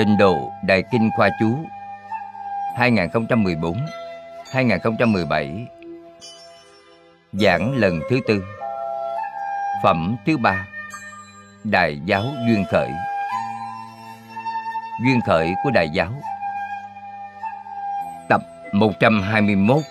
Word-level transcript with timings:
Tịnh 0.00 0.16
độ 0.18 0.52
Đại 0.62 0.82
Kinh 0.92 1.10
Khoa 1.16 1.28
Chú 1.40 1.58
2014-2017 4.52 5.66
Giảng 7.32 7.72
lần 7.76 8.00
thứ 8.10 8.20
tư. 8.28 8.44
Phẩm 9.82 10.16
thứ 10.26 10.36
ba, 10.36 10.66
Đại 11.64 12.00
giáo 12.04 12.24
Duyên 12.48 12.64
Khởi. 12.70 12.90
Duyên 15.04 15.20
Khởi 15.26 15.54
của 15.64 15.70
Đại 15.70 15.88
giáo. 15.94 16.12
Tập 18.28 18.40
121 18.72 19.82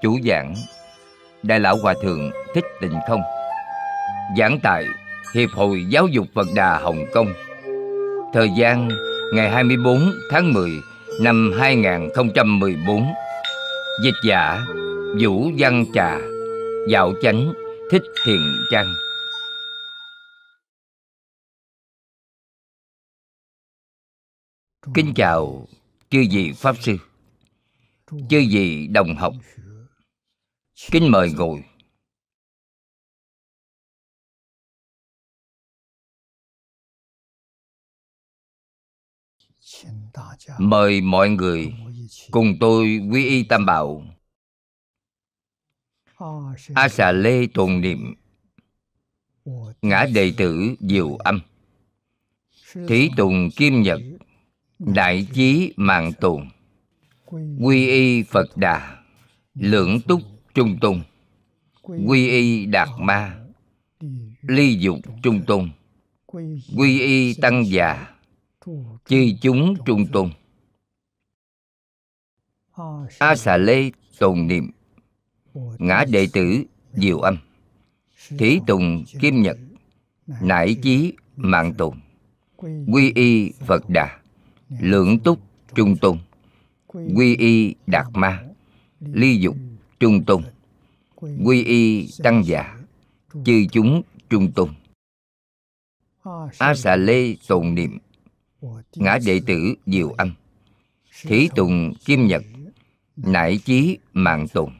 Chủ 0.00 0.18
giảng, 0.24 0.54
Đại 1.42 1.60
lão 1.60 1.76
Hòa 1.82 1.94
Thượng 2.02 2.30
Thích 2.54 2.64
Tịnh 2.80 3.00
Không. 3.08 3.22
Giảng 4.38 4.58
tại 4.62 4.84
Hiệp 5.34 5.48
hội 5.56 5.84
Giáo 5.88 6.06
dục 6.06 6.26
Phật 6.34 6.46
Đà 6.54 6.78
Hồng 6.78 7.04
Kông. 7.12 7.32
Thời 8.32 8.50
gian, 8.56 8.88
ngày 9.32 9.50
24 9.50 10.12
tháng 10.30 10.52
10 10.52 10.70
năm 11.20 11.52
2014 11.58 13.06
Dịch 14.04 14.14
giả 14.26 14.64
Vũ 15.20 15.50
Văn 15.58 15.84
Trà 15.94 16.18
Dạo 16.88 17.12
Chánh 17.22 17.52
Thích 17.90 18.02
Thiền 18.24 18.40
Trang 18.70 18.94
Kính 24.94 25.12
chào 25.14 25.66
chư 26.10 26.24
vị 26.30 26.52
Pháp 26.56 26.76
Sư, 26.80 26.96
Chư 28.10 28.42
vị 28.50 28.86
đồng 28.86 29.16
học. 29.16 29.34
Kính 30.90 31.10
mời 31.10 31.32
ngồi. 31.36 31.64
Mời 40.58 41.00
mọi 41.00 41.28
người 41.30 41.72
cùng 42.30 42.56
tôi 42.60 43.00
quy 43.10 43.26
y 43.26 43.42
tam 43.42 43.66
bảo. 43.66 44.04
A 46.74 46.88
xà 46.88 47.12
lê 47.12 47.46
tồn 47.46 47.80
niệm. 47.80 48.14
Ngã 49.82 50.06
đệ 50.14 50.32
tử 50.36 50.74
diệu 50.80 51.16
âm. 51.16 51.40
Thí 52.88 53.10
tùng 53.16 53.50
kim 53.56 53.82
nhật. 53.82 54.00
Đại 54.78 55.26
chí 55.34 55.72
mạng 55.76 56.12
tồn 56.20 56.48
Quy 57.60 57.88
y 57.88 58.22
Phật 58.22 58.56
Đà. 58.56 58.96
Lưỡng 59.54 60.00
túc 60.08 60.20
trung 60.54 60.78
tôn. 60.80 61.02
Quy 61.82 62.28
y 62.28 62.66
Đạt 62.66 62.88
Ma. 62.98 63.38
Ly 64.42 64.78
dục 64.78 64.98
trung 65.22 65.42
tôn. 65.46 65.70
Quy 66.76 67.00
y 67.00 67.34
Tăng 67.34 67.66
già 67.66 68.11
chư 69.04 69.26
chúng 69.42 69.74
trung 69.86 70.06
tôn 70.12 70.30
a 73.18 73.36
xà 73.36 73.56
lê 73.56 73.90
tồn 74.18 74.46
niệm. 74.46 74.70
Ngã 75.78 76.04
đệ 76.10 76.28
tử 76.32 76.64
diệu 76.92 77.18
âm. 77.18 77.36
Thí 78.38 78.60
tùng 78.66 79.04
kim 79.20 79.42
nhật. 79.42 79.56
Nải 80.42 80.74
chí 80.82 81.12
mạng 81.36 81.74
tùng, 81.78 82.00
quy 82.92 83.12
y 83.14 83.52
phật 83.52 83.88
đà. 83.88 84.18
Lượng 84.80 85.18
túc 85.18 85.38
trung 85.74 85.96
tôn 85.96 86.18
quy 87.14 87.36
y 87.36 87.74
đạt 87.86 88.06
ma. 88.14 88.44
Ly 89.00 89.36
dục 89.36 89.56
trung 90.00 90.24
tôn 90.24 90.42
quy 91.44 91.64
y 91.64 92.08
tăng 92.22 92.42
già. 92.44 92.78
Chư 93.44 93.64
chúng 93.72 94.02
trung 94.30 94.52
tôn 94.52 94.68
a 96.58 96.74
xà 96.74 96.96
lê 96.96 97.34
tồn 97.48 97.74
niệm 97.74 97.98
ngã 98.94 99.18
đệ 99.26 99.40
tử 99.46 99.74
diệu 99.86 100.10
âm 100.10 100.34
thí 101.22 101.48
tùng, 101.54 101.94
kim 102.04 102.26
nhật, 102.26 102.42
nải 103.16 103.58
chí, 103.58 103.98
mạng 104.12 104.48
tùng, 104.48 104.72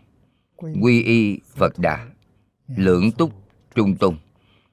quy 0.56 1.02
y, 1.02 1.38
phật 1.56 1.78
đà, 1.78 2.08
lượng 2.68 3.12
túc, 3.12 3.32
trung 3.74 3.96
tùng, 3.96 4.16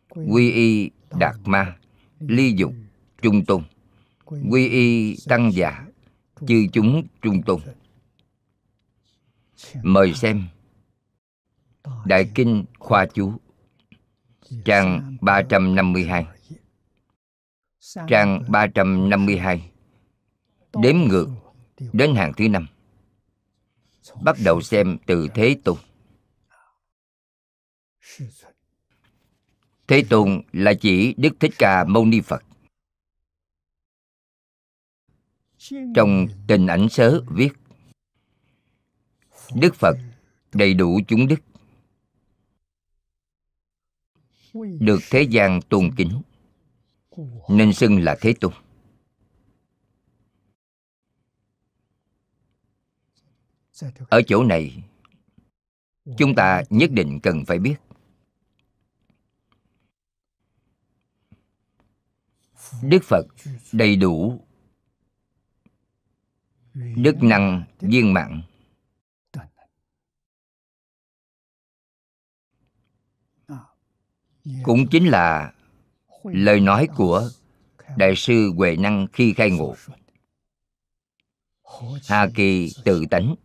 quy 0.09 0.51
y, 0.51 0.89
đạt 1.11 1.35
ma, 1.45 1.77
ly 2.19 2.53
dục, 2.57 2.73
trung 3.21 3.45
tùng, 3.45 3.63
quy 4.25 4.67
y, 4.69 5.15
tăng 5.27 5.53
giả 5.53 5.85
chư 6.47 6.67
chúng, 6.73 7.07
trung 7.21 7.41
tùng. 7.43 7.61
Mời 9.83 10.13
xem 10.13 10.47
đại 12.05 12.31
kinh 12.35 12.65
khoa 12.79 13.05
chú, 13.05 13.33
trang 14.65 15.17
352 15.21 16.25
trang 18.07 18.43
352 18.47 19.71
đếm 20.73 20.95
ngược 20.95 21.27
đến 21.93 22.15
hàng 22.15 22.33
thứ 22.37 22.49
năm. 22.49 22.67
Bắt 24.21 24.35
đầu 24.45 24.61
xem 24.61 24.97
từ 25.05 25.27
thế 25.35 25.55
tôn. 25.63 25.77
Thế 29.87 30.03
tôn 30.09 30.41
là 30.51 30.73
chỉ 30.81 31.13
đức 31.17 31.29
thích 31.39 31.51
ca 31.57 31.83
mâu 31.83 32.05
ni 32.05 32.21
phật. 32.21 32.43
Trong 35.95 36.27
tình 36.47 36.67
ảnh 36.67 36.89
sớ 36.89 37.21
viết 37.27 37.49
đức 39.55 39.75
phật 39.75 39.97
đầy 40.53 40.73
đủ 40.73 40.99
chúng 41.07 41.27
đức 41.27 41.39
được 44.79 44.99
thế 45.09 45.21
gian 45.21 45.61
tôn 45.61 45.91
kính 45.97 46.21
nên 47.49 47.73
xưng 47.73 47.99
là 47.99 48.17
thế 48.21 48.33
tôn. 48.41 48.53
Ở 54.09 54.21
chỗ 54.27 54.43
này 54.43 54.83
chúng 56.17 56.35
ta 56.35 56.63
nhất 56.69 56.91
định 56.91 57.19
cần 57.23 57.45
phải 57.45 57.59
biết. 57.59 57.75
Đức 62.83 63.03
phật 63.03 63.25
đầy 63.71 63.95
đủ 63.95 64.45
đức 66.73 67.15
năng 67.21 67.63
viên 67.79 68.13
mãn. 68.13 68.41
cũng 74.63 74.85
chính 74.91 75.07
là 75.07 75.53
lời 76.23 76.59
nói 76.59 76.87
của 76.95 77.29
đại 77.97 78.13
sư 78.15 78.51
huệ 78.55 78.75
năng 78.75 79.07
khi 79.13 79.33
khai 79.33 79.51
ngộ. 79.51 79.75
Hà 82.07 82.27
kỳ 82.35 82.73
tự 82.83 83.05
tánh, 83.11 83.35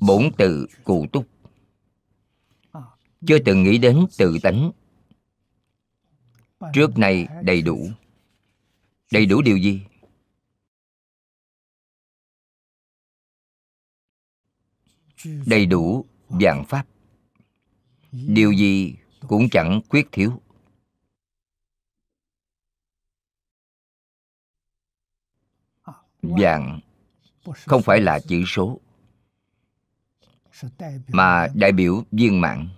bổn 0.00 0.30
tự 0.38 0.66
cụ 0.84 1.06
túc. 1.12 1.26
Chưa 3.26 3.38
từng 3.44 3.62
nghĩ 3.62 3.78
đến 3.78 4.06
tự 4.18 4.38
tánh. 4.42 4.70
Trước 6.72 6.98
nay 6.98 7.26
đầy 7.42 7.62
đủ. 7.62 7.88
Đầy 9.12 9.26
đủ 9.26 9.42
điều 9.42 9.56
gì? 9.56 9.82
Đầy 15.46 15.66
đủ 15.66 16.06
dạng 16.40 16.64
pháp. 16.64 16.86
Điều 18.12 18.52
gì 18.52 18.96
cũng 19.28 19.48
chẳng 19.50 19.80
khuyết 19.88 20.08
thiếu. 20.12 20.40
Dạng 26.40 26.80
không 27.66 27.82
phải 27.82 28.00
là 28.00 28.20
chữ 28.28 28.44
số, 28.46 28.80
mà 31.08 31.48
đại 31.54 31.72
biểu 31.72 32.04
viên 32.10 32.40
mãn. 32.40 32.68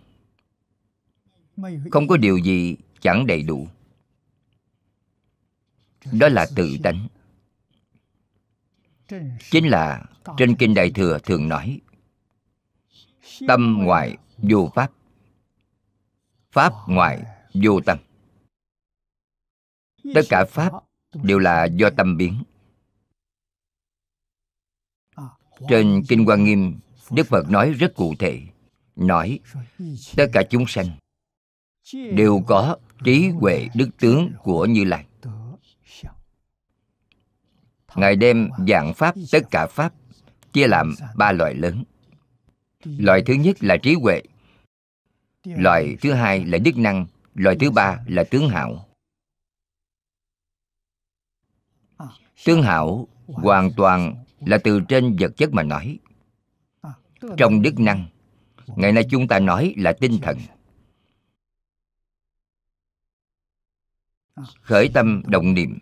Không 1.90 2.08
có 2.08 2.16
điều 2.16 2.36
gì 2.36 2.76
chẳng 3.00 3.26
đầy 3.26 3.42
đủ. 3.42 3.68
Đó 6.12 6.28
là 6.28 6.46
tự 6.56 6.76
tánh. 6.82 7.08
Chính 9.50 9.68
là 9.68 10.04
trên 10.36 10.56
kinh 10.56 10.74
đại 10.74 10.90
thừa 10.90 11.18
thường 11.18 11.48
nói, 11.48 11.80
tâm 13.48 13.78
ngoại 13.82 14.16
vô 14.38 14.70
pháp 14.74 14.92
pháp 16.50 16.72
ngoại 16.88 17.22
vô 17.54 17.80
tâm. 17.80 17.98
Tất 20.14 20.22
cả 20.28 20.44
pháp 20.44 20.72
đều 21.22 21.38
là 21.38 21.64
do 21.64 21.90
tâm 21.90 22.16
biến 22.16 22.42
trên 25.68 26.02
kinh 26.08 26.24
hoa 26.24 26.36
nghiêm, 26.36 26.78
đức 27.10 27.26
phật 27.26 27.50
nói 27.50 27.72
rất 27.72 27.94
cụ 27.94 28.14
thể. 28.18 28.42
Nói, 28.96 29.38
tất 30.16 30.26
cả 30.32 30.42
chúng 30.50 30.64
sanh 30.66 30.86
đều 31.92 32.42
có 32.46 32.76
trí 33.04 33.28
huệ 33.28 33.68
đức 33.74 33.88
tướng 34.00 34.32
của 34.42 34.66
như 34.66 34.84
lai. 34.84 35.04
Ngài 37.94 38.16
đem 38.16 38.50
dạng 38.68 38.94
pháp, 38.94 39.14
tất 39.32 39.50
cả 39.50 39.66
pháp, 39.66 39.94
chia 40.52 40.66
làm 40.66 40.94
ba 41.16 41.32
loại 41.32 41.54
lớn. 41.54 41.84
Loại 42.84 43.22
thứ 43.26 43.34
nhất 43.34 43.56
là 43.64 43.76
trí 43.76 43.94
huệ, 43.94 44.22
loại 45.44 45.96
thứ 46.00 46.12
hai 46.12 46.44
là 46.44 46.58
đức 46.58 46.76
năng, 46.76 47.06
loại 47.34 47.56
thứ 47.60 47.70
ba 47.70 47.98
là 48.06 48.24
tướng 48.30 48.48
hảo. 48.48 48.88
Tướng 52.44 52.62
hảo 52.62 53.08
hoàn 53.26 53.70
toàn 53.76 54.24
là 54.40 54.58
từ 54.64 54.80
trên 54.88 55.16
vật 55.20 55.32
chất 55.36 55.52
mà 55.52 55.62
nói. 55.62 55.98
Trong 57.36 57.62
đức 57.62 57.78
năng, 57.78 58.06
Ngày 58.66 58.92
nay 58.92 59.04
chúng 59.10 59.28
ta 59.28 59.38
nói 59.38 59.74
là 59.76 59.92
tinh 59.92 60.18
thần. 60.22 60.38
Khởi 64.60 64.90
tâm 64.94 65.22
động 65.26 65.54
niệm. 65.54 65.78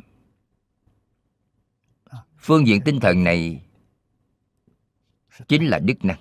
Phương 2.39 2.67
diện 2.67 2.81
tinh 2.85 3.01
thần 3.01 3.25
này 3.25 3.62
Chính 5.49 5.67
là 5.67 5.79
đức 5.79 6.05
năng. 6.05 6.21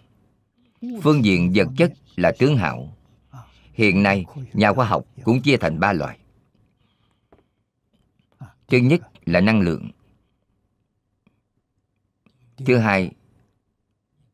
Phương 1.04 1.26
diện 1.26 1.52
vật 1.56 1.68
chất 1.78 1.94
là 2.16 2.34
tướng 2.40 2.58
hạo. 2.58 2.98
Hiện 3.74 4.04
nay, 4.04 4.26
nhà 4.54 4.74
khoa 4.74 4.86
học 4.86 5.06
cũng 5.24 5.42
chia 5.42 5.58
thành 5.58 5.80
ba 5.80 5.94
loại. 5.94 6.20
Thứ 8.68 8.78
nhất 8.78 9.02
là 9.26 9.42
năng 9.42 9.62
lượng. 9.62 9.92
Thứ 12.58 12.78
hai 12.78 13.12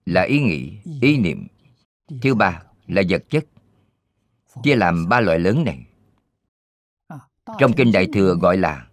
là 0.05 0.21
ý 0.21 0.41
nghĩ, 0.41 0.79
ý 1.01 1.17
niệm. 1.17 1.47
Thứ 2.21 2.35
ba 2.35 2.63
là 2.87 3.01
vật 3.09 3.23
chất. 3.29 3.45
Chia 4.63 4.75
làm 4.75 5.09
ba 5.09 5.19
loại 5.21 5.39
lớn 5.39 5.63
này. 5.63 5.85
Trong 7.59 7.73
Kinh 7.77 7.91
Đại 7.91 8.07
Thừa 8.13 8.35
gọi 8.35 8.57
là 8.57 8.87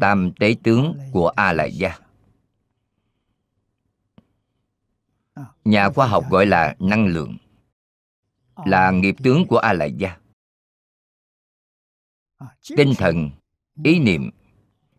Tam 0.00 0.32
tế 0.40 0.54
tướng 0.62 0.98
của 1.12 1.28
A 1.28 1.52
Lại 1.52 1.72
Gia 1.72 1.98
Nhà 5.64 5.90
khoa 5.90 6.06
học 6.06 6.24
gọi 6.30 6.46
là 6.46 6.76
năng 6.78 7.06
lượng. 7.06 7.36
Là 8.66 8.90
nghiệp 8.90 9.14
tướng 9.22 9.46
của 9.46 9.58
A 9.58 9.72
Lại 9.72 9.92
Gia 9.92 10.18
Tinh 12.76 12.92
thần, 12.98 13.30
ý 13.84 13.98
niệm 13.98 14.30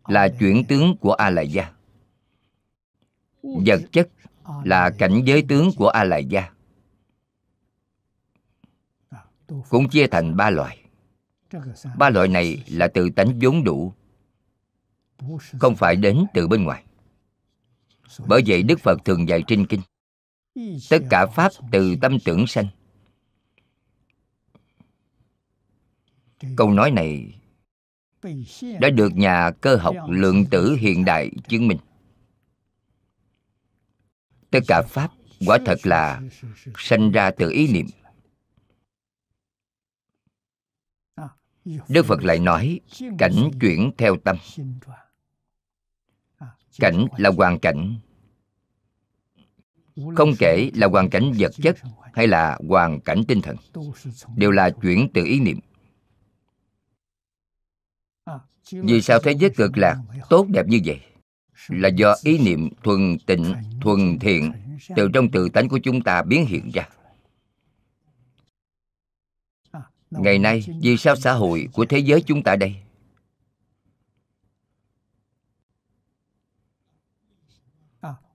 là 0.06 0.28
chuyển 0.40 0.64
tướng 0.68 0.96
của 1.00 1.12
A 1.12 1.30
Lại 1.30 1.48
Gia 1.48 1.72
Vật 3.44 3.80
chất 3.92 4.08
là 4.64 4.90
cảnh 4.98 5.22
giới 5.24 5.44
tướng 5.48 5.70
của 5.76 5.88
A 5.88 6.04
la 6.04 6.18
Gia 6.18 6.50
Cũng 9.68 9.88
chia 9.88 10.06
thành 10.06 10.36
ba 10.36 10.50
loại. 10.50 10.78
Ba 11.96 12.10
loại 12.10 12.28
này 12.28 12.64
là 12.68 12.88
từ 12.88 13.10
tánh 13.10 13.38
vốn 13.42 13.64
đủ, 13.64 13.92
Không 15.58 15.76
phải 15.76 15.96
đến 15.96 16.24
từ 16.34 16.48
bên 16.48 16.64
ngoài. 16.64 16.84
Bởi 18.26 18.42
vậy 18.46 18.62
Đức 18.62 18.80
Phật 18.80 19.04
thường 19.04 19.28
dạy 19.28 19.42
trên 19.46 19.66
kinh, 19.66 19.80
Tất 20.90 20.98
cả 21.10 21.26
Pháp 21.26 21.52
từ 21.72 21.96
tâm 22.02 22.18
tưởng 22.24 22.46
sanh. 22.46 22.66
Câu 26.56 26.70
nói 26.70 26.90
này 26.90 27.40
đã 28.80 28.90
được 28.90 29.16
nhà 29.16 29.50
cơ 29.60 29.76
học 29.76 29.96
lượng 30.08 30.44
tử 30.50 30.76
hiện 30.80 31.04
đại 31.04 31.30
chứng 31.48 31.68
minh 31.68 31.78
tất 34.54 34.60
cả 34.68 34.82
pháp 34.82 35.10
quả 35.46 35.58
thật 35.66 35.78
là 35.82 36.22
sanh 36.78 37.10
ra 37.10 37.30
từ 37.30 37.50
ý 37.50 37.72
niệm. 37.72 37.86
Đức 41.88 42.06
phật 42.06 42.24
lại 42.24 42.38
nói, 42.38 42.80
cảnh 43.18 43.50
chuyển 43.60 43.90
theo 43.98 44.16
tâm. 44.24 44.36
Cảnh 46.78 47.06
là 47.16 47.30
hoàn 47.36 47.58
cảnh. 47.58 47.98
Không 50.16 50.32
kể 50.38 50.70
là 50.74 50.86
hoàn 50.86 51.10
cảnh 51.10 51.32
vật 51.38 51.52
chất 51.62 51.76
hay 52.12 52.26
là 52.26 52.58
hoàn 52.68 53.00
cảnh 53.00 53.22
tinh 53.28 53.40
thần, 53.42 53.56
đều 54.36 54.50
là 54.50 54.70
chuyển 54.70 55.08
từ 55.14 55.24
ý 55.24 55.40
niệm. 55.40 55.58
Vì 58.70 59.02
sao 59.02 59.18
thế 59.22 59.32
giới 59.32 59.50
cực 59.50 59.78
lạc 59.78 59.96
tốt 60.30 60.46
đẹp 60.48 60.66
như 60.66 60.80
vậy? 60.84 61.00
Là 61.68 61.88
do 61.88 62.14
ý 62.22 62.38
niệm 62.38 62.70
thuần 62.82 63.18
tịnh 63.26 63.54
thuần 63.80 64.18
thiện 64.18 64.52
từ 64.96 65.08
trong 65.14 65.30
tự 65.30 65.48
tánh 65.48 65.68
của 65.68 65.78
chúng 65.78 66.02
ta 66.02 66.22
biến 66.22 66.46
hiện 66.46 66.70
ra. 66.74 66.88
Ngày 70.10 70.38
nay 70.38 70.64
vì 70.80 70.96
sao 70.96 71.16
xã 71.16 71.32
hội 71.32 71.68
của 71.72 71.86
thế 71.88 71.98
giới 71.98 72.22
chúng 72.22 72.42
ta 72.42 72.56
đây? 72.56 72.76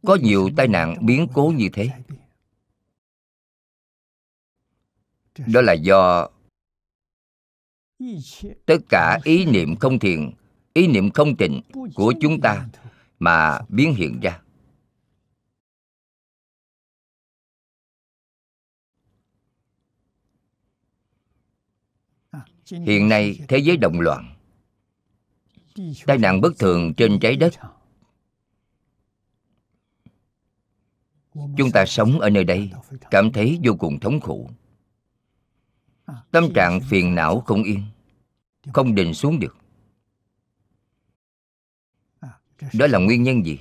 Có 0.05 0.17
nhiều 0.21 0.49
tai 0.57 0.67
nạn 0.67 1.05
biến 1.05 1.27
cố 1.33 1.53
như 1.55 1.69
thế. 1.73 1.89
đó 5.47 5.61
là 5.61 5.73
do 5.73 6.29
tất 8.65 8.77
cả 8.89 9.19
ý 9.23 9.45
niệm 9.45 9.75
không 9.75 9.99
thiện 9.99 10.31
ý 10.73 10.87
niệm 10.87 11.11
không 11.11 11.35
tịnh 11.37 11.61
của 11.95 12.13
chúng 12.21 12.41
ta 12.41 12.67
mà 13.19 13.59
biến 13.69 13.93
hiện 13.93 14.19
ra. 14.19 14.41
Hiện 22.71 23.09
nay 23.09 23.39
thế 23.47 23.57
giới 23.57 23.77
động 23.77 23.99
loạn, 23.99 24.35
tai 26.05 26.17
nạn 26.17 26.41
bất 26.41 26.53
thường 26.59 26.93
trên 26.93 27.19
trái 27.19 27.35
đất. 27.35 27.53
Chúng 31.33 31.71
ta 31.73 31.85
sống 31.85 32.19
ở 32.19 32.29
nơi 32.29 32.43
đây, 32.43 32.71
cảm 33.11 33.31
thấy 33.31 33.59
vô 33.63 33.73
cùng 33.79 33.99
thống 33.99 34.19
khổ. 34.19 34.49
Tâm 36.31 36.53
trạng 36.55 36.79
phiền 36.89 37.15
não 37.15 37.41
không 37.41 37.63
yên, 37.63 37.83
không 38.73 38.95
định 38.95 39.13
xuống 39.13 39.39
được 39.39 39.58
đó 42.73 42.87
là 42.87 42.99
nguyên 42.99 43.23
nhân 43.23 43.45
gì? 43.45 43.59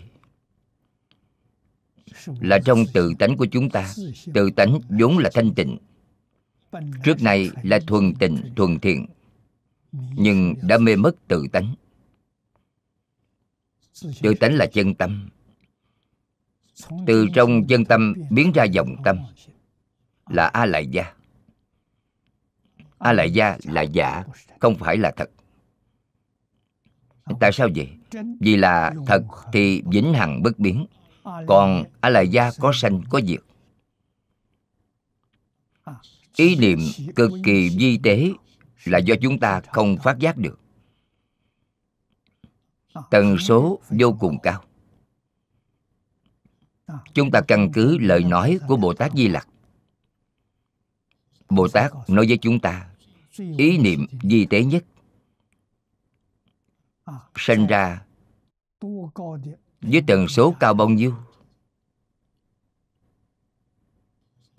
Là 2.26 2.58
trong 2.64 2.84
tự 2.94 3.12
tánh 3.18 3.36
của 3.36 3.46
chúng 3.46 3.70
ta, 3.70 3.94
tự 4.34 4.50
tánh 4.50 4.80
vốn 4.88 5.18
là 5.18 5.30
thanh 5.34 5.54
tịnh. 5.54 5.78
Trước 7.04 7.22
này 7.22 7.50
là 7.62 7.78
thuần 7.86 8.14
tịnh, 8.14 8.52
thuần 8.56 8.78
thiện, 8.78 9.06
nhưng 10.16 10.54
đã 10.62 10.78
mê 10.78 10.96
mất 10.96 11.28
tự 11.28 11.46
tánh. 11.52 11.74
Tự 14.22 14.34
tánh 14.34 14.54
là 14.54 14.66
chân 14.66 14.94
tâm. 14.94 15.28
Từ 17.06 17.26
trong 17.34 17.66
chân 17.66 17.84
tâm 17.84 18.14
biến 18.30 18.52
ra 18.54 18.64
dòng 18.64 18.96
tâm, 19.04 19.18
là 20.26 20.46
a 20.46 20.66
lại 20.66 20.86
gia 20.86 21.14
a 22.98 23.12
lại 23.12 23.30
gia 23.30 23.58
là 23.64 23.82
giả, 23.82 24.24
không 24.60 24.76
phải 24.78 24.96
là 24.96 25.10
thật. 25.16 25.30
Tại 27.40 27.52
sao 27.52 27.68
vậy? 27.76 27.97
Vì 28.40 28.56
là 28.56 28.94
thật 29.06 29.22
thì 29.52 29.82
vĩnh 29.86 30.14
hằng 30.14 30.42
bất 30.42 30.58
biến. 30.58 30.86
Còn 31.46 31.84
a 32.00 32.08
la 32.10 32.20
gia 32.20 32.50
có 32.60 32.72
sanh, 32.74 33.02
có 33.10 33.20
diệt. 33.20 33.40
Ý 36.36 36.56
niệm 36.56 36.78
cực 37.16 37.30
kỳ 37.44 37.76
vi 37.78 37.98
tế 38.02 38.30
là 38.84 38.98
do 38.98 39.14
chúng 39.22 39.38
ta 39.38 39.60
không 39.72 39.96
phát 39.96 40.18
giác 40.18 40.36
được. 40.36 40.58
Tần 43.10 43.38
số 43.38 43.80
vô 43.90 44.16
cùng 44.20 44.38
cao. 44.42 44.64
Chúng 47.14 47.30
ta 47.30 47.40
căn 47.48 47.72
cứ 47.72 47.98
lời 47.98 48.24
nói 48.24 48.58
của 48.68 48.76
bồ 48.76 48.94
tát 48.94 49.12
di 49.12 49.28
lặc. 49.28 49.48
Bồ 51.48 51.68
tát 51.68 51.92
nói 52.08 52.26
với 52.28 52.38
chúng 52.38 52.60
ta, 52.60 52.88
ý 53.58 53.78
niệm 53.78 54.06
vi 54.22 54.46
tế 54.50 54.64
nhất 54.64 54.84
sinh 57.36 57.66
ra. 57.66 58.04
với 59.80 60.02
tần 60.06 60.28
số 60.28 60.54
cao 60.60 60.74
bao 60.74 60.88
nhiêu? 60.88 61.14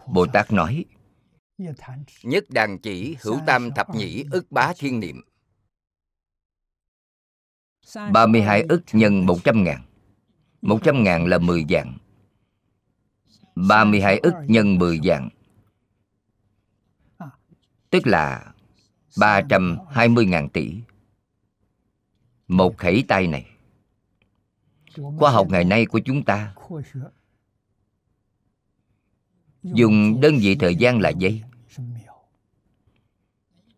Bồ 0.08 0.26
tát 0.34 0.52
nói 0.52 0.86
nhất 2.24 2.46
đàn 2.50 2.80
chỉ 2.80 3.18
hữu 3.22 3.40
tam 3.48 3.72
thập 3.72 3.96
nhĩ 3.96 4.26
ức 4.32 4.52
bá 4.52 4.74
thiên 4.78 5.00
niệm. 5.00 5.22
32 8.12 8.62
ức 8.62 8.82
nhân 8.94 9.26
100 9.26 9.64
ngàn. 9.64 9.86
100 10.62 11.04
ngàn 11.04 11.26
là 11.26 11.38
10 11.38 11.66
vạn. 11.70 11.98
32 13.56 14.18
ức 14.18 14.34
nhân 14.48 14.78
10 14.78 15.00
vạn. 15.04 15.30
Tức 17.90 18.08
là 18.08 18.54
320 19.20 20.26
ngàn 20.26 20.50
tỷ 20.50 20.82
một 22.50 22.78
khẩy 22.78 23.04
tay 23.08 23.28
này. 23.28 23.46
Khoa 25.18 25.32
học 25.32 25.48
ngày 25.50 25.64
nay 25.64 25.86
của 25.86 26.00
chúng 26.06 26.24
ta 26.24 26.56
Dùng 29.64 30.22
đơn 30.22 30.38
vị 30.42 30.56
thời 30.56 30.76
gian 30.76 31.00
là 31.00 31.10
giây 31.10 31.44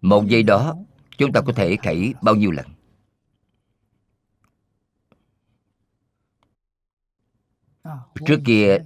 Một 0.02 0.28
giây 0.28 0.44
đó, 0.44 0.76
Chúng 1.18 1.32
ta 1.32 1.42
có 1.42 1.54
thể 1.54 1.78
khẩy 1.84 2.14
bao 2.22 2.36
nhiêu 2.36 2.52
lần? 2.52 2.66
Trước 8.26 8.40
kia, 8.46 8.78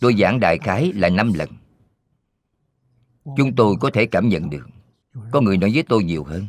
tôi 0.00 0.14
giảng 0.18 0.40
đại 0.40 0.58
khái 0.58 0.92
là 0.92 1.08
5 1.08 1.32
lần. 1.32 1.48
Chúng 3.36 3.54
tôi 3.56 3.76
có 3.80 3.90
thể 3.94 4.06
cảm 4.06 4.28
nhận 4.28 4.50
được. 4.50 4.66
Có 5.32 5.40
người 5.40 5.56
nói 5.56 5.70
với 5.74 5.82
tôi 5.88 6.04
nhiều 6.04 6.24
hơn. 6.24 6.46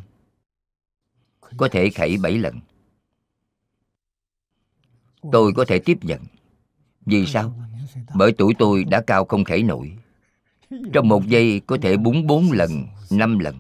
Có 1.58 1.68
thể 1.72 1.90
khẩy 1.90 2.18
7 2.18 2.38
lần 2.38 2.60
tôi 5.32 5.54
có 5.54 5.66
thể 5.66 5.80
tiếp 5.80 5.98
nhận. 6.02 6.22
Vì 7.06 7.26
sao? 7.26 7.54
bởi 8.16 8.32
tuổi 8.32 8.54
tôi 8.60 8.84
đã 8.84 9.02
cao 9.02 9.26
không 9.26 9.44
thể 9.44 9.64
nổi. 9.64 9.98
Trong 10.94 11.08
một 11.08 11.28
giây 11.28 11.62
có 11.68 11.78
thể 11.82 11.98
búng 11.98 12.28
bốn 12.28 12.52
lần 12.52 12.72
năm 13.12 13.40
lần. 13.40 13.60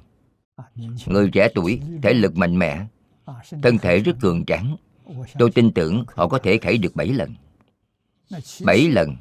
Người 1.05 1.29
trẻ 1.33 1.47
tuổi 1.55 1.81
thể 2.03 2.13
lực 2.13 2.37
mạnh 2.37 2.59
mẽ 2.59 2.85
thân 3.63 3.77
thể 3.77 3.99
rất 3.99 4.15
cường 4.21 4.45
tráng. 4.45 4.77
Tôi 5.39 5.51
tin 5.51 5.71
tưởng 5.71 6.05
họ 6.15 6.27
có 6.27 6.39
thể 6.39 6.57
khẩy 6.57 6.77
được 6.77 6.95
bảy 6.95 7.07
lần. 7.07 7.35
Bảy 8.65 8.89
lần. 8.89 9.15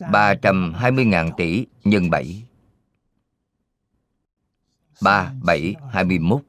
320.000 0.00 1.30
tỷ 1.36 1.66
nhân 1.84 2.10
7 2.10 2.42
3, 5.02 5.32
7, 5.42 5.74
21 5.92 6.42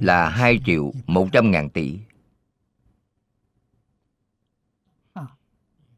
là 0.00 0.28
2 0.28 0.58
triệu 0.66 0.92
100 1.06 1.50
ngàn 1.50 1.70
tỷ. 1.70 1.98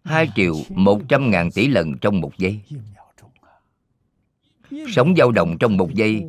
2 0.04 0.28
triệu 0.34 0.56
100 0.68 1.30
ngàn 1.30 1.50
tỷ 1.50 1.68
lần 1.68 1.98
trong 1.98 2.20
một 2.20 2.38
giây. 2.38 2.60
Sống 4.88 5.14
dao 5.16 5.32
động 5.32 5.56
trong 5.60 5.76
một 5.76 5.94
giây 5.94 6.24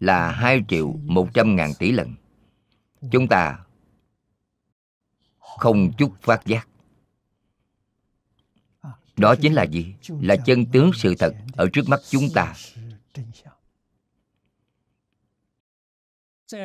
là 0.00 0.30
2 0.30 0.60
triệu 0.68 0.92
100 1.04 1.56
ngàn 1.56 1.72
tỷ 1.78 1.92
lần. 1.92 2.14
Chúng 3.10 3.28
ta 3.28 3.58
không 5.38 5.92
chút 5.98 6.12
phát 6.22 6.46
giác. 6.46 6.68
Đó 9.16 9.34
chính 9.34 9.54
là 9.54 9.62
gì? 9.62 9.94
Là 10.08 10.36
chân 10.36 10.66
tướng 10.66 10.90
sự 10.94 11.14
thật 11.18 11.34
ở 11.52 11.68
trước 11.72 11.88
mắt 11.88 12.00
chúng 12.10 12.28
ta 12.34 12.54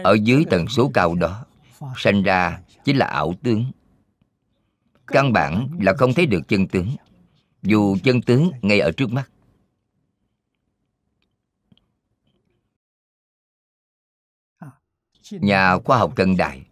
ở 0.03 0.17
dưới 0.23 0.45
tần 0.49 0.67
số 0.67 0.91
cao 0.93 1.15
đó, 1.15 1.45
sanh 1.97 2.23
ra 2.23 2.61
chính 2.83 2.97
là 2.97 3.05
ảo 3.05 3.33
tướng. 3.43 3.71
Căn 5.07 5.33
bản 5.33 5.69
là 5.81 5.93
không 5.97 6.13
thấy 6.13 6.25
được 6.25 6.47
chân 6.47 6.67
tướng, 6.67 6.95
dù 7.61 7.97
chân 8.03 8.21
tướng 8.21 8.51
ngay 8.61 8.79
ở 8.79 8.91
trước 8.91 9.11
mắt. 9.11 9.29
Nhà 15.31 15.77
khoa 15.77 15.97
học 15.97 16.13
cận 16.15 16.37
đại 16.37 16.65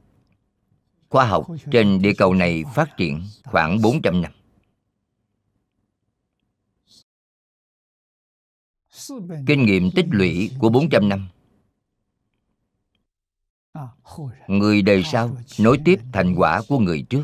khoa 1.10 1.26
học 1.26 1.48
trên 1.72 2.02
địa 2.02 2.14
cầu 2.18 2.34
này 2.34 2.64
phát 2.76 2.98
triển 2.98 3.24
khoảng 3.44 3.82
400 3.82 4.22
năm. 4.22 4.32
Kinh 9.48 9.66
nghiệm 9.66 9.92
tích 9.92 10.06
lũy 10.10 10.52
của 10.60 10.70
400 10.70 11.10
năm 11.10 11.28
Người 14.48 14.82
đời 14.82 15.04
sau 15.04 15.38
nối 15.60 15.80
tiếp 15.86 16.00
thành 16.14 16.36
quả 16.36 16.62
của 16.68 16.80
người 16.80 17.06
trước. 17.10 17.24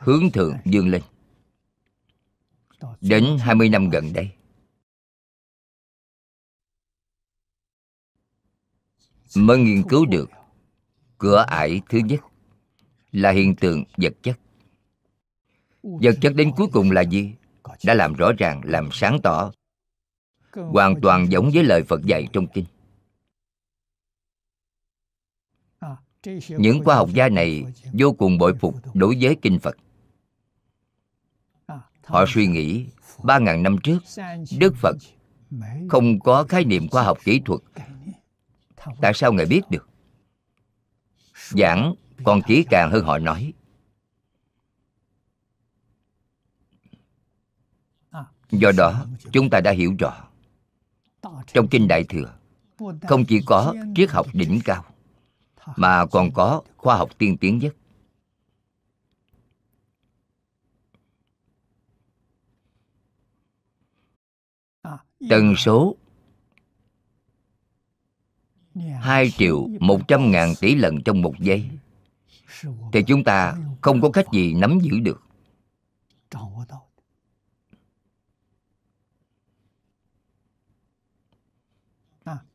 Hướng 0.00 0.30
thượng 0.30 0.56
dương 0.64 0.88
lên. 0.88 1.02
Đến 3.00 3.24
20 3.40 3.68
năm 3.68 3.90
gần 3.90 4.12
đây. 4.12 4.30
Mới 9.36 9.58
nghiên 9.58 9.82
cứu 9.88 10.06
được 10.06 10.30
Cửa 11.18 11.44
ải 11.48 11.80
thứ 11.88 11.98
nhất 11.98 12.20
Là 13.12 13.30
hiện 13.30 13.56
tượng 13.56 13.84
vật 13.96 14.12
chất. 14.22 14.38
Vật 15.82 16.14
chất 16.20 16.34
đến 16.34 16.52
cuối 16.56 16.66
cùng 16.72 16.90
là 16.90 17.00
gì? 17.00 17.34
Đã 17.84 17.94
làm 17.94 18.14
rõ 18.14 18.32
ràng, 18.38 18.60
làm 18.64 18.88
sáng 18.92 19.18
tỏ 19.22 19.52
hoàn 20.52 21.00
toàn 21.00 21.30
giống 21.30 21.50
với 21.54 21.64
lời 21.64 21.82
phật 21.82 22.02
dạy 22.02 22.28
trong 22.32 22.46
kinh 22.46 22.64
những 26.48 26.84
khoa 26.84 26.96
học 26.96 27.08
gia 27.14 27.28
này 27.28 27.64
vô 27.92 28.12
cùng 28.12 28.38
bội 28.38 28.54
phục 28.60 28.74
đối 28.94 29.16
với 29.20 29.36
kinh 29.42 29.58
phật. 29.58 29.76
Họ 32.04 32.24
suy 32.28 32.46
nghĩ, 32.46 32.86
ba 33.22 33.38
ngàn 33.38 33.62
năm 33.62 33.76
trước, 33.82 33.98
đức 34.58 34.74
phật 34.76 34.96
không 35.88 36.20
có 36.20 36.44
khái 36.48 36.64
niệm 36.64 36.88
khoa 36.88 37.02
học 37.02 37.18
kỹ 37.24 37.40
thuật. 37.44 37.60
Tại 39.00 39.12
sao 39.14 39.32
ngài 39.32 39.46
biết 39.46 39.60
được? 39.70 39.88
Giảng 41.50 41.94
còn 42.24 42.42
kỹ 42.42 42.64
càng 42.70 42.90
hơn 42.92 43.04
họ 43.04 43.18
nói. 43.18 43.52
Do 48.50 48.72
đó, 48.76 49.06
chúng 49.32 49.50
ta 49.50 49.60
đã 49.60 49.70
hiểu 49.70 49.94
rõ. 49.98 50.24
Trong 51.46 51.68
kinh 51.68 51.88
đại 51.88 52.04
thừa, 52.04 52.34
không 53.08 53.24
chỉ 53.24 53.42
có 53.46 53.74
triết 53.96 54.10
học 54.10 54.26
đỉnh 54.32 54.60
cao 54.64 54.84
mà 55.76 56.06
còn 56.06 56.32
có 56.32 56.62
khoa 56.76 56.96
học 56.96 57.10
tiên 57.18 57.36
tiến 57.40 57.58
nhất. 57.58 57.74
Tần 65.30 65.56
số 65.56 65.96
2 69.00 69.30
triệu 69.30 69.68
100 69.80 70.30
ngàn 70.30 70.54
tỷ 70.60 70.74
lần 70.74 71.02
trong 71.02 71.22
một 71.22 71.34
giây. 71.40 71.70
Thì 72.92 73.02
chúng 73.06 73.24
ta 73.24 73.56
không 73.80 74.00
có 74.00 74.10
cách 74.10 74.26
gì 74.32 74.54
nắm 74.54 74.78
giữ 74.82 75.00
được. 75.00 75.22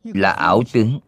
Là 0.03 0.31
ảo 0.31 0.61
tướng. 0.73 0.99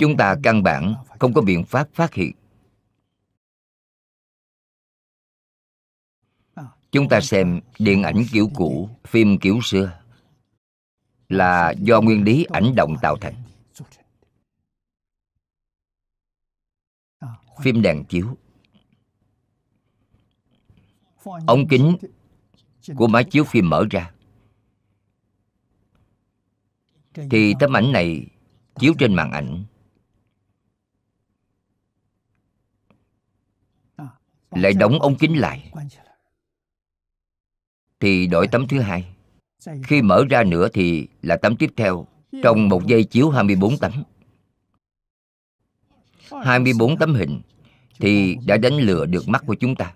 Chúng 0.00 0.16
ta 0.16 0.36
căn 0.42 0.62
bản 0.62 0.94
không 1.20 1.34
có 1.34 1.40
biện 1.42 1.64
pháp 1.64 1.88
phát 1.92 2.14
hiện. 2.14 2.32
Chúng 6.92 7.08
ta 7.08 7.20
xem 7.20 7.60
điện 7.78 8.02
ảnh 8.02 8.22
kiểu 8.32 8.50
cũ, 8.54 8.90
phim 9.06 9.38
kiểu 9.38 9.60
xưa, 9.62 10.00
là 11.28 11.74
do 11.78 12.00
nguyên 12.00 12.24
lý 12.24 12.44
ảnh 12.44 12.74
động 12.76 12.96
tạo 13.02 13.16
thành. 13.16 13.34
Phim 17.62 17.82
đèn 17.82 18.04
chiếu. 18.04 18.36
Ống 21.24 21.68
kính 21.70 21.96
của 22.96 23.06
máy 23.06 23.24
chiếu 23.24 23.44
phim 23.44 23.70
mở 23.70 23.84
ra. 23.90 24.12
Thì 27.30 27.54
tấm 27.60 27.76
ảnh 27.76 27.92
này 27.92 28.26
chiếu 28.78 28.94
trên 28.98 29.14
màn 29.14 29.30
ảnh. 29.30 29.64
Lại 34.56 34.72
đóng 34.72 34.98
ống 35.00 35.16
kính 35.16 35.40
lại. 35.40 35.72
Thì 38.00 38.26
đổi 38.26 38.48
tấm 38.48 38.68
thứ 38.68 38.80
hai. 38.80 39.04
Khi 39.84 40.02
mở 40.02 40.24
ra 40.30 40.44
nữa 40.44 40.68
thì 40.72 41.08
là 41.22 41.36
tấm 41.36 41.56
tiếp 41.56 41.70
theo, 41.76 42.06
trong 42.42 42.68
một 42.68 42.86
giây 42.86 43.04
chiếu 43.04 43.30
24 43.30 43.78
tấm. 43.78 43.92
24 46.44 46.98
tấm 46.98 47.14
hình 47.14 47.40
thì 48.00 48.36
đã 48.46 48.56
đánh 48.56 48.74
lừa 48.74 49.06
được 49.06 49.28
mắt 49.28 49.42
của 49.46 49.54
chúng 49.54 49.74
ta. 49.74 49.94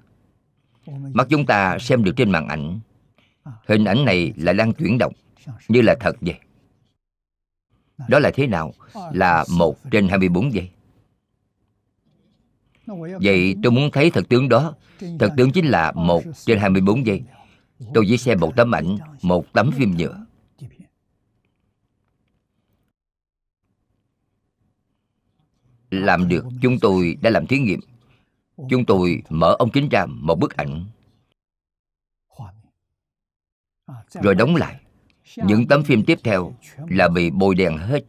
Mắt 0.87 1.27
chúng 1.31 1.47
ta 1.47 1.79
xem 1.79 2.05
được 2.05 2.13
trên 2.17 2.31
màn 2.31 2.49
ảnh. 2.49 2.81
Hình 3.69 3.85
ảnh 3.85 4.05
này 4.05 4.33
là 4.37 4.53
đang 4.53 4.73
chuyển 4.73 4.99
động, 4.99 5.13
như 5.69 5.81
là 5.83 5.97
thật 6.01 6.17
vậy. 6.21 6.39
Đó 8.09 8.19
là 8.19 8.31
thế 8.35 8.47
nào? 8.47 8.75
Là 9.13 9.45
một 9.59 9.77
trên 9.91 10.09
24 10.09 10.53
giây. 10.55 10.71
Vậy 13.23 13.57
tôi 13.63 13.73
muốn 13.73 13.91
thấy 13.91 14.11
thật 14.11 14.29
tướng 14.29 14.49
đó. 14.49 14.75
Thật 15.19 15.33
tướng 15.37 15.53
chính 15.53 15.67
là 15.67 15.93
một 15.93 16.23
trên 16.45 16.59
24 16.59 17.07
giây. 17.07 17.23
Tôi 17.95 18.05
chỉ 18.09 18.17
xem 18.17 18.41
một 18.41 18.57
tấm 18.57 18.75
ảnh 18.75 18.99
Một 19.23 19.53
tấm 19.53 19.71
phim 19.71 19.97
nhựa. 19.97 20.27
Làm 25.91 26.29
được 26.29 26.45
chúng 26.63 26.79
tôi 26.79 27.17
đã 27.23 27.31
làm 27.31 27.47
thí 27.47 27.59
nghiệm. 27.59 27.81
Chúng 28.71 28.85
tôi 28.85 29.23
mở 29.29 29.57
ống 29.59 29.71
kính 29.71 29.89
ra 29.89 30.07
một 30.07 30.39
bức 30.39 30.57
ảnh. 30.57 30.85
Rồi 34.13 34.35
đóng 34.35 34.57
lại. 34.57 34.81
Những 35.37 35.69
tấm 35.69 35.83
phim 35.83 36.05
tiếp 36.05 36.19
theo 36.25 36.55
là 36.89 37.09
bị 37.09 37.31
bôi 37.31 37.55
đen 37.55 37.79
hết. 37.79 38.05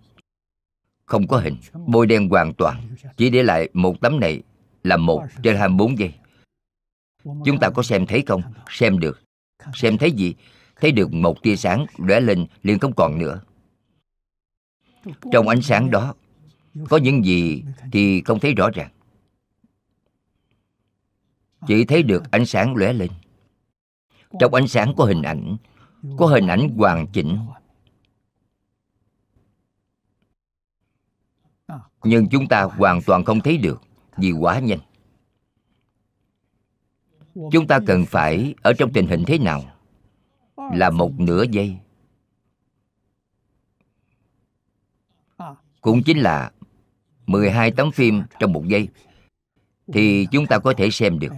Không 1.06 1.28
có 1.28 1.38
hình. 1.38 1.56
Bôi 1.88 2.08
đen 2.08 2.30
hoàn 2.30 2.54
toàn. 2.54 2.96
Chỉ 3.18 3.30
để 3.30 3.44
lại 3.44 3.70
một 3.74 4.02
tấm 4.02 4.20
này 4.20 4.42
là 4.84 4.98
một 4.98 5.24
trên 5.44 5.58
24 5.58 6.00
giây. 6.00 6.14
Chúng 7.24 7.60
ta 7.62 7.70
có 7.70 7.84
xem 7.84 8.06
thấy 8.06 8.24
không? 8.28 8.42
Xem 8.70 9.00
được. 9.00 9.22
Xem 9.74 9.98
thấy 9.98 10.12
gì? 10.12 10.36
Thấy 10.76 10.92
được 10.92 11.14
một 11.14 11.44
tia 11.44 11.56
sáng 11.56 11.86
lóe 11.98 12.20
lên, 12.20 12.46
liền 12.64 12.80
không 12.80 12.94
còn 12.94 13.20
nữa. 13.20 13.42
Trong 15.32 15.48
ánh 15.48 15.62
sáng 15.62 15.92
đó, 15.92 16.14
có 16.90 16.98
những 16.98 17.26
gì 17.26 17.64
thì 17.92 18.22
không 18.22 18.40
thấy 18.40 18.54
rõ 18.54 18.70
ràng. 18.70 18.92
Chỉ 21.68 21.86
thấy 21.86 22.04
được 22.04 22.32
ánh 22.32 22.46
sáng 22.46 22.76
lóe 22.76 22.94
lên. 22.94 23.10
Trong 24.40 24.54
ánh 24.54 24.68
sáng 24.68 24.94
có 24.98 25.06
hình 25.06 25.22
ảnh, 25.22 25.58
có 26.18 26.26
hình 26.26 26.48
ảnh 26.48 26.70
hoàn 26.78 27.08
chỉnh. 27.08 27.38
Nhưng 32.04 32.30
chúng 32.30 32.48
ta 32.48 32.64
hoàn 32.64 33.02
toàn 33.02 33.26
không 33.26 33.42
thấy 33.42 33.58
được 33.58 33.82
vì 34.18 34.32
quá 34.32 34.60
nhanh. 34.60 34.80
Chúng 37.52 37.68
ta 37.68 37.80
cần 37.88 38.06
phải 38.06 38.56
ở 38.62 38.74
trong 38.74 38.94
tình 38.94 39.08
hình 39.08 39.24
thế 39.28 39.38
nào? 39.38 39.64
Là 40.74 40.90
một 40.90 41.20
nửa 41.20 41.44
giây. 41.52 41.78
Cũng 45.82 46.04
chính 46.04 46.18
là 46.18 46.52
12 47.28 47.72
tấm 47.72 47.92
phim 47.92 48.24
trong 48.40 48.54
một 48.54 48.68
giây. 48.68 48.88
Thì 49.94 50.28
chúng 50.32 50.46
ta 50.46 50.60
có 50.60 50.74
thể 50.78 50.92
xem 50.92 51.20
được. 51.20 51.34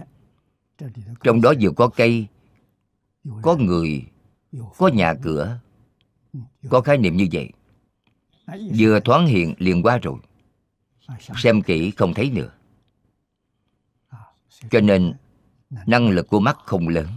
Trong 1.22 1.40
đó 1.40 1.52
vừa 1.60 1.70
có 1.70 1.88
cây, 1.88 2.26
có 3.42 3.56
người, 3.56 4.04
có 4.78 4.88
nhà 4.88 5.14
cửa, 5.22 5.58
có 6.70 6.80
khái 6.80 6.98
niệm 6.98 7.16
như 7.16 7.28
vậy. 7.32 7.50
Vừa 8.78 9.00
thoáng 9.00 9.26
hiện 9.26 9.54
liền 9.58 9.82
qua 9.82 9.98
rồi. 9.98 10.18
Xem 11.18 11.62
kỹ 11.62 11.90
không 11.90 12.14
thấy 12.14 12.30
nữa 12.30 12.50
cho 14.70 14.80
nên, 14.80 15.14
năng 15.86 16.08
lực 16.08 16.28
của 16.28 16.40
mắt 16.40 16.58
không 16.64 16.88
lớn. 16.88 17.08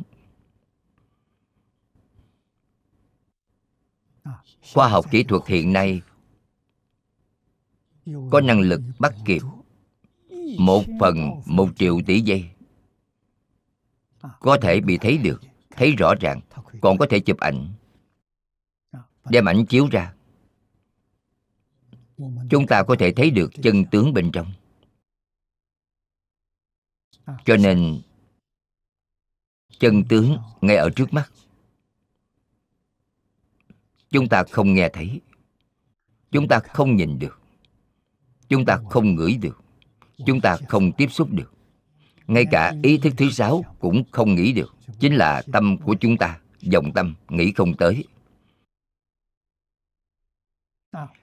Khoa 4.74 4.88
học 4.88 5.06
kỹ 5.12 5.24
thuật 5.24 5.48
hiện 5.48 5.74
nay 5.74 6.02
có 8.06 8.42
năng 8.42 8.60
lực 8.60 8.82
bắt 9.00 9.16
kịp 9.26 9.42
một 10.60 10.84
phần 11.00 11.32
một 11.46 11.70
triệu 11.76 12.00
tỷ 12.06 12.22
giây. 12.22 12.50
Có 14.40 14.58
thể 14.62 14.82
bị 14.82 14.98
thấy 14.98 15.18
được, 15.18 15.42
thấy 15.70 15.92
rõ 15.92 16.14
ràng, 16.20 16.42
còn 16.82 16.98
có 16.98 17.06
thể 17.10 17.20
chụp 17.20 17.38
ảnh, 17.38 17.74
đem 19.30 19.46
ảnh 19.46 19.66
chiếu 19.66 19.88
ra. 19.92 20.14
Chúng 22.50 22.68
ta 22.68 22.84
có 22.84 22.96
thể 23.00 23.14
thấy 23.14 23.32
được 23.32 23.52
chân 23.64 23.86
tướng 23.92 24.14
bên 24.14 24.32
trong 24.32 24.54
cho 27.46 27.58
nên 27.58 28.02
chân 29.80 30.04
tướng 30.10 30.38
ngay 30.62 30.76
ở 30.76 30.90
trước 30.90 31.14
mắt. 31.14 31.32
Chúng 34.10 34.30
ta 34.30 34.44
không 34.52 34.74
nghe 34.74 34.90
thấy. 34.90 35.22
Chúng 36.32 36.48
ta 36.48 36.60
không 36.60 36.96
nhìn 36.96 37.20
được. 37.20 37.40
Chúng 38.50 38.66
ta 38.66 38.80
không 38.90 39.16
ngửi 39.16 39.38
được. 39.42 39.62
Chúng 40.26 40.42
ta 40.42 40.58
không 40.68 40.92
tiếp 40.92 41.08
xúc 41.12 41.30
được. 41.32 41.54
Ngay 42.28 42.46
cả 42.52 42.74
ý 42.84 42.98
thức 42.98 43.14
thứ 43.18 43.30
sáu 43.30 43.64
cũng 43.80 44.04
không 44.12 44.36
nghĩ 44.36 44.54
được. 44.54 44.76
Chính 45.00 45.16
là 45.16 45.42
tâm 45.52 45.78
của 45.78 45.96
chúng 46.00 46.18
ta 46.18 46.40
dòng 46.62 46.92
tâm 46.94 47.16
nghĩ 47.30 47.52
không 47.52 47.78
tới. 47.78 48.04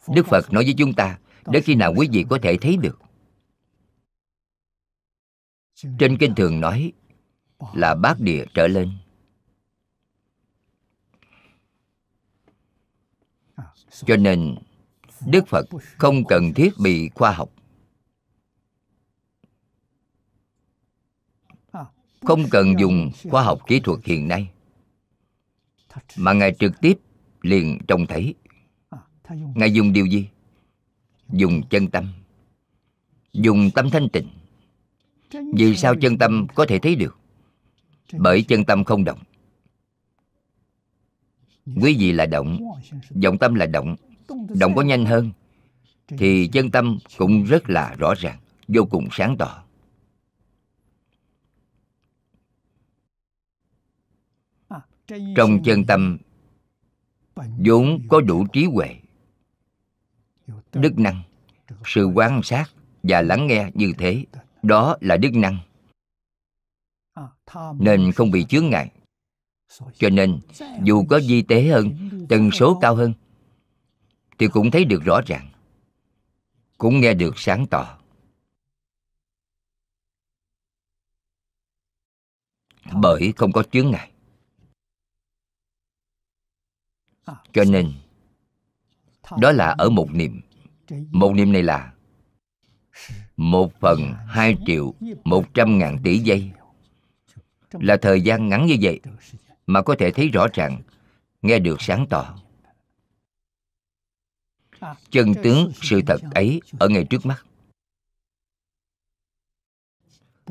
Đức 0.09 0.27
phật 0.27 0.53
nói 0.53 0.65
với 0.65 0.75
chúng 0.79 0.93
ta 0.93 1.19
đến 1.47 1.63
khi 1.67 1.75
nào 1.75 1.95
quý 1.97 2.09
vị 2.13 2.25
có 2.29 2.39
thể 2.43 2.57
thấy 2.57 2.77
được 2.77 3.04
trên 5.99 6.19
kinh 6.19 6.35
thường 6.35 6.61
nói 6.61 6.93
là 7.75 7.95
bát 7.95 8.21
địa 8.21 8.45
trở 8.55 8.67
lên. 8.67 8.93
Cho 14.07 14.17
nên, 14.17 14.55
đức 15.27 15.47
phật 15.49 15.67
không 15.99 16.25
cần 16.25 16.53
thiết 16.55 16.71
bị 16.79 17.09
khoa 17.15 17.33
học. 17.33 17.51
Không 22.21 22.45
cần 22.51 22.75
dùng 22.79 23.11
khoa 23.31 23.43
học 23.43 23.61
kỹ 23.67 23.81
thuật 23.81 24.01
hiện 24.05 24.29
nay, 24.29 24.51
mà 26.17 26.33
ngài 26.33 26.55
trực 26.59 26.81
tiếp 26.81 26.99
liền 27.43 27.79
trông 27.89 28.07
thấy. 28.07 28.35
Ngài 29.55 29.73
dùng 29.73 29.93
điều 29.93 30.07
gì? 30.07 30.29
Dùng 31.29 31.63
chân 31.71 31.91
tâm, 31.91 32.13
dùng 33.33 33.71
tâm 33.75 33.91
thanh 33.91 34.09
tịnh 34.09 34.29
vì 35.55 35.77
sao 35.77 35.95
chân 36.01 36.19
tâm 36.19 36.47
có 36.55 36.67
thể 36.69 36.79
thấy 36.79 36.95
được? 36.95 37.19
Bởi 38.13 38.43
chân 38.43 38.65
tâm 38.65 38.85
không 38.85 39.05
động. 39.05 39.19
Quý 41.67 41.97
vị 41.99 42.13
là 42.13 42.27
động, 42.27 42.59
vọng 43.23 43.39
tâm 43.39 43.55
là 43.55 43.67
động. 43.67 43.97
Động 44.49 44.75
có 44.75 44.83
nhanh 44.83 45.07
hơn, 45.07 45.33
thì 46.09 46.49
chân 46.53 46.71
tâm 46.71 46.99
cũng 47.19 47.45
rất 47.45 47.71
là 47.71 47.95
rõ 47.99 48.15
ràng, 48.15 48.39
vô 48.69 48.85
cùng 48.85 49.09
sáng 49.13 49.37
tỏ. 49.39 49.65
Trong 55.37 55.63
chân 55.65 55.85
tâm, 55.85 56.19
vốn 57.37 58.09
có 58.09 58.21
đủ 58.21 58.47
trí 58.53 58.65
huệ, 58.65 58.97
đức 60.73 60.99
năng, 60.99 61.23
sự 61.85 62.07
quan 62.07 62.43
sát 62.43 62.65
và 63.03 63.23
lắng 63.23 63.47
nghe 63.47 63.71
như 63.75 63.93
thế 63.99 64.25
đó 64.65 64.97
là 65.01 65.17
đức 65.17 65.31
năng. 65.35 65.59
Nên 67.79 68.13
không 68.13 68.31
bị 68.31 68.45
chướng 68.45 68.71
ngại. 68.71 68.91
Cho 69.95 70.11
nên, 70.11 70.41
dù 70.83 71.05
có 71.11 71.21
di 71.21 71.43
tế 71.43 71.69
hơn, 71.69 72.11
tần 72.29 72.51
số 72.51 72.79
cao 72.81 72.95
hơn, 72.95 73.15
thì 74.39 74.49
cũng 74.49 74.71
thấy 74.71 74.85
được 74.85 75.03
rõ 75.05 75.21
ràng. 75.27 75.51
Cũng 76.79 77.01
nghe 77.01 77.15
được 77.15 77.39
sáng 77.39 77.67
tỏ. 77.71 77.99
Bởi 82.93 83.33
không 83.37 83.53
có 83.53 83.63
chướng 83.63 83.91
ngại. 83.91 84.11
Cho 87.27 87.65
nên, 87.69 87.93
đó 89.41 89.53
là 89.53 89.75
ở 89.79 89.91
một 89.91 90.09
niệm. 90.13 90.41
Một 91.11 91.33
niệm 91.35 91.53
này 91.53 91.63
là 91.63 91.94
một 93.37 93.73
phần 93.81 94.15
hai 94.27 94.57
triệu 94.67 94.95
một 95.25 95.45
trăm 95.55 95.79
ngàn 95.79 95.99
tỷ 96.05 96.19
giây. 96.19 96.51
Là 97.73 97.97
thời 98.03 98.21
gian 98.21 98.49
ngắn 98.49 98.67
như 98.67 98.77
vậy 98.81 99.01
mà 99.67 99.83
có 99.83 99.95
thể 99.99 100.11
thấy 100.11 100.29
rõ 100.29 100.47
ràng, 100.55 100.83
nghe 101.43 101.59
được 101.59 101.77
sáng 101.81 102.07
tỏ. 102.11 102.39
Chân 105.11 105.33
tướng 105.43 105.73
sự 105.83 106.01
thật 106.07 106.21
ấy 106.35 106.61
ở 106.79 106.89
ngay 106.89 107.07
trước 107.11 107.27
mắt. 107.27 107.45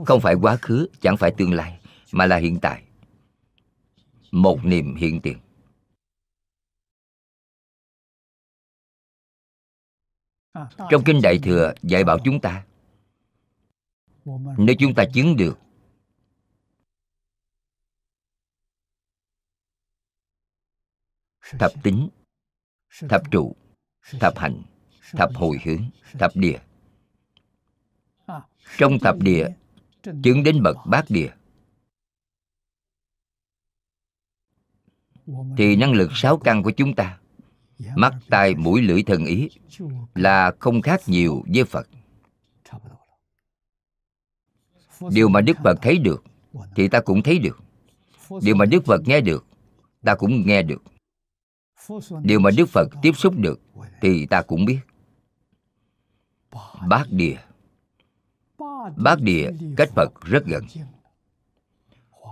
Không 0.05 0.21
phải 0.21 0.35
quá 0.35 0.57
khứ, 0.61 0.87
chẳng 1.01 1.17
phải 1.17 1.33
tương 1.37 1.53
lai, 1.53 1.79
mà 2.11 2.25
là 2.25 2.37
hiện 2.37 2.59
tại. 2.61 2.83
Một 4.31 4.65
niềm 4.65 4.95
hiện 4.95 5.21
tiền. 5.21 5.37
Trong 10.89 11.03
kinh 11.05 11.19
đại 11.23 11.39
thừa 11.43 11.73
dạy 11.81 12.03
bảo 12.03 12.17
chúng 12.23 12.39
ta 12.41 12.65
nếu 14.57 14.75
chúng 14.79 14.93
ta 14.95 15.03
chứng 15.13 15.37
được. 15.37 15.59
Thập 21.59 21.71
tính 21.83 22.09
thập 23.09 23.31
trụ 23.31 23.55
thập 24.19 24.37
hành 24.37 24.63
thập 25.11 25.29
hồi 25.35 25.57
hướng 25.65 25.89
thập 26.19 26.31
địa. 26.35 26.59
Trong 28.77 28.99
thập 28.99 29.17
địa 29.17 29.47
chứng 30.03 30.43
đến 30.43 30.63
bậc 30.63 30.77
bát 30.85 31.05
địa. 31.09 31.29
Thì 35.57 35.75
năng 35.75 35.93
lực 35.93 36.09
sáu 36.13 36.37
căn 36.37 36.63
của 36.63 36.71
chúng 36.71 36.95
ta 36.95 37.19
mắt 37.95 38.13
tai 38.29 38.55
mũi 38.55 38.81
lưỡi 38.81 39.03
thần 39.03 39.25
ý 39.25 39.49
là 40.15 40.51
không 40.59 40.81
khác 40.81 41.01
nhiều 41.07 41.43
với 41.53 41.63
phật 41.63 41.87
điều 45.11 45.29
mà 45.29 45.41
đức 45.41 45.57
phật 45.63 45.79
thấy 45.81 45.97
được, 45.97 46.23
thì 46.75 46.87
ta 46.87 47.01
cũng 47.01 47.23
thấy 47.23 47.39
được. 47.39 47.59
Điều 48.41 48.55
mà 48.55 48.65
đức 48.65 48.85
phật 48.85 49.01
nghe 49.05 49.21
được, 49.21 49.45
ta 50.01 50.15
cũng 50.15 50.47
nghe 50.47 50.61
được. 50.61 50.83
Điều 52.23 52.39
mà 52.39 52.49
đức 52.57 52.69
phật 52.69 52.87
tiếp 53.01 53.11
xúc 53.17 53.33
được, 53.37 53.61
thì 54.01 54.25
ta 54.25 54.41
cũng 54.41 54.65
biết. 54.65 54.79
Bát 56.87 57.07
địa. 57.11 57.37
Bát 58.97 59.21
địa 59.21 59.51
cách 59.77 59.89
phật 59.95 60.21
rất 60.21 60.45
gần. 60.45 60.63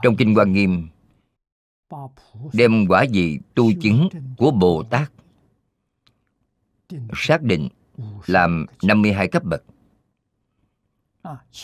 Trong 0.04 0.16
kinh 0.16 0.38
quan 0.38 0.54
nghiêm, 0.54 0.90
đem 2.54 2.88
quả 2.88 3.06
vị 3.12 3.40
tu 3.56 3.72
chứng 3.82 4.10
của 4.38 4.52
bồ 4.52 4.84
tát, 4.84 5.12
xác 7.14 7.42
định 7.42 7.70
làm 8.26 8.66
52 8.84 9.28
cấp 9.28 9.44
bậc. 9.44 9.64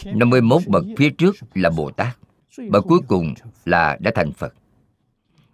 51 0.06 0.62
bậc 0.68 0.86
phía 0.98 1.10
trước 1.10 1.36
là 1.54 1.70
Bồ 1.70 1.92
Tát 1.92 2.18
Bậc 2.70 2.86
cuối 2.88 3.00
cùng 3.08 3.34
là 3.66 3.98
đã 4.00 4.12
thành 4.16 4.34
Phật. 4.34 4.54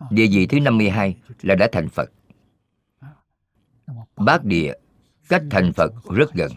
Địa 0.09 0.27
vị 0.27 0.47
thứ 0.47 0.59
52 0.59 1.17
là 1.41 1.55
đã 1.55 1.67
thành 1.71 1.89
Phật. 1.89 2.11
Bát 4.15 4.45
địa 4.45 4.73
cách 5.29 5.43
thành 5.49 5.73
Phật 5.73 5.93
rất 6.09 6.33
gần. 6.33 6.51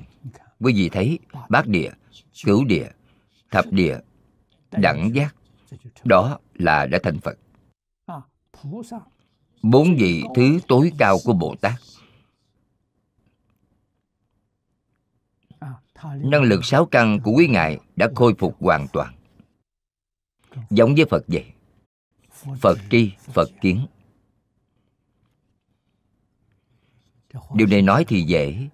Quý 0.61 0.73
vị 0.77 0.89
thấy 0.89 1.19
bát 1.49 1.67
địa, 1.67 1.91
cửu 2.45 2.65
địa, 2.65 2.89
thập 3.51 3.65
địa, 3.71 3.99
đẳng 4.73 5.11
giác 5.15 5.35
Đó 6.05 6.39
là 6.55 6.87
đã 6.87 6.99
thành 7.03 7.19
Phật. 7.21 7.39
Bốn 9.63 9.97
vị 9.97 10.25
thứ 10.35 10.59
tối 10.69 10.93
cao 10.99 11.17
của 11.25 11.33
bồ 11.33 11.55
tát 11.61 11.73
năng 16.05 16.43
lực 16.43 16.65
sáu 16.65 16.87
căn 16.87 17.21
của 17.25 17.31
quý 17.31 17.49
ngài 17.49 17.79
đã 17.97 18.09
khôi 18.15 18.35
phục 18.39 18.57
hoàn 18.61 18.87
toàn. 18.93 19.15
Giống 20.71 20.95
với 20.95 21.05
phật 21.11 21.25
vậy. 21.27 21.53
Phật 22.61 22.79
tri, 22.91 23.13
phật 23.19 23.49
kiến. 23.61 23.87
Điều 27.55 27.67
này 27.67 27.83
nói 27.83 28.05
thì 28.09 28.23
dễ. 28.23 28.69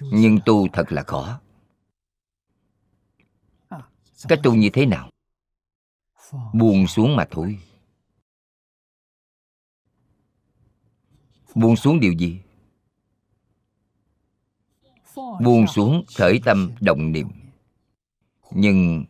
Nhưng 0.00 0.38
tu 0.46 0.68
thật 0.72 0.92
là 0.92 1.02
khó. 1.02 1.40
Cách 4.28 4.40
tu 4.42 4.54
như 4.54 4.70
thế 4.72 4.86
nào? 4.86 5.10
Buông 6.52 6.86
xuống 6.86 7.16
mà 7.16 7.26
thôi. 7.30 7.58
Buông 11.54 11.76
xuống 11.76 12.00
điều 12.00 12.12
gì? 12.12 12.40
Buông 15.16 15.66
xuống 15.66 16.04
khởi 16.16 16.40
tâm 16.44 16.70
động 16.80 17.12
niệm. 17.12 17.28
Nhưng 18.50 19.04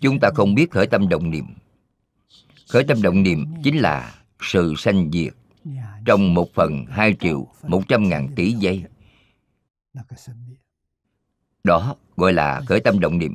chúng 0.00 0.18
ta 0.20 0.30
không 0.34 0.54
biết 0.54 0.70
khởi 0.70 0.86
tâm 0.86 1.08
động 1.08 1.30
niệm. 1.30 1.44
Khởi 2.68 2.84
tâm 2.88 3.02
động 3.02 3.22
niệm 3.22 3.46
chính 3.64 3.76
là 3.76 4.24
sự 4.40 4.74
sanh 4.78 5.10
diệt 5.12 5.34
trong 6.06 6.34
một 6.34 6.48
phần 6.54 6.84
hai 6.88 7.16
triệu 7.20 7.46
một 7.62 7.82
trăm 7.88 8.08
ngàn 8.08 8.28
tỷ 8.36 8.52
giây. 8.52 8.84
Đó 11.64 11.96
gọi 12.16 12.32
là 12.32 12.62
khởi 12.66 12.80
tâm 12.80 13.00
động 13.00 13.18
niệm. 13.18 13.34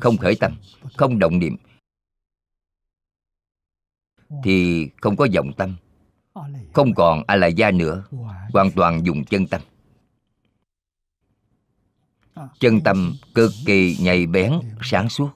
Không 0.00 0.16
khởi 0.16 0.34
tâm 0.40 0.56
không 0.96 1.18
động 1.18 1.38
niệm. 1.38 1.56
Thì 4.44 4.88
không 5.00 5.16
có 5.16 5.26
vọng 5.34 5.52
tâm 5.56 5.76
không 6.72 6.94
còn 6.94 7.22
a 7.26 7.36
la 7.36 7.46
gia 7.46 7.70
nữa. 7.70 8.04
Hoàn 8.52 8.70
toàn 8.70 9.06
dùng 9.06 9.24
chân 9.24 9.46
tâm. 9.46 9.60
Chân 12.60 12.80
tâm 12.84 13.14
cực 13.34 13.50
kỳ 13.66 13.96
nhạy 14.00 14.26
bén, 14.26 14.52
sáng 14.82 15.08
suốt. 15.08 15.30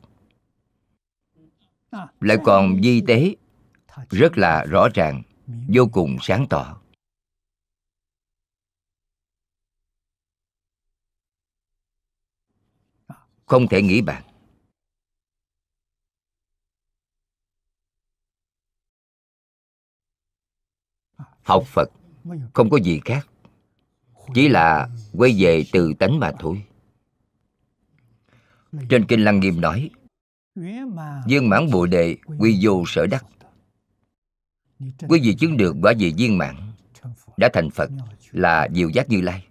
Lại 2.20 2.38
còn 2.44 2.82
di 2.82 3.00
tế, 3.06 3.34
rất 4.10 4.38
là 4.38 4.64
rõ 4.64 4.88
ràng, 4.94 5.22
vô 5.68 5.88
cùng 5.92 6.16
sáng 6.20 6.46
tỏ. 6.50 6.78
Không 13.46 13.68
thể 13.68 13.82
nghĩ 13.82 14.00
bàn. 14.00 14.31
Học 21.42 21.64
phật, 21.66 21.90
không 22.52 22.70
có 22.70 22.76
gì 22.76 23.00
khác. 23.04 23.26
Chỉ 24.34 24.48
là 24.48 24.88
quay 25.12 25.34
về 25.38 25.64
từ 25.72 25.92
tánh 25.98 26.20
mà 26.20 26.32
thôi. 26.38 26.62
Trên 28.88 29.06
kinh 29.06 29.24
lăng 29.24 29.40
nghiêm 29.40 29.60
nói, 29.60 29.90
viên 31.26 31.48
mãn 31.48 31.70
bồ 31.70 31.86
đề 31.86 32.16
quy 32.38 32.58
vô 32.62 32.84
sở 32.86 33.06
đắc. 33.06 33.24
Quý 35.08 35.20
vị 35.22 35.34
chứng 35.34 35.56
được 35.56 35.76
quả 35.82 35.92
vị 35.98 36.14
viên 36.16 36.38
mãn 36.38 36.56
đã 37.36 37.48
thành 37.52 37.70
phật 37.70 37.90
là 38.30 38.68
diệu 38.74 38.88
giác 38.88 39.10
như 39.10 39.20
lai. 39.20 39.46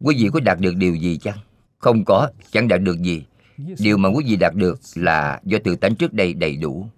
Quý 0.00 0.16
vị 0.18 0.28
có 0.32 0.40
đạt 0.40 0.60
được 0.60 0.76
điều 0.76 0.94
gì 0.94 1.18
chăng? 1.18 1.38
Không 1.78 2.04
có, 2.04 2.30
chẳng 2.50 2.68
đạt 2.68 2.80
được 2.80 3.02
gì. 3.02 3.24
Điều 3.78 3.96
mà 3.96 4.08
quý 4.08 4.24
vị 4.28 4.36
đạt 4.36 4.54
được 4.54 4.80
là 4.94 5.40
do 5.44 5.58
tự 5.64 5.76
tánh 5.76 5.96
trước 5.96 6.12
đây 6.12 6.34
đầy 6.34 6.56
đủ 6.56 6.88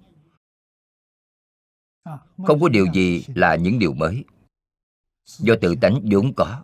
không 2.47 2.61
có 2.61 2.69
điều 2.69 2.87
gì 2.93 3.25
là 3.35 3.57
những 3.57 3.79
điều 3.79 3.93
mới. 3.93 4.25
Do 5.25 5.55
tự 5.61 5.75
tánh 5.81 6.01
vốn 6.11 6.33
có. 6.37 6.63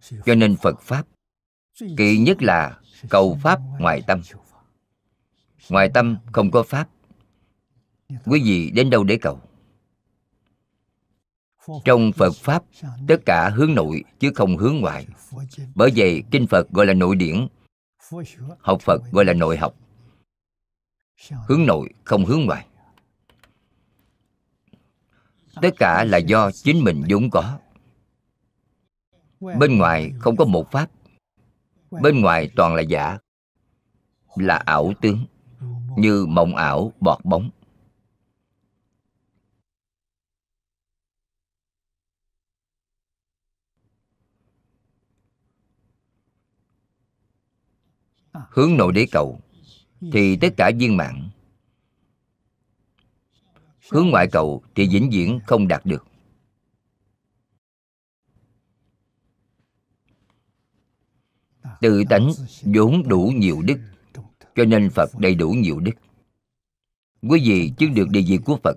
Cho 0.00 0.34
nên 0.34 0.56
phật 0.56 0.80
pháp 0.80 1.06
kỳ 1.96 2.18
nhất 2.18 2.42
là 2.42 2.80
cầu 3.08 3.38
pháp 3.42 3.60
ngoài 3.78 4.02
tâm. 4.06 4.22
Ngoài 5.68 5.90
tâm 5.94 6.16
không 6.32 6.50
có 6.50 6.62
pháp. 6.62 6.88
Quý 8.24 8.42
vị 8.44 8.70
đến 8.70 8.90
đâu 8.90 9.04
để 9.04 9.18
cầu? 9.22 9.40
Trong 11.84 12.12
phật 12.12 12.34
pháp, 12.34 12.64
tất 13.08 13.16
cả 13.26 13.50
hướng 13.54 13.74
nội 13.74 14.04
chứ 14.18 14.32
không 14.34 14.56
hướng 14.56 14.76
ngoại 14.76 15.06
bởi 15.74 15.90
vậy, 15.96 16.22
kinh 16.30 16.46
phật 16.46 16.70
gọi 16.70 16.86
là 16.86 16.94
nội 16.94 17.16
điển 17.16 17.46
học 18.58 18.80
phật 18.80 19.02
gọi 19.12 19.24
là 19.24 19.32
nội 19.32 19.56
học. 19.56 19.74
Hướng 21.48 21.66
nội 21.66 21.88
không 22.04 22.24
hướng 22.24 22.40
ngoại 22.46 22.66
tất 25.62 25.74
cả 25.78 26.04
là 26.04 26.18
do 26.18 26.50
chính 26.50 26.84
mình 26.84 27.02
vốn 27.08 27.30
có. 27.30 27.58
Bên 29.40 29.78
ngoài 29.78 30.12
không 30.18 30.36
có 30.36 30.44
một 30.44 30.70
pháp. 30.70 30.90
Bên 31.90 32.20
ngoài 32.20 32.50
toàn 32.56 32.74
là 32.74 32.82
giả, 32.82 33.18
là 34.36 34.56
ảo 34.56 34.92
tướng, 35.00 35.24
như 35.96 36.26
mộng 36.26 36.56
ảo 36.56 36.92
bọt 37.00 37.24
bóng. 37.24 37.50
Hướng 48.50 48.76
nội 48.76 48.92
để 48.92 49.06
cầu, 49.12 49.40
thì 50.12 50.36
tất 50.36 50.48
cả 50.56 50.70
viên 50.78 50.96
mạng 50.96 51.30
hướng 53.90 54.06
ngoại 54.10 54.28
cầu 54.32 54.62
thì 54.74 54.88
vĩnh 54.88 55.10
viễn 55.10 55.40
không 55.46 55.68
đạt 55.68 55.86
được. 55.86 56.06
Tự 61.80 62.04
tánh 62.10 62.30
vốn 62.62 63.08
đủ 63.08 63.32
nhiều 63.36 63.62
đức, 63.62 63.78
cho 64.54 64.64
nên 64.64 64.90
phật 64.90 65.10
đầy 65.18 65.34
đủ 65.34 65.50
nhiều 65.50 65.80
đức. 65.80 65.92
Quý 67.22 67.40
vị 67.44 67.72
chứng 67.78 67.94
được 67.94 68.08
địa 68.10 68.22
vị 68.26 68.38
của 68.44 68.58
phật, 68.64 68.76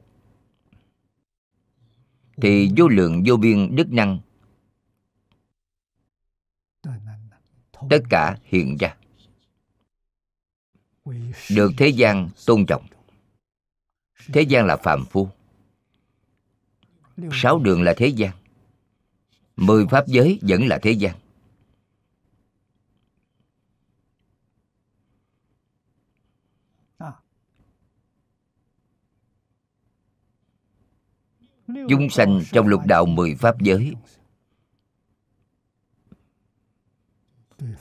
thì 2.42 2.72
vô 2.78 2.88
lượng 2.88 3.24
vô 3.26 3.38
biên 3.38 3.76
đức 3.76 3.92
năng 3.92 4.20
tất 7.90 8.00
cả 8.10 8.38
hiện 8.44 8.78
ra 8.80 8.99
được 11.56 11.72
thế 11.78 11.88
gian 11.88 12.30
tôn 12.46 12.66
trọng. 12.66 12.86
Thế 14.34 14.42
gian 14.42 14.66
là 14.66 14.78
phàm 14.78 15.06
phu. 15.06 15.30
Sáu 17.32 17.60
đường 17.60 17.82
là 17.84 17.94
thế 17.98 18.08
gian. 18.08 18.32
Mười 19.56 19.86
pháp 19.88 20.08
giới 20.08 20.40
vẫn 20.42 20.68
là 20.68 20.80
thế 20.82 20.92
gian. 20.92 21.16
Chúng 31.90 32.10
sanh 32.10 32.42
trong 32.52 32.68
lục 32.68 32.82
đạo 32.86 33.06
mười 33.06 33.36
pháp 33.36 33.62
giới. 33.62 33.94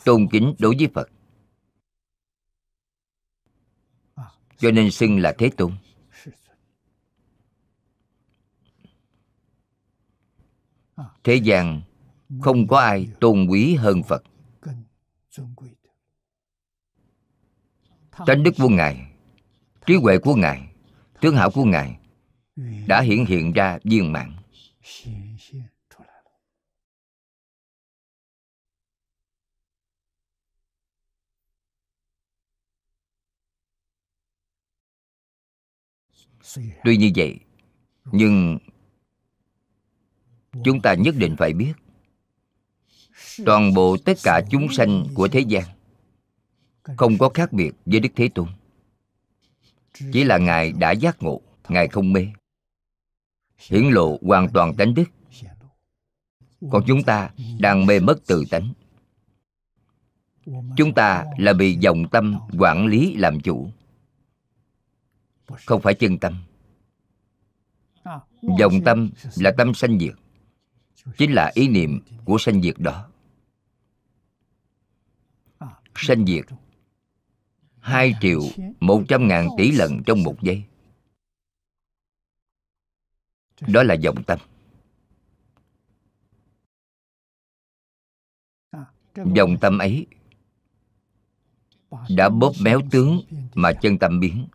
Tôn 0.04 0.26
kính 0.30 0.54
đối 0.58 0.76
với 0.78 0.88
phật. 0.94 1.10
Cho 4.58 4.70
nên 4.70 4.90
xưng 4.90 5.18
là 5.18 5.34
thế 5.38 5.50
tôn. 5.56 5.72
Thế 11.24 11.34
gian 11.34 11.82
không 12.40 12.66
có 12.66 12.78
ai 12.78 13.08
tôn 13.20 13.46
quý 13.46 13.74
hơn 13.74 14.02
phật. 14.02 14.22
Tánh 18.26 18.42
đức 18.42 18.54
của 18.58 18.68
ngài, 18.68 19.12
trí 19.86 19.94
huệ 19.94 20.18
của 20.18 20.34
ngài, 20.34 20.72
tướng 21.20 21.36
hảo 21.36 21.50
của 21.50 21.64
ngài 21.64 21.98
đã 22.86 23.00
hiển 23.00 23.24
hiện 23.24 23.52
ra 23.52 23.78
viên 23.84 24.12
mãn. 24.12 24.32
Tuy 36.84 36.96
như 36.96 37.10
vậy, 37.16 37.38
nhưng 38.12 38.58
chúng 40.64 40.80
ta 40.80 40.94
nhất 40.94 41.14
định 41.18 41.36
phải 41.38 41.52
biết, 41.52 41.72
toàn 43.44 43.74
bộ 43.74 43.96
tất 44.04 44.18
cả 44.22 44.40
chúng 44.50 44.68
sanh 44.72 45.06
của 45.14 45.28
thế 45.28 45.40
gian 45.40 45.64
không 46.96 47.18
có 47.18 47.28
khác 47.28 47.52
biệt 47.52 47.72
với 47.86 48.00
đức 48.00 48.08
thế 48.16 48.28
tôn. 48.34 48.48
Chỉ 50.12 50.24
là 50.24 50.38
ngài 50.38 50.72
đã 50.72 50.90
giác 50.90 51.22
ngộ, 51.22 51.40
ngài 51.68 51.88
không 51.88 52.12
mê. 52.12 52.26
Hiển 53.58 53.84
lộ 53.84 54.18
hoàn 54.22 54.48
toàn 54.48 54.74
tánh 54.74 54.94
đức. 54.94 55.04
Còn 56.70 56.84
chúng 56.86 57.02
ta 57.02 57.30
đang 57.60 57.86
mê 57.86 58.00
mất 58.00 58.26
tự 58.26 58.44
tánh. 58.50 58.72
Chúng 60.76 60.94
ta 60.94 61.24
là 61.38 61.52
bị 61.52 61.74
dòng 61.74 62.08
tâm 62.10 62.38
quản 62.58 62.86
lý 62.86 63.14
làm 63.14 63.40
chủ 63.40 63.70
không 65.66 65.82
phải 65.82 65.94
chân 65.94 66.18
tâm. 66.18 66.44
Vọng 68.60 68.80
tâm 68.84 69.10
là 69.36 69.52
tâm 69.58 69.74
sanh 69.74 69.98
diệt. 69.98 70.14
Chính 71.18 71.32
là 71.32 71.52
ý 71.54 71.68
niệm 71.68 72.00
của 72.24 72.38
sanh 72.38 72.62
diệt 72.62 72.74
đó. 72.78 73.08
Sanh 75.94 76.26
diệt 76.26 76.44
hai 77.78 78.14
triệu 78.20 78.40
một 78.80 79.02
trăm 79.08 79.28
ngàn 79.28 79.48
tỷ 79.58 79.72
lần 79.72 80.02
trong 80.06 80.22
một 80.22 80.36
giây. 80.42 80.64
Đó 83.60 83.82
là 83.82 83.96
vọng 84.04 84.22
tâm. 84.26 84.38
Vọng 89.14 89.56
tâm 89.60 89.78
ấy 89.78 90.06
đã 92.16 92.28
bóp 92.28 92.52
méo 92.60 92.80
tướng 92.90 93.20
mà 93.54 93.72
chân 93.82 93.98
tâm 93.98 94.20
biến 94.20 94.46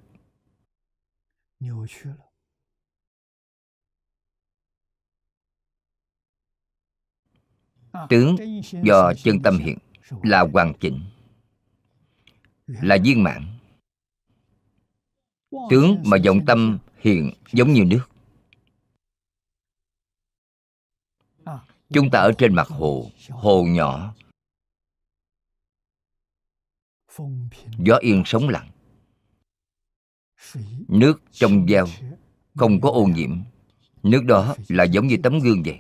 tướng 8.10 8.36
do 8.84 9.13
chân 9.23 9.41
tâm 9.43 9.58
hiện 9.58 9.78
là 10.23 10.41
hoàn 10.54 10.73
chỉnh 10.80 10.99
là 12.67 12.97
viên 13.04 13.23
mãn. 13.23 13.58
Tướng 15.69 16.04
mà 16.06 16.17
vọng 16.26 16.39
tâm 16.47 16.80
hiện 16.97 17.32
giống 17.52 17.73
như 17.73 17.84
nước. 17.86 18.06
Chúng 21.89 22.10
ta 22.12 22.19
ở 22.19 22.32
trên 22.38 22.56
mặt 22.56 22.67
hồ 22.67 23.12
hồ 23.30 23.63
nhỏ. 23.63 24.15
Gió 27.78 27.95
yên 28.02 28.23
sóng 28.26 28.49
lặng 28.49 28.72
nước 30.87 31.21
trong 31.31 31.65
veo 31.65 31.85
không 32.55 32.81
có 32.81 32.89
ô 32.89 33.05
nhiễm. 33.05 33.37
Nước 34.03 34.23
đó 34.25 34.55
là 34.67 34.83
giống 34.83 35.07
như 35.07 35.17
tấm 35.23 35.39
gương 35.39 35.63
vậy. 35.63 35.79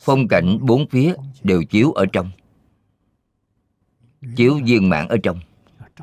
Phong 0.00 0.28
cảnh 0.28 0.58
bốn 0.60 0.88
phía 0.88 1.14
đều 1.42 1.62
chiếu 1.64 1.92
ở 1.92 2.06
trong. 2.12 2.30
Chiếu 4.36 4.60
viên 4.64 4.88
mãn 4.88 5.08
ở 5.08 5.16
trong, 5.22 5.40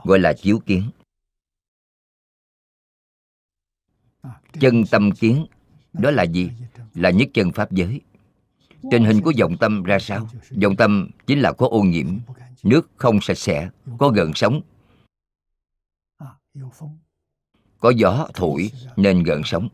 gọi 0.03 0.19
là 0.19 0.33
chiếu 0.33 0.59
kiến. 0.59 0.89
Chân 4.59 4.83
tâm 4.91 5.11
kiến, 5.11 5.45
đó 5.93 6.11
là 6.11 6.23
gì? 6.23 6.51
Là 6.93 7.09
nhất 7.09 7.29
chân 7.33 7.51
pháp 7.51 7.71
giới. 7.71 8.01
Tình 8.91 9.05
hình 9.05 9.21
của 9.21 9.31
dòng 9.31 9.57
tâm 9.57 9.83
ra 9.83 9.99
sao? 9.99 10.29
Dòng 10.51 10.75
tâm 10.75 11.09
chính 11.27 11.39
là 11.39 11.51
có 11.51 11.67
ô 11.67 11.81
nhiễm. 11.81 12.07
Nước 12.63 12.91
không 12.95 13.21
sạch 13.21 13.37
sẽ, 13.37 13.69
có 13.97 14.09
gần 14.09 14.31
sóng 14.35 14.61
có 17.79 17.89
gió 17.89 18.27
thổi 18.33 18.71
nên 18.95 19.23
gần 19.23 19.41
sóng. 19.45 19.69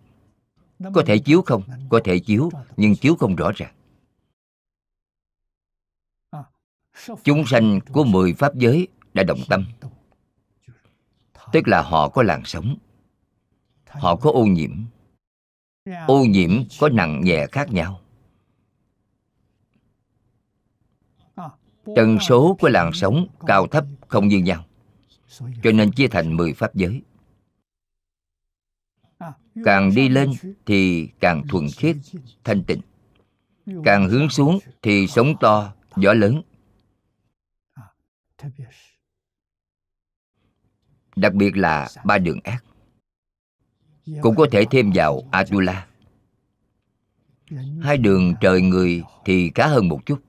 Có 0.93 1.03
thể 1.05 1.17
chiếu 1.17 1.41
không? 1.41 1.63
có 1.89 2.01
thể 2.03 2.19
chiếu 2.19 2.49
nhưng 2.77 2.95
chiếu 2.95 3.15
không 3.15 3.35
rõ 3.35 3.51
ràng. 3.55 3.73
Chúng 7.23 7.43
sanh 7.45 7.79
của 7.91 8.03
mười 8.03 8.33
pháp 8.33 8.55
giới 8.55 8.87
đã 9.13 9.23
động 9.23 9.39
tâm. 9.49 9.65
Tức 11.51 11.67
là 11.67 11.81
họ 11.81 12.09
có 12.09 12.23
làn 12.23 12.41
sóng. 12.45 12.75
Họ 13.87 14.15
có 14.15 14.31
ô 14.31 14.45
nhiễm. 14.45 14.71
Ô 16.07 16.23
nhiễm 16.23 16.51
có 16.79 16.89
nặng 16.89 17.21
nhẹ 17.23 17.47
khác 17.51 17.71
nhau. 17.71 18.01
Tần 21.95 22.17
số 22.19 22.57
của 22.59 22.69
làn 22.69 22.91
sóng 22.93 23.27
cao 23.47 23.67
thấp 23.67 23.85
không 24.07 24.27
như 24.27 24.37
nhau 24.37 24.65
cho 25.39 25.71
nên 25.73 25.91
chia 25.91 26.07
thành 26.07 26.37
10 26.37 26.53
pháp 26.53 26.75
giới. 26.75 27.01
Càng 29.63 29.91
đi 29.95 30.09
lên 30.09 30.31
thì 30.65 31.09
càng 31.19 31.47
thuần 31.47 31.65
khiết, 31.77 31.95
thanh 32.43 32.63
tịnh. 32.63 32.81
Càng 33.83 34.09
hướng 34.09 34.29
xuống 34.29 34.59
thì 34.81 35.07
sống 35.07 35.35
to, 35.39 35.73
gió 35.95 36.13
lớn. 36.13 36.41
Đặc 41.15 41.33
biệt 41.33 41.57
là 41.57 41.89
ba 42.05 42.17
đường 42.17 42.39
ác. 42.43 42.63
Cũng 44.21 44.35
có 44.35 44.47
thể 44.51 44.65
thêm 44.71 44.91
vào 44.95 45.21
atula. 45.31 45.87
Hai 47.81 47.97
đường 47.97 48.33
trời 48.41 48.61
người 48.61 49.03
thì 49.25 49.51
khá 49.55 49.67
hơn 49.67 49.87
một 49.87 49.99
chút. 50.05 50.21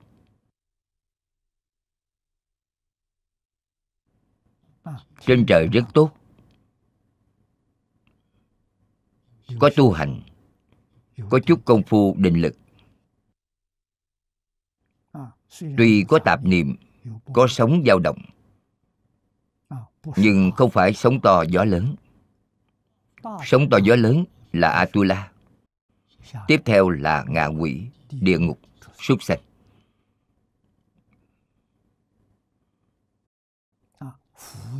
Trên 5.25 5.45
trời 5.47 5.67
rất 5.67 5.83
tốt. 5.93 6.11
Có 9.59 9.69
tu 9.75 9.91
hành, 9.91 10.21
có 11.29 11.39
chút 11.45 11.61
công 11.65 11.83
phu 11.83 12.15
định 12.17 12.41
lực. 12.41 12.55
Tuy 15.77 16.05
có 16.07 16.19
tạp 16.25 16.45
niệm, 16.45 16.75
có 17.33 17.47
sống 17.47 17.83
dao 17.85 17.99
động, 17.99 18.17
nhưng 20.15 20.51
không 20.51 20.69
phải 20.69 20.93
sống 20.93 21.21
to 21.21 21.43
gió 21.49 21.63
lớn. 21.63 21.95
Sống 23.45 23.69
to 23.69 23.77
gió 23.83 23.95
lớn 23.95 24.25
là 24.53 24.69
atula. 24.69 25.31
Tiếp 26.47 26.61
theo 26.65 26.89
là 26.89 27.25
ngạ 27.27 27.45
quỷ, 27.45 27.87
địa 28.11 28.39
ngục, 28.39 28.59
súc 29.01 29.23
sanh. 29.23 29.39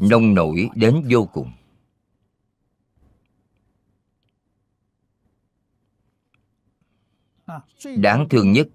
Nông 0.01 0.33
nổi 0.33 0.69
đến 0.75 1.03
vô 1.09 1.29
cùng. 1.33 1.51
Đáng 7.97 8.27
thương 8.29 8.51
nhất, 8.51 8.67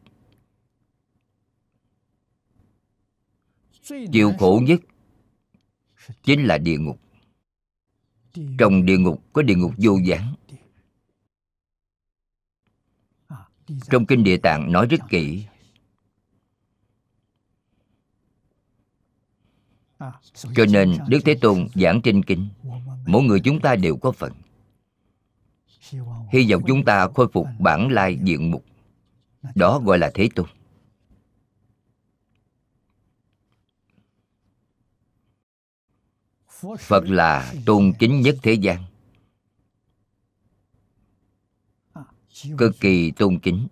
chịu 4.13 4.33
khổ 4.39 4.61
nhất 4.63 4.81
chính 6.23 6.45
là 6.45 6.59
địa 6.59 6.79
ngục. 6.79 7.01
Trong 8.59 8.87
địa 8.87 8.99
ngục 8.99 9.23
có 9.33 9.43
địa 9.43 9.55
ngục 9.55 9.73
vô 9.79 9.99
gián 10.05 10.35
trong 13.91 14.07
kinh 14.07 14.25
địa 14.25 14.37
tạng 14.37 14.73
nói 14.73 14.87
rất 14.87 15.01
kỹ 15.09 15.47
cho 20.35 20.65
nên 20.69 20.99
đức 21.09 21.19
thế 21.25 21.35
tôn 21.35 21.69
giảng 21.75 22.01
trên 22.03 22.23
kinh, 22.23 22.49
mỗi 23.07 23.23
người 23.23 23.41
chúng 23.41 23.61
ta 23.61 23.77
đều 23.77 23.97
có 23.97 24.13
phần. 24.13 24.33
Hy 26.33 26.51
vọng 26.51 26.63
chúng 26.67 26.85
ta 26.85 27.09
khôi 27.15 27.29
phục 27.33 27.47
bản 27.59 27.89
lai 27.91 28.19
diện 28.23 28.51
mục, 28.51 28.65
đó 29.55 29.79
gọi 29.85 29.99
là 29.99 30.11
thế 30.15 30.29
tôn. 30.35 30.47
Phật 36.79 37.05
là 37.05 37.55
tôn 37.67 37.93
chính 37.99 38.21
nhất 38.21 38.37
thế 38.43 38.53
gian. 38.53 38.85
Cực 42.59 42.81
kỳ 42.81 43.11
tôn 43.11 43.39
kính. 43.39 43.69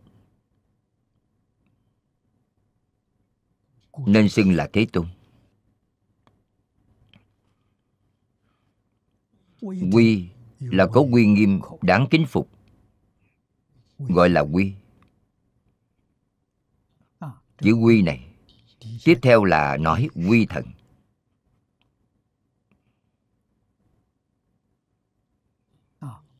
Nên 4.06 4.28
xưng 4.28 4.56
là 4.56 4.68
thế 4.72 4.86
tôn. 4.92 5.06
Quy 9.92 10.28
là 10.58 10.86
có 10.86 11.00
quy 11.00 11.26
nghiêm 11.26 11.60
đáng 11.82 12.06
kính 12.10 12.26
phục. 12.26 12.50
Gọi 13.98 14.28
là 14.28 14.40
quy. 14.40 14.72
Chữ 17.58 17.72
quy 17.72 18.02
này 18.02 18.26
tiếp 19.04 19.18
theo 19.22 19.44
là 19.44 19.76
nói 19.76 20.08
quy 20.28 20.46
thần. 20.46 20.64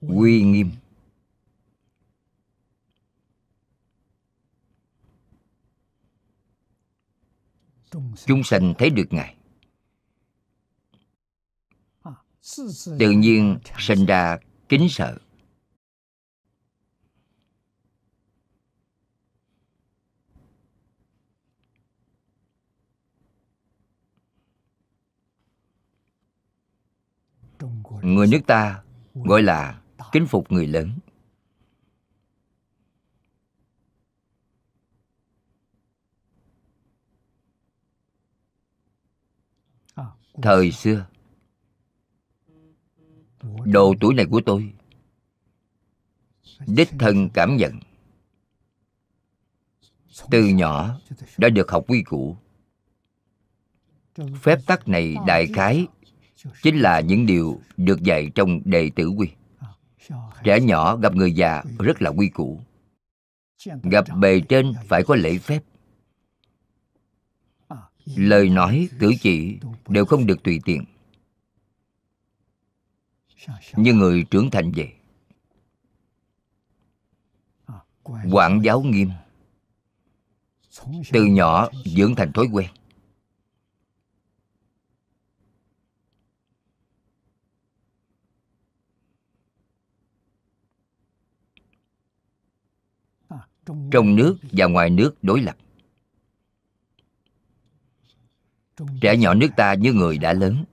Quy. 0.00 0.42
Nghiêm. 0.42 0.70
Chúng 8.26 8.44
sanh 8.44 8.74
thấy 8.78 8.90
được 8.90 9.06
ngài 9.10 9.35
tự 12.98 13.10
nhiên 13.10 13.58
sinh 13.78 14.06
ra 14.06 14.38
kính 14.68 14.88
sợ. 14.90 15.18
Người 28.02 28.26
nước 28.26 28.40
ta 28.46 28.82
gọi 29.14 29.42
là 29.42 29.80
kính 30.12 30.26
phục 30.26 30.52
người 30.52 30.66
lớn. 30.66 30.98
Thời 40.42 40.72
xưa 40.72 41.06
độ 43.64 43.94
tuổi 44.00 44.14
này 44.14 44.26
của 44.30 44.40
tôi, 44.46 44.72
đích 46.66 46.88
thân 46.98 47.28
cảm 47.34 47.56
nhận. 47.56 47.80
Từ 50.30 50.44
nhỏ 50.44 50.98
đã 51.38 51.48
được 51.48 51.70
học 51.70 51.84
quy 51.88 52.02
củ. 52.02 52.36
Phép 54.42 54.58
tắc 54.66 54.88
này 54.88 55.16
đại 55.26 55.46
khái 55.54 55.86
chính 56.62 56.78
là 56.78 57.00
những 57.00 57.26
điều 57.26 57.60
được 57.76 58.02
dạy 58.02 58.30
trong 58.34 58.60
đệ 58.64 58.90
tử 58.96 59.08
quy. 59.08 59.28
Trẻ 60.44 60.60
nhỏ 60.60 60.96
gặp 60.96 61.14
người 61.14 61.32
già 61.32 61.62
rất 61.78 62.02
là 62.02 62.10
quy 62.10 62.28
củ. 62.28 62.60
Gặp 63.82 64.04
bề 64.18 64.40
trên 64.40 64.72
phải 64.88 65.02
có 65.02 65.16
lễ 65.16 65.38
phép. 65.38 65.62
Lời 68.04 68.48
nói, 68.48 68.88
cử 68.98 69.12
chỉ 69.20 69.58
đều 69.88 70.04
không 70.04 70.26
được 70.26 70.42
tùy 70.42 70.60
tiện 70.64 70.84
như 73.76 73.94
người 73.94 74.24
trưởng 74.30 74.50
thành 74.50 74.72
vậy 74.76 74.92
quản 78.30 78.60
giáo 78.64 78.82
nghiêm. 78.82 79.10
Từ 81.12 81.24
nhỏ 81.24 81.68
dưỡng 81.84 82.14
thành 82.14 82.32
thói 82.32 82.46
quen. 82.52 82.70
Trong 93.90 94.16
nước 94.16 94.36
và 94.52 94.66
ngoài 94.66 94.90
nước 94.90 95.14
đối 95.22 95.42
lập. 95.42 95.56
Trẻ 99.00 99.16
nhỏ 99.16 99.34
nước 99.34 99.48
ta 99.56 99.74
như 99.74 99.92
người 99.92 100.18
đã 100.18 100.32
lớn. 100.32 100.64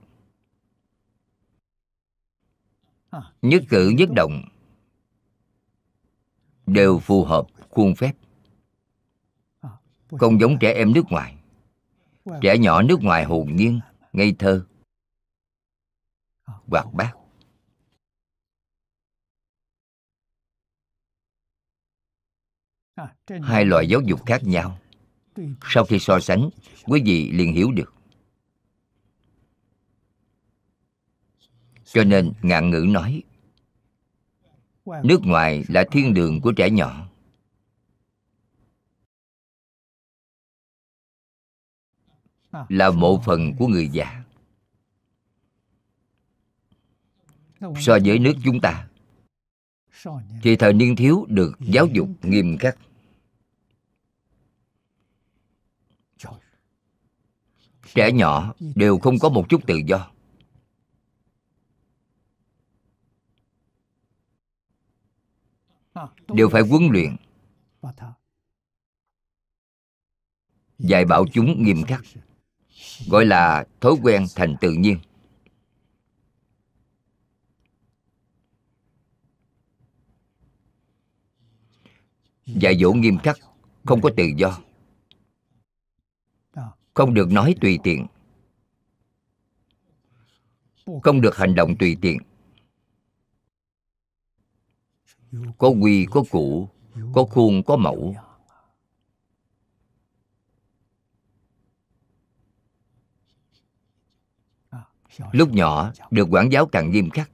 Nhất 3.44 3.62
cử, 3.68 3.92
nhất 3.98 4.08
động 4.16 4.42
đều 6.66 6.98
phù 6.98 7.24
hợp 7.24 7.46
khuôn 7.70 7.94
phép. 7.94 8.12
Không 10.08 10.40
giống 10.40 10.56
trẻ 10.60 10.72
em 10.72 10.92
nước 10.92 11.02
ngoài. 11.10 11.36
Trẻ 12.40 12.58
nhỏ 12.58 12.82
nước 12.82 12.98
ngoài 13.02 13.24
hồn 13.24 13.56
nhiên, 13.56 13.80
ngây 14.12 14.34
thơ, 14.38 14.66
hoạt 16.44 16.86
bát. 16.92 17.14
Hai 23.42 23.64
loại 23.64 23.88
giáo 23.88 24.00
dục 24.00 24.20
khác 24.26 24.40
nhau. 24.44 24.78
Sau 25.62 25.84
khi 25.84 25.98
so 25.98 26.20
sánh, 26.20 26.50
quý 26.84 27.02
vị 27.04 27.30
liền 27.32 27.52
hiểu 27.52 27.72
được. 27.72 27.94
Cho 31.84 32.04
nên 32.04 32.32
ngạn 32.42 32.70
ngữ 32.70 32.84
nói 32.88 33.22
nước 34.84 35.20
ngoài 35.22 35.64
là 35.68 35.84
thiên 35.90 36.14
đường 36.14 36.40
của 36.40 36.52
trẻ 36.52 36.70
nhỏ. 36.70 37.08
Là 42.68 42.90
một 42.90 43.22
phần 43.24 43.52
của 43.58 43.66
người 43.66 43.88
già. 43.88 44.24
So 47.60 47.98
với 48.04 48.18
nước 48.18 48.34
chúng 48.44 48.60
ta 48.60 48.88
thì 50.42 50.56
thời 50.56 50.72
niên 50.72 50.96
thiếu 50.96 51.26
được 51.28 51.52
giáo 51.60 51.86
dục 51.86 52.08
nghiêm 52.22 52.56
khắc. 52.60 52.78
Trẻ 57.94 58.12
nhỏ 58.12 58.54
đều 58.74 58.98
không 58.98 59.18
có 59.18 59.28
một 59.28 59.46
chút 59.48 59.66
tự 59.66 59.76
do 59.86 60.13
đều 66.28 66.48
phải 66.48 66.62
huấn 66.62 66.88
luyện. 66.92 67.16
Dạy 70.78 71.04
bảo 71.04 71.24
chúng 71.32 71.62
nghiêm 71.62 71.82
khắc. 71.82 72.04
Gọi 73.08 73.24
là 73.24 73.66
thói 73.80 73.92
quen 74.02 74.26
thành 74.34 74.56
tự 74.60 74.72
nhiên. 74.72 74.98
Dạy 82.46 82.78
dỗ 82.78 82.92
nghiêm 82.92 83.18
khắc 83.18 83.38
không 83.84 84.00
có 84.00 84.10
tự 84.16 84.24
do. 84.36 84.58
Không 86.94 87.14
được 87.14 87.30
nói 87.32 87.54
tùy 87.60 87.78
tiện. 87.84 88.06
Không 91.02 91.20
được 91.20 91.36
hành 91.36 91.54
động 91.54 91.76
tùy 91.78 91.96
tiện 92.00 92.18
có 95.58 95.68
quy, 95.68 96.06
có 96.10 96.24
cụ, 96.30 96.68
có 97.14 97.24
khuôn, 97.24 97.62
có 97.62 97.76
mẫu. 97.76 98.14
Lúc 105.32 105.48
nhỏ, 105.52 105.92
được 106.10 106.28
quản 106.30 106.52
giáo 106.52 106.66
càng 106.66 106.90
nghiêm 106.90 107.10
khắc. 107.10 107.30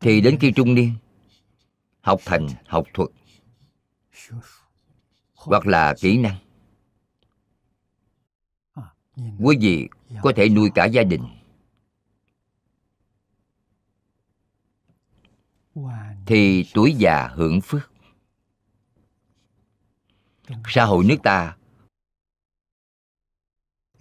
Thì 0.00 0.20
đến 0.20 0.36
khi 0.40 0.52
trung 0.56 0.74
niên, 0.74 0.94
học 2.00 2.20
thành 2.24 2.48
học 2.66 2.86
thuật, 2.94 3.08
hoặc 5.34 5.66
là 5.66 5.94
kỹ 6.00 6.18
năng. 6.18 6.36
Quý 9.38 9.56
vị 9.60 9.88
có 10.22 10.32
thể 10.36 10.48
nuôi 10.48 10.70
cả 10.74 10.84
gia 10.84 11.02
đình. 11.02 11.39
Thì 16.26 16.66
tuổi 16.74 16.94
già 16.94 17.28
hưởng 17.28 17.60
phước. 17.60 17.92
Xã 20.68 20.84
hội 20.84 21.04
nước 21.04 21.16
ta 21.22 21.56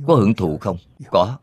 có 0.08 0.15
hưởng 0.15 0.34
thụ 0.34 0.58
không? 0.58 0.77
Có. 1.12 1.39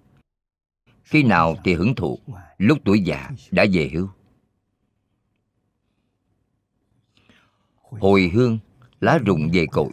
Khi 1.02 1.22
nào 1.22 1.56
thì 1.64 1.74
hưởng 1.74 1.94
thụ? 1.94 2.18
Lúc 2.58 2.78
tuổi 2.84 3.00
già 3.00 3.30
đã 3.50 3.66
về 3.72 3.90
hưu. 3.92 4.08
Hồi 7.76 8.30
hương 8.34 8.58
lá 9.00 9.18
rụng 9.18 9.50
về 9.52 9.66
cội. 9.72 9.90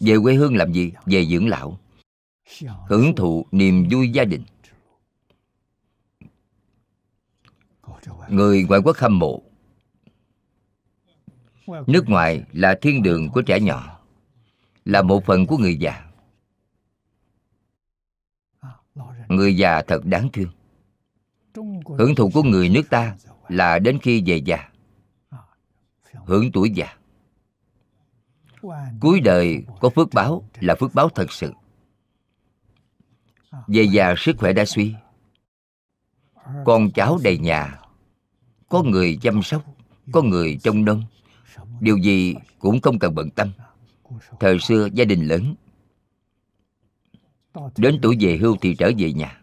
Về 0.00 0.16
quê 0.22 0.34
hương 0.34 0.56
làm 0.56 0.72
gì? 0.72 0.92
Về 1.06 1.26
dưỡng 1.26 1.48
lão. 1.48 1.78
Hưởng 2.88 3.14
thụ 3.16 3.46
niềm 3.52 3.88
vui 3.90 4.10
gia 4.10 4.24
đình 4.24 4.42
người 8.28 8.64
ngoại 8.68 8.80
quốc 8.84 8.96
hâm 8.96 9.18
mộ. 9.18 9.42
Nước 11.86 12.04
ngoài 12.08 12.44
là 12.52 12.78
thiên 12.82 13.02
đường 13.02 13.28
của 13.28 13.42
trẻ 13.42 13.60
nhỏ 13.60 14.00
là 14.84 15.02
một 15.02 15.24
phần 15.24 15.46
của 15.46 15.56
người 15.56 15.76
già. 15.76 16.04
Người 19.28 19.56
già 19.56 19.82
thật 19.82 20.04
đáng 20.04 20.28
thương. 20.32 20.48
Hưởng 21.98 22.14
thụ 22.14 22.30
của 22.34 22.42
người 22.42 22.68
nước 22.68 22.82
ta 22.90 23.16
là 23.48 23.78
đến 23.78 23.98
khi 24.02 24.22
về 24.26 24.36
già. 24.36 24.68
Hưởng 26.12 26.52
tuổi 26.52 26.70
già. 26.70 26.96
Cuối 29.00 29.20
đời 29.20 29.64
có 29.80 29.90
phước 29.90 30.08
báo 30.12 30.48
là 30.60 30.74
phước 30.74 30.94
báo 30.94 31.08
thật 31.08 31.32
sự. 31.32 31.52
Về 33.66 33.82
già 33.82 34.14
sức 34.18 34.36
khỏe 34.38 34.52
đã 34.52 34.64
suy. 34.64 34.94
con 36.64 36.90
cháu 36.90 37.18
đầy 37.22 37.38
nhà 37.38 37.81
có 38.72 38.82
người 38.82 39.18
chăm 39.22 39.42
sóc, 39.42 39.62
có 40.12 40.22
người 40.22 40.58
trông 40.62 40.84
nom. 40.84 41.04
Điều 41.80 41.96
gì 41.96 42.34
cũng 42.58 42.80
không 42.80 42.98
cần 42.98 43.14
bận 43.14 43.30
tâm. 43.30 43.52
Thời 44.40 44.58
xưa 44.58 44.88
gia 44.92 45.04
đình 45.04 45.26
lớn. 45.26 45.54
Đến 47.76 47.98
tuổi 48.02 48.16
về 48.20 48.36
hưu 48.36 48.56
thì 48.60 48.74
trở 48.74 48.90
về 48.98 49.12
nhà. 49.12 49.42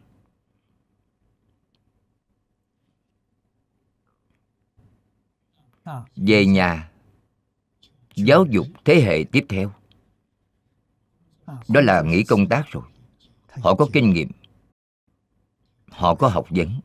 Về 6.15 6.45
nhà, 6.45 6.91
giáo 8.15 8.45
dục 8.49 8.67
thế 8.85 9.01
hệ 9.01 9.23
tiếp 9.31 9.45
theo. 9.49 9.71
Đó 11.47 11.81
là 11.81 12.01
nghỉ 12.01 12.23
công 12.23 12.49
tác 12.49 12.67
rồi. 12.71 12.83
Họ 13.49 13.75
có 13.75 13.87
kinh 13.93 14.13
nghiệm. 14.13 14.31
Họ 15.89 16.15
có 16.15 16.27
học 16.27 16.45
vấn 16.49 16.79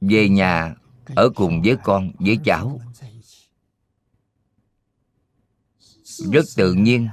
về 0.00 0.28
nhà 0.28 0.74
ở 1.16 1.30
cùng 1.34 1.62
với 1.62 1.76
con 1.84 2.12
với 2.18 2.38
cháu. 2.44 2.80
rất 6.32 6.44
tự 6.56 6.74
nhiên 6.74 7.08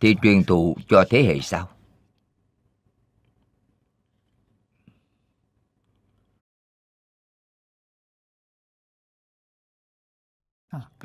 thì 0.00 0.14
truyền 0.22 0.44
thụ 0.44 0.76
cho 0.88 1.04
thế 1.10 1.22
hệ 1.22 1.40
sau. 1.40 1.68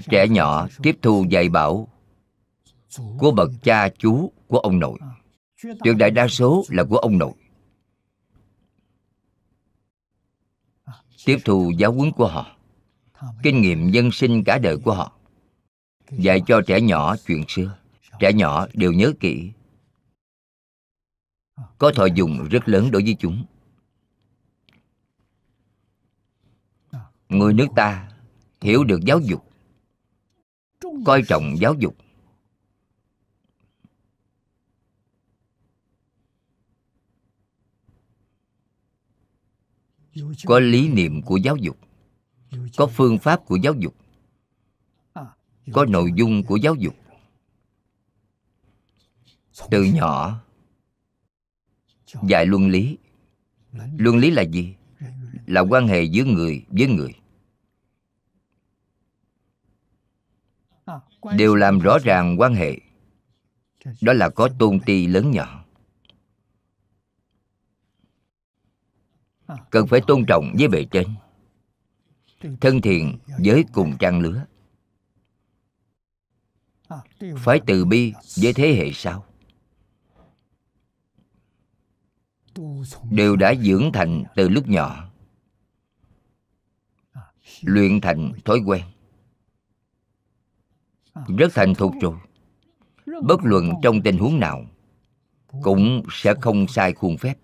Trẻ 0.10 0.28
nhỏ 0.28 0.68
tiếp 0.84 0.98
thu 1.02 1.26
dạy 1.30 1.50
bảo 1.50 1.88
của 3.20 3.32
bậc 3.32 3.52
cha 3.64 3.90
chú 3.98 4.32
của 4.48 4.58
ông 4.58 4.80
nội. 4.80 5.00
Tuyệt 5.64 5.96
đại 5.98 6.12
đa 6.12 6.28
số 6.28 6.64
là 6.70 6.84
của 6.84 6.98
ông 6.98 7.18
nội 7.18 7.41
tiếp 11.26 11.38
thu 11.45 11.72
giáo 11.78 11.93
huấn 11.93 12.11
của 12.11 12.28
họ, 12.28 12.55
kinh 13.43 13.61
nghiệm 13.61 13.89
dân 13.89 14.11
sinh 14.11 14.43
cả 14.43 14.57
đời 14.57 14.78
của 14.78 14.93
họ. 14.93 15.11
Dạy 16.11 16.41
cho 16.47 16.61
trẻ 16.67 16.82
nhỏ 16.82 17.15
chuyện 17.28 17.43
xưa, 17.47 17.78
trẻ 18.19 18.34
nhỏ 18.34 18.67
đều 18.74 18.93
nhớ 18.93 19.13
kỹ. 19.19 19.51
Có 21.78 21.91
thọ 21.95 22.05
dùng 22.05 22.47
rất 22.51 22.69
lớn 22.69 22.91
đối 22.91 23.03
với 23.03 23.15
chúng. 23.19 23.45
Người 27.30 27.53
nước 27.53 27.67
ta 27.76 28.09
hiểu 28.61 28.84
được 28.84 28.99
giáo 29.05 29.19
dục, 29.19 29.51
coi 31.05 31.22
trọng 31.28 31.55
giáo 31.59 31.74
dục. 31.74 31.95
Có 40.45 40.59
lý 40.59 40.89
niệm 40.89 41.22
của 41.22 41.38
giáo 41.38 41.55
dục. 41.55 41.78
Có 42.78 42.88
phương 42.88 43.18
pháp 43.18 43.45
của 43.45 43.55
giáo 43.55 43.74
dục. 43.74 43.95
Có 45.74 45.86
nội 45.86 46.12
dung 46.16 46.43
của 46.43 46.55
giáo 46.55 46.76
dục. 46.76 46.95
Từ 49.72 49.84
nhỏ 49.84 50.41
dạy 52.24 52.45
luân 52.45 52.68
lý. 52.68 52.97
Luân 53.97 54.18
lý 54.18 54.32
là 54.32 54.41
gì? 54.41 54.76
Là 55.45 55.62
quan 55.62 55.88
hệ 55.88 56.03
giữa 56.03 56.24
người 56.24 56.66
với 56.68 56.88
người. 56.88 57.14
Đều 61.38 61.55
làm 61.55 61.80
rõ 61.80 61.97
ràng 62.03 62.36
quan 62.39 62.55
hệ. 62.55 62.80
Đó 64.01 64.14
là 64.14 64.30
có 64.30 64.49
tôn 64.59 64.80
ti 64.80 65.07
lớn 65.07 65.32
nhỏ 65.32 65.61
cần 69.70 69.88
phải 69.88 70.02
tôn 70.08 70.26
trọng 70.26 70.54
với 70.58 70.68
bề 70.68 70.86
trên. 70.91 71.08
Thân 72.62 72.82
thiện 72.82 73.18
với 73.45 73.66
cùng 73.74 73.97
trang 73.99 74.20
lứa. 74.20 74.45
Phải 77.38 77.62
từ 77.68 77.86
bi 77.86 78.14
với 78.41 78.54
thế 78.54 78.74
hệ 78.74 78.91
sau. 78.93 79.26
Đều 83.12 83.36
đã 83.36 83.54
dưỡng 83.56 83.91
thành 83.93 84.24
từ 84.36 84.49
lúc 84.49 84.68
nhỏ. 84.68 85.12
Luyện 87.62 88.02
thành 88.02 88.32
thói 88.45 88.60
quen. 88.66 88.82
Rất 91.38 91.54
thành 91.54 91.74
thục 91.76 91.93
rồi. 92.02 92.18
Bất 93.24 93.39
luận 93.43 93.72
trong 93.84 94.02
tình 94.02 94.18
huống 94.18 94.39
nào 94.39 94.66
cũng 95.62 96.04
sẽ 96.12 96.34
không 96.41 96.68
sai 96.68 96.93
khuôn 96.93 97.18
phép. 97.18 97.36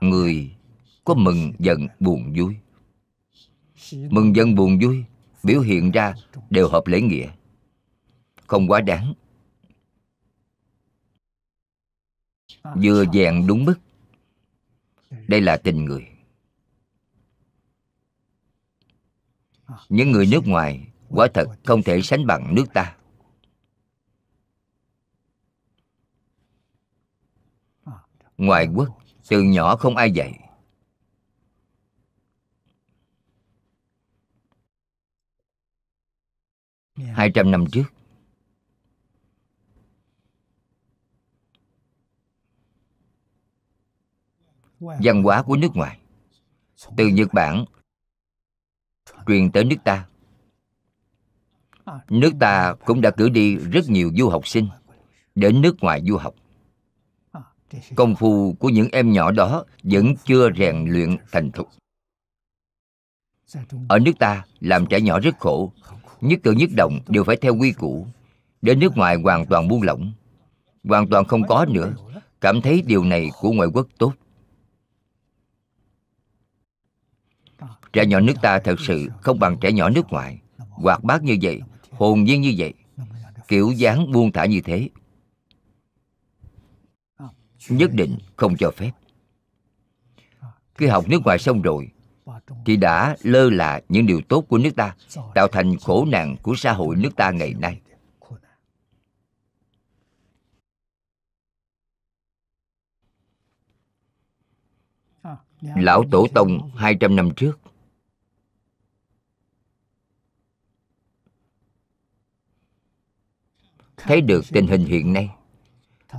Người 0.00 0.56
có 1.04 1.14
mừng 1.14 1.52
giận 1.58 1.86
buồn 2.00 2.32
vui. 2.36 2.56
Mừng 3.92 4.36
giận 4.36 4.54
buồn 4.54 4.78
vui 4.82 5.04
biểu 5.42 5.60
hiện 5.60 5.90
ra 5.90 6.14
đều 6.50 6.68
hợp 6.68 6.86
lễ 6.86 7.00
nghĩa. 7.00 7.30
Không 8.46 8.68
quá 8.68 8.80
đáng. 8.80 9.14
Vừa 12.64 13.04
vẹn 13.12 13.46
đúng 13.46 13.64
mức. 13.64 13.74
Đây 15.28 15.40
là 15.40 15.56
tình 15.56 15.84
người. 15.84 16.08
Những 19.88 20.10
người 20.10 20.26
nước 20.26 20.46
ngoài 20.46 20.88
quả 21.08 21.28
thật 21.34 21.46
không 21.64 21.82
thể 21.82 22.02
sánh 22.02 22.26
bằng 22.26 22.54
nước 22.54 22.66
ta. 22.74 22.96
Ngoại 28.36 28.68
quốc 28.74 28.98
từ 29.28 29.42
nhỏ 29.42 29.76
không 29.76 29.96
ai 29.96 30.10
dạy. 30.10 30.40
Hai 36.96 37.30
trăm 37.34 37.50
năm 37.50 37.64
trước. 37.72 37.84
Văn 44.80 45.22
hóa 45.22 45.42
của 45.42 45.56
nước 45.56 45.68
ngoài. 45.74 46.00
Từ 46.96 47.06
nhật 47.06 47.28
bản 47.32 47.64
truyền 49.26 49.52
tới 49.52 49.64
nước 49.64 49.76
ta. 49.84 50.08
Nước 52.08 52.32
ta 52.40 52.74
cũng 52.86 53.00
đã 53.00 53.10
cử 53.10 53.28
đi 53.28 53.56
rất 53.56 53.88
nhiều 53.88 54.12
du 54.16 54.28
học 54.28 54.46
sinh 54.46 54.68
đến 55.34 55.62
nước 55.62 55.76
ngoài 55.80 56.02
du 56.06 56.16
học 56.16 56.34
công 57.94 58.14
phu 58.16 58.52
của 58.52 58.68
những 58.68 58.88
em 58.92 59.12
nhỏ 59.12 59.30
đó 59.30 59.64
vẫn 59.82 60.14
chưa 60.24 60.50
rèn 60.58 60.86
luyện 60.88 61.16
thành 61.32 61.50
thục. 61.50 61.68
Ở 63.88 63.98
nước 63.98 64.12
ta, 64.18 64.44
làm 64.60 64.86
trẻ 64.86 65.00
nhỏ 65.00 65.20
rất 65.20 65.38
khổ. 65.38 65.72
Nhất 66.20 66.40
cử 66.42 66.52
nhất 66.52 66.70
động 66.76 66.98
đều 67.08 67.24
phải 67.24 67.36
theo 67.36 67.56
quy 67.56 67.72
củ. 67.72 68.06
Đến 68.62 68.78
nước 68.78 68.96
ngoài 68.96 69.16
hoàn 69.16 69.46
toàn 69.46 69.68
buông 69.68 69.82
lỏng. 69.82 70.12
Hoàn 70.84 71.08
toàn 71.08 71.24
không 71.24 71.46
có 71.48 71.66
nữa. 71.68 71.94
Cảm 72.40 72.60
thấy 72.60 72.82
điều 72.82 73.04
này 73.04 73.30
của 73.40 73.52
ngoại 73.52 73.68
quốc 73.74 73.86
tốt. 73.98 74.12
Trẻ 77.92 78.06
nhỏ 78.06 78.20
nước 78.20 78.34
ta 78.42 78.58
thật 78.58 78.80
sự 78.80 79.08
không 79.22 79.38
bằng 79.38 79.56
trẻ 79.60 79.72
nhỏ 79.72 79.90
nước 79.90 80.10
ngoài. 80.10 80.38
Hoạt 80.58 81.04
bát 81.04 81.22
như 81.22 81.36
vậy, 81.42 81.60
hồn 81.90 82.24
nhiên 82.24 82.40
như 82.40 82.54
vậy. 82.58 82.74
Kiểu 83.48 83.72
dáng 83.76 84.12
buông 84.12 84.32
thả 84.32 84.44
như 84.44 84.60
thế 84.60 84.88
nhất 87.68 87.90
định 87.94 88.18
không 88.36 88.56
cho 88.56 88.70
phép. 88.70 88.90
Khi 90.74 90.86
học 90.86 91.04
nước 91.08 91.18
ngoài 91.24 91.38
xong 91.38 91.62
rồi, 91.62 91.90
thì 92.66 92.76
đã 92.76 93.16
lơ 93.22 93.50
là 93.50 93.80
những 93.88 94.06
điều 94.06 94.20
tốt 94.28 94.44
của 94.48 94.58
nước 94.58 94.70
ta, 94.76 94.96
tạo 95.34 95.48
thành 95.48 95.76
khổ 95.76 96.04
nạn 96.04 96.36
của 96.42 96.54
xã 96.56 96.72
hội 96.72 96.96
nước 96.96 97.16
ta 97.16 97.30
ngày 97.30 97.54
nay. 97.54 97.80
Lão 105.60 106.04
tổ 106.10 106.26
tông 106.34 106.70
200 106.76 107.16
năm 107.16 107.30
trước. 107.36 107.60
Thấy 113.96 114.20
được 114.20 114.44
tình 114.52 114.66
hình 114.66 114.84
hiện 114.84 115.12
nay, 115.12 115.30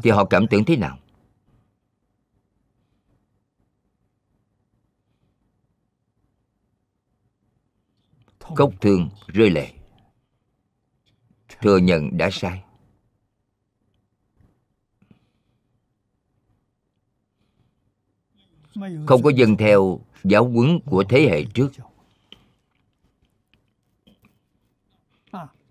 thì 0.04 0.10
họ 0.10 0.26
cảm 0.26 0.48
tưởng 0.48 0.66
thế 0.66 0.76
nào? 0.76 0.99
Khóc 8.56 8.74
thương 8.82 9.10
rơi 9.28 9.50
lệ. 9.50 9.74
Thừa 11.62 11.78
nhận 11.78 12.18
đã 12.18 12.30
sai. 12.32 12.64
Không 19.08 19.24
có 19.24 19.32
dân 19.36 19.58
theo 19.58 20.00
giáo 20.24 20.50
huấn 20.50 20.80
của 20.86 21.04
thế 21.10 21.22
hệ 21.22 21.43
trước. 21.54 21.72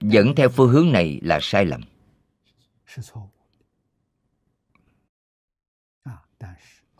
Dẫn 0.00 0.34
theo 0.36 0.48
phương 0.48 0.70
hướng 0.70 0.92
này 0.92 1.20
là 1.22 1.38
sai 1.42 1.64
lầm. 1.64 1.80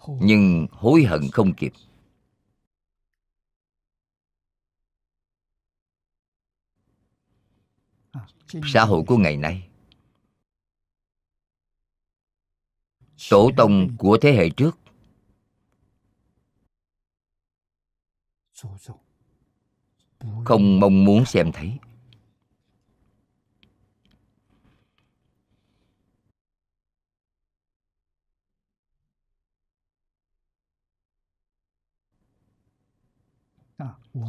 Nhưng 0.06 0.66
hối 0.70 1.02
hận 1.02 1.20
không 1.32 1.54
kịp. 1.54 1.72
Xã 8.64 8.84
hội 8.84 9.02
của 9.06 9.16
ngày 9.16 9.36
nay. 9.36 9.68
Tổ 13.30 13.50
tông 13.56 13.96
của 13.98 14.18
thế 14.20 14.32
hệ 14.32 14.50
trước. 14.50 14.78
Không 20.44 20.80
mong 20.80 21.04
muốn 21.04 21.24
xem 21.24 21.52
thấy. 21.52 21.78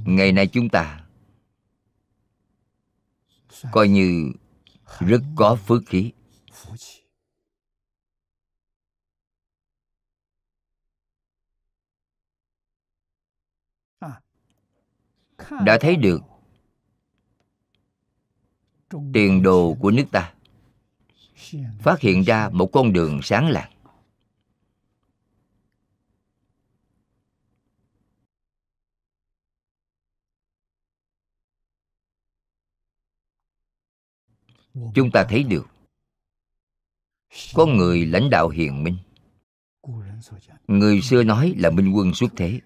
Ngày 0.06 0.32
nay 0.32 0.48
chúng 0.48 0.70
ta 0.70 1.09
coi 3.72 3.88
như 3.88 4.32
rất 5.00 5.22
có 5.36 5.56
phước 5.56 5.82
khí. 5.86 6.12
Đã 15.66 15.78
thấy 15.82 15.96
được 15.96 16.22
tiền 19.14 19.44
đồ 19.44 19.78
của 19.80 19.92
nước 19.92 20.06
ta, 20.12 20.34
phát 21.80 22.00
hiện 22.00 22.22
ra 22.22 22.50
một 22.50 22.70
con 22.74 22.94
đường 22.94 23.20
sáng 23.24 23.50
lạng. 23.50 23.72
Chúng 34.96 35.12
ta 35.12 35.26
thấy 35.30 35.44
được. 35.44 35.68
Có 37.54 37.66
người 37.66 38.06
lãnh 38.06 38.30
đạo 38.30 38.50
hiền 38.50 38.84
minh. 38.84 38.98
Người 40.68 41.02
xưa 41.02 41.24
nói 41.24 41.54
là 41.58 41.70
minh 41.70 41.92
quân 41.96 42.14
xuất 42.14 42.32
thế. 42.36 42.62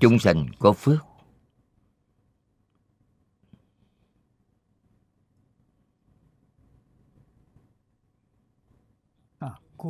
Chúng 0.00 0.18
sanh 0.18 0.46
có 0.58 0.72
phước. 0.72 0.98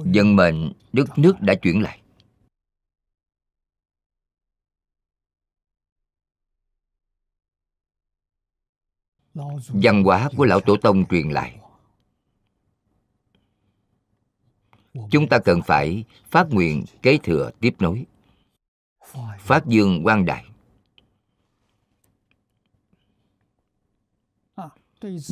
Dân 0.05 0.37
mệnh, 0.37 0.73
đất 0.93 1.19
nước 1.19 1.41
đã 1.41 1.55
chuyển 1.55 1.83
lại. 1.83 2.02
Văn 9.69 10.05
hóa 10.05 10.29
của 10.37 10.45
lão 10.45 10.61
tổ 10.61 10.77
tông 10.77 11.07
truyền 11.07 11.31
lại. 11.31 11.59
Chúng 15.11 15.29
ta 15.29 15.39
cần 15.45 15.61
phải 15.67 16.05
phát 16.31 16.47
nguyện 16.51 16.85
kế 17.03 17.19
thừa 17.23 17.51
tiếp 17.61 17.75
nối. 17.79 18.07
Phát 19.39 19.67
dương 19.67 20.03
quang 20.03 20.25
đại. 20.25 20.45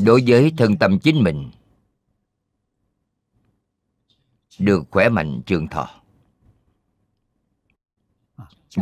Đối 0.05 0.23
với 0.27 0.53
thân 0.57 0.77
tâm 0.79 0.99
chính 1.03 1.23
mình, 1.25 1.51
được 4.59 4.83
khỏe 4.91 5.09
mạnh 5.09 5.41
trường 5.47 5.69
thọ. 5.69 6.03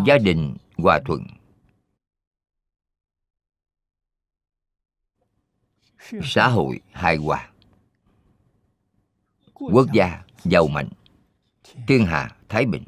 Gia 0.06 0.18
đình 0.18 0.56
hòa 0.76 1.00
thuận. 1.04 1.26
Xã 6.22 6.48
hội 6.48 6.80
hài 6.92 7.16
hòa. 7.16 7.50
Quốc 9.54 9.86
gia 9.94 10.24
giàu 10.44 10.68
mạnh. 10.68 10.88
Thiên 11.86 12.06
hạ 12.06 12.36
thái 12.48 12.66
bình. 12.66 12.84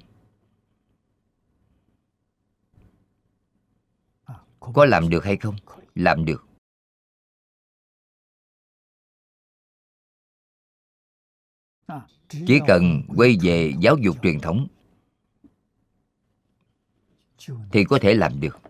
Có 4.60 4.84
làm 4.84 5.08
được 5.08 5.24
hay 5.24 5.36
không? 5.36 5.56
Làm 5.94 6.24
được. 6.24 6.46
Chỉ 12.28 12.60
cần 12.66 13.02
quay 13.16 13.36
về 13.42 13.72
giáo 13.80 13.96
dục 13.96 14.16
truyền 14.22 14.40
thống. 14.40 14.66
Thì 17.72 17.84
có 17.84 17.98
thể 18.02 18.14
làm 18.14 18.40
được 18.40 18.60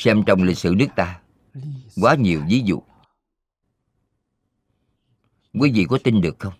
xem 0.00 0.22
trong 0.26 0.42
lịch 0.42 0.58
sử 0.58 0.74
nước 0.78 0.86
ta. 0.96 1.20
Quá 2.00 2.14
nhiều 2.14 2.42
ví 2.48 2.62
dụ. 2.64 2.82
Quý 5.52 5.72
vị 5.74 5.86
có 5.88 5.98
tin 6.04 6.20
được 6.20 6.36
không? 6.38 6.52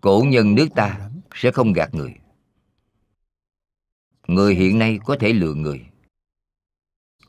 Cổ 0.00 0.24
nhân 0.26 0.54
nước 0.54 0.68
ta 0.74 1.10
sẽ 1.34 1.50
không 1.50 1.72
gạt 1.72 1.94
người. 1.94 2.14
Người 4.26 4.54
hiện 4.54 4.78
nay 4.78 4.98
có 5.04 5.16
thể 5.20 5.32
lừa 5.32 5.54
người. 5.54 5.86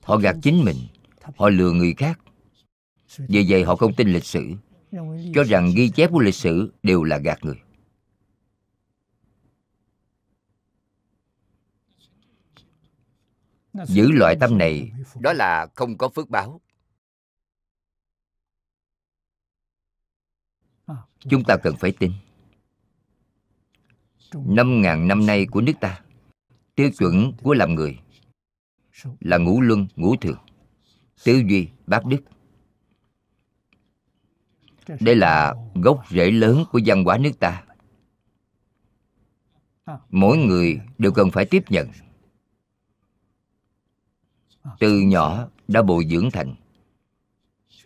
Họ 0.02 0.18
gạt 0.18 0.36
chính 0.42 0.66
mình. 0.66 0.78
Họ 1.38 1.50
lừa 1.50 1.72
người 1.72 1.94
khác. 1.94 2.20
Vì 3.18 3.46
vậy 3.50 3.64
họ 3.64 3.76
không 3.76 3.94
tin 3.94 4.14
lịch 4.14 4.26
sử. 4.26 4.52
Cho 5.34 5.44
rằng 5.44 5.72
ghi 5.76 5.90
chép 5.90 6.12
của 6.12 6.20
lịch 6.20 6.36
sử 6.36 6.74
đều 6.84 7.04
là 7.04 7.18
gạt 7.18 7.40
người. 7.42 7.62
Giữ 13.74 14.12
loại 14.12 14.36
tâm 14.40 14.58
này, 14.58 14.92
đó 15.20 15.34
là 15.34 15.68
không 15.76 15.98
có 15.98 16.10
phước 16.10 16.30
báo. 16.30 16.62
Chúng 21.20 21.44
ta 21.44 21.58
cần 21.64 21.76
phải 21.80 21.92
tin. 22.00 22.12
Năm 24.34 24.82
ngàn 24.82 25.08
năm 25.08 25.26
nay 25.26 25.46
của 25.52 25.62
nước 25.62 25.74
ta, 25.82 26.02
tiêu 26.76 26.90
chuẩn 26.98 27.34
của 27.44 27.54
làm 27.54 27.76
người 27.76 28.00
là 29.20 29.38
ngũ 29.38 29.62
luân, 29.62 29.88
ngũ 29.96 30.16
thường, 30.16 30.38
tư 31.24 31.44
duy 31.50 31.70
bác 31.88 32.06
đức. 32.06 32.22
Đây 35.00 35.16
là 35.16 35.54
gốc 35.76 36.04
rễ 36.10 36.32
lớn 36.32 36.64
của 36.72 36.80
văn 36.86 37.04
hóa 37.04 37.18
nước 37.18 37.32
ta. 37.40 37.64
Mỗi 40.10 40.38
người 40.38 40.80
đều 40.98 41.12
cần 41.12 41.32
phải 41.32 41.46
tiếp 41.46 41.64
nhận 41.70 41.88
từ 44.80 45.00
nhỏ 45.00 45.48
đã 45.68 45.82
bồi 45.82 46.06
dưỡng 46.10 46.32
thành, 46.32 46.56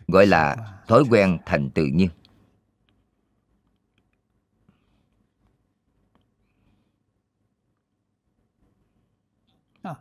gọi 0.08 0.26
là 0.26 0.56
thói 0.88 1.04
quen 1.10 1.38
thành 1.46 1.70
tự 1.70 1.86
nhiên. 1.86 2.08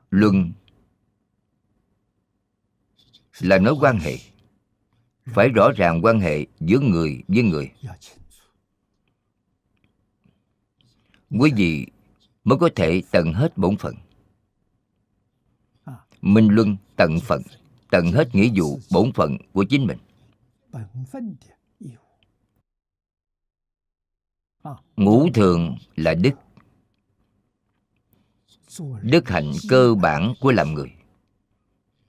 Luân 0.09 0.51
là 3.39 3.57
nói 3.57 3.73
quan 3.81 3.99
hệ, 3.99 4.17
phải 5.25 5.49
rõ 5.49 5.71
ràng 5.75 6.01
quan 6.03 6.19
hệ 6.19 6.45
giữa 6.59 6.79
người 6.79 7.23
với 7.27 7.43
người. 7.43 7.71
Quý 11.39 11.51
vị 11.55 11.87
mới 12.43 12.57
có 12.57 12.69
thể 12.75 13.03
tận 13.11 13.33
hết 13.33 13.57
bổn 13.57 13.77
phận 13.77 13.95
minh 16.25 16.47
luân 16.51 16.77
tận 16.95 17.19
phận, 17.19 17.41
tận 17.91 18.11
hết 18.11 18.35
nghĩa 18.35 18.49
vụ, 18.55 18.79
bổn 18.91 19.11
phận 19.13 19.37
của 19.53 19.65
chính 19.69 19.87
mình. 19.87 19.97
Ngũ 24.95 25.29
thường 25.33 25.77
là 25.95 26.13
đức. 26.13 26.31
Đức 29.01 29.29
hạnh 29.29 29.51
cơ 29.69 29.95
bản 29.95 30.33
của 30.41 30.51
làm 30.51 30.73
người. 30.73 30.91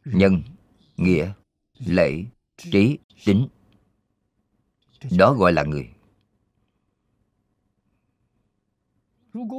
Nhân, 0.04 0.42
nghĩa, 0.96 1.32
lễ, 1.78 2.24
trí, 2.56 2.98
tính. 3.24 3.48
Đó 5.18 5.34
gọi 5.34 5.52
là 5.52 5.64
người. 5.64 5.90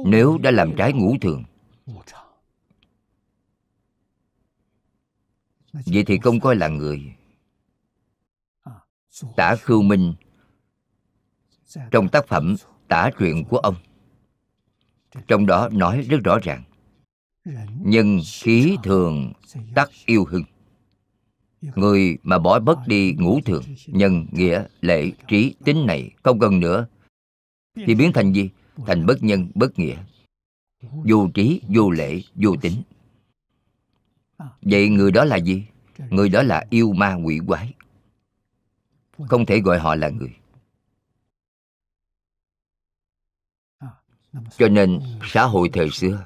Nếu 0.06 0.38
đã 0.38 0.50
làm 0.50 0.72
trái 0.76 0.92
ngũ 0.92 1.16
thường 1.20 1.44
vậy 5.86 6.04
thì 6.06 6.18
không 6.18 6.40
coi 6.40 6.56
là 6.56 6.68
người. 6.68 7.14
Tả 9.36 9.56
khưu 9.56 9.82
minh. 9.82 10.14
Trong 11.90 12.08
tác 12.08 12.28
phẩm 12.28 12.56
tả 12.88 13.10
truyện 13.18 13.44
của 13.44 13.58
ông. 13.58 13.74
Trong 15.28 15.46
đó 15.46 15.68
nói 15.72 16.00
rất 16.00 16.18
rõ 16.24 16.38
ràng. 16.42 16.62
Nhân 17.80 18.20
khí 18.42 18.76
thường 18.82 19.32
tắc 19.74 19.90
yêu 20.06 20.24
hưng. 20.24 20.44
Người 21.60 22.18
mà 22.22 22.38
bỏ 22.38 22.60
bất 22.60 22.78
đi 22.86 23.14
ngũ 23.18 23.40
thường 23.44 23.62
nhân 23.86 24.26
nghĩa 24.32 24.64
lệ 24.80 25.10
trí 25.28 25.54
tính 25.64 25.86
này 25.86 26.10
không 26.22 26.38
cần 26.38 26.60
nữa 26.60 26.86
thì 27.86 27.94
biến 27.94 28.12
thành 28.12 28.32
gì? 28.32 28.50
thành 28.86 29.06
bất 29.06 29.22
nhân 29.22 29.50
bất 29.54 29.78
nghĩa. 29.78 29.96
Vô 30.82 31.28
trí 31.34 31.60
vô 31.68 31.90
lễ 31.90 32.22
vô 32.34 32.56
tính 32.60 32.82
vậy 34.62 34.88
người 34.88 35.12
đó 35.12 35.24
là 35.24 35.36
gì? 35.36 35.66
Người 36.10 36.28
đó 36.28 36.42
là 36.42 36.64
yêu 36.70 36.92
ma 36.92 37.14
quỷ 37.24 37.40
quái. 37.46 37.74
Không 39.28 39.46
thể 39.46 39.60
gọi 39.60 39.78
họ 39.78 39.94
là 39.94 40.08
người. 40.08 40.34
Cho 44.58 44.68
nên 44.68 45.00
xã 45.22 45.44
hội 45.44 45.70
thời 45.72 45.90
xưa 45.90 46.24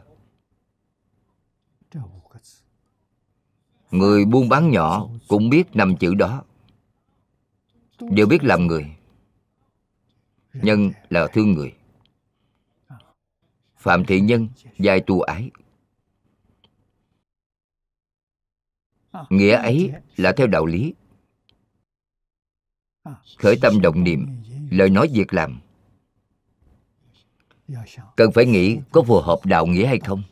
người 3.92 4.24
buôn 4.24 4.48
bán 4.48 4.70
nhỏ 4.70 5.08
cũng 5.28 5.50
biết 5.50 5.76
năm 5.76 5.96
chữ 5.96 6.14
đó. 6.14 6.44
Đều 8.00 8.26
biết 8.26 8.44
làm 8.44 8.66
người 8.66 8.96
nhân 10.52 10.90
là 11.10 11.26
thương 11.32 11.52
người. 11.52 11.74
Phạm 13.76 14.04
thị 14.04 14.20
nhân 14.20 14.48
giai 14.78 15.00
tu 15.00 15.20
ái 15.20 15.50
nghĩa 19.30 19.56
ấy 19.56 19.92
là 20.16 20.32
theo 20.36 20.46
đạo 20.46 20.66
lý. 20.66 20.94
Khởi 23.38 23.58
tâm 23.62 23.80
động 23.80 24.04
niệm 24.04 24.26
lời 24.70 24.90
nói 24.90 25.08
việc 25.12 25.34
làm. 25.34 25.60
Cần 28.16 28.32
phải 28.34 28.46
nghĩ 28.46 28.78
có 28.92 29.02
phù 29.02 29.20
hợp 29.20 29.38
đạo 29.44 29.66
nghĩa 29.66 29.86
hay 29.86 29.98
không? 29.98 30.22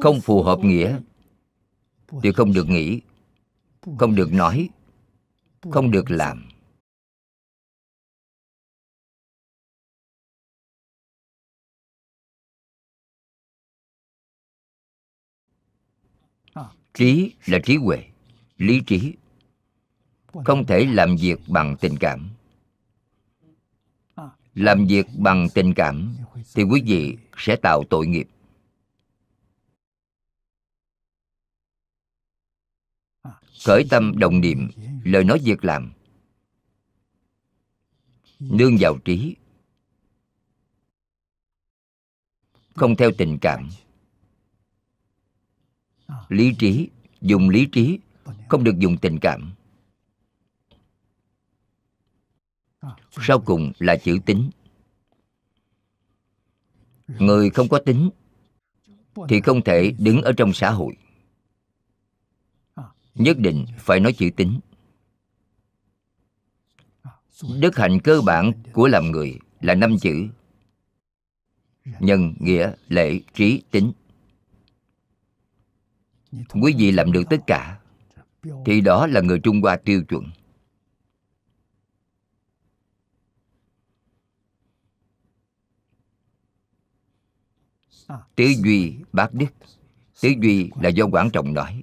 Không 0.00 0.20
phù 0.20 0.42
hợp 0.42 0.58
nghĩa 0.58 1.00
thì 2.22 2.32
không 2.32 2.52
được 2.52 2.68
nghĩ 2.68 3.00
không 3.98 4.14
được 4.14 4.32
nói 4.32 4.68
không 5.60 5.90
được 5.90 6.10
làm 6.10 6.49
trí 16.94 17.34
là 17.46 17.58
trí 17.64 17.76
huệ, 17.76 18.04
lý 18.56 18.82
trí. 18.86 19.14
Không 20.44 20.66
thể 20.66 20.86
làm 20.86 21.16
việc 21.16 21.38
bằng 21.48 21.76
tình 21.80 21.96
cảm. 22.00 22.30
Làm 24.54 24.86
việc 24.86 25.06
bằng 25.18 25.48
tình 25.54 25.74
cảm 25.74 26.16
thì 26.54 26.62
quý 26.62 26.82
vị 26.86 27.16
sẽ 27.36 27.56
tạo 27.56 27.84
tội 27.90 28.06
nghiệp. 28.06 28.28
Khởi 33.64 33.84
tâm 33.90 34.18
đồng 34.18 34.40
niệm, 34.40 34.68
lời 35.04 35.24
nói 35.24 35.40
việc 35.44 35.64
làm. 35.64 35.92
Nương 38.38 38.76
vào 38.80 38.98
trí. 39.04 39.36
Không 42.74 42.96
theo 42.96 43.10
tình 43.18 43.38
cảm 43.40 43.68
lý 46.28 46.54
trí 46.58 46.88
dùng 47.20 47.48
lý 47.48 47.66
trí 47.66 47.98
không 48.48 48.64
được 48.64 48.78
dùng 48.78 48.96
tình 48.96 49.18
cảm. 49.18 49.52
Sau 53.10 53.40
cùng 53.40 53.72
là 53.78 53.96
chữ 53.96 54.18
tính. 54.26 54.50
Người 57.08 57.50
không 57.50 57.68
có 57.68 57.78
tính 57.78 58.10
thì 59.28 59.40
không 59.40 59.64
thể 59.64 59.94
đứng 59.98 60.22
ở 60.22 60.32
trong 60.32 60.52
xã 60.52 60.70
hội. 60.70 60.96
Nhất 63.14 63.38
định 63.38 63.66
phải 63.78 64.00
nói 64.00 64.12
chữ 64.12 64.30
tính. 64.36 64.60
Đức 67.58 67.76
hạnh 67.76 67.98
cơ 68.04 68.20
bản 68.20 68.52
của 68.72 68.88
làm 68.88 69.10
người 69.10 69.38
là 69.60 69.74
năm 69.74 69.96
chữ. 70.00 70.28
Nhân 72.00 72.34
nghĩa 72.38 72.72
lễ 72.88 73.20
trí 73.34 73.62
tính 73.70 73.92
quý 76.32 76.74
vị 76.78 76.92
làm 76.92 77.12
được 77.12 77.22
tất 77.30 77.36
cả, 77.46 77.80
thì 78.64 78.80
đó 78.80 79.06
là 79.06 79.20
người 79.20 79.40
trung 79.40 79.60
hoa 79.62 79.76
tiêu 79.76 80.04
chuẩn. 80.08 80.30
Tứ 88.36 88.44
duy 88.64 88.96
bác 89.12 89.34
đức. 89.34 89.46
Tứ 90.20 90.28
duy 90.42 90.70
là 90.80 90.88
do 90.88 91.06
quảng 91.06 91.30
trọng 91.30 91.54
nói. 91.54 91.82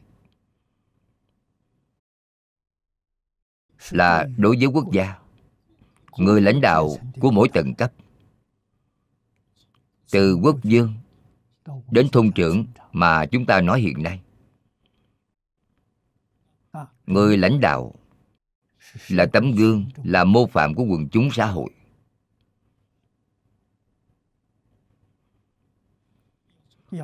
Là 3.90 4.28
đối 4.38 4.58
với 4.58 4.66
quốc 4.66 4.92
gia, 4.92 5.20
người 6.18 6.42
lãnh 6.42 6.62
đạo 6.62 6.98
của 7.20 7.32
mỗi 7.32 7.50
tầng 7.54 7.76
cấp. 7.76 7.94
Từ 10.12 10.36
quốc 10.36 10.56
vương 10.64 10.94
đến 11.92 12.10
thôn 12.12 12.32
trưởng 12.32 12.66
mà 12.92 13.26
chúng 13.26 13.46
ta 13.46 13.62
nói 13.62 13.82
hiện 13.82 14.04
nay 14.04 14.22
người 17.08 17.38
lãnh 17.38 17.60
đạo 17.60 17.94
là 19.08 19.26
tấm 19.26 19.52
gương, 19.52 19.86
là 20.04 20.24
mô 20.24 20.48
phạm 20.48 20.76
của 20.76 20.84
quần 20.84 21.10
chúng 21.10 21.30
xã 21.32 21.46
hội. 21.46 21.70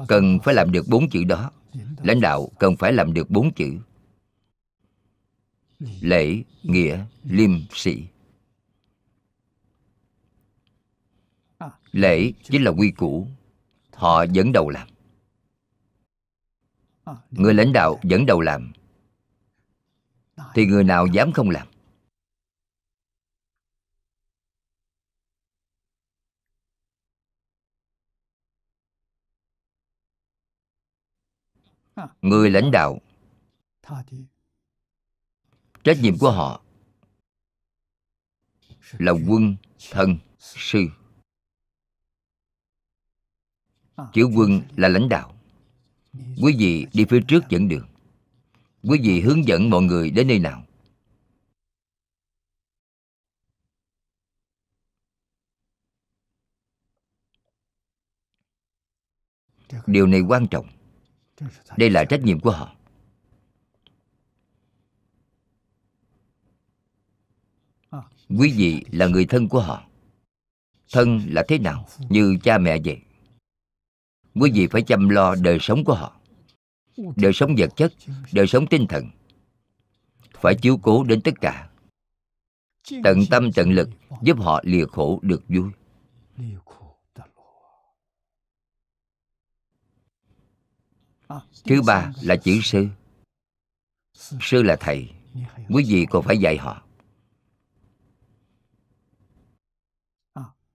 Cần 0.07 0.39
phải 0.43 0.53
làm 0.53 0.71
được 0.71 0.85
bốn 0.89 1.09
chữ 1.09 1.23
đó. 1.23 1.51
Lãnh 2.03 2.21
đạo 2.21 2.49
cần 2.59 2.75
phải 2.75 2.93
làm 2.93 3.13
được 3.13 3.29
bốn 3.29 3.53
chữ. 3.53 3.79
Lễ, 6.01 6.43
nghĩa, 6.63 7.05
liêm 7.23 7.51
sĩ 7.73 8.07
lễ 11.91 12.31
chính 12.43 12.63
là 12.63 12.71
quy 12.71 12.91
củ. 12.91 13.27
Họ 13.93 14.23
dẫn 14.23 14.51
đầu 14.51 14.69
làm. 14.69 14.87
Người 17.31 17.53
lãnh 17.53 17.73
đạo 17.73 17.99
dẫn 18.03 18.25
đầu 18.25 18.41
làm 18.41 18.73
thì 20.53 20.65
người 20.65 20.83
nào 20.83 21.07
dám 21.07 21.31
không 21.31 21.49
làm? 21.49 21.67
Người 32.21 32.51
lãnh 32.51 32.71
đạo. 32.71 32.99
Trách 35.83 35.97
nhiệm 36.01 36.17
của 36.17 36.31
họ 36.31 36.61
là 38.91 39.11
quân 39.11 39.55
thân 39.91 40.17
sư. 40.39 40.79
Chữ 44.13 44.29
quân 44.35 44.61
là 44.75 44.87
lãnh 44.87 45.09
đạo. 45.09 45.35
Quý 46.13 46.55
vị 46.57 46.87
đi 46.93 47.05
phía 47.09 47.19
trước 47.27 47.43
dẫn 47.49 47.67
đường 47.67 47.92
quý 48.83 48.99
vị 49.03 49.21
hướng 49.21 49.47
dẫn 49.47 49.69
mọi 49.69 49.81
người 49.81 50.11
đến 50.11 50.27
nơi 50.27 50.39
nào? 50.39 50.63
Điều 59.87 60.07
này 60.07 60.21
quan 60.21 60.47
trọng. 60.47 60.67
Đây 61.77 61.89
là 61.89 62.05
trách 62.05 62.21
nhiệm 62.23 62.39
của 62.39 62.51
họ. 62.51 62.75
Quý 68.29 68.53
vị 68.57 68.85
là 68.91 69.07
người 69.07 69.25
thân 69.25 69.49
của 69.49 69.61
họ. 69.61 69.87
Thân 70.91 71.21
là 71.27 71.43
thế 71.47 71.57
nào? 71.57 71.87
Như 72.09 72.37
cha 72.43 72.57
mẹ 72.57 72.77
vậy. 72.85 73.01
Quý 74.35 74.51
vị 74.53 74.67
phải 74.67 74.81
chăm 74.81 75.09
lo 75.09 75.35
đời 75.35 75.57
sống 75.61 75.83
của 75.83 75.93
họ 75.93 76.19
đời 76.97 77.33
sống 77.33 77.55
vật 77.57 77.69
chất, 77.75 77.93
đời 78.31 78.47
sống 78.47 78.67
tinh 78.67 78.85
thần. 78.89 79.05
Phải 80.33 80.55
chiếu 80.55 80.77
cố 80.83 81.03
đến 81.03 81.21
tất 81.21 81.33
cả. 81.41 81.69
Tận 83.03 83.19
tâm, 83.29 83.51
tận 83.51 83.71
lực 83.71 83.89
giúp 84.21 84.37
họ 84.39 84.61
lìa 84.63 84.85
khổ 84.85 85.19
được 85.21 85.43
vui. 85.47 85.69
Thứ 91.65 91.81
ba 91.81 92.11
là 92.21 92.35
chữ 92.35 92.59
sư. 92.63 92.87
Sư 94.41 94.63
là 94.63 94.75
thầy. 94.79 95.09
Quý 95.69 95.85
vị 95.87 96.05
còn 96.09 96.23
phải 96.23 96.37
dạy 96.37 96.57
họ. 96.57 96.83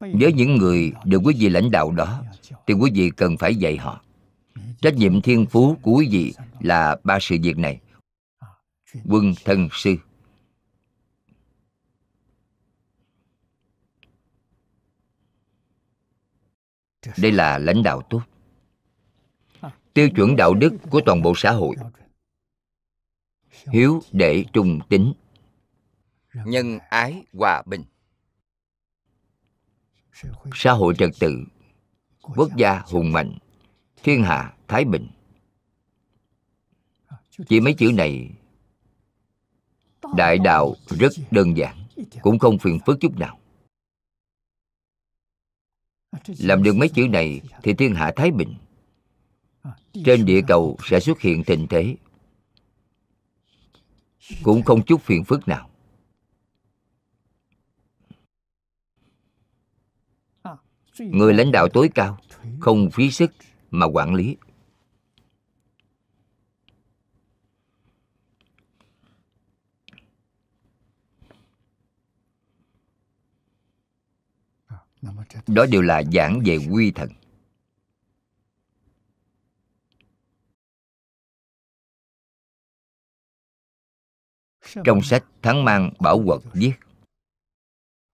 Với 0.01 0.33
những 0.33 0.57
người 0.57 0.93
được 1.05 1.21
quý 1.25 1.35
vị 1.39 1.49
lãnh 1.49 1.71
đạo 1.71 1.93
đó, 1.93 2.23
thì 2.67 2.75
quý 2.75 2.91
vị 2.95 3.11
cần 3.17 3.37
phải 3.37 3.55
dạy 3.55 3.77
họ 3.77 4.03
trách 4.81 4.95
nhiệm 4.95 5.23
thiên 5.23 5.47
phú 5.47 5.77
của 5.83 5.93
quý 5.93 6.09
vị 6.11 6.35
là 6.61 6.97
ba 7.05 7.19
sự 7.21 7.37
việc 7.43 7.59
này. 7.59 7.81
Quân 9.05 9.33
thân 9.45 9.69
sư. 9.73 9.97
Đây 17.19 17.33
là 17.33 17.59
lãnh 17.59 17.83
đạo 17.83 18.03
tốt. 18.11 18.23
Tiêu 19.95 20.09
chuẩn 20.17 20.37
đạo 20.37 20.55
đức 20.55 20.73
của 20.91 21.01
toàn 21.07 21.23
bộ 21.23 21.33
xã 21.37 21.53
hội. 21.53 21.77
Hiếu 23.73 24.01
để 24.13 24.45
trung 24.53 24.81
tính 24.89 25.13
nhân 26.33 26.79
ái 26.91 27.23
hòa 27.33 27.63
bình. 27.67 27.85
Xã 30.55 30.73
hội 30.73 30.95
trật 30.99 31.11
tự. 31.21 31.45
Quốc 32.23 32.49
gia 32.57 32.79
hùng 32.79 33.13
mạnh. 33.13 33.39
Thiên 34.03 34.23
hạ 34.23 34.58
thái 34.69 34.85
bình. 34.85 35.09
Chỉ 37.49 37.61
mấy 37.61 37.75
chữ 37.75 37.93
này 37.95 38.31
đại 40.17 40.39
đạo 40.39 40.75
rất 40.87 41.13
đơn 41.31 41.57
giản 41.57 41.85
cũng 42.23 42.39
không 42.39 42.59
phiền 42.59 42.79
phức 42.87 43.01
chút 43.01 43.19
nào. 43.19 43.39
Làm 46.39 46.63
được 46.63 46.77
mấy 46.77 46.89
chữ 46.89 47.09
này 47.09 47.41
thì 47.63 47.75
thiên 47.75 47.95
hạ 47.95 48.13
thái 48.17 48.31
bình 48.31 48.55
trên 50.05 50.25
địa 50.25 50.41
cầu 50.49 50.77
sẽ 50.85 51.01
xuất 51.01 51.21
hiện 51.21 51.45
tình 51.45 51.67
thế. 51.71 51.97
Cũng 54.43 54.63
không 54.63 54.85
chút 54.85 55.03
phiền 55.03 55.25
phức 55.25 55.49
nào. 55.49 55.71
Người 60.99 61.35
lãnh 61.35 61.53
đạo 61.53 61.69
tối 61.69 61.91
cao 61.95 62.19
không 62.61 62.91
phí 62.91 63.11
sức 63.11 63.33
mà 63.71 63.87
quản 63.87 64.15
lý 64.15 64.37
đó 75.47 75.67
đều 75.67 75.83
là 75.83 76.03
giảng 76.13 76.43
về 76.45 76.59
quy 76.71 76.91
thần. 76.91 77.09
Trong 84.85 85.03
sách 85.03 85.25
thắng 85.43 85.65
mang 85.65 85.93
bảo 86.01 86.23
quật 86.27 86.41
viết, 86.53 86.73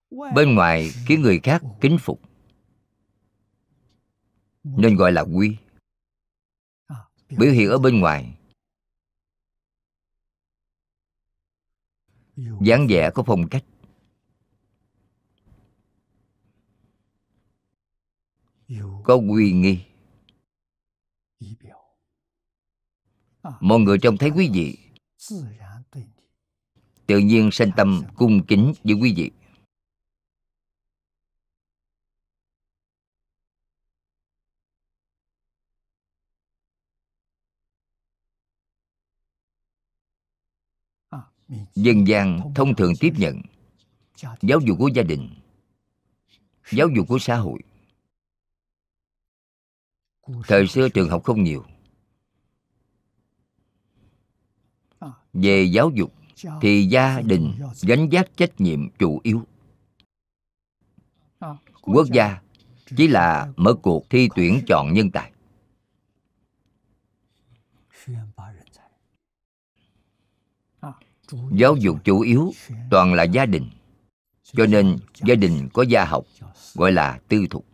bên 0.09 0.55
ngoài 0.55 0.89
khiến 1.07 1.21
người 1.21 1.39
khác 1.43 1.61
kính 1.81 1.97
phục, 1.99 2.21
nên 4.63 4.95
gọi 4.95 5.11
là 5.11 5.21
quy. 5.21 5.57
Biểu 7.29 7.51
hiện 7.51 7.69
ở 7.69 7.77
bên 7.77 7.99
ngoài, 7.99 8.37
dáng 12.61 12.87
vẻ 12.89 13.11
có 13.13 13.23
phong 13.27 13.49
cách. 13.49 13.63
Có 19.03 19.19
uy 19.29 19.51
nghi. 19.53 19.79
Mọi 23.59 23.79
người 23.79 23.97
trông 23.97 24.17
thấy 24.17 24.29
quý 24.29 24.49
vị. 24.53 24.77
Tự 27.07 27.19
nhiên 27.19 27.49
sanh 27.51 27.71
tâm 27.77 28.03
cung 28.15 28.45
kính 28.45 28.73
với 28.83 28.93
quý 28.93 29.13
vị. 29.17 29.31
Dân 41.75 42.07
gian 42.07 42.53
thông 42.55 42.75
thường 42.75 42.93
tiếp 42.99 43.13
nhận. 43.17 43.41
Giáo 44.41 44.59
dục 44.59 44.77
của 44.79 44.87
gia 44.87 45.03
đình. 45.03 45.29
Giáo 46.71 46.87
dục 46.95 47.07
của 47.07 47.19
xã 47.19 47.35
hội 47.35 47.59
thời 50.47 50.67
xưa 50.67 50.89
trường 50.89 51.09
học 51.09 51.23
không 51.23 51.43
nhiều. 51.43 51.65
Về 55.33 55.63
giáo 55.63 55.91
dục 55.93 56.13
thì 56.61 56.85
gia 56.85 57.21
đình 57.21 57.53
gánh 57.81 58.09
vác 58.11 58.37
trách 58.37 58.61
nhiệm 58.61 58.89
chủ 58.89 59.19
yếu. 59.23 59.41
Quốc 61.81 62.07
gia 62.13 62.41
chỉ 62.97 63.07
là 63.07 63.53
mở 63.55 63.73
cuộc 63.73 64.09
thi 64.09 64.29
tuyển 64.35 64.61
chọn 64.67 64.93
nhân 64.93 65.11
tài. 65.11 65.31
giáo 71.51 71.75
dục 71.75 71.97
chủ 72.03 72.19
yếu 72.19 72.51
toàn 72.89 73.13
là 73.13 73.23
gia 73.23 73.45
đình. 73.45 73.69
cho 74.43 74.65
nên 74.65 74.97
gia 75.15 75.35
đình 75.35 75.69
có 75.73 75.83
gia 75.83 76.05
học 76.05 76.25
gọi 76.75 76.91
là 76.91 77.19
tư 77.27 77.45
thục 77.49 77.65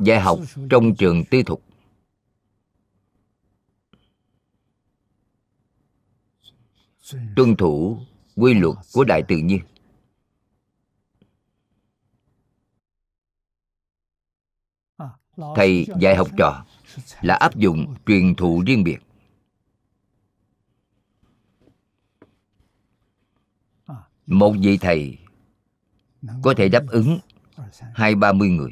dạy 0.00 0.20
học 0.20 0.38
trong 0.70 0.94
trường 0.98 1.24
tư 1.30 1.42
thục. 1.42 1.62
Tuân 7.36 7.56
thủ 7.56 7.98
quy 8.36 8.54
luật 8.54 8.76
của 8.92 9.04
đại 9.04 9.22
tự 9.28 9.36
nhiên. 9.36 9.60
Thầy 15.56 15.86
dạy 16.00 16.16
học 16.16 16.28
trò 16.38 16.66
là 17.20 17.34
áp 17.34 17.56
dụng 17.56 17.94
truyền 18.06 18.34
thụ 18.34 18.62
riêng 18.66 18.84
biệt. 18.84 18.98
Một 24.26 24.54
vị 24.62 24.78
thầy 24.80 25.18
có 26.42 26.54
thể 26.56 26.68
đáp 26.68 26.84
ứng 26.88 27.18
hai 27.94 28.14
ba 28.14 28.32
mươi 28.32 28.48
người 28.48 28.70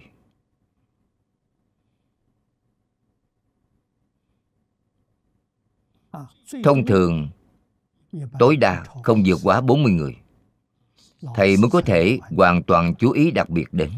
thông 6.64 6.86
thường, 6.86 7.28
tối 8.38 8.56
đa 8.56 8.84
không 9.02 9.22
vượt 9.26 9.38
quá 9.42 9.60
40 9.60 9.92
người. 9.92 10.16
Thầy 11.34 11.56
mới 11.56 11.70
có 11.70 11.80
thể 11.80 12.18
hoàn 12.36 12.62
toàn 12.62 12.94
chú 12.94 13.10
ý 13.10 13.30
đặc 13.30 13.50
biệt 13.50 13.72
đến. 13.72 13.90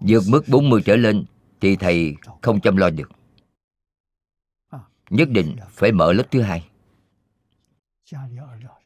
Vượt 0.00 0.22
mức 0.28 0.44
40 0.48 0.82
trở 0.84 0.96
lên 0.96 1.24
thì 1.60 1.76
thầy 1.76 2.14
không 2.42 2.60
chăm 2.60 2.76
lo 2.76 2.90
được. 2.90 3.10
Nhất 5.10 5.28
định 5.28 5.56
phải 5.70 5.92
mở 5.92 6.12
lớp 6.12 6.24
thứ 6.30 6.40
hai. 6.40 6.68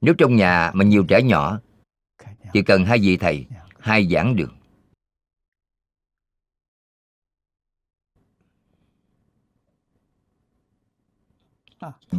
Nếu 0.00 0.14
trong 0.18 0.36
nhà 0.36 0.70
mà 0.74 0.84
nhiều 0.84 1.04
trẻ 1.08 1.22
nhỏ, 1.22 1.60
chỉ 2.52 2.62
cần 2.62 2.84
hai 2.84 2.98
vị 2.98 3.16
thầy, 3.16 3.46
hai 3.78 4.06
giảng 4.06 4.36
đường 4.36 4.56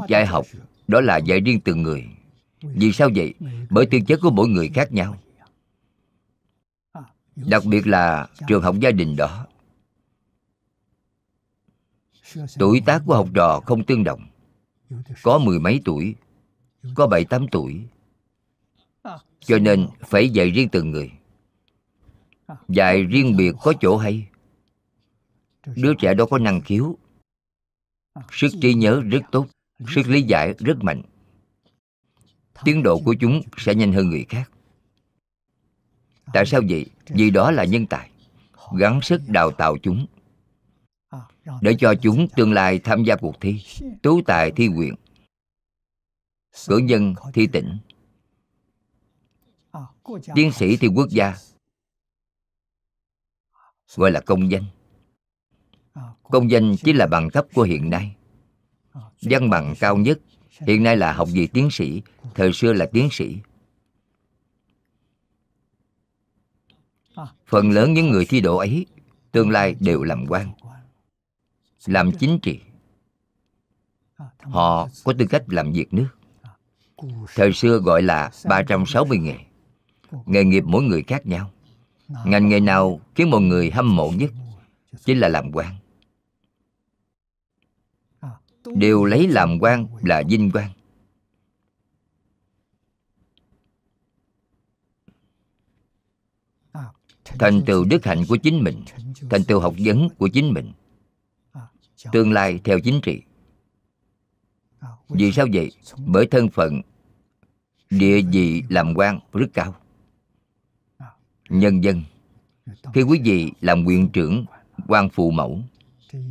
dạy 0.07 0.25
học, 0.25 0.45
đó 0.87 1.01
là 1.01 1.17
dạy 1.17 1.39
riêng 1.39 1.59
từng 1.59 1.83
người. 1.83 2.07
Vì 2.61 2.91
sao 2.91 3.09
vậy? 3.15 3.33
Bởi 3.69 3.85
tư 3.85 3.99
chất 4.07 4.19
của 4.21 4.31
mỗi 4.31 4.47
người 4.47 4.69
khác 4.73 4.91
nhau. 4.91 5.17
Đặc 7.35 7.63
biệt 7.65 7.87
là 7.87 8.27
trường 8.47 8.63
học 8.63 8.75
gia 8.79 8.91
đình 8.91 9.15
đó. 9.15 9.47
Tuổi 12.59 12.81
tác 12.85 13.01
của 13.05 13.15
học 13.15 13.27
trò 13.35 13.61
không 13.65 13.85
tương 13.85 14.03
đồng. 14.03 14.27
Có 15.23 15.37
mười 15.37 15.59
mấy 15.59 15.81
tuổi, 15.85 16.15
có 16.95 17.07
bảy 17.07 17.25
tám 17.25 17.47
tuổi. 17.51 17.85
Cho 19.39 19.59
nên 19.59 19.87
phải 19.99 20.29
dạy 20.29 20.49
riêng 20.49 20.69
từng 20.71 20.91
người. 20.91 21.11
Dạy 22.67 23.03
riêng 23.03 23.37
biệt 23.37 23.55
có 23.61 23.73
chỗ 23.79 23.97
hay. 23.97 24.27
Đứa 25.75 25.93
trẻ 25.93 26.13
đó 26.13 26.25
có 26.25 26.37
năng 26.37 26.61
khiếu. 26.61 26.97
Sức 28.31 28.51
trí 28.61 28.73
nhớ 28.73 29.01
rất 29.01 29.21
tốt 29.31 29.47
sức 29.79 30.07
lý 30.07 30.21
giải 30.21 30.53
rất 30.59 30.77
mạnh. 30.81 31.01
Tiến 32.63 32.83
độ 32.83 32.99
của 33.05 33.15
chúng 33.19 33.41
sẽ 33.57 33.75
nhanh 33.75 33.93
hơn 33.93 34.09
người 34.09 34.25
khác. 34.29 34.51
Tại 36.33 36.45
sao 36.45 36.61
vậy? 36.69 36.85
vì 37.09 37.29
đó 37.29 37.51
là 37.51 37.65
nhân 37.65 37.85
tài 37.85 38.09
gắng 38.77 39.01
sức 39.01 39.21
đào 39.27 39.51
tạo 39.51 39.77
chúng. 39.83 40.05
Để 41.61 41.75
cho 41.79 41.93
chúng 42.01 42.27
tương 42.35 42.53
lai 42.53 42.79
tham 42.79 43.03
gia 43.03 43.15
cuộc 43.15 43.41
thi 43.41 43.61
tú 44.03 44.21
tài 44.21 44.51
thi 44.51 44.67
nguyện 44.67 44.95
cử 46.67 46.77
nhân 46.77 47.13
thi 47.33 47.47
tỉnh. 47.47 47.77
Tiến 50.35 50.51
sĩ 50.51 50.77
thi 50.77 50.87
quốc 50.87 51.09
gia. 51.09 51.35
Gọi 53.95 54.11
là 54.11 54.19
công 54.19 54.51
danh. 54.51 54.63
Công 56.23 56.51
danh 56.51 56.75
chỉ 56.83 56.93
là 56.93 57.07
bằng 57.07 57.29
cấp 57.29 57.45
của 57.53 57.63
hiện 57.63 57.89
nay 57.89 58.16
văn 59.21 59.49
bằng 59.49 59.73
cao 59.79 59.97
nhất. 59.97 60.19
Hiện 60.59 60.83
nay 60.83 60.97
là 60.97 61.13
học 61.13 61.29
vị 61.31 61.47
tiến 61.47 61.71
sĩ, 61.71 62.01
thời 62.35 62.53
xưa 62.53 62.73
là 62.73 62.85
tiến 62.85 63.09
sĩ. 63.11 63.37
Phần 67.47 67.71
lớn 67.71 67.93
những 67.93 68.11
người 68.11 68.25
thi 68.25 68.41
đỗ 68.41 68.57
ấy, 68.57 68.85
tương 69.31 69.49
lai 69.49 69.75
đều 69.79 70.03
làm 70.03 70.25
quan, 70.27 70.51
làm 71.85 72.11
chính 72.11 72.39
trị. 72.41 72.59
Họ 74.39 74.87
có 75.03 75.13
tư 75.19 75.25
cách 75.29 75.43
làm 75.47 75.71
việc 75.71 75.93
nước. 75.93 76.07
Thời 77.35 77.53
xưa 77.53 77.77
gọi 77.77 78.01
là 78.01 78.31
360 78.45 79.17
nghề. 79.17 79.37
Nghề 80.25 80.43
nghiệp 80.43 80.63
mỗi 80.67 80.83
người 80.83 81.03
khác 81.07 81.25
nhau. 81.25 81.51
Ngành 82.25 82.49
nghề 82.49 82.59
nào 82.59 83.01
khiến 83.15 83.29
một 83.29 83.39
người 83.39 83.71
hâm 83.71 83.95
mộ 83.95 84.11
nhất 84.11 84.31
chính 85.05 85.19
là 85.19 85.27
làm 85.27 85.51
quan 85.51 85.75
đều 88.75 89.05
lấy 89.05 89.27
làm 89.27 89.59
quan 89.59 89.87
là 90.01 90.23
vinh 90.29 90.51
quang. 90.51 90.71
Thành 97.39 97.61
tựu 97.65 97.85
đức 97.85 98.05
hạnh 98.05 98.23
của 98.27 98.37
chính 98.37 98.63
mình, 98.63 98.83
thành 99.29 99.43
tựu 99.43 99.59
học 99.59 99.73
vấn 99.77 100.09
của 100.17 100.27
chính 100.27 100.53
mình, 100.53 100.71
tương 102.11 102.31
lai 102.31 102.59
theo 102.63 102.79
chính 102.79 102.99
trị. 103.03 103.21
Vì 105.09 105.31
sao 105.31 105.47
vậy? 105.53 105.71
Bởi 106.05 106.27
thân 106.27 106.49
phận, 106.49 106.81
địa 107.89 108.21
vị 108.21 108.63
làm 108.69 108.93
quan 108.95 109.19
rất 109.33 109.47
cao. 109.53 109.75
Nhân 111.49 111.83
dân, 111.83 112.03
khi 112.93 113.01
quý 113.01 113.21
vị 113.23 113.51
làm 113.61 113.85
quyền 113.85 114.09
trưởng, 114.09 114.45
quan 114.87 115.09
phụ 115.09 115.31
mẫu 115.31 115.61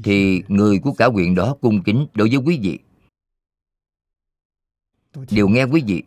thì 0.05 0.43
người 0.49 0.79
của 0.79 0.93
cả 0.93 1.07
huyện 1.07 1.35
đó 1.35 1.57
cung 1.61 1.83
kính 1.83 2.07
đối 2.15 2.29
với 2.29 2.39
quý 2.39 2.59
vị. 2.63 2.79
Đều 5.31 5.49
nghe 5.49 5.65
quý 5.65 5.83
vị. 5.87 6.03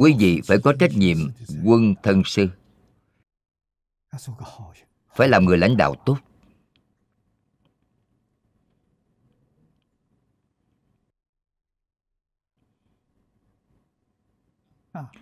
Quý 0.00 0.14
vị 0.18 0.40
phải 0.44 0.58
có 0.64 0.74
trách 0.80 0.90
nhiệm 0.94 1.16
quân 1.64 1.94
thân 2.02 2.22
sư. 2.24 2.48
Phải 5.14 5.28
làm 5.28 5.44
người 5.44 5.58
lãnh 5.58 5.76
đạo 5.76 5.94
tốt. 6.06 6.18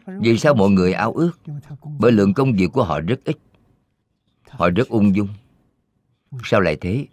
Vì 0.07 0.39
sao 0.39 0.55
mọi 0.55 0.71
người 0.71 0.93
ao 0.93 1.13
ước? 1.13 1.33
Bởi 1.99 2.13
lượng 2.13 2.35
công 2.35 2.53
việc 2.53 2.69
của 2.73 2.85
họ 2.85 3.01
rất 3.01 3.21
ít. 3.25 3.37
Họ 4.49 4.71
rất 4.71 4.89
ung 4.89 5.17
dung 5.17 5.29
sao 6.45 6.61
lại 6.61 6.77
thế? 6.81 7.07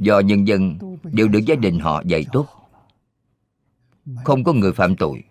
Do 0.00 0.20
nhân 0.20 0.48
dân 0.48 0.78
đều 1.02 1.28
được 1.28 1.40
gia 1.46 1.54
đình 1.54 1.78
họ 1.78 2.02
dạy 2.06 2.26
tốt. 2.32 2.46
Không 4.24 4.44
có 4.44 4.52
người 4.52 4.72
phạm 4.72 4.96
tội. 4.96 5.24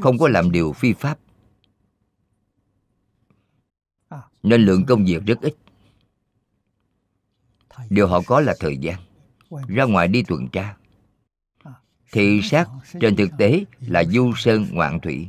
Không 0.00 0.18
có 0.18 0.28
làm 0.28 0.52
điều 0.52 0.72
phi 0.72 0.92
pháp. 0.92 1.18
Nên 4.42 4.62
lượng 4.62 4.84
công 4.86 5.04
việc 5.04 5.22
rất 5.26 5.40
ít. 5.40 5.54
Điều 7.90 8.08
họ 8.08 8.20
có 8.26 8.40
là 8.40 8.54
thời 8.60 8.76
gian. 8.76 9.00
Ra 9.68 9.84
ngoài 9.84 10.08
đi 10.08 10.22
tuần 10.22 10.48
tra. 10.48 10.76
Thị 12.12 12.40
sát 12.42 12.68
trên 13.00 13.16
thực 13.16 13.30
tế 13.38 13.64
là 13.80 14.04
du 14.04 14.32
sơn 14.36 14.66
ngoạn 14.70 15.00
thủy. 15.00 15.28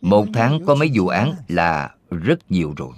Một 0.00 0.26
tháng 0.34 0.66
có 0.66 0.74
mấy 0.74 0.90
vụ 0.94 1.08
án 1.08 1.34
là 1.48 1.94
rất 2.10 2.50
nhiều 2.50 2.74
rồi 2.76 2.92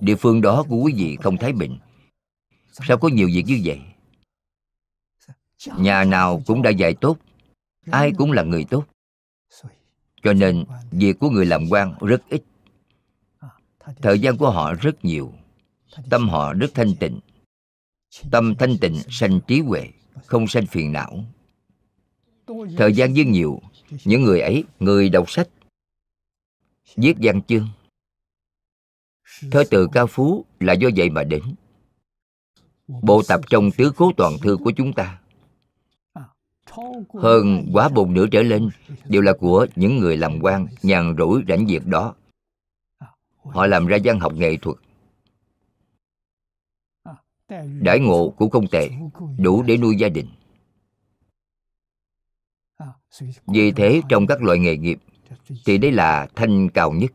địa 0.00 0.16
phương 0.16 0.40
đó 0.40 0.64
của 0.68 0.76
quý 0.76 0.92
vị 0.96 1.16
không 1.22 1.36
thái 1.36 1.52
bình 1.52 1.78
sao 2.72 2.98
có 2.98 3.08
nhiều 3.08 3.28
việc 3.32 3.44
như 3.46 3.60
vậy? 3.64 3.80
Nhà 5.78 6.04
nào 6.04 6.42
cũng 6.46 6.62
đã 6.62 6.70
dạy 6.70 6.94
tốt, 6.94 7.18
ai 7.90 8.12
cũng 8.18 8.32
là 8.32 8.42
người 8.42 8.64
tốt. 8.64 8.84
Cho 10.22 10.32
nên, 10.32 10.64
việc 10.90 11.18
của 11.18 11.30
người 11.30 11.46
làm 11.46 11.68
quan 11.70 11.94
rất 12.00 12.22
ít. 12.28 12.42
Thời 14.02 14.18
gian 14.18 14.36
của 14.36 14.50
họ 14.50 14.74
rất 14.74 15.04
nhiều. 15.04 15.32
Tâm 16.10 16.28
họ 16.28 16.52
rất 16.52 16.70
thanh 16.74 16.94
tịnh. 17.00 17.20
Tâm 18.30 18.54
thanh 18.58 18.78
tịnh 18.80 18.96
sanh 19.08 19.40
trí 19.46 19.60
huệ, 19.60 19.88
không 20.26 20.46
sanh 20.46 20.66
phiền 20.66 20.92
não. 20.92 21.24
Thời 22.76 22.92
gian 22.92 23.14
dư 23.14 23.24
nhiều, 23.24 23.60
những 24.04 24.22
người 24.22 24.40
ấy, 24.40 24.64
người 24.80 25.08
đọc 25.08 25.30
sách. 25.30 25.48
Viết 26.96 27.14
văn 27.20 27.42
chương 27.42 27.68
thơ 29.50 29.64
từ 29.70 29.88
cao 29.92 30.06
phú 30.06 30.44
là 30.60 30.72
do 30.72 30.88
vậy 30.96 31.10
mà 31.10 31.24
đến. 31.24 31.42
Bộ 32.88 33.22
tập 33.28 33.40
trong 33.50 33.70
tứ 33.70 33.92
cố 33.96 34.12
toàn 34.16 34.32
thư 34.42 34.56
của 34.56 34.70
chúng 34.70 34.92
ta. 34.92 35.20
Hơn 37.14 37.68
quá 37.72 37.88
bồn 37.88 38.14
nửa 38.14 38.26
trở 38.32 38.42
lên 38.42 38.68
đều 39.04 39.22
là 39.22 39.32
của 39.32 39.66
những 39.76 39.98
người 39.98 40.16
làm 40.16 40.40
quan, 40.40 40.66
nhàn 40.82 41.14
rỗi 41.18 41.42
rảnh 41.48 41.66
việc 41.66 41.86
đó. 41.86 42.14
Họ 43.42 43.66
làm 43.66 43.86
ra 43.86 43.98
văn 44.04 44.20
học 44.20 44.32
nghệ 44.34 44.56
thuật. 44.56 44.76
Đãi 47.80 48.00
ngộ 48.00 48.34
cũng 48.38 48.50
không 48.50 48.66
tệ, 48.66 48.90
đủ 49.38 49.62
để 49.62 49.76
nuôi 49.76 49.96
gia 49.96 50.08
đình. 50.08 50.26
Vì 53.46 53.72
thế 53.72 54.02
trong 54.08 54.26
các 54.26 54.42
loại 54.42 54.58
nghề 54.58 54.76
nghiệp, 54.76 54.98
thì 55.64 55.78
đây 55.78 55.92
là 55.92 56.28
thanh 56.34 56.68
cao 56.68 56.92
nhất. 56.92 57.12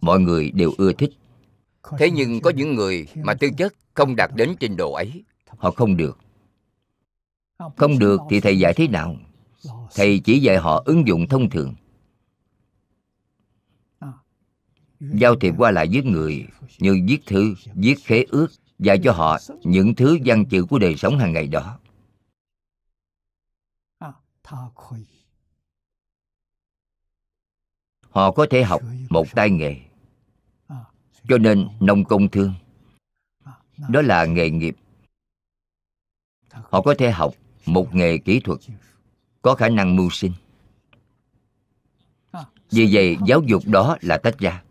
Mọi 0.00 0.20
người 0.20 0.50
đều 0.50 0.72
ưa 0.78 0.92
thích 0.92 1.12
thế 1.98 2.10
nhưng 2.10 2.40
có 2.40 2.50
những 2.50 2.74
người 2.74 3.06
mà 3.16 3.34
tư 3.34 3.48
chất 3.58 3.74
không 3.94 4.16
đạt 4.16 4.30
đến 4.34 4.54
trình 4.60 4.76
độ 4.76 4.92
ấy 4.92 5.24
họ 5.46 5.70
không 5.70 5.96
được. 5.96 6.18
Không 7.76 7.98
được 7.98 8.20
thì 8.30 8.40
thầy 8.40 8.58
dạy 8.58 8.74
thế 8.74 8.88
nào? 8.88 9.16
Thầy 9.94 10.18
chỉ 10.24 10.38
dạy 10.38 10.56
họ 10.56 10.82
ứng 10.84 11.06
dụng 11.06 11.26
thông 11.28 11.50
thường. 11.50 11.74
Giao 15.00 15.36
thiệp 15.36 15.54
qua 15.58 15.70
lại 15.70 15.88
với 15.92 16.02
người 16.02 16.46
như 16.78 17.04
viết 17.08 17.18
thư 17.26 17.54
viết 17.74 17.94
khế 18.04 18.24
ước 18.28 18.48
dạy 18.78 19.00
cho 19.04 19.12
họ 19.12 19.38
những 19.62 19.94
thứ 19.94 20.18
văn 20.24 20.44
chữ 20.44 20.64
của 20.64 20.78
đời 20.78 20.96
sống 20.96 21.18
hàng 21.18 21.32
ngày 21.32 21.46
đó. 21.46 21.78
Họ 28.10 28.32
có 28.32 28.46
thể 28.50 28.62
học 28.62 28.82
một 29.08 29.26
tay 29.34 29.50
nghề 29.50 29.76
cho 31.28 31.38
nên 31.38 31.68
nông 31.80 32.04
công 32.04 32.28
thương. 32.28 32.54
Đó 33.88 34.02
là 34.02 34.24
nghề 34.24 34.50
nghiệp. 34.50 34.76
Họ 36.50 36.82
có 36.82 36.94
thể 36.98 37.10
học 37.10 37.34
một 37.66 37.94
nghề 37.94 38.18
kỹ 38.18 38.40
thuật, 38.40 38.58
có 39.42 39.54
khả 39.54 39.68
năng 39.68 39.96
mưu 39.96 40.10
sinh. 40.10 40.32
Vì 42.70 42.88
vậy, 42.92 43.16
giáo 43.26 43.42
dục 43.46 43.62
đó 43.66 43.96
là 44.00 44.18
tách 44.18 44.38
ra. 44.38 44.62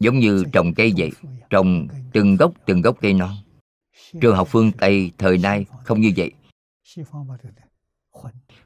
Giống 0.00 0.18
như 0.18 0.44
trồng 0.52 0.74
cây 0.74 0.92
vậy, 0.96 1.10
trồng 1.50 1.88
từng 2.12 2.36
gốc 2.36 2.52
từng 2.66 2.82
gốc 2.82 2.96
cây 3.00 3.14
non. 3.14 3.36
Trường 4.20 4.36
học 4.36 4.48
phương 4.50 4.72
tây 4.72 5.12
thời 5.18 5.38
nay 5.38 5.66
không 5.84 6.00
như 6.00 6.12
vậy. 6.16 6.32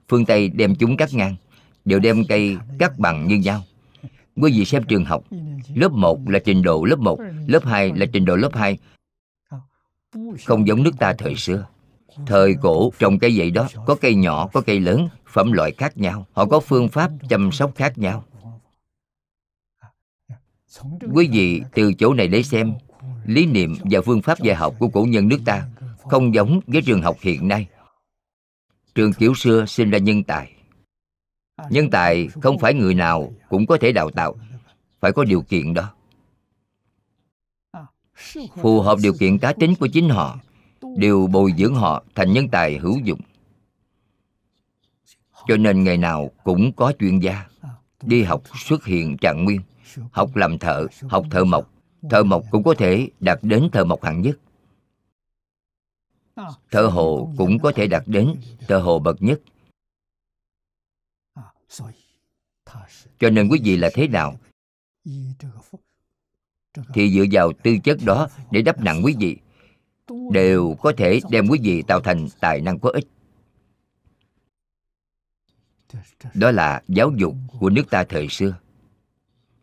Phương 0.09 0.25
tây 0.27 0.49
đem 0.49 0.75
chúng 0.75 0.97
cắt 0.97 1.15
ngang, 1.15 1.37
đều 1.85 1.99
đem 1.99 2.25
cây 2.29 2.57
cắt 2.79 2.99
bằng 2.99 3.29
như 3.29 3.37
nhau 3.37 3.63
quý 4.37 4.53
vị 4.59 4.65
xem 4.65 4.83
trường 4.89 5.05
học, 5.05 5.25
lớp 5.75 5.93
1 5.93 6.29
là 6.29 6.39
trình 6.45 6.63
độ 6.63 6.85
lớp 6.85 6.99
1 6.99 7.19
lớp 7.47 7.65
2 7.65 7.93
là 7.97 8.07
trình 8.13 8.25
độ 8.25 8.37
lớp 8.37 8.55
2 8.55 8.79
không 10.45 10.67
giống 10.67 10.83
nước 10.83 10.99
ta 10.99 11.15
thời 11.19 11.35
xưa. 11.35 11.67
Thời 12.27 12.55
cổ, 12.63 12.93
trồng 12.99 13.19
cây 13.19 13.33
vậy 13.37 13.51
đó, 13.51 13.69
có 13.87 13.95
cây 13.95 14.15
nhỏ, 14.15 14.49
có 14.53 14.61
cây 14.61 14.81
lớn, 14.81 15.09
phẩm 15.27 15.53
loại 15.53 15.73
khác 15.73 15.97
nhau, 15.97 16.27
họ 16.33 16.47
có 16.47 16.61
phương 16.61 16.89
pháp 16.89 17.11
chăm 17.29 17.53
sóc 17.53 17.73
khác 17.75 17.99
nhau. 17.99 18.25
Quý 21.15 21.29
vị 21.33 21.63
từ 21.75 21.93
chỗ 21.93 22.15
này 22.15 22.29
để 22.29 22.43
xem, 22.43 22.73
lý 23.27 23.47
niệm 23.47 23.75
và 23.91 24.01
phương 24.01 24.23
pháp 24.23 24.41
dạy 24.41 24.57
học 24.57 24.75
của 24.79 24.89
cổ 24.89 25.05
nhân 25.05 25.29
nước 25.29 25.39
ta 25.45 25.69
không 25.99 26.35
giống 26.35 26.61
với 26.67 26.83
trường 26.83 27.03
học 27.03 27.17
hiện 27.21 27.49
nay. 27.49 27.67
Trường 28.95 29.13
kiểu 29.13 29.35
xưa 29.35 29.65
sinh 29.67 29.91
ra 29.91 29.99
nhân 29.99 30.23
tài 30.23 30.54
nhân 31.71 31.91
tài 31.91 32.29
không 32.43 32.59
phải 32.59 32.75
người 32.75 32.95
nào 32.95 33.33
cũng 33.49 33.67
có 33.67 33.79
thể 33.81 33.93
đào 33.93 34.11
tạo. 34.11 34.35
Phải 35.01 35.13
có 35.13 35.25
điều 35.25 35.43
kiện 35.43 35.75
đó. 35.75 35.95
Phù 38.57 38.81
hợp 38.81 38.99
điều 39.03 39.13
kiện 39.21 39.39
cá 39.39 39.53
tính 39.53 39.75
của 39.75 39.89
chính 39.93 40.09
họ, 40.09 40.39
đều 40.97 41.27
bồi 41.27 41.53
dưỡng 41.59 41.75
họ 41.75 42.05
thành 42.15 42.33
nhân 42.33 42.49
tài 42.49 42.79
hữu 42.79 42.99
dụng. 43.05 43.21
Cho 45.49 45.57
nên 45.57 45.85
ngày 45.85 45.97
nào 45.97 46.31
cũng 46.45 46.73
có 46.73 46.93
chuyên 46.99 47.19
gia, 47.19 47.47
đi 48.03 48.23
học 48.23 48.43
xuất 48.65 48.85
hiện 48.85 49.17
trạng 49.17 49.45
nguyên, 49.45 49.61
học 50.13 50.37
làm 50.37 50.59
thợ, 50.59 50.87
học 51.09 51.27
thợ 51.31 51.45
mộc. 51.45 51.71
Thợ 52.11 52.23
mộc 52.23 52.45
cũng 52.51 52.63
có 52.63 52.75
thể 52.79 53.09
đạt 53.21 53.39
đến 53.43 53.69
thợ 53.73 53.85
mộc 53.85 54.05
hạng 54.05 54.21
nhất. 54.23 54.39
Thợ 56.71 56.87
hồ 56.87 57.33
cũng 57.37 57.59
có 57.59 57.73
thể 57.73 57.87
đạt 57.87 58.03
đến 58.07 58.35
thợ 58.69 58.79
hồ 58.79 58.99
bậc 58.99 59.23
nhất 59.23 59.41
cho 63.19 63.31
nên 63.31 63.49
quý 63.49 63.61
vị 63.65 63.77
là 63.77 63.91
thế 63.95 64.09
nào? 64.09 64.39
Thì 66.95 67.11
dựa 67.11 67.25
vào 67.33 67.53
tư 67.63 67.79
chất 67.85 67.99
đó 68.05 68.29
để 68.51 68.63
đắp 68.63 68.81
nặng 68.81 69.05
quý 69.05 69.15
vị, 69.19 69.37
đều 70.33 70.77
có 70.81 70.93
thể 70.97 71.21
đem 71.31 71.49
quý 71.49 71.59
vị 71.63 71.83
tạo 71.83 72.01
thành 72.01 72.27
tài 72.41 72.61
năng 72.61 72.79
có 72.79 72.91
ích. 72.91 73.07
Đó 76.35 76.51
là 76.51 76.83
giáo 76.89 77.13
dục 77.17 77.35
của 77.61 77.71
nước 77.71 77.91
ta 77.91 78.05
thời 78.05 78.29
xưa. 78.29 78.57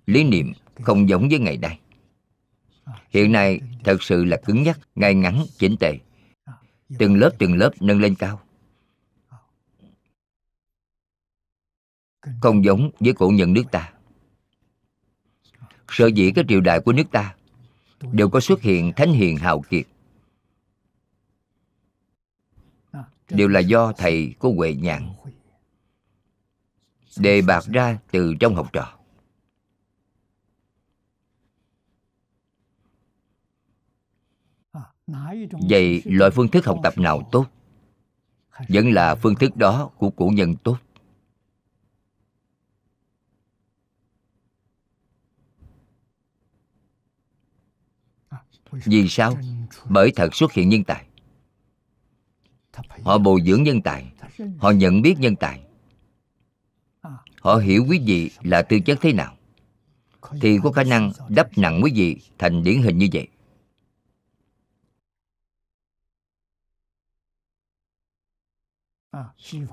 Lý 0.06 0.24
niệm 0.24 0.54
không 0.82 1.10
giống 1.10 1.30
với 1.30 1.40
ngày 1.40 1.58
nay. 1.58 1.80
Hiện 3.10 3.32
nay 3.32 3.60
thật 3.84 4.04
sự 4.04 4.26
là 4.26 4.38
cứng 4.46 4.64
nhắc, 4.64 4.80
ngay 4.96 5.16
ngắn, 5.16 5.46
chỉnh 5.58 5.76
tề. 5.80 5.98
Từng 7.00 7.16
lớp 7.16 7.32
từng 7.40 7.56
lớp 7.56 7.72
nâng 7.80 8.02
lên 8.02 8.16
cao. 8.16 8.42
Không 12.42 12.66
giống 12.66 12.92
với 13.00 13.14
cổ 13.14 13.30
nhân 13.30 13.54
nước 13.54 13.64
ta. 13.72 13.94
Sở 15.90 16.08
dĩ 16.08 16.32
các 16.36 16.46
triều 16.50 16.62
đại 16.62 16.80
của 16.80 16.94
nước 16.94 17.12
ta 17.12 17.36
đều 18.12 18.30
có 18.30 18.40
xuất 18.40 18.62
hiện 18.62 18.92
thánh 18.96 19.14
hiền 19.14 19.38
hào 19.38 19.62
kiệt. 19.62 19.86
Đều 23.30 23.48
là 23.48 23.60
do 23.60 23.94
thầy 23.94 24.36
có 24.40 24.52
huệ 24.56 24.74
nhãn 24.74 25.10
đề 27.18 27.42
bạc 27.42 27.66
ra 27.66 27.98
từ 28.12 28.36
trong 28.40 28.56
học 28.56 28.70
trò. 28.74 28.98
Vậy 35.70 36.02
loại 36.06 36.32
phương 36.32 36.48
thức 36.48 36.66
học 36.66 36.80
tập 36.84 36.98
nào 36.98 37.30
tốt? 37.32 37.46
Vẫn 38.70 38.92
là 38.92 39.16
phương 39.16 39.36
thức 39.36 39.56
đó 39.56 39.90
của 39.98 40.10
cổ 40.10 40.32
nhân 40.34 40.56
tốt. 40.56 40.78
Vì 48.72 49.08
sao? 49.10 49.38
Bởi 49.90 50.12
thật 50.16 50.36
xuất 50.36 50.54
hiện 50.54 50.70
nhân 50.70 50.84
tài. 50.84 51.06
Họ 53.04 53.18
bồi 53.18 53.42
dưỡng 53.46 53.64
nhân 53.64 53.82
tài. 53.82 54.12
Họ 54.58 54.72
nhận 54.72 55.02
biết 55.02 55.16
nhân 55.20 55.36
tài. 55.36 55.62
Họ 57.42 57.56
hiểu 57.56 57.86
quý 57.90 58.02
vị 58.06 58.32
là 58.42 58.62
tư 58.62 58.80
chất 58.80 58.98
thế 59.02 59.14
nào. 59.14 59.38
Thì 60.42 60.60
có 60.64 60.72
khả 60.72 60.84
năng 60.84 61.12
đắp 61.30 61.58
nặng 61.58 61.80
quý 61.84 61.92
vị 61.96 62.22
thành 62.38 62.64
điển 62.64 62.82
hình 62.82 62.98
như 62.98 63.08
vậy. 63.14 63.28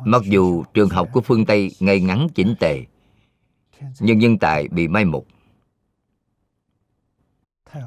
Mặc 0.05 0.23
dù 0.25 0.65
trường 0.75 0.89
học 0.89 1.09
của 1.13 1.21
phương 1.21 1.47
tây 1.47 1.71
ngay 1.81 2.01
ngắn 2.01 2.27
chỉnh 2.35 2.55
tề 2.61 2.85
nhưng 4.01 4.19
nhân 4.19 4.39
tài 4.39 4.69
bị 4.69 4.89
mai 4.89 5.05
một. 5.05 5.27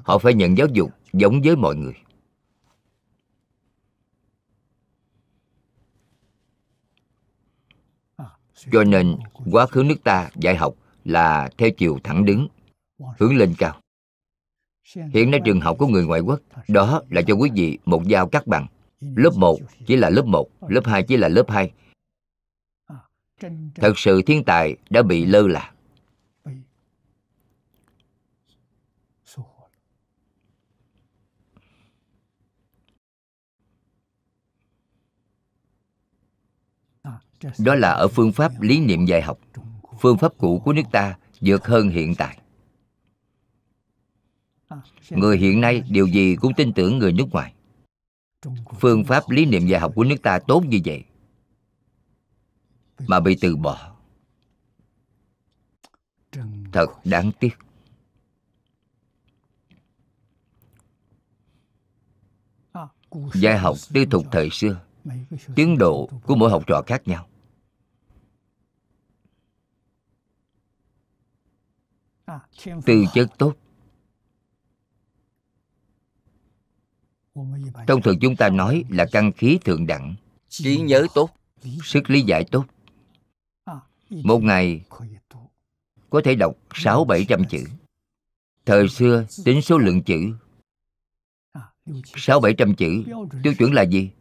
Họ 0.03 0.17
phải 0.17 0.33
nhận 0.33 0.57
giáo 0.57 0.67
dục 0.73 0.91
giống 1.13 1.41
với 1.41 1.55
mọi 1.55 1.75
người. 1.75 1.93
Cho 8.71 8.83
nên, 8.83 9.17
quá 9.51 9.65
khứ 9.65 9.83
nước 9.83 10.03
ta 10.03 10.29
dạy 10.35 10.55
học 10.55 10.75
là 11.05 11.49
theo 11.57 11.69
chiều 11.77 11.99
thẳng 12.03 12.25
đứng, 12.25 12.47
hướng 13.19 13.35
lên 13.35 13.53
cao. 13.57 13.81
Hiện 15.13 15.31
nay 15.31 15.39
trường 15.45 15.61
học 15.61 15.75
của 15.79 15.87
người 15.87 16.05
ngoại 16.05 16.19
quốc, 16.19 16.39
đó 16.67 17.01
là 17.09 17.21
cho 17.27 17.33
quý 17.33 17.49
vị 17.55 17.77
một 17.85 18.03
dao 18.09 18.29
cắt 18.29 18.47
bằng. 18.47 18.67
Lớp 18.99 19.31
1 19.35 19.59
chỉ 19.87 19.95
là 19.95 20.09
lớp 20.09 20.25
1 20.25 20.49
lớp 20.69 20.85
2 20.85 21.03
chỉ 21.03 21.17
là 21.17 21.27
lớp 21.27 21.49
2 21.49 21.71
thật 23.75 23.93
sự 23.95 24.21
thiên 24.21 24.43
tài 24.43 24.75
đã 24.89 25.03
bị 25.03 25.25
lơ 25.25 25.47
là. 25.47 25.71
Đó 37.59 37.75
là 37.75 37.89
ở 37.89 38.07
phương 38.07 38.31
pháp 38.31 38.61
lý 38.61 38.79
niệm 38.79 39.05
dạy 39.05 39.21
học. 39.21 39.39
Phương 39.99 40.17
pháp 40.17 40.37
cũ 40.37 40.61
của 40.65 40.73
nước 40.73 40.81
ta 40.91 41.17
vượt 41.41 41.65
hơn 41.65 41.89
hiện 41.89 42.15
tại. 42.15 42.37
Người 45.09 45.37
hiện 45.37 45.61
nay, 45.61 45.83
điều 45.89 46.07
gì 46.07 46.35
cũng 46.35 46.53
tin 46.53 46.73
tưởng 46.73 46.97
người 46.97 47.13
nước 47.13 47.25
ngoài. 47.31 47.53
Phương 48.79 49.03
pháp 49.03 49.29
lý 49.29 49.45
niệm 49.45 49.67
dạy 49.67 49.79
học 49.79 49.91
của 49.95 50.03
nước 50.03 50.21
ta 50.23 50.39
tốt 50.39 50.63
như 50.65 50.79
vậy 50.85 51.03
mà 53.07 53.19
bị 53.19 53.37
từ 53.41 53.55
bỏ. 53.55 53.95
Thật 56.71 56.87
đáng 57.03 57.31
tiếc. 57.39 57.57
Dạy 63.33 63.57
học 63.57 63.75
tư 63.93 64.05
thục 64.05 64.25
thời 64.31 64.49
xưa, 64.49 64.81
tiến 65.55 65.77
độ 65.77 66.09
của 66.27 66.35
mỗi 66.35 66.51
học 66.51 66.63
trò 66.67 66.81
khác 66.87 67.07
nhau. 67.07 67.27
Tư 72.85 73.05
chất 73.13 73.27
tốt. 73.37 73.53
Thông 77.87 78.01
thường 78.03 78.19
chúng 78.21 78.35
ta 78.35 78.49
nói 78.49 78.83
là 78.89 79.05
căn 79.11 79.31
khí 79.31 79.59
thượng 79.65 79.87
đẳng 79.87 80.15
trí 80.49 80.77
nhớ 80.77 81.07
tốt 81.13 81.29
sức 81.83 82.09
lý 82.09 82.21
giải 82.21 82.43
tốt. 82.51 82.65
Một 84.09 84.43
ngày 84.43 84.81
có 86.09 86.21
thể 86.23 86.35
đọc 86.35 86.55
sáu 86.73 87.05
bảy 87.05 87.25
trăm 87.29 87.43
chữ. 87.49 87.63
thời 88.65 88.87
xưa 88.87 89.25
tính 89.45 89.61
số 89.61 89.77
lượng 89.77 90.03
chữ. 90.03 90.33
Sáu 92.15 92.39
bảy 92.39 92.53
trăm 92.57 92.75
chữ. 92.75 93.03
Tiêu 93.43 93.53
chuẩn 93.53 93.73
là 93.73 93.81
gì? 93.81 94.11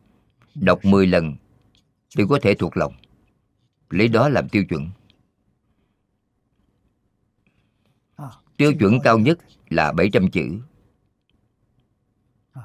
Đọc 0.55 0.85
10 0.85 1.07
lần 1.07 1.37
thì 2.17 2.25
có 2.29 2.39
thể 2.43 2.55
thuộc 2.55 2.77
lòng. 2.77 2.93
Lấy 3.91 4.09
đó 4.09 4.29
làm 4.29 4.49
tiêu 4.49 4.65
chuẩn 4.65 4.91
tiêu 8.61 8.75
chuẩn 8.75 9.01
cao 9.05 9.19
nhất 9.19 9.39
là 9.71 9.93
700 9.93 10.31
chữ. 10.31 10.61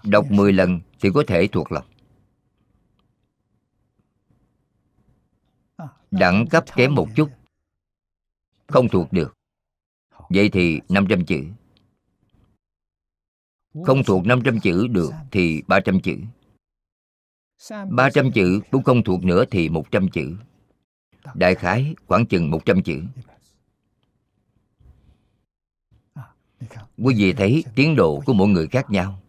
Đọc 0.04 0.26
10 0.30 0.54
lần 0.54 0.80
thì 1.02 1.10
có 1.14 1.24
thể 1.28 1.48
thuộc 1.48 1.72
lòng. 1.72 1.86
Đẳng 6.12 6.48
cấp 6.50 6.64
kém 6.76 6.96
một 6.96 7.08
chút, 7.16 7.30
không 8.68 8.88
thuộc 8.90 9.14
được. 9.14 9.34
Vậy 10.30 10.50
thì 10.50 10.82
500 10.90 11.26
chữ. 11.26 11.44
Không 13.86 14.04
thuộc 14.04 14.26
500 14.26 14.60
chữ 14.60 14.88
được 14.88 15.12
thì 15.32 15.62
300 15.68 16.00
chữ. 16.02 16.18
300 17.90 18.32
chữ 18.32 18.62
cũng 18.72 18.84
không 18.84 19.04
thuộc 19.04 19.24
nữa 19.24 19.46
thì 19.52 19.70
100 19.70 20.10
chữ. 20.10 20.36
Đại 21.34 21.56
khái 21.56 21.96
khoảng 22.08 22.26
chừng 22.26 22.52
100 22.52 22.84
chữ. 22.84 23.04
Quý 26.98 27.16
vị 27.18 27.34
thấy 27.34 27.64
tiến 27.76 27.96
độ 27.96 28.22
của 28.26 28.34
mỗi 28.34 28.48
người 28.48 28.68
khác 28.68 28.90
nhau. 28.90 29.20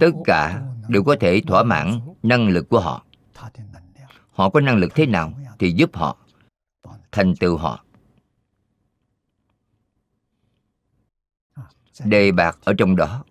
Tất 0.00 0.10
cả 0.24 0.62
đều 0.88 1.04
có 1.04 1.16
thể 1.20 1.42
thỏa 1.46 1.62
mãn 1.62 2.00
năng 2.22 2.48
lực 2.48 2.68
của 2.68 2.80
họ. 2.80 3.04
Họ 4.30 4.50
có 4.50 4.60
năng 4.60 4.76
lực 4.76 4.92
thế 4.94 5.06
nào 5.06 5.32
thì 5.58 5.72
giúp 5.72 5.90
họ 5.96 6.16
Thành 7.12 7.34
tựu 7.40 7.56
họ. 7.56 7.84
Đề 12.04 12.32
bạc 12.32 12.58
ở 12.64 12.74
trong 12.78 12.96
đó 12.96 13.24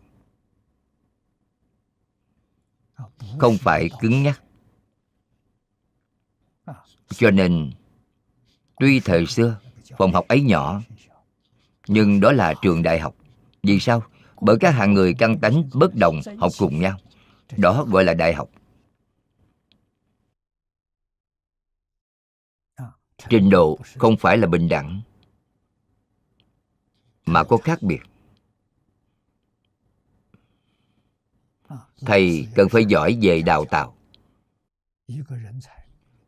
không 3.40 3.58
phải 3.58 3.90
cứng 4.00 4.24
nhắc. 4.24 4.42
Cho 7.10 7.32
nên, 7.32 7.72
tuy 8.80 9.00
thời 9.00 9.26
xưa 9.26 9.60
phòng 9.98 10.14
học 10.14 10.28
ấy 10.28 10.42
nhỏ, 10.42 10.82
nhưng 11.88 12.20
đó 12.20 12.32
là 12.32 12.54
trường 12.62 12.84
đại 12.84 13.00
học. 13.00 13.16
Vì 13.64 13.80
sao? 13.80 14.04
Bởi 14.42 14.58
các 14.60 14.72
hạng 14.72 14.94
người 14.94 15.14
căng 15.14 15.40
tánh, 15.40 15.70
bất 15.74 15.96
đồng 15.96 16.20
học 16.38 16.52
cùng 16.58 16.80
nhau. 16.80 16.98
Đó 17.58 17.84
gọi 17.84 18.04
là 18.04 18.14
đại 18.14 18.34
học. 18.34 18.50
Trình 23.30 23.50
độ 23.50 23.80
không 23.98 24.18
phải 24.18 24.38
là 24.38 24.48
bình 24.48 24.70
đẳng, 24.70 25.02
mà 27.26 27.44
có 27.44 27.58
khác 27.58 27.82
biệt. 27.82 28.00
Thầy 32.06 32.48
cần 32.56 32.70
phải 32.70 32.86
giỏi 32.86 33.18
về 33.22 33.42
đào 33.42 33.66
tạo. 33.66 33.96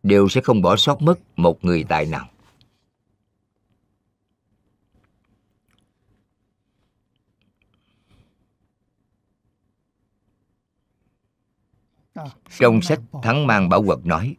Đều 0.04 0.30
sẽ 0.30 0.42
không 0.42 0.62
bỏ 0.62 0.76
sót 0.76 1.02
mất 1.02 1.20
một 1.36 1.66
người 1.66 1.84
tài 1.84 2.06
nào. 2.06 2.28
Trong 12.60 12.82
sách 12.82 13.00
thắng 13.24 13.48
mang 13.48 13.70
bảo 13.70 13.84
quật 13.84 14.06
nói, 14.06 14.36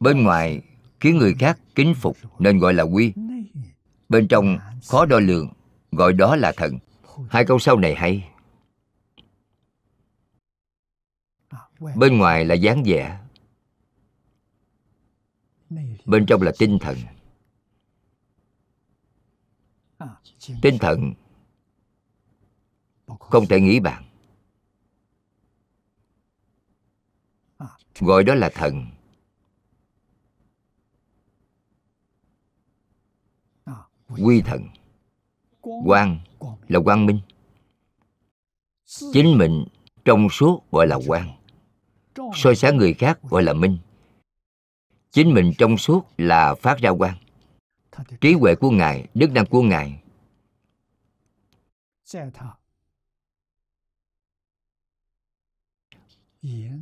bên 0.00 0.22
ngoài 0.22 0.60
khiến 1.00 1.18
người 1.18 1.34
khác 1.38 1.58
kính 1.74 1.94
phục 1.94 2.16
nên 2.38 2.58
gọi 2.58 2.74
là 2.74 2.82
quy. 2.82 3.12
Bên 4.08 4.28
trong 4.28 4.58
khó 4.86 5.06
đo 5.06 5.18
lường, 5.20 5.52
gọi 5.92 6.12
đó 6.12 6.36
là 6.36 6.52
thần. 6.52 6.78
Hai 7.30 7.44
câu 7.44 7.58
sau 7.58 7.76
này 7.78 7.94
hay. 7.94 8.29
Bên 11.80 12.18
ngoài 12.18 12.44
là 12.44 12.54
dáng 12.54 12.82
vẻ. 12.86 13.20
Bên 16.04 16.26
trong 16.26 16.42
là 16.42 16.52
tinh 16.58 16.78
thần. 16.80 16.96
Tinh 20.62 20.78
thần 20.80 21.14
không 23.20 23.46
thể 23.46 23.60
nghĩ 23.60 23.80
bạn 23.80 24.04
gọi 28.00 28.24
đó 28.24 28.34
là 28.34 28.50
thần. 28.54 28.86
Quy 34.08 34.42
thần. 34.42 34.62
Quang 35.60 36.20
là 36.68 36.80
quang 36.84 37.06
minh. 37.06 37.20
Chính 38.84 39.38
mình 39.38 39.64
trong 40.04 40.28
suốt 40.30 40.70
gọi 40.70 40.86
là 40.86 40.98
quang 41.06 41.39
soi 42.34 42.56
sáng 42.56 42.76
người 42.76 42.94
khác 42.94 43.18
gọi 43.22 43.42
là 43.42 43.52
minh. 43.52 43.78
Chính 45.10 45.34
mình 45.34 45.52
trong 45.58 45.76
suốt 45.76 46.06
là 46.18 46.54
phát 46.54 46.78
ra 46.78 46.90
quang. 46.98 47.16
Trí 48.20 48.32
huệ 48.32 48.54
của 48.54 48.70
ngài, 48.70 49.06
đức 49.14 49.30
năng 49.32 49.46
của 49.46 49.62
ngài. 49.62 50.02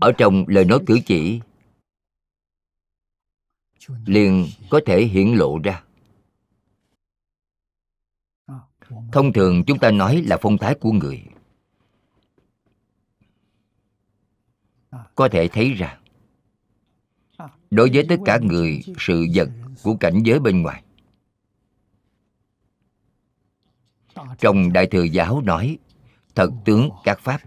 Ở 0.00 0.12
trong 0.18 0.44
lời 0.48 0.64
nói 0.64 0.78
cử 0.86 0.98
chỉ, 1.06 1.40
liền 4.06 4.46
có 4.70 4.80
thể 4.86 5.04
hiển 5.04 5.34
lộ 5.34 5.58
ra. 5.64 5.84
Thông 9.12 9.32
thường 9.32 9.64
chúng 9.66 9.78
ta 9.78 9.90
nói 9.90 10.22
là 10.26 10.38
phong 10.40 10.58
thái 10.58 10.74
của 10.74 10.92
người. 10.92 11.24
Có 15.14 15.28
thể 15.32 15.48
thấy 15.48 15.72
ra, 15.72 15.98
đối 17.70 17.90
với 17.92 18.06
tất 18.08 18.16
cả 18.24 18.38
người, 18.42 18.80
sự 18.98 19.26
vật 19.34 19.48
của 19.82 19.96
cảnh 20.00 20.22
giới 20.24 20.40
bên 20.40 20.62
ngoài. 20.62 20.82
Trong 24.38 24.72
đại 24.72 24.86
thừa 24.86 25.02
giáo 25.02 25.40
nói, 25.40 25.78
thật 26.34 26.50
tướng 26.64 26.90
các 27.04 27.20
pháp. 27.20 27.40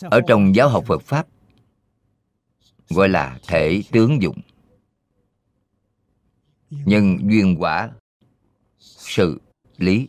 Ở 0.00 0.20
trong 0.28 0.54
giáo 0.54 0.68
học 0.68 0.84
phật 0.86 1.02
pháp, 1.02 1.26
gọi 2.88 3.08
là 3.08 3.38
thể 3.48 3.82
tướng 3.92 4.22
dụng. 4.22 4.40
Nhân 6.70 7.18
duyên 7.30 7.56
quả, 7.58 7.90
sự 8.78 9.40
lý. 9.76 10.08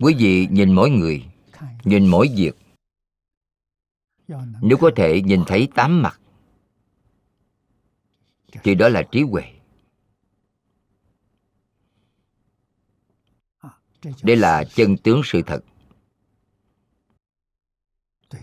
Quý 0.00 0.14
vị 0.18 0.48
nhìn 0.50 0.74
mỗi 0.74 0.90
người 0.90 1.24
nhìn 1.84 2.06
mỗi 2.06 2.30
việc. 2.36 2.52
Nếu 4.62 4.78
có 4.80 4.90
thể 4.96 5.22
nhìn 5.24 5.42
thấy 5.46 5.68
tám 5.74 6.02
mặt 6.02 6.20
thì 8.62 8.74
đó 8.74 8.88
là 8.88 9.02
trí 9.12 9.22
huệ. 9.22 9.42
Đây 14.22 14.36
là 14.36 14.64
chân 14.74 14.96
tướng 14.96 15.20
sự 15.24 15.42
thật. 15.46 15.60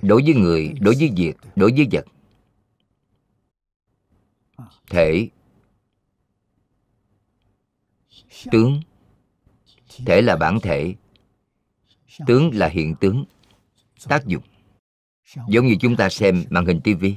Đối 0.01 0.23
với 0.23 0.33
người 0.33 0.73
đối 0.81 0.95
với 0.95 1.13
việc 1.17 1.33
đối 1.55 1.71
với 1.71 1.87
vật. 1.91 2.05
Thể 4.89 5.29
tướng 8.51 8.81
thể 10.05 10.21
là 10.21 10.37
bản 10.37 10.59
thể, 10.63 10.95
tướng 12.27 12.51
là 12.53 12.67
hiện 12.67 12.95
tướng, 12.99 13.25
tác 14.07 14.25
dụng. 14.25 14.43
Giống 15.47 15.67
như 15.67 15.75
chúng 15.79 15.95
ta 15.95 16.09
xem 16.09 16.43
màn 16.49 16.65
hình 16.65 16.81
tivi 16.83 17.15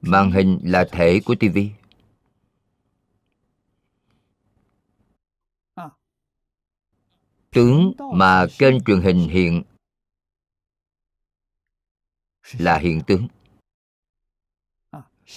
màn 0.00 0.30
hình 0.30 0.60
là 0.62 0.88
thể 0.92 1.20
của 1.24 1.34
tivi 1.34 1.70
tướng 7.50 7.92
mà 8.12 8.46
kênh 8.58 8.84
truyền 8.84 9.00
hình 9.00 9.28
hiện 9.28 9.62
là 12.58 12.78
hiện 12.78 13.02
tướng. 13.06 13.28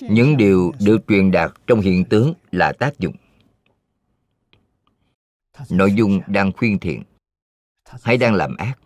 Những 0.02 0.38
điều 0.38 0.72
được 0.80 0.98
truyền 1.08 1.32
đạt 1.32 1.52
trong 1.68 1.80
hiện 1.80 2.06
tướng 2.10 2.34
là 2.52 2.74
tác 2.80 3.00
dụng 3.00 3.16
nội 5.70 5.94
dung 5.94 6.22
đang 6.28 6.52
khuyên 6.52 6.80
thiện. 6.80 7.04
Hay 8.04 8.18
đang 8.18 8.34
làm 8.34 8.56
ác. 8.56 8.80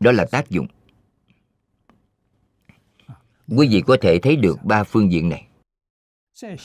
Đó 0.00 0.12
là 0.12 0.26
tác 0.30 0.50
dụng. 0.50 0.66
Quý 3.48 3.68
vị 3.70 3.82
có 3.86 3.96
thể 4.00 4.18
thấy 4.22 4.36
được 4.36 4.58
ba 4.64 4.84
phương 4.84 5.12
diện 5.12 5.28
này. 5.28 5.48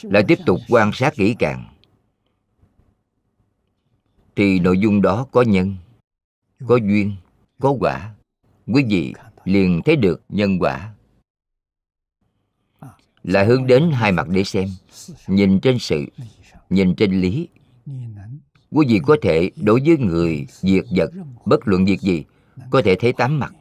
Lại 0.01 0.23
tiếp 0.27 0.37
tục 0.45 0.59
quan 0.69 0.91
sát 0.93 1.13
kỹ 1.15 1.35
càng. 1.39 1.75
Thì 4.35 4.59
nội 4.59 4.79
dung 4.79 5.01
đó 5.01 5.27
có 5.31 5.41
nhân, 5.41 5.75
có 6.67 6.75
duyên, 6.75 7.15
có 7.59 7.75
quả. 7.79 8.15
Quý 8.67 8.83
vị 8.89 9.13
liền 9.43 9.81
thấy 9.85 9.95
được 9.95 10.21
nhân 10.29 10.59
quả. 10.59 10.93
Là 13.23 13.43
hướng 13.43 13.67
đến 13.67 13.91
hai 13.91 14.11
mặt 14.11 14.27
để 14.29 14.43
xem. 14.43 14.69
Nhìn 15.27 15.59
trên 15.59 15.79
sự, 15.79 16.05
nhìn 16.69 16.95
trên 16.95 17.21
lý 17.21 17.47
quý 18.71 18.85
vị 18.89 18.99
có 19.05 19.17
thể 19.21 19.51
đối 19.55 19.81
với 19.85 19.97
người, 19.97 20.47
việc 20.61 20.85
vật, 20.95 21.11
bất 21.45 21.67
luận 21.67 21.85
việc 21.85 22.01
gì, 22.01 22.25
có 22.71 22.81
thể 22.85 22.95
thấy 22.99 23.13
tám 23.13 23.39
mặt. 23.39 23.53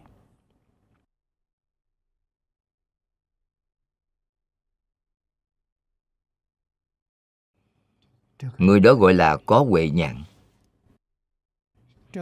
Người 8.59 8.81
đó 8.81 8.95
gọi 8.95 9.15
là 9.15 9.37
có 9.47 9.65
huệ 9.69 9.91
nhãn. 9.91 10.25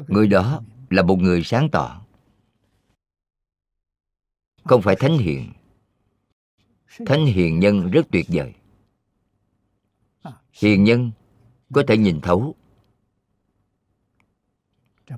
Người 0.08 0.26
đó 0.26 0.62
là 0.90 1.02
một 1.02 1.16
người 1.18 1.42
sáng 1.44 1.68
tỏ. 1.72 2.06
Không 4.64 4.82
phải 4.82 4.96
thánh 4.96 5.18
hiền. 5.18 5.52
Thánh 7.06 7.26
hiền 7.26 7.60
nhân 7.60 7.90
rất 7.90 8.06
tuyệt 8.12 8.26
vời. 8.28 8.54
Hiền 10.52 10.84
nhân 10.84 11.10
có 11.72 11.82
thể 11.88 11.96
nhìn 11.96 12.20
thấu. 12.20 12.54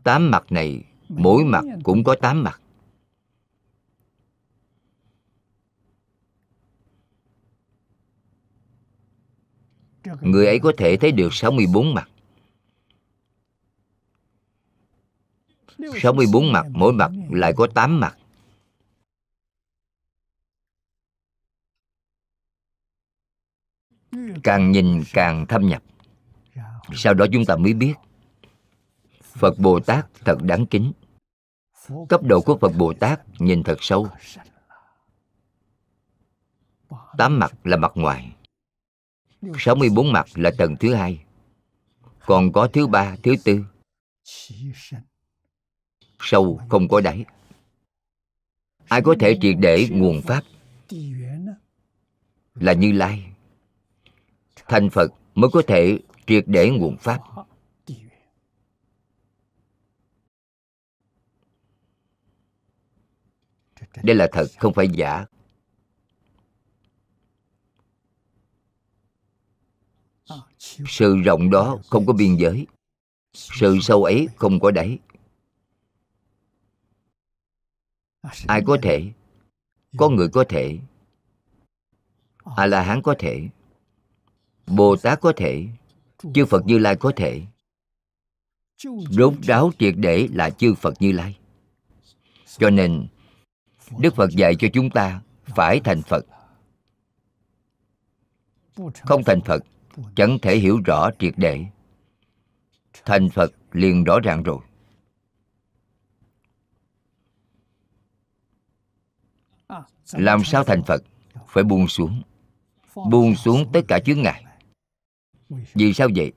Tám 0.04 0.30
mặt 0.30 0.52
này, 0.52 0.84
mỗi 1.08 1.44
mặt 1.44 1.64
cũng 1.84 2.04
có 2.04 2.16
tám 2.20 2.44
mặt. 2.44 2.60
Người 10.20 10.46
ấy 10.46 10.58
có 10.62 10.72
thể 10.78 10.96
thấy 10.96 11.12
được 11.12 11.28
64 11.32 11.94
mặt. 11.94 12.10
64 16.02 16.52
mặt, 16.52 16.66
mỗi 16.72 16.92
mặt 16.92 17.10
lại 17.30 17.52
có 17.56 17.66
8 17.74 18.00
mặt. 18.00 18.18
Càng 24.42 24.72
nhìn 24.72 25.02
càng 25.12 25.46
thâm 25.46 25.66
nhập 25.68 25.82
sau 26.94 27.14
đó 27.14 27.26
chúng 27.32 27.44
ta 27.44 27.56
mới 27.56 27.72
biết. 27.74 27.94
Phật 29.22 29.58
bồ 29.58 29.80
tát 29.80 30.06
thật 30.24 30.36
đáng 30.42 30.66
kính. 30.66 30.92
Cấp 32.08 32.22
độ 32.22 32.40
của 32.40 32.58
phật 32.60 32.72
bồ 32.78 32.92
tát 32.92 33.20
nhìn 33.38 33.62
thật 33.62 33.78
sâu. 33.80 34.08
Tám 37.18 37.38
mặt 37.38 37.52
là 37.64 37.76
mặt 37.76 37.92
ngoài. 37.94 38.32
64 39.58 40.12
mặt 40.12 40.26
là 40.34 40.50
tầng 40.58 40.76
thứ 40.80 40.94
hai. 40.94 41.24
Còn 42.26 42.52
có 42.52 42.68
thứ 42.72 42.86
ba, 42.86 43.16
thứ 43.22 43.34
tư. 43.44 43.64
Sâu 46.20 46.60
không 46.68 46.88
có 46.88 47.00
đáy. 47.00 47.24
Ai 48.88 49.02
có 49.02 49.14
thể 49.20 49.38
triệt 49.40 49.56
để 49.60 49.88
nguồn 49.90 50.22
pháp? 50.22 50.44
Là 52.54 52.72
như 52.72 52.92
lai. 52.92 53.32
Thành 54.68 54.90
phật 54.90 55.12
mới 55.34 55.50
có 55.52 55.62
thể 55.66 55.98
triệt 56.28 56.44
để 56.46 56.70
nguồn 56.70 56.96
pháp. 56.96 57.20
Đây 64.02 64.16
là 64.16 64.28
thật, 64.32 64.46
không 64.58 64.74
phải 64.74 64.88
giả. 64.88 65.26
Sự 70.58 71.16
rộng 71.16 71.50
đó 71.50 71.78
không 71.90 72.06
có 72.06 72.12
biên 72.12 72.36
giới. 72.36 72.66
Sự 73.32 73.78
sâu 73.82 74.04
ấy 74.04 74.28
không 74.36 74.60
có 74.60 74.70
đáy. 74.70 74.98
Ai 78.46 78.62
có 78.66 78.78
thể? 78.82 79.12
Có 79.96 80.08
người 80.08 80.28
có 80.28 80.44
thể. 80.48 80.78
A 82.56 82.66
la 82.66 82.82
hán 82.82 83.02
có 83.02 83.14
thể. 83.18 83.48
Bồ 84.66 84.96
tát 84.96 85.20
có 85.20 85.32
thể 85.36 85.68
chư 86.34 86.46
phật 86.46 86.66
như 86.66 86.78
lai 86.78 86.96
có 86.96 87.12
thể. 87.16 87.42
Rốt 89.10 89.34
ráo 89.42 89.70
triệt 89.78 89.94
để 89.96 90.28
là 90.32 90.50
chư 90.50 90.74
phật 90.74 91.02
như 91.02 91.12
lai. 91.12 91.38
Cho 92.58 92.70
nên, 92.70 93.06
đức 93.98 94.14
phật 94.14 94.30
dạy 94.30 94.54
cho 94.58 94.68
chúng 94.72 94.90
ta 94.90 95.20
phải 95.44 95.80
thành 95.84 96.02
phật. 96.02 96.26
Không 99.00 99.24
thành 99.24 99.40
phật, 99.40 99.64
chẳng 100.16 100.38
thể 100.42 100.56
hiểu 100.56 100.80
rõ 100.84 101.10
triệt 101.18 101.34
để. 101.36 101.64
Thành 103.04 103.28
phật 103.30 103.52
liền 103.72 104.04
rõ 104.04 104.20
ràng 104.20 104.42
rồi. 104.42 104.58
Làm 110.12 110.44
sao 110.44 110.64
thành 110.64 110.82
phật? 110.82 111.02
Phải 111.48 111.64
buông 111.64 111.88
xuống. 111.88 112.22
Buông 112.94 113.34
xuống 113.34 113.70
tất 113.72 113.80
cả 113.88 113.98
chướng 113.98 114.22
ngại 114.22 114.44
vì 115.74 115.92
sao 115.92 116.08
vậy? 116.16 116.32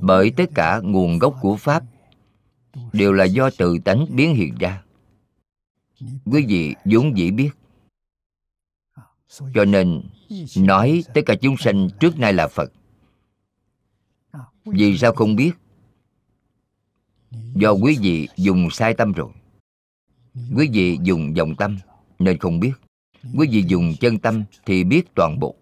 Bởi 0.00 0.30
tất 0.36 0.50
cả 0.54 0.80
nguồn 0.84 1.18
gốc 1.18 1.38
của 1.40 1.56
pháp 1.56 1.82
đều 2.92 3.12
là 3.12 3.24
do 3.24 3.50
tự 3.58 3.78
tánh 3.78 4.06
biến 4.10 4.34
hiện 4.34 4.54
ra. 4.58 4.82
Quý 6.24 6.44
vị 6.48 6.74
vốn 6.84 7.16
dĩ 7.18 7.30
biết. 7.30 7.50
Cho 9.54 9.64
nên, 9.64 10.02
nói 10.56 11.04
tất 11.14 11.20
cả 11.26 11.34
chúng 11.40 11.56
sanh 11.56 11.88
trước 12.00 12.18
nay 12.18 12.32
là 12.32 12.48
phật. 12.48 12.72
Vì 14.64 14.98
sao 14.98 15.12
không 15.12 15.36
biết? 15.36 15.52
Do 17.54 17.72
quý 17.72 17.98
vị 18.00 18.28
dùng 18.36 18.70
sai 18.70 18.94
tâm 18.94 19.12
rồi. 19.12 19.30
Quý 20.56 20.68
vị 20.72 20.98
dùng 21.02 21.34
vọng 21.34 21.54
tâm 21.58 21.78
nên 22.18 22.38
không 22.38 22.60
biết. 22.60 22.72
Quý 23.36 23.48
vị 23.50 23.64
dùng 23.68 23.94
chân 24.00 24.18
tâm 24.18 24.44
thì 24.66 24.84
biết 24.84 25.02
toàn 25.14 25.38
bộ. 25.40 25.56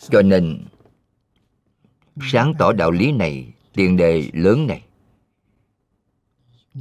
Cho 0.00 0.22
nên, 0.22 0.64
sáng 2.22 2.52
tỏ 2.58 2.72
đạo 2.72 2.90
lý 2.90 3.12
này, 3.12 3.52
tiền 3.72 3.96
đề 3.96 4.30
lớn 4.32 4.66
này, 4.66 4.84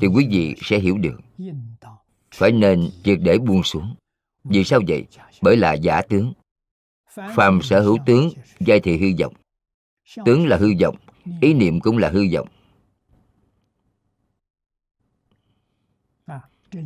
thì 0.01 0.07
quý 0.07 0.27
vị 0.31 0.55
sẽ 0.61 0.79
hiểu 0.79 0.97
được. 0.97 1.19
Phải 2.33 2.51
nên 2.51 2.89
triệt 3.03 3.19
để 3.21 3.37
buông 3.37 3.63
xuống. 3.63 3.95
Vì 4.43 4.63
sao 4.63 4.79
vậy? 4.87 5.05
Bởi 5.41 5.57
là 5.57 5.73
giả 5.73 6.01
tướng. 6.01 6.33
Phàm 7.35 7.61
sở 7.61 7.81
hữu 7.81 7.97
tướng, 8.05 8.29
giai 8.59 8.79
thị 8.79 8.97
hư 8.97 9.07
vọng. 9.19 9.33
Tướng 10.25 10.47
là 10.47 10.57
hư 10.57 10.67
vọng, 10.81 10.95
ý 11.41 11.53
niệm 11.53 11.79
cũng 11.79 11.97
là 11.97 12.09
hư 12.09 12.21
vọng. 12.33 12.47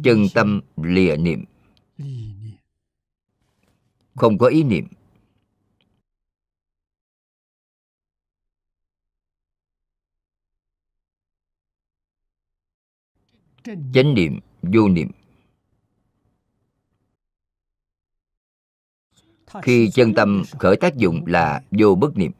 Chân 0.03 0.26
tâm 0.34 0.61
lìa 0.77 1.15
niệm. 1.18 1.45
Không 4.15 4.38
có 4.38 4.47
ý 4.47 4.64
niệm. 4.64 4.88
Chánh 13.94 14.14
niệm, 14.14 14.40
vô 14.61 14.90
niệm. 14.90 15.11
Khi 19.61 19.90
chân 19.94 20.14
tâm 20.14 20.44
khởi 20.60 20.76
tác 20.76 20.95
dụng 20.95 21.26
là 21.26 21.64
vô 21.72 21.95
bất 21.95 22.18
niệm. 22.18 22.31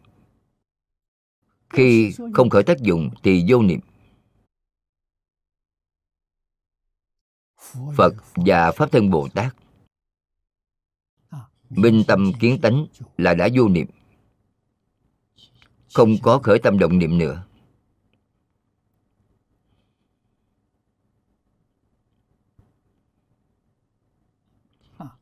Khi 1.70 2.14
không 2.34 2.50
khởi 2.50 2.64
tác 2.64 2.80
dụng 2.80 3.10
thì 3.24 3.46
vô 3.48 3.62
niệm. 3.62 3.80
Phật 7.98 8.14
và 8.36 8.72
pháp 8.72 8.92
thân 8.92 9.10
bồ 9.10 9.28
tát. 9.34 9.56
Minh 11.70 12.04
tâm 12.08 12.32
kiến 12.40 12.60
tánh 12.62 12.86
là 13.18 13.34
đã 13.34 13.50
vô 13.56 13.70
niệm. 13.70 13.88
Không 15.94 16.16
có 16.24 16.40
khởi 16.44 16.60
tâm 16.64 16.80
động 16.80 17.00
niệm 17.00 17.18
nữa. 17.18 17.46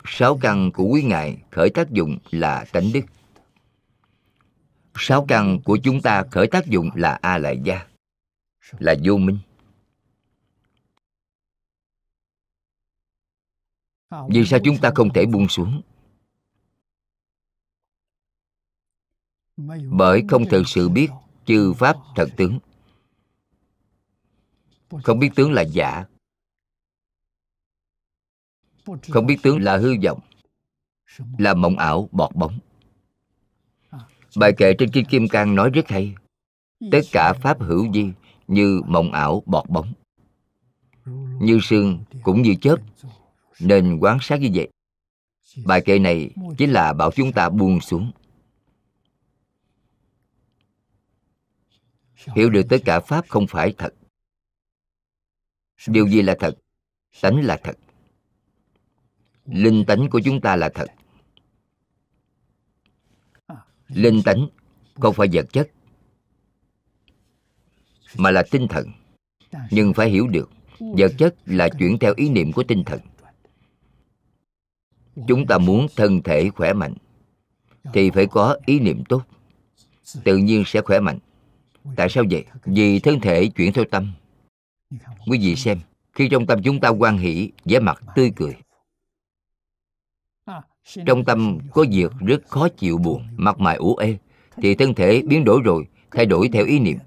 Sáu 0.06 0.38
căn 0.42 0.72
của 0.74 0.84
quý 0.84 1.04
ngài 1.04 1.42
khởi 1.52 1.70
tác 1.70 1.92
dụng 1.92 2.18
là 2.32 2.66
tánh 2.72 2.92
đức. 2.94 3.02
Sáu 4.96 5.26
căn 5.28 5.60
của 5.66 5.78
chúng 5.84 6.02
ta 6.02 6.24
khởi 6.32 6.48
tác 6.48 6.68
dụng 6.68 6.90
là 6.96 7.20
a 7.22 7.38
lại 7.38 7.60
gia, 7.64 7.88
là 8.80 8.96
vô 9.04 9.18
minh. 9.18 9.40
Vì 14.30 14.46
sao 14.46 14.60
chúng 14.64 14.78
ta 14.78 14.92
không 14.96 15.14
thể 15.14 15.26
buông 15.26 15.48
xuống? 15.48 15.82
Bởi 19.92 20.24
không 20.30 20.46
thực 20.50 20.68
sự 20.68 20.90
biết 20.90 21.10
chư 21.46 21.74
pháp 21.74 21.98
thật 22.16 22.30
tướng. 22.38 22.60
Không 25.04 25.20
biết 25.20 25.32
tướng 25.36 25.52
là 25.52 25.62
giả 25.62 26.06
không 29.10 29.26
biết 29.26 29.38
tướng 29.44 29.62
là 29.62 29.78
hư 29.78 29.96
vọng 30.04 30.20
là 31.38 31.54
mộng 31.54 31.78
ảo 31.78 32.10
bọt 32.12 32.36
bóng. 32.36 32.60
Bài 34.36 34.54
kệ 34.58 34.74
trên 34.74 34.92
kinh 34.92 35.06
kim 35.06 35.28
cang 35.28 35.56
nói 35.56 35.70
rất 35.70 35.88
hay. 35.88 36.16
Tất 36.92 37.02
cả 37.12 37.34
pháp 37.34 37.62
hữu 37.62 37.92
vi 37.92 38.10
như 38.48 38.82
mộng 38.86 39.12
ảo 39.12 39.44
bọt 39.46 39.70
bóng. 39.70 39.94
Như 41.42 41.60
sương 41.64 42.04
cũng 42.24 42.42
như 42.42 42.56
chớp, 42.62 42.76
nên 43.60 43.98
quán 44.02 44.18
sát 44.22 44.42
như 44.42 44.50
vậy. 44.54 44.70
Bài 45.66 45.82
kệ 45.86 46.00
này 46.00 46.30
chính 46.58 46.72
là 46.72 46.94
bảo 46.94 47.12
chúng 47.12 47.32
ta 47.32 47.50
buông 47.50 47.82
xuống. 47.82 48.12
Hiểu 52.36 52.50
được 52.50 52.64
tất 52.70 52.78
cả 52.86 53.00
pháp 53.00 53.26
không 53.28 53.48
phải 53.48 53.74
thật. 53.78 53.94
Điều 55.88 56.08
gì 56.08 56.22
là 56.22 56.36
thật? 56.40 56.58
Tánh 57.22 57.46
là 57.46 57.60
thật 57.64 57.78
linh 59.46 59.86
tánh 59.86 60.10
của 60.10 60.22
chúng 60.26 60.42
ta 60.42 60.56
là 60.56 60.70
thật. 60.70 60.88
Linh 63.88 64.22
tánh 64.26 64.48
không 64.94 65.14
phải 65.14 65.28
vật 65.34 65.46
chất, 65.54 65.70
mà 68.18 68.32
là 68.32 68.44
tinh 68.52 68.68
thần. 68.68 68.88
Nhưng 69.72 69.94
phải 69.94 70.10
hiểu 70.10 70.28
được, 70.28 70.50
vật 70.80 71.12
chất 71.18 71.36
là 71.46 71.70
chuyển 71.70 72.00
theo 72.00 72.14
ý 72.18 72.30
niệm 72.30 72.52
của 72.52 72.64
tinh 72.64 72.84
thần. 72.84 73.00
Chúng 75.28 75.48
ta 75.48 75.58
muốn 75.58 75.88
thân 75.96 76.22
thể 76.22 76.50
khỏe 76.50 76.74
mạnh, 76.74 76.94
thì 77.94 78.10
phải 78.10 78.26
có 78.26 78.58
ý 78.66 78.80
niệm 78.80 79.04
tốt. 79.10 79.24
Tự 80.24 80.38
nhiên 80.38 80.64
sẽ 80.66 80.82
khỏe 80.82 81.00
mạnh. 81.00 81.20
Tại 81.96 82.10
sao 82.10 82.24
vậy? 82.32 82.46
Vì 82.66 83.00
thân 83.00 83.20
thể 83.20 83.48
chuyển 83.48 83.74
theo 83.74 83.86
tâm. 83.92 84.14
Quý 85.28 85.40
vị 85.42 85.56
xem, 85.56 85.80
khi 86.14 86.30
trong 86.30 86.46
tâm 86.46 86.64
chúng 86.64 86.80
ta 86.80 86.90
quan 86.90 87.18
hỷ, 87.18 87.52
vẻ 87.66 87.80
mặt 87.80 88.04
tươi 88.16 88.32
cười 88.36 88.56
trong 91.06 91.26
tâm 91.26 91.58
có 91.72 91.86
việc 91.92 92.12
rất 92.20 92.48
khó 92.48 92.68
chịu 92.70 92.98
buồn 92.98 93.24
mặt 93.38 93.60
mày 93.60 93.76
ủ 93.76 93.96
ê 93.96 94.18
thì 94.56 94.76
thân 94.76 94.94
thể 94.94 95.22
biến 95.22 95.44
đổi 95.46 95.62
rồi 95.64 95.88
thay 96.12 96.26
đổi 96.26 96.50
theo 96.54 96.66
ý 96.66 96.80
niệm. 96.80 96.98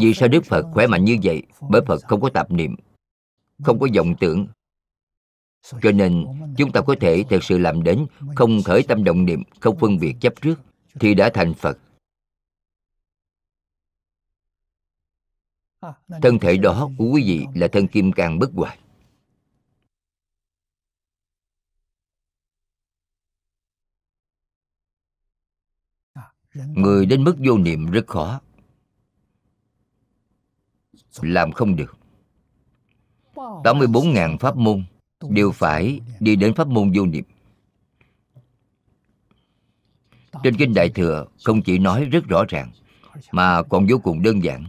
vì 0.00 0.14
sao 0.14 0.28
đức 0.28 0.44
phật 0.44 0.66
khỏe 0.72 0.86
mạnh 0.86 1.04
như 1.04 1.16
vậy? 1.22 1.42
bởi 1.70 1.82
phật 1.86 2.02
không 2.02 2.20
có 2.20 2.30
tạp 2.30 2.50
niệm 2.50 2.76
không 3.64 3.78
có 3.78 3.86
vọng 3.96 4.14
tưởng. 4.20 4.46
Cho 5.82 5.92
nên 5.92 6.24
chúng 6.56 6.72
ta 6.72 6.80
có 6.80 6.94
thể 7.00 7.24
thực 7.30 7.44
sự 7.44 7.58
làm 7.58 7.82
đến 7.82 8.06
không 8.34 8.62
khởi 8.62 8.82
tâm 8.82 9.04
động 9.04 9.24
niệm 9.24 9.42
không 9.60 9.78
phân 9.78 9.98
biệt 9.98 10.16
chấp 10.20 10.34
trước 10.42 10.60
thì 11.00 11.14
đã 11.14 11.30
thành 11.34 11.54
phật. 11.54 11.78
Thân 16.22 16.38
thể 16.38 16.56
đó 16.56 16.90
của 16.98 17.04
quý 17.12 17.22
vị 17.26 17.46
là 17.54 17.68
thân 17.68 17.86
kim 17.86 18.12
cang 18.12 18.38
bất 18.38 18.50
hoại 18.54 18.78
người 26.54 27.06
đến 27.06 27.24
mức 27.24 27.36
vô 27.38 27.58
niệm 27.58 27.90
rất 27.90 28.06
khó. 28.06 28.40
Làm 31.20 31.52
không 31.52 31.76
được. 31.76 31.98
84.000 33.34 34.38
pháp 34.38 34.56
môn 34.56 34.84
đều 35.30 35.52
phải 35.52 36.00
đi 36.20 36.36
đến 36.36 36.54
pháp 36.54 36.68
môn 36.68 36.92
vô 36.94 37.06
niệm. 37.06 37.24
Trên 40.42 40.56
kinh 40.56 40.74
đại 40.74 40.88
thừa 40.88 41.26
không 41.44 41.62
chỉ 41.62 41.78
nói 41.78 42.04
rất 42.04 42.24
rõ 42.24 42.44
ràng 42.48 42.72
mà 43.32 43.62
còn 43.62 43.86
vô 43.90 43.98
cùng 43.98 44.22
đơn 44.22 44.44
giản. 44.44 44.64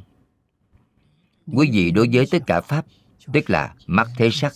Quý 1.54 1.70
vị 1.74 1.92
đối 1.92 2.10
với 2.14 2.26
tất 2.32 2.44
cả 2.48 2.62
pháp 2.62 2.86
tức 3.34 3.50
là 3.50 3.76
mắt 3.88 4.08
thấy 4.18 4.32
sắc 4.32 4.54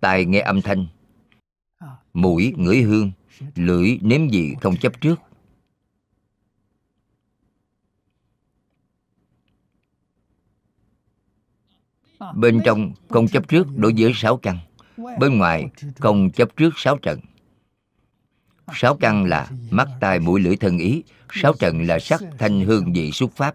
tai 0.00 0.24
nghe 0.24 0.40
âm 0.40 0.62
thanh 0.62 0.86
mũi 2.14 2.54
ngửi 2.56 2.82
hương 2.82 3.12
lưỡi 3.54 3.98
nếm 4.02 4.28
vị 4.28 4.54
không 4.60 4.76
chấp 4.76 5.00
trước 5.00 5.20
bên 12.34 12.60
trong 12.64 12.92
không 13.08 13.28
chấp 13.28 13.48
trước 13.48 13.66
đối 13.76 13.94
với 13.98 14.12
sáu 14.14 14.36
căn. 14.36 14.58
Bên 15.18 15.38
ngoài 15.38 15.70
không 15.98 16.30
chấp 16.30 16.56
trước 16.56 16.70
sáu 16.76 16.98
trận 16.98 17.20
sáu 18.72 18.96
căn 18.96 19.24
là 19.24 19.50
mắt, 19.70 19.88
tai, 20.00 20.18
mũi, 20.18 20.40
lưỡi, 20.40 20.56
thân 20.56 20.78
ý. 20.78 21.02
Sáu 21.30 21.52
trận 21.58 21.86
là 21.86 21.98
sắc, 21.98 22.20
thanh, 22.38 22.60
hương, 22.60 22.92
vị 22.92 23.12
xúc 23.12 23.32
pháp. 23.36 23.54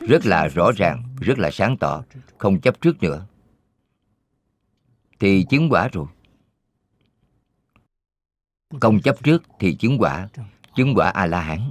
Rất 0.00 0.26
là 0.26 0.48
rõ 0.48 0.70
ràng, 0.76 1.16
rất 1.20 1.38
là 1.38 1.50
sáng 1.50 1.76
tỏ. 1.76 2.04
Không 2.38 2.60
chấp 2.60 2.80
trước 2.80 3.02
nữa. 3.02 3.26
Thì 5.18 5.46
chứng 5.50 5.68
quả 5.70 5.88
rồi. 5.92 6.06
Không 8.80 9.00
chấp 9.00 9.24
trước 9.24 9.42
thì 9.58 9.74
chứng 9.74 9.98
quả. 9.98 10.28
Chứng 10.76 10.94
quả 10.94 11.10
a 11.10 11.26
la 11.26 11.40
hán. 11.40 11.70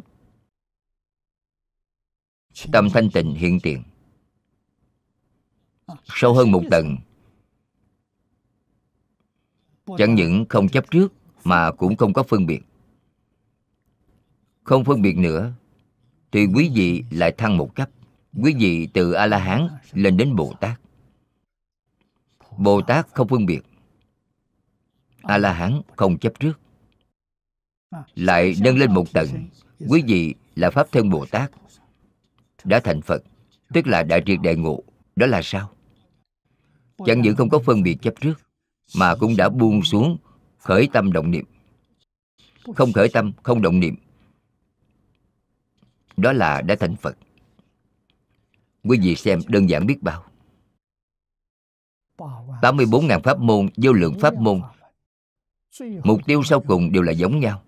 Tâm 2.71 2.89
thanh 2.93 3.09
tịnh 3.09 3.35
hiện 3.35 3.59
tiền 3.59 3.83
sâu 6.05 6.33
hơn 6.33 6.51
một 6.51 6.63
tầng. 6.71 6.97
Chẳng 9.97 10.15
những 10.15 10.45
không 10.49 10.69
chấp 10.69 10.91
trước 10.91 11.13
mà 11.43 11.71
cũng 11.71 11.95
không 11.95 12.13
có 12.13 12.23
phân 12.23 12.45
biệt. 12.45 12.61
Không 14.63 14.83
phân 14.83 15.01
biệt 15.01 15.17
nữa, 15.17 15.51
thì 16.31 16.45
quý 16.55 16.71
vị 16.75 17.03
lại 17.11 17.31
thăng 17.31 17.57
một 17.57 17.75
cấp. 17.75 17.89
Quý 18.41 18.53
vị 18.59 18.87
từ 18.93 19.11
a 19.11 19.25
la 19.25 19.37
hán 19.37 19.67
lên 19.93 20.17
đến 20.17 20.35
bồ 20.35 20.53
tát 20.59 20.79
bồ 22.57 22.81
tát 22.81 23.07
không 23.13 23.27
phân 23.27 23.45
biệt. 23.45 23.61
A 25.21 25.37
la 25.37 25.53
hán 25.53 25.81
không 25.95 26.17
chấp 26.17 26.39
trước. 26.39 26.59
Lại 28.15 28.55
nâng 28.61 28.77
lên 28.77 28.93
một 28.93 29.13
tầng. 29.13 29.27
Quý 29.89 30.03
vị 30.07 30.35
là 30.55 30.69
pháp 30.69 30.91
thân 30.91 31.09
bồ 31.09 31.25
tát 31.25 31.51
đã 32.63 32.79
thành 32.79 33.01
phật, 33.01 33.23
tức 33.73 33.87
là 33.87 34.03
đại 34.03 34.23
triệt 34.25 34.39
đại 34.43 34.55
ngộ. 34.55 34.83
Đó 35.15 35.27
là 35.27 35.41
sao? 35.43 35.74
Chẳng 36.97 37.21
những 37.21 37.35
không 37.35 37.49
có 37.49 37.59
phân 37.59 37.83
biệt 37.83 37.97
chấp 38.01 38.13
trước 38.21 38.33
mà 38.95 39.15
cũng 39.15 39.35
đã 39.37 39.49
buông 39.49 39.83
xuống 39.83 40.17
khởi 40.57 40.89
tâm 40.93 41.11
động 41.11 41.31
niệm. 41.31 41.45
Không 42.75 42.93
khởi 42.93 43.09
tâm 43.09 43.31
không 43.43 43.61
động 43.61 43.79
niệm. 43.79 43.95
Đó 46.17 46.33
là 46.33 46.61
đã 46.61 46.75
thành 46.79 46.95
phật. 46.95 47.17
Quý 48.83 48.99
vị 49.01 49.15
xem 49.15 49.39
đơn 49.47 49.69
giản 49.69 49.85
biết 49.85 50.01
bao. 50.01 50.25
84.000 52.17 53.19
pháp 53.19 53.39
môn, 53.39 53.69
vô 53.77 53.93
lượng 53.93 54.19
pháp 54.19 54.33
môn 54.33 54.61
Mục 56.03 56.21
tiêu 56.25 56.43
sau 56.43 56.61
cùng 56.61 56.91
đều 56.91 57.03
là 57.03 57.11
giống 57.11 57.39
nhau. 57.39 57.61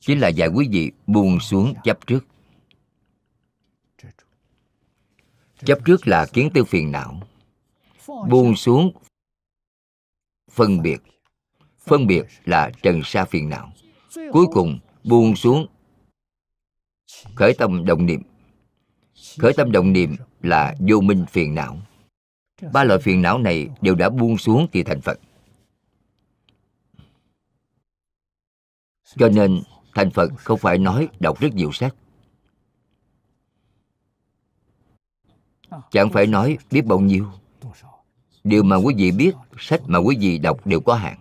Chính 0.00 0.20
là 0.20 0.28
dạy 0.28 0.48
quý 0.48 0.68
vị 0.70 0.90
buông 1.06 1.40
xuống 1.40 1.74
chấp 1.84 2.06
trước. 2.06 2.26
Chấp 5.64 5.78
trước 5.84 6.06
là 6.06 6.26
kiến 6.32 6.50
tư 6.54 6.64
phiền 6.64 6.92
não. 6.92 7.20
Buông 8.06 8.56
xuống 8.56 8.92
phân 10.50 10.82
biệt. 10.82 10.98
Phân 11.78 12.06
biệt. 12.06 12.22
Là 12.44 12.70
trần 12.82 13.00
sa 13.04 13.24
phiền 13.24 13.48
não. 13.48 13.72
Cuối 14.32 14.46
cùng 14.52 14.78
buông 15.04 15.36
xuống 15.36 15.66
khởi 17.34 17.54
tâm 17.58 17.84
động 17.84 18.06
niệm. 18.06 18.22
Khởi 19.38 19.52
tâm 19.56 19.72
động 19.72 19.92
niệm 19.92 20.16
là 20.42 20.74
vô 20.88 21.00
minh 21.00 21.26
phiền 21.30 21.54
não. 21.54 21.78
Ba 22.72 22.84
loại 22.84 23.00
phiền 23.00 23.22
não 23.22 23.38
này 23.38 23.68
đều 23.80 23.94
đã 23.94 24.08
buông 24.08 24.38
xuống 24.38 24.66
thì 24.72 24.82
thành 24.82 25.00
phật. 25.00 25.20
Cho 29.16 29.28
nên 29.28 29.62
thành 29.94 30.10
phật 30.10 30.30
không 30.36 30.58
phải 30.58 30.78
nói 30.78 31.08
đọc 31.20 31.40
rất 31.40 31.54
nhiều 31.54 31.72
sách. 31.72 31.94
Chẳng 35.90 36.10
phải 36.12 36.26
nói 36.26 36.58
biết 36.70 36.82
bao 36.86 37.00
nhiêu 37.00 37.26
điều 38.50 38.62
mà 38.62 38.76
quý 38.76 38.94
vị 38.98 39.10
biết, 39.10 39.32
sách 39.58 39.80
mà 39.86 39.98
quý 39.98 40.16
vị 40.20 40.38
đọc 40.38 40.66
đều 40.66 40.80
có 40.80 40.94
hạn. 40.94 41.18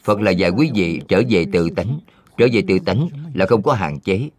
Phật 0.00 0.20
là 0.20 0.30
dạy 0.30 0.50
quý 0.50 0.70
vị 0.74 1.00
trở 1.08 1.22
về 1.30 1.44
tự 1.52 1.70
tánh. 1.70 2.00
Trở 2.36 2.46
về 2.52 2.62
tự 2.68 2.78
tánh 2.78 3.08
là 3.34 3.46
không 3.46 3.62
có 3.62 3.72
hạn 3.72 4.00
chế. 4.00 4.30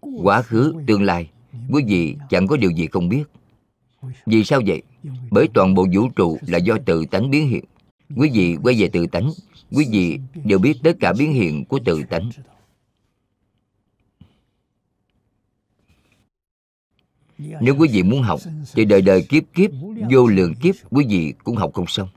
Quá 0.00 0.42
khứ, 0.42 0.74
tương 0.86 1.02
lai, 1.02 1.30
quý 1.70 1.84
vị 1.88 2.16
chẳng 2.30 2.46
có 2.46 2.56
điều 2.56 2.70
gì 2.70 2.86
không 2.86 3.08
biết. 3.08 3.24
Vì 4.26 4.44
sao 4.44 4.60
vậy? 4.66 4.82
Bởi 5.30 5.48
toàn 5.54 5.74
bộ 5.74 5.86
vũ 5.94 6.08
trụ 6.16 6.38
là 6.46 6.58
do 6.58 6.78
tự 6.86 7.04
tánh 7.10 7.30
biến 7.30 7.48
hiện. 7.48 7.64
Quý 8.16 8.30
vị 8.32 8.56
quay 8.62 8.76
về 8.78 8.88
tự 8.88 9.06
tánh, 9.06 9.30
quý 9.72 9.86
vị 9.90 10.18
đều 10.44 10.58
biết 10.58 10.74
tất 10.82 10.92
cả 11.00 11.12
biến 11.12 11.32
hiện 11.32 11.64
của 11.64 11.78
tự 11.84 12.02
tánh. 12.10 12.30
Nếu 17.38 17.76
quý 17.78 17.88
vị 17.92 18.02
muốn 18.02 18.22
học 18.22 18.40
thì 18.74 18.84
đời 18.84 19.02
đời 19.02 19.26
kiếp 19.28 19.42
kiếp, 19.54 19.70
vô 20.10 20.26
lượng 20.26 20.54
kiếp, 20.54 20.74
quý 20.90 21.06
vị 21.08 21.34
cũng 21.44 21.56
học 21.56 21.70
không 21.74 21.86
xong. 21.86 22.08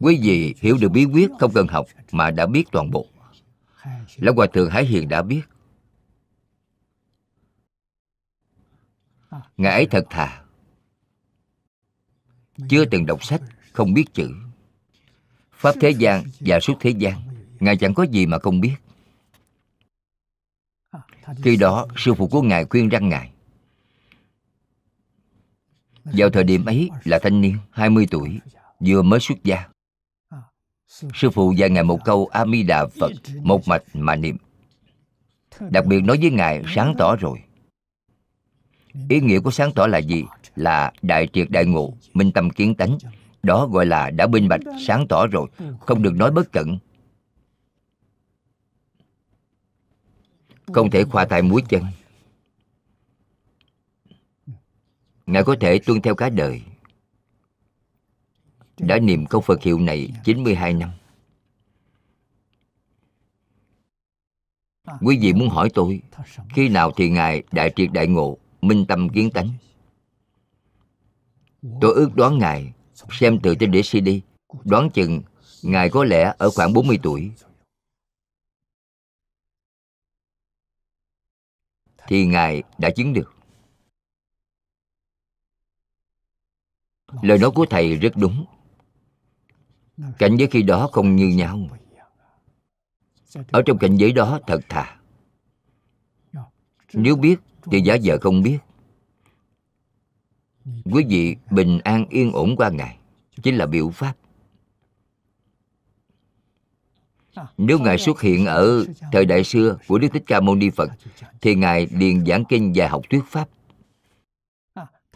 Quý 0.00 0.20
vị 0.22 0.54
hiểu 0.60 0.76
được 0.80 0.88
bí 0.88 1.04
quyết 1.04 1.30
không 1.40 1.52
cần 1.54 1.66
học 1.66 1.86
mà 2.12 2.30
đã 2.30 2.46
biết 2.46 2.64
toàn 2.72 2.90
bộ. 2.90 3.06
Lão 4.16 4.34
hòa 4.34 4.46
thượng 4.52 4.70
hải 4.70 4.84
hiền 4.84 5.08
đã 5.08 5.22
biết. 5.22 5.42
Ngài 9.56 9.72
ấy 9.72 9.86
thật 9.86 10.06
thà. 10.10 10.42
Chưa 12.68 12.84
từng 12.84 13.06
đọc 13.06 13.24
sách, 13.24 13.42
không 13.72 13.94
biết 13.94 14.04
chữ. 14.14 14.30
Pháp 15.52 15.74
thế 15.80 15.90
gian 15.90 16.24
và 16.40 16.60
suốt 16.60 16.74
thế 16.80 16.90
gian, 16.90 17.22
ngài 17.60 17.76
chẳng 17.76 17.94
có 17.94 18.02
gì 18.02 18.26
mà 18.26 18.38
không 18.38 18.60
biết. 18.60 18.74
Khi 21.42 21.56
đó, 21.56 21.86
sư 21.96 22.14
phụ 22.14 22.28
của 22.28 22.42
ngài 22.42 22.64
khuyên 22.64 22.88
răng 22.88 23.08
ngài 23.08 23.31
vào 26.04 26.30
thời 26.30 26.44
điểm 26.44 26.64
ấy 26.64 26.90
là 27.04 27.18
thanh 27.18 27.40
niên 27.40 27.56
20 27.70 28.06
tuổi, 28.10 28.40
vừa 28.80 29.02
mới 29.02 29.20
xuất 29.20 29.44
gia. 29.44 29.64
Sư 31.14 31.30
phụ 31.30 31.52
dạy 31.52 31.70
ngài 31.70 31.84
một 31.84 32.04
câu 32.04 32.28
a 32.32 32.46
di 32.46 32.62
đà 32.62 32.86
phật, 32.86 33.12
một 33.42 33.68
mạch 33.68 33.82
mà 33.94 34.16
niệm. 34.16 34.36
Đặc 35.70 35.86
biệt 35.86 36.00
nói 36.00 36.18
với 36.20 36.30
ngài, 36.30 36.62
sáng 36.74 36.94
tỏ 36.98 37.16
rồi. 37.16 37.38
Ý 39.08 39.20
nghĩa 39.20 39.40
của 39.40 39.50
sáng 39.50 39.72
tỏ 39.72 39.86
là 39.86 39.98
gì? 39.98 40.24
Là 40.56 40.92
đại 41.02 41.28
triệt 41.32 41.50
đại 41.50 41.64
ngộ, 41.64 41.94
minh 42.14 42.32
tâm 42.32 42.50
kiến 42.50 42.74
tánh. 42.74 42.98
Đó 43.42 43.66
gọi 43.66 43.86
là 43.86 44.10
đã 44.10 44.26
minh 44.26 44.48
bạch, 44.48 44.60
sáng 44.86 45.06
tỏ 45.08 45.26
rồi, 45.26 45.48
không 45.80 46.02
được 46.02 46.14
nói 46.16 46.30
bất 46.30 46.52
cẩn. 46.52 46.78
Không 50.72 50.90
thể 50.90 51.04
khoa 51.04 51.24
tay 51.24 51.42
muối 51.42 51.62
chân. 51.68 51.82
Ngài 55.32 55.44
có 55.44 55.56
thể 55.60 55.78
tuân 55.78 56.02
theo 56.02 56.14
cả 56.14 56.28
đời 56.28 56.62
đã 58.78 58.98
niệm 58.98 59.26
câu 59.26 59.40
Phật 59.40 59.62
hiệu 59.62 59.78
này 59.78 60.12
92 60.24 60.74
năm. 60.74 60.90
Quý 65.00 65.18
vị 65.22 65.32
muốn 65.32 65.48
hỏi 65.48 65.68
tôi, 65.74 66.02
khi 66.54 66.68
nào 66.68 66.92
thì 66.96 67.10
Ngài 67.10 67.42
đại 67.52 67.72
triệt 67.76 67.92
đại 67.92 68.06
ngộ, 68.06 68.38
minh 68.60 68.84
tâm 68.88 69.08
kiến 69.08 69.30
tánh? 69.30 69.48
Tôi 71.80 71.94
ước 71.94 72.10
đoán 72.14 72.38
Ngài, 72.38 72.72
xem 73.10 73.38
từ 73.42 73.54
trên 73.54 73.70
đĩa 73.70 73.82
CD, 73.82 74.08
đoán 74.64 74.90
chừng 74.90 75.22
Ngài 75.62 75.90
có 75.90 76.04
lẽ 76.04 76.34
ở 76.38 76.50
khoảng 76.50 76.72
40 76.72 76.98
tuổi. 77.02 77.30
Thì 82.06 82.26
Ngài 82.26 82.62
đã 82.78 82.90
chứng 82.90 83.12
được. 83.12 83.31
Lời 87.22 87.38
nói 87.38 87.50
của 87.50 87.66
Thầy 87.70 87.96
rất 87.96 88.16
đúng. 88.16 88.44
Cảnh 90.18 90.36
giới 90.36 90.48
khi 90.48 90.62
đó 90.62 90.88
không 90.92 91.16
như 91.16 91.28
nhau. 91.28 91.68
Ở 93.50 93.62
trong 93.66 93.78
cảnh 93.78 93.96
giới 93.96 94.12
đó, 94.12 94.40
thật 94.46 94.60
thà. 94.68 94.96
Nếu 96.92 97.16
biết, 97.16 97.40
thì 97.70 97.80
giả 97.80 97.96
vờ 98.04 98.18
không 98.20 98.42
biết. 98.42 98.58
Quý 100.84 101.04
vị 101.08 101.36
bình 101.50 101.78
an, 101.84 102.06
yên 102.08 102.32
ổn 102.32 102.56
qua 102.56 102.68
ngày. 102.68 102.98
Chính 103.42 103.56
là 103.56 103.66
biểu 103.66 103.90
pháp. 103.90 104.14
Nếu 107.58 107.78
ngài 107.78 107.98
xuất 107.98 108.20
hiện 108.20 108.46
ở 108.46 108.84
thời 109.12 109.24
đại 109.24 109.44
xưa 109.44 109.78
của 109.88 109.98
đức 109.98 110.08
thích 110.12 110.22
ca 110.26 110.40
mâu 110.40 110.54
ni 110.54 110.70
phật, 110.70 110.90
thì 111.40 111.54
ngài 111.54 111.86
liền 111.86 112.24
giảng 112.26 112.44
kinh 112.44 112.72
và 112.74 112.88
học 112.88 113.02
thuyết 113.10 113.24
pháp 113.26 113.48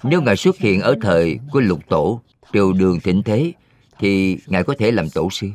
nếu 0.03 0.23
ngài 0.23 0.37
xuất 0.37 0.57
hiện 0.57 0.81
ở 0.81 0.95
thời 1.03 1.39
của 1.53 1.61
lục 1.61 1.89
tổ, 1.89 2.23
triều 2.53 2.73
đường 2.73 3.01
thịnh 3.01 3.23
thế, 3.23 3.53
thì 3.99 4.39
ngài 4.47 4.65
có 4.65 4.75
thể 4.79 4.91
làm 4.91 5.11
tổ 5.15 5.29
sư. 5.31 5.51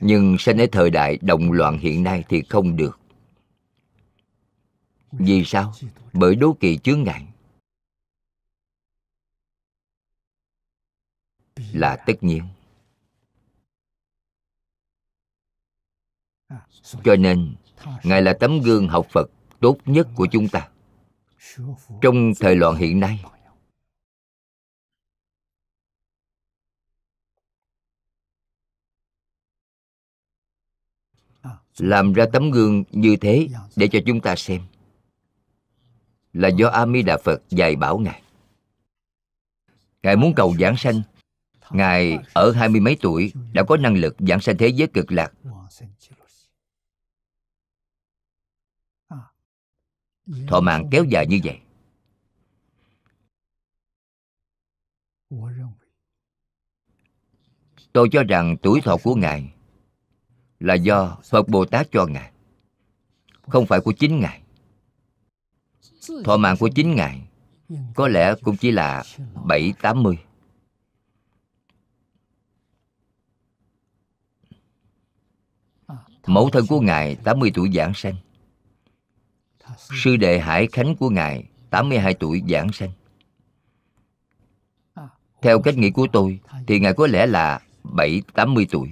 Nhưng 0.00 0.38
sinh 0.38 0.58
ở 0.58 0.66
thời 0.72 0.90
đại 0.90 1.18
động 1.22 1.52
loạn 1.52 1.78
hiện 1.78 2.02
nay 2.02 2.24
thì 2.28 2.42
không 2.48 2.76
được. 2.76 3.00
Vì 5.12 5.44
sao? 5.44 5.72
Bởi 6.12 6.34
đố 6.34 6.56
kỵ 6.60 6.78
chướng 6.78 7.02
ngại. 7.02 7.26
Là 11.72 11.96
tất 12.06 12.14
nhiên. 12.20 12.42
Cho 17.04 17.16
nên, 17.18 17.54
ngài 18.02 18.22
là 18.22 18.36
tấm 18.40 18.60
gương 18.60 18.88
học 18.88 19.06
phật 19.12 19.30
tốt 19.60 19.78
nhất 19.86 20.08
của 20.14 20.26
chúng 20.32 20.48
ta 20.48 20.68
trong 22.02 22.32
thời 22.40 22.56
loạn 22.56 22.76
hiện 22.76 23.00
nay, 23.00 23.24
làm 31.78 32.12
ra 32.12 32.26
tấm 32.32 32.50
gương 32.50 32.84
như 32.90 33.16
thế 33.16 33.48
để 33.76 33.88
cho 33.92 33.98
chúng 34.06 34.20
ta 34.20 34.36
xem 34.36 34.60
là 36.32 36.48
do 36.48 36.68
a 36.68 36.86
di 36.86 37.02
đà 37.02 37.18
phật 37.24 37.42
dạy 37.48 37.76
bảo 37.76 37.98
ngài. 37.98 38.22
Ngài 40.02 40.16
muốn 40.16 40.34
cầu 40.34 40.54
giảng 40.60 40.76
sanh. 40.76 41.02
Ngài 41.70 42.18
ở 42.34 42.52
hai 42.52 42.68
mươi 42.68 42.80
mấy 42.80 42.96
tuổi 43.00 43.32
đã 43.52 43.62
có 43.62 43.76
năng 43.76 43.94
lực 43.94 44.16
giảng 44.18 44.40
sanh 44.40 44.56
thế 44.56 44.68
giới 44.68 44.88
cực 44.88 45.12
lạc. 45.12 45.32
Thọ 50.48 50.60
mạng 50.60 50.88
kéo 50.90 51.04
dài 51.04 51.26
như 51.26 51.40
vậy. 51.44 51.58
Tôi 57.92 58.08
cho 58.12 58.22
rằng 58.22 58.56
tuổi 58.62 58.80
thọ 58.80 58.96
của 58.96 59.14
ngài 59.14 59.52
là 60.60 60.74
do 60.74 61.16
Phật 61.30 61.48
Bồ 61.48 61.64
Tát 61.64 61.88
cho 61.92 62.06
Ngài, 62.06 62.32
Không 63.42 63.66
phải 63.66 63.80
của 63.80 63.92
chính 63.92 64.20
Ngài. 64.20 64.42
Thọ 66.24 66.36
mạng 66.36 66.56
của 66.60 66.68
chính 66.74 66.94
Ngài 66.94 67.28
Có 67.94 68.08
lẽ 68.08 68.34
cũng 68.42 68.56
chỉ 68.56 68.70
là 68.70 69.04
bảy 69.44 69.72
tám 69.82 70.02
mươi. 70.02 70.18
Mẫu 76.26 76.50
thân 76.50 76.66
của 76.68 76.80
Ngài 76.80 77.16
80 77.16 77.52
tuổi 77.54 77.70
giảng 77.74 77.92
sanh. 77.94 78.14
Sư 79.76 80.16
đệ 80.16 80.38
Hải 80.38 80.66
Khánh 80.66 80.96
của 80.96 81.10
Ngài 81.10 81.44
82 81.70 82.14
tuổi 82.14 82.42
giảng 82.48 82.72
sanh. 82.72 82.90
Theo 85.42 85.62
cách 85.62 85.76
nghĩ 85.76 85.90
của 85.90 86.06
tôi, 86.12 86.40
Thì 86.66 86.80
Ngài 86.80 86.94
có 86.94 87.06
lẽ 87.06 87.26
là 87.26 87.62
7-80 87.84 88.66
tuổi. 88.70 88.88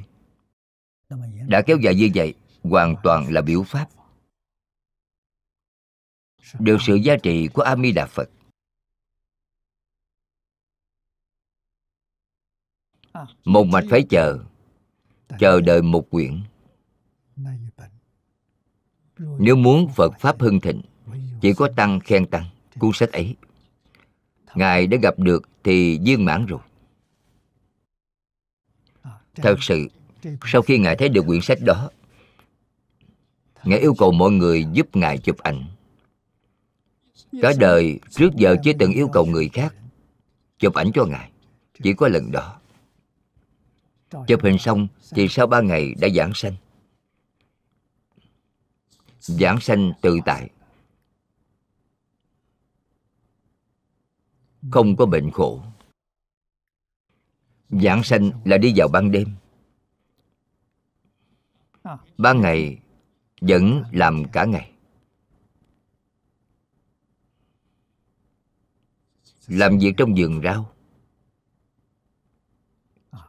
Đã 1.48 1.62
kéo 1.66 1.78
dài 1.78 1.94
như 1.94 2.10
vậy, 2.14 2.34
hoàn 2.62 2.94
toàn 3.02 3.32
là 3.32 3.40
biểu 3.40 3.62
pháp. 3.62 3.88
Được 6.58 6.76
sự 6.80 6.94
giá 6.94 7.16
trị 7.22 7.48
của 7.48 7.62
a 7.62 7.76
di 7.76 7.92
đà 7.92 8.06
phật. 8.06 8.30
Một 13.44 13.64
mạch 13.64 13.84
phải 13.90 14.06
chờ 14.10 14.38
chờ 15.38 15.60
đợi 15.60 15.82
một 15.82 16.10
quyển 16.10 16.42
nếu 19.18 19.56
muốn 19.56 19.88
phật 19.96 20.12
pháp 20.20 20.40
hưng 20.40 20.60
thịnh 20.60 20.82
chỉ 21.40 21.52
có 21.52 21.68
tăng 21.76 22.00
khen 22.00 22.26
tăng 22.26 22.44
cuốn 22.78 22.90
sách 22.94 23.12
ấy. 23.12 23.36
Ngài 24.54 24.86
đã 24.86 24.98
gặp 25.02 25.18
được 25.18 25.48
thì 25.64 25.98
viên 25.98 26.24
mãn 26.24 26.46
rồi. 26.46 26.60
Thật 29.34 29.56
sự 29.60 29.88
sau 30.44 30.62
khi 30.62 30.78
ngài 30.78 30.96
thấy 30.96 31.08
được 31.08 31.26
quyển 31.26 31.40
sách 31.40 31.58
đó 31.60 31.90
ngài 33.64 33.78
yêu 33.78 33.94
cầu 33.98 34.12
mọi 34.12 34.30
người 34.30 34.66
giúp 34.72 34.96
ngài 34.96 35.18
chụp 35.18 35.38
ảnh. 35.38 35.64
Cả 37.42 37.52
đời 37.58 37.98
trước 38.10 38.34
giờ 38.36 38.56
chưa 38.64 38.72
từng 38.78 38.92
yêu 38.92 39.08
cầu 39.08 39.26
người 39.26 39.48
khác 39.48 39.74
chụp 40.58 40.74
ảnh 40.74 40.90
cho 40.94 41.04
ngài 41.04 41.30
chỉ 41.82 41.92
có 41.94 42.08
lần 42.08 42.32
đó. 42.32 42.60
Chụp 44.26 44.42
hình 44.42 44.58
xong 44.58 44.88
thì 45.10 45.28
sau 45.28 45.46
ba 45.46 45.60
ngày 45.60 45.94
đã 46.00 46.08
giảng 46.08 46.34
sanh 46.34 46.54
giảng 49.26 49.60
sanh 49.60 49.92
tự 50.02 50.18
tại. 50.24 50.50
Không 54.70 54.96
có 54.96 55.06
bệnh 55.06 55.30
khổ. 55.30 55.62
Giảng 57.70 58.02
sanh 58.02 58.30
là 58.44 58.58
đi 58.58 58.72
vào 58.76 58.88
ban 58.92 59.10
đêm. 59.10 59.28
Ban 62.18 62.40
ngày 62.40 62.78
vẫn 63.40 63.82
làm 63.92 64.22
cả 64.32 64.44
ngày. 64.44 64.70
Làm 69.46 69.78
việc 69.78 69.94
trong 69.96 70.14
vườn 70.16 70.40
rau. 70.44 70.72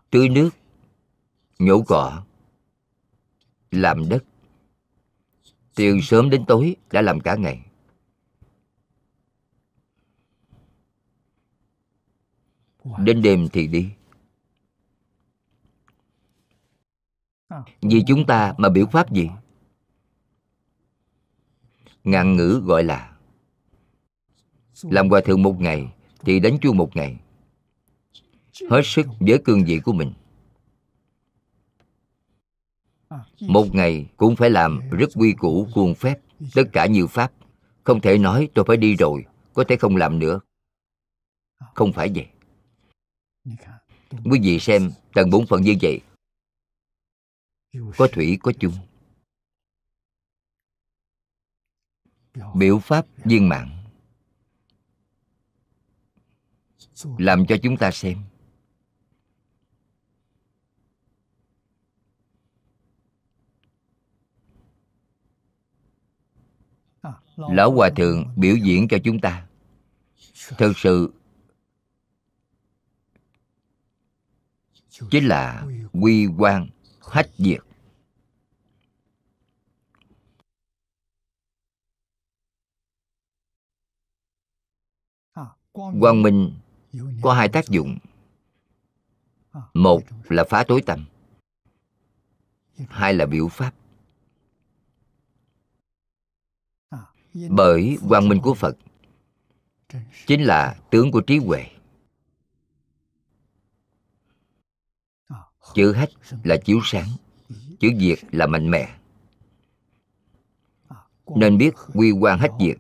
Tưới 0.10 0.30
nước, 0.30 0.50
nhổ 1.60 1.84
cỏ, 1.88 2.26
làm 3.72 4.10
đất 4.10 4.24
từ 5.76 6.00
sớm 6.02 6.30
đến 6.30 6.46
tối 6.48 6.76
đã 6.92 7.02
làm 7.02 7.20
cả 7.20 7.36
ngày. 7.36 7.66
Đến 12.98 13.22
đêm 13.22 13.48
thì 13.54 13.68
đi. 13.68 13.90
Vì 17.82 18.04
chúng 18.08 18.26
ta 18.26 18.54
mà 18.58 18.70
biểu 18.70 18.86
pháp 18.86 19.14
gì? 19.14 19.30
Ngạn 22.04 22.36
ngữ 22.36 22.62
gọi 22.66 22.84
là 22.84 23.18
làm 24.82 25.10
hòa 25.10 25.22
thượng 25.26 25.44
một 25.44 25.62
ngày 25.62 25.94
thì 26.20 26.40
đánh 26.40 26.58
chuông 26.62 26.78
một 26.78 26.96
ngày. 26.96 27.20
Hết 28.70 28.82
sức 28.84 29.08
với 29.20 29.40
cương 29.46 29.66
vị 29.66 29.80
của 29.80 29.94
mình 29.94 30.14
một 33.42 33.76
ngày 33.76 34.08
cũng 34.18 34.36
phải 34.36 34.50
làm 34.50 34.90
rất 34.90 35.10
quy 35.16 35.34
củ, 35.38 35.68
khuôn 35.74 35.96
phép. 35.96 36.20
Tất 36.54 36.64
cả 36.74 36.86
như 36.86 37.08
pháp. 37.08 37.32
Không 37.84 38.02
thể 38.02 38.18
nói 38.18 38.50
tôi 38.54 38.66
phải 38.68 38.78
đi 38.78 38.96
rồi, 38.96 39.26
có 39.54 39.64
thể 39.68 39.76
không 39.78 39.96
làm 39.96 40.20
nữa. 40.20 40.40
Không 41.74 41.94
phải 41.94 42.12
vậy. 42.16 42.28
Quý 44.24 44.40
vị 44.44 44.60
xem 44.60 44.92
tầng 45.14 45.30
bốn 45.30 45.46
phận 45.46 45.62
như 45.62 45.76
vậy. 45.82 46.02
Có 47.98 48.08
thủy, 48.12 48.38
có 48.42 48.52
chung. 48.60 48.74
Biểu 52.56 52.80
pháp 52.80 53.06
viên 53.26 53.50
mạng 53.50 53.84
làm 57.18 57.46
cho 57.46 57.56
chúng 57.64 57.78
ta 57.78 57.92
xem. 57.92 58.18
Lão 67.38 67.72
hòa 67.72 67.90
thượng 67.96 68.26
biểu 68.36 68.56
diễn 68.56 68.88
cho 68.88 68.98
chúng 69.04 69.20
ta. 69.20 69.48
Thực 70.58 70.78
sự 70.78 71.14
chính 75.10 75.28
là 75.28 75.68
quy 75.94 76.28
quan 76.38 76.70
hách 77.12 77.30
diệt. 77.38 77.60
Quang 85.74 86.22
minh 86.22 86.54
có 87.22 87.34
hai 87.34 87.50
tác 87.50 87.68
dụng. 87.68 87.98
Một 89.74 90.02
là 90.30 90.44
phá 90.50 90.64
tối 90.68 90.82
tăm. 90.82 91.06
Hai 92.90 93.14
là 93.14 93.26
biểu 93.26 93.48
pháp 93.48 93.74
bởi 97.50 97.98
quang 98.10 98.30
minh 98.30 98.42
của 98.42 98.54
phật 98.54 98.78
chính 100.28 100.44
là 100.44 100.76
tướng 100.90 101.12
của 101.12 101.22
trí 101.22 101.38
huệ. 101.38 101.66
Chữ 105.74 105.92
hách 105.94 106.10
là 106.44 106.58
chiếu 106.58 106.80
sáng, 106.84 107.08
chữ 107.80 107.90
diệt 108.00 108.20
là 108.32 108.48
mạnh 108.48 108.72
mẽ. 108.72 108.96
Nên 111.36 111.58
biết 111.58 111.74
quy 111.94 112.12
quan 112.12 112.40
hách 112.40 112.52
diệt 112.60 112.78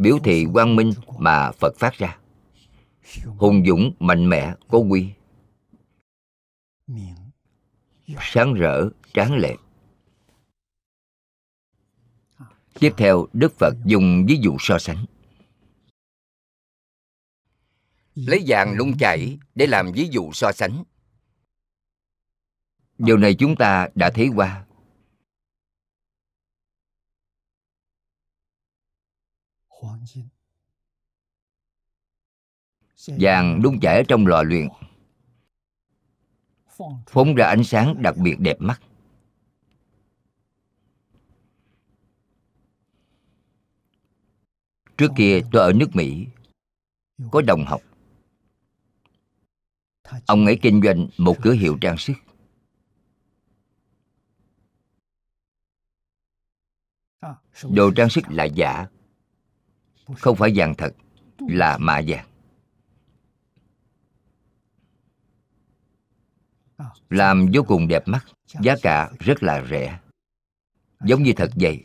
biểu 0.00 0.18
thị 0.24 0.46
quang 0.52 0.76
minh 0.76 0.92
mà 1.18 1.52
phật 1.52 1.76
phát 1.78 1.94
ra. 1.94 2.18
Hùng 3.24 3.62
dũng, 3.66 3.92
mạnh 3.98 4.28
mẽ, 4.28 4.54
có 4.68 4.78
quy. 4.78 5.08
Sáng 8.20 8.54
rỡ, 8.54 8.88
tráng 9.14 9.34
lệ 9.34 9.56
tiếp 12.74 12.94
theo, 12.96 13.26
đức 13.32 13.52
phật 13.58 13.74
dùng 13.84 14.24
ví 14.28 14.38
dụ 14.42 14.56
so 14.60 14.78
sánh. 14.78 15.04
Lấy 18.14 18.44
vàng 18.46 18.76
nung 18.78 18.98
chảy 18.98 19.38
để 19.54 19.66
làm 19.66 19.92
ví 19.92 20.08
dụ 20.10 20.32
so 20.32 20.52
sánh. 20.52 20.84
Điều 22.98 23.16
này 23.16 23.36
chúng 23.38 23.56
ta 23.56 23.88
đã 23.94 24.10
thấy 24.14 24.28
qua. 24.34 24.66
Vàng 33.06 33.62
đun 33.62 33.80
chảy 33.82 34.04
trong 34.08 34.26
lò 34.26 34.42
luyện, 34.42 34.68
phóng 37.06 37.34
ra 37.34 37.46
ánh 37.46 37.64
sáng 37.64 38.02
đặc 38.02 38.16
biệt 38.16 38.36
đẹp 38.38 38.56
mắt. 38.60 38.80
Trước 45.00 45.12
kia 45.16 45.40
tôi 45.52 45.62
ở 45.62 45.72
nước 45.72 45.88
mỹ, 45.92 46.26
có 47.30 47.42
đồng 47.42 47.64
học. 47.64 47.82
Ông 50.26 50.46
ấy 50.46 50.58
kinh 50.62 50.82
doanh 50.84 51.08
một 51.18 51.36
cửa 51.42 51.52
hiệu 51.52 51.78
trang 51.80 51.98
sức. 51.98 52.12
Đồ 57.70 57.90
trang 57.96 58.10
sức 58.10 58.24
là 58.28 58.44
giả, 58.44 58.86
không 60.18 60.36
phải 60.36 60.52
vàng 60.54 60.74
thật, 60.78 60.90
là 61.38 61.78
mạ 61.78 62.00
vàng. 62.06 62.26
Làm 67.10 67.46
vô 67.54 67.62
cùng 67.66 67.88
đẹp 67.88 68.08
mắt, 68.08 68.26
giá 68.46 68.74
cả 68.82 69.10
rất 69.18 69.42
là 69.42 69.64
rẻ, 69.70 70.00
giống 71.04 71.22
như 71.22 71.32
thật 71.36 71.50
vậy 71.54 71.84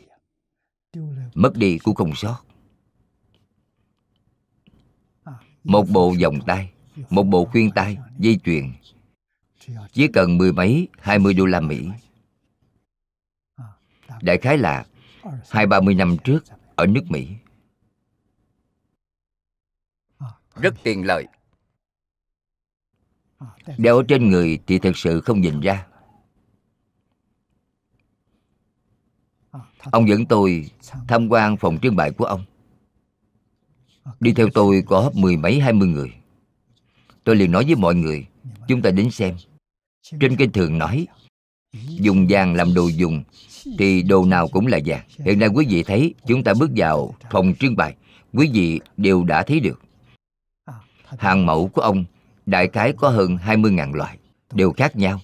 mất 1.34 1.52
đi 1.54 1.78
cũng 1.78 1.94
không 1.94 2.14
sót. 2.14 2.45
Một 5.66 5.86
bộ 5.92 6.14
vòng 6.22 6.38
tay, 6.46 6.72
một 7.10 7.22
bộ 7.22 7.44
khuyên 7.44 7.70
tay 7.70 7.98
dây 8.18 8.40
chuyền. 8.44 8.72
Chỉ 9.92 10.08
cần 10.08 10.38
mười 10.38 10.52
mấy, 10.52 10.88
hai 10.98 11.18
mươi 11.18 11.34
đô 11.34 11.46
la 11.46 11.60
mỹ. 11.60 11.86
Đại 14.22 14.38
khái 14.38 14.58
là 14.58 14.86
hai, 15.50 15.66
ba 15.66 15.80
mươi 15.80 15.94
năm 15.94 16.16
trước, 16.24 16.44
ở 16.76 16.86
nước 16.86 17.04
mỹ. 17.08 17.28
Rất 20.54 20.74
tiền 20.82 21.06
lợi. 21.06 21.26
Đeo 23.78 24.02
trên 24.08 24.28
người 24.30 24.58
thì 24.66 24.78
thực 24.78 24.96
sự 24.96 25.20
không 25.20 25.40
nhìn 25.40 25.60
ra. 25.60 25.86
Ông 29.90 30.08
dẫn 30.08 30.26
tôi 30.26 30.70
tham 31.08 31.28
quan 31.28 31.56
phòng 31.56 31.78
trưng 31.82 31.96
bày 31.96 32.10
của 32.10 32.24
ông 32.24 32.44
đi 34.20 34.32
theo 34.32 34.48
tôi 34.54 34.82
có 34.86 35.10
mười 35.14 35.36
mấy, 35.36 35.60
hai 35.60 35.72
mươi 35.72 35.88
người. 35.88 36.12
Tôi 37.24 37.36
liền 37.36 37.52
nói 37.52 37.64
với 37.64 37.74
mọi 37.74 37.94
người, 37.94 38.26
chúng 38.68 38.82
ta 38.82 38.90
đến 38.90 39.10
xem. 39.10 39.36
Trên 40.20 40.36
kinh 40.36 40.52
thường 40.52 40.78
nói, 40.78 41.06
dùng 41.88 42.26
vàng 42.28 42.54
làm 42.54 42.74
đồ 42.74 42.88
dùng, 42.88 43.24
thì 43.78 44.02
đồ 44.02 44.24
nào 44.24 44.48
cũng 44.48 44.66
là 44.66 44.78
vàng. 44.86 45.04
Hiện 45.18 45.38
nay 45.38 45.48
quý 45.48 45.66
vị 45.68 45.82
thấy, 45.82 46.14
chúng 46.26 46.44
ta 46.44 46.54
bước 46.54 46.70
vào 46.76 47.14
phòng 47.30 47.54
trưng 47.60 47.76
bày, 47.76 47.94
quý 48.32 48.50
vị 48.52 48.80
đều 48.96 49.24
đã 49.24 49.42
thấy 49.42 49.60
được. 49.60 49.82
Hàng 51.18 51.46
mẫu 51.46 51.68
của 51.68 51.82
ông, 51.82 52.04
đại 52.46 52.68
khái 52.68 52.92
có 52.92 53.08
hơn 53.08 53.36
20.000 53.36 53.92
loại, 53.92 54.18
đều 54.52 54.72
khác 54.72 54.96
nhau. 54.96 55.20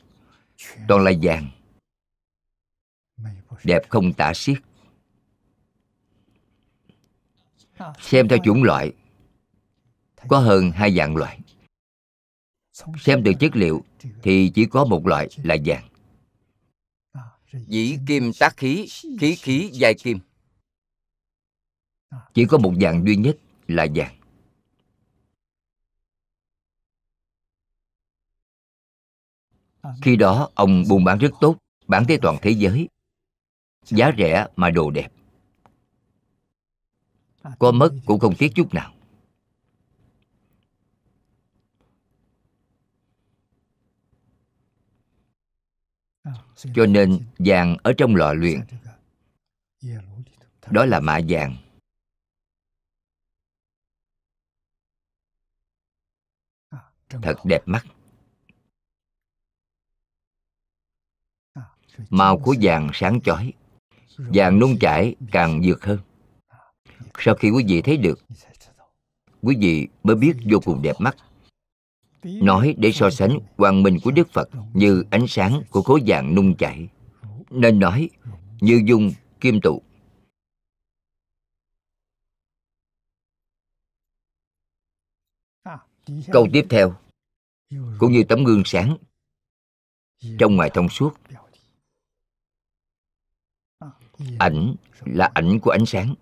Toàn 0.89 1.05
là 1.05 1.13
vàng. 1.23 1.51
Đẹp 3.65 3.83
không 3.89 4.13
tả 4.13 4.35
xiết. 4.35 4.59
Ờ. 7.83 7.93
xem 8.01 8.29
theo 8.29 8.39
chủng 8.45 8.63
loại. 8.63 8.93
Có 10.29 10.39
hơn 10.39 10.71
hai 10.71 10.95
dạng 10.97 11.17
loại. 11.17 11.41
Xem 12.99 13.23
từ 13.25 13.33
chất 13.41 13.57
liệu 13.57 13.85
thì 14.23 14.51
chỉ 14.55 14.67
có 14.67 14.85
một 14.85 15.07
loại 15.07 15.29
là 15.43 15.57
vàng. 15.65 15.89
Dĩ 17.53 17.99
kim 18.07 18.33
tác 18.41 18.57
khí 18.57 18.89
khí 19.21 19.35
khí 19.35 19.71
giai 19.73 19.95
kim. 19.95 20.19
Chỉ 22.35 22.45
có 22.45 22.59
một 22.59 22.73
dạng 22.81 23.07
duy 23.07 23.17
nhất 23.17 23.37
là 23.69 23.87
vàng. 23.95 24.15
Khi 30.03 30.17
đó, 30.17 30.51
ông 30.55 30.85
buôn 30.89 31.05
bán 31.05 31.19
rất 31.19 31.31
tốt, 31.41 31.57
bán 31.87 32.05
tới 32.09 32.19
toàn 32.23 32.37
thế 32.43 32.51
giới. 32.51 32.89
Giá 33.85 34.11
rẻ 34.19 34.47
mà 34.57 34.71
đồ 34.71 34.91
đẹp 34.91 35.13
có 37.59 37.73
mất 37.73 37.95
cũng 38.07 38.21
không 38.21 38.35
tiếc 38.39 38.53
chút 38.55 38.75
nào. 38.75 38.95
Cho 46.75 46.87
nên 46.87 47.27
vàng 47.39 47.77
ở 47.83 47.93
trong 47.99 48.17
lò 48.17 48.33
luyện. 48.33 48.61
Đó 50.71 50.85
là 50.85 51.01
mạ 51.01 51.21
vàng. 51.29 51.57
Thật 57.09 57.37
đẹp 57.45 57.63
mắt. 57.67 57.87
Màu 62.11 62.39
của 62.39 62.55
vàng 62.61 62.91
sáng 62.95 63.21
chói. 63.21 63.53
Vàng 64.17 64.59
nung 64.59 64.77
chảy 64.81 65.15
càng 65.33 65.61
vượt 65.65 65.85
hơn 65.85 65.99
sau 67.19 67.35
khi 67.35 67.51
quý 67.51 67.65
vị 67.69 67.83
thấy 67.83 67.97
được, 67.97 68.19
quý 69.43 69.57
vị 69.61 69.89
mới 70.03 70.17
biết 70.17 70.33
vô 70.51 70.59
cùng 70.65 70.83
đẹp 70.83 70.97
mắt. 70.99 71.17
Nói 72.23 72.75
để 72.79 72.93
so 72.93 73.11
sánh 73.11 73.39
quang 73.57 73.83
minh 73.83 73.99
của 74.05 74.11
đức 74.11 74.29
phật 74.33 74.49
như 74.75 75.05
ánh 75.11 75.27
sáng 75.29 75.63
của 75.71 75.83
khối 75.83 76.03
vàng 76.07 76.35
nung 76.35 76.57
chảy, 76.57 76.89
nên 77.51 77.79
nói 77.79 78.11
như 78.61 78.83
dung 78.87 79.13
kim 79.41 79.61
tụ. 79.61 79.83
Câu 86.33 86.47
tiếp 86.53 86.67
theo, 86.71 86.95
cũng 87.99 88.13
như 88.13 88.25
tấm 88.29 88.45
gương 88.45 88.63
sáng 88.65 88.97
trong 90.39 90.57
ngoài 90.57 90.71
thông 90.75 90.89
suốt. 90.89 91.15
Ảnh 94.39 94.75
là 95.01 95.31
ảnh 95.35 95.59
của 95.63 95.71
ánh 95.71 95.87
sáng 95.87 96.15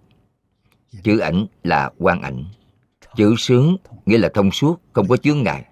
chữ 1.02 1.18
ảnh 1.18 1.46
là 1.62 1.90
quan 1.98 2.22
ảnh. 2.22 2.44
Chữ 3.16 3.34
sướng 3.38 3.76
nghĩa 4.06 4.18
là 4.18 4.30
thông 4.34 4.50
suốt, 4.50 4.80
không 4.92 5.08
có 5.08 5.16
chướng 5.16 5.42
ngại. 5.42 5.66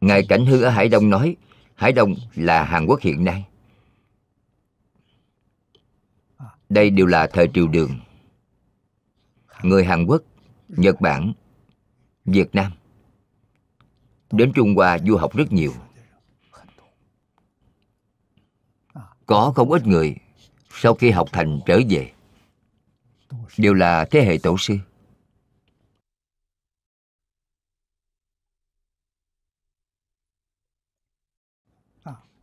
Ngài 0.00 0.26
cảnh 0.28 0.46
hư 0.46 0.62
ở 0.62 0.70
hải 0.70 0.88
đông 0.88 1.10
nói, 1.10 1.36
hải 1.74 1.92
đông 1.92 2.14
là 2.34 2.64
hàn 2.64 2.86
quốc 2.86 3.00
hiện 3.00 3.24
nay. 3.24 3.46
Đây 6.68 6.90
đều 6.90 7.06
là 7.06 7.26
thời 7.26 7.48
triều 7.54 7.68
đường. 7.68 8.00
Người 9.62 9.84
hàn 9.84 10.06
quốc, 10.06 10.22
nhật 10.68 11.00
bản, 11.00 11.32
việt 12.24 12.54
nam 12.54 12.72
đến 14.30 14.52
trung 14.54 14.74
hoa 14.74 14.98
du 14.98 15.16
học 15.16 15.36
rất 15.36 15.52
nhiều. 15.52 15.72
Có 19.26 19.52
không 19.56 19.70
ít 19.70 19.86
người 19.86 20.16
sau 20.78 20.94
khi 20.94 21.10
học 21.10 21.28
thành 21.32 21.60
trở 21.66 21.80
về. 21.90 22.12
Đều 23.58 23.74
là 23.74 24.04
thế 24.10 24.24
hệ 24.24 24.38
tổ 24.42 24.56
sư. 24.58 24.78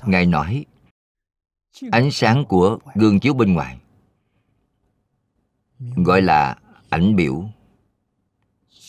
Ngài 0.05 0.25
nói, 0.25 0.65
ánh 1.91 2.11
sáng 2.11 2.45
của 2.45 2.79
gương 2.95 3.19
chiếu 3.19 3.33
bên 3.33 3.53
ngoài 3.53 3.79
gọi 5.79 6.21
là 6.21 6.57
ảnh 6.89 7.15
biểu, 7.15 7.49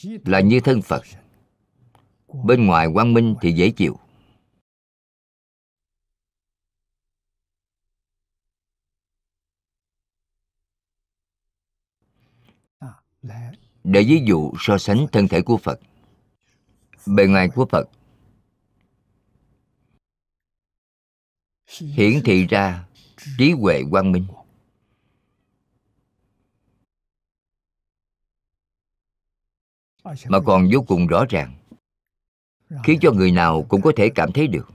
là 0.04 0.40
như 0.40 0.60
thân 0.60 0.82
phật. 0.82 1.02
Bên 2.44 2.66
ngoài 2.66 2.88
quang 2.94 3.14
minh 3.14 3.34
thì 3.40 3.52
dễ 3.52 3.70
chịu. 3.70 3.98
Để 13.84 14.04
ví 14.08 14.22
dụ 14.26 14.52
so 14.58 14.78
sánh 14.78 15.06
thân 15.12 15.28
thể 15.28 15.42
của 15.42 15.56
phật. 15.56 15.80
Bề 17.06 17.26
ngoài 17.26 17.48
của 17.54 17.66
phật. 17.66 17.88
Hiển 21.80 22.20
thị 22.24 22.46
ra 22.46 22.86
trí 23.38 23.52
huệ 23.52 23.82
quang 23.90 24.12
minh. 24.12 24.26
Mà 30.04 30.40
còn 30.46 30.68
vô 30.72 30.84
cùng 30.86 31.06
rõ 31.06 31.24
ràng, 31.28 31.56
khiến 32.84 32.98
cho 33.02 33.12
người 33.12 33.32
nào 33.32 33.66
cũng 33.68 33.82
có 33.82 33.92
thể 33.96 34.10
cảm 34.14 34.32
thấy 34.32 34.46
được. 34.46 34.73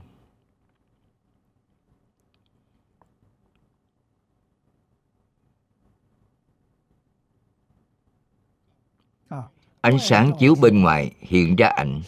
Ánh 9.80 9.98
sáng 9.98 10.32
chiếu 10.38 10.54
bên 10.62 10.80
ngoài 10.80 11.14
hiện 11.20 11.56
ra 11.56 11.68
ảnh. 11.68 12.02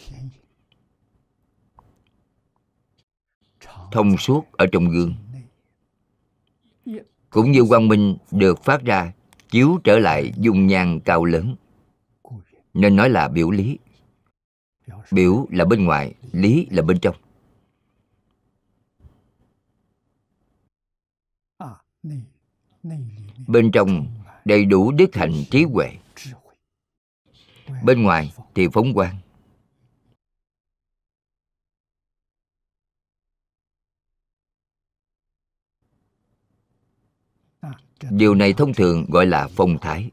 Thông 3.91 4.17
suốt 4.17 4.51
ở 4.51 4.65
trong 4.71 4.89
gương. 4.89 5.13
Cũng 7.29 7.51
như 7.51 7.63
quang 7.69 7.87
minh 7.87 8.17
được 8.31 8.63
phát 8.63 8.81
ra 8.81 9.13
chiếu 9.49 9.79
trở 9.83 9.99
lại 9.99 10.33
dung 10.37 10.67
nhan 10.67 10.99
cao 10.99 11.25
lớn. 11.25 11.55
Nên 12.73 12.95
nói 12.95 13.09
là 13.09 13.27
biểu 13.27 13.51
lý. 13.51 13.77
Biểu 15.11 15.47
là 15.49 15.65
bên 15.65 15.85
ngoài 15.85 16.13
lý 16.31 16.67
là 16.71 16.81
bên 16.81 16.99
trong. 16.99 17.15
Bên 23.47 23.71
trong 23.71 24.07
đầy 24.45 24.65
đủ 24.65 24.91
đức 24.91 25.15
hạnh 25.15 25.43
trí 25.51 25.63
huệ 25.63 25.97
bên 27.83 28.03
ngoài 28.03 28.33
thì 28.55 28.67
phóng 28.73 28.93
quang. 28.93 29.19
Điều 38.09 38.35
này 38.35 38.53
thông 38.53 38.73
thường 38.73 39.05
gọi 39.09 39.25
là 39.25 39.47
phong 39.55 39.77
thái. 39.81 40.11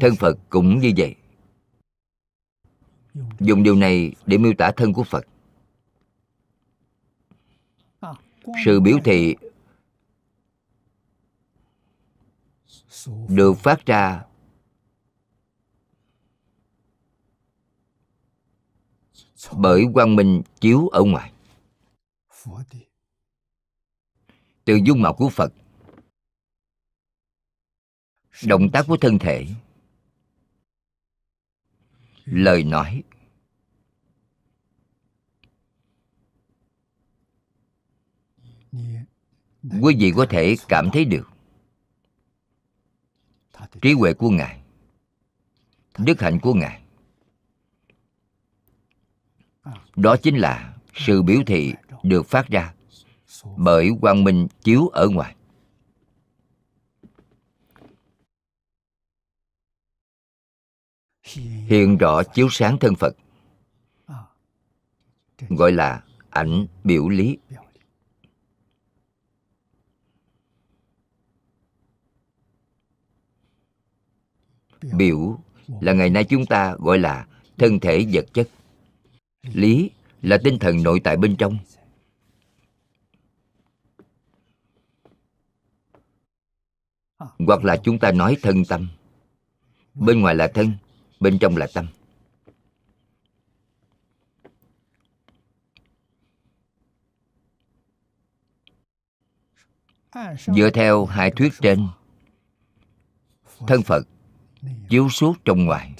Thân 0.00 0.16
phật 0.16 0.38
cũng 0.48 0.78
như 0.78 0.92
vậy. 0.96 1.14
Dùng 3.40 3.62
điều 3.62 3.74
này 3.74 4.12
để 4.26 4.38
miêu 4.38 4.52
tả 4.58 4.72
thân 4.76 4.92
của 4.92 5.04
phật. 5.04 5.26
Sự 8.64 8.80
biểu 8.80 8.98
thị 9.04 9.36
được 13.28 13.54
phát 13.58 13.86
ra. 13.86 14.24
Bởi 19.52 19.84
quang 19.94 20.16
minh 20.16 20.42
chiếu 20.60 20.88
ở 20.88 21.02
ngoài. 21.02 21.32
Từ 24.64 24.78
dung 24.84 25.02
mạo 25.02 25.14
của 25.14 25.28
phật. 25.28 25.52
Động 28.46 28.70
tác 28.72 28.84
của 28.88 28.96
thân 28.96 29.18
thể. 29.18 29.46
lời 32.30 32.64
nói. 32.64 33.02
Quý 39.82 39.96
vị 39.98 40.12
có 40.16 40.26
thể 40.30 40.56
cảm 40.68 40.90
thấy 40.92 41.04
được 41.04 41.29
trí 43.82 43.92
huệ 43.92 44.14
của 44.14 44.30
ngài. 44.30 44.60
Đức 45.98 46.20
hạnh 46.20 46.38
của 46.40 46.54
ngài. 46.54 46.82
Đó 49.96 50.16
chính 50.22 50.36
là 50.36 50.74
sự 50.94 51.22
biểu 51.22 51.40
thị 51.46 51.74
được 52.02 52.26
phát 52.26 52.48
ra 52.48 52.74
bởi 53.56 53.90
quang 54.00 54.24
minh 54.24 54.48
chiếu 54.62 54.88
ở 54.88 55.08
ngoài. 55.08 55.36
Hiện 61.66 61.98
rõ 61.98 62.22
chiếu 62.22 62.48
sáng 62.50 62.78
thân 62.78 62.94
phật 62.94 63.16
gọi 65.48 65.72
là 65.72 66.04
ảnh 66.30 66.66
biểu 66.84 67.08
lý 67.08 67.38
biểu 74.82 75.38
là 75.80 75.92
ngày 75.92 76.10
nay 76.10 76.24
chúng 76.24 76.46
ta 76.46 76.74
gọi 76.78 76.98
là 76.98 77.26
thân 77.58 77.80
thể 77.80 78.06
vật 78.12 78.26
chất. 78.34 78.48
Lý 79.42 79.90
là 80.22 80.38
tinh 80.44 80.58
thần 80.58 80.82
nội 80.82 81.00
tại 81.04 81.16
bên 81.16 81.36
trong. 81.36 81.58
Hoặc 87.18 87.64
là 87.64 87.76
chúng 87.76 87.98
ta 87.98 88.12
nói 88.12 88.36
thân 88.42 88.64
tâm. 88.64 88.88
Bên 89.94 90.20
ngoài 90.20 90.34
là 90.34 90.50
thân, 90.54 90.72
bên 91.20 91.38
trong 91.38 91.56
là 91.56 91.66
tâm. 91.74 91.86
Dựa 100.56 100.70
theo 100.70 101.04
hai 101.04 101.30
thuyết 101.30 101.52
trên, 101.60 101.88
thân 103.66 103.82
phật 103.82 104.06
chiếu 104.88 105.08
suốt 105.08 105.34
trong 105.44 105.64
ngoài. 105.64 105.94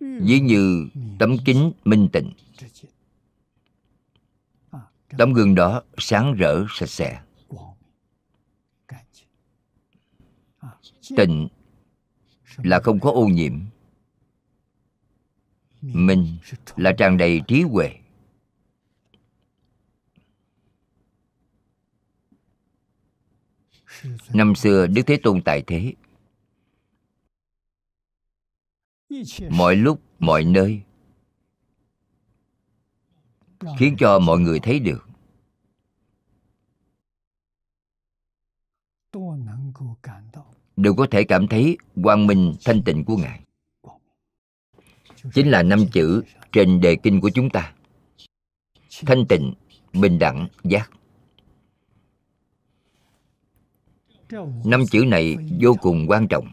Ví 0.00 0.40
như 0.40 0.88
tấm 1.18 1.36
kính 1.44 1.72
minh 1.84 2.08
tịnh. 2.12 2.32
Tấm 5.18 5.32
gương 5.32 5.54
đó 5.54 5.82
sáng 5.98 6.34
rỡ, 6.34 6.64
sạch 6.70 6.86
sẽ. 6.86 7.22
Tịnh 11.16 11.48
là 12.56 12.80
không 12.80 13.00
có 13.00 13.10
ô 13.10 13.26
nhiễm. 13.26 13.60
Minh 15.82 16.38
là 16.76 16.92
tràn 16.98 17.16
đầy 17.16 17.40
trí 17.48 17.62
huệ. 17.62 17.98
Năm 24.34 24.54
xưa 24.54 24.86
đức 24.86 25.02
thế 25.06 25.18
tôn 25.22 25.42
tại 25.42 25.62
thế. 25.66 25.92
Mọi 29.50 29.76
lúc 29.76 30.00
mọi 30.18 30.44
nơi 30.44 30.82
khiến 33.78 33.96
cho 33.98 34.18
mọi 34.18 34.38
người 34.38 34.60
thấy 34.60 34.80
được. 34.80 35.08
Đều 40.76 40.94
có 40.94 41.06
thể 41.10 41.24
cảm 41.24 41.48
thấy 41.48 41.78
quang 42.02 42.26
minh 42.26 42.54
thanh 42.64 42.82
tịnh 42.82 43.04
của 43.04 43.16
ngài. 43.16 43.40
Chính 45.34 45.50
là 45.50 45.62
năm 45.62 45.84
chữ 45.92 46.22
trên 46.52 46.80
đề 46.80 46.96
kinh 47.02 47.20
của 47.20 47.30
chúng 47.34 47.50
ta. 47.50 47.74
Thanh 49.06 49.26
tịnh 49.28 49.54
bình 49.92 50.18
đẳng 50.18 50.48
giác 50.64 50.90
năm 54.64 54.84
chữ 54.90 55.04
này 55.06 55.36
vô 55.60 55.76
cùng 55.80 56.06
quan 56.08 56.28
trọng. 56.28 56.46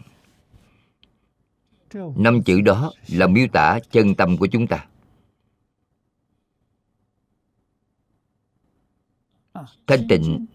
Năm 2.15 2.43
chữ 2.43 2.61
đó 2.61 2.91
là 3.07 3.27
miêu 3.27 3.47
tả 3.53 3.79
chân 3.91 4.15
tâm 4.15 4.37
của 4.37 4.47
chúng 4.51 4.67
ta. 4.67 4.87
Thanh 9.87 10.07
tịnh 10.09 10.45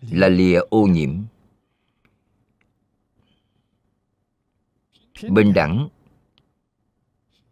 là 0.00 0.28
lìa 0.28 0.60
ô 0.70 0.82
nhiễm. 0.86 1.22
Bình 5.30 5.52
đẳng 5.54 5.88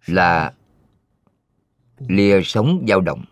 là 0.07 0.55
lìa 1.99 2.41
sống 2.45 2.85
dao 2.89 3.01
động. 3.01 3.25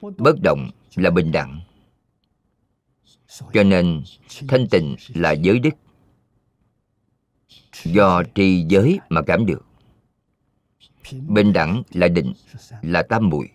Bất 0.00 0.36
động 0.42 0.70
là 0.94 1.10
bình 1.10 1.32
đẳng 1.32 1.60
cho 3.52 3.62
nên, 3.62 4.02
thanh 4.48 4.66
tịnh 4.70 4.96
là 5.14 5.32
giới 5.32 5.58
đức. 5.58 5.74
Do 7.84 8.22
trì 8.34 8.64
giới 8.68 8.98
mà 9.08 9.22
cảm 9.22 9.46
được. 9.46 9.66
Bình 11.12 11.52
đẳng 11.52 11.82
là 11.92 12.08
định, 12.08 12.32
là 12.82 13.02
tam 13.02 13.28
muội. 13.28 13.50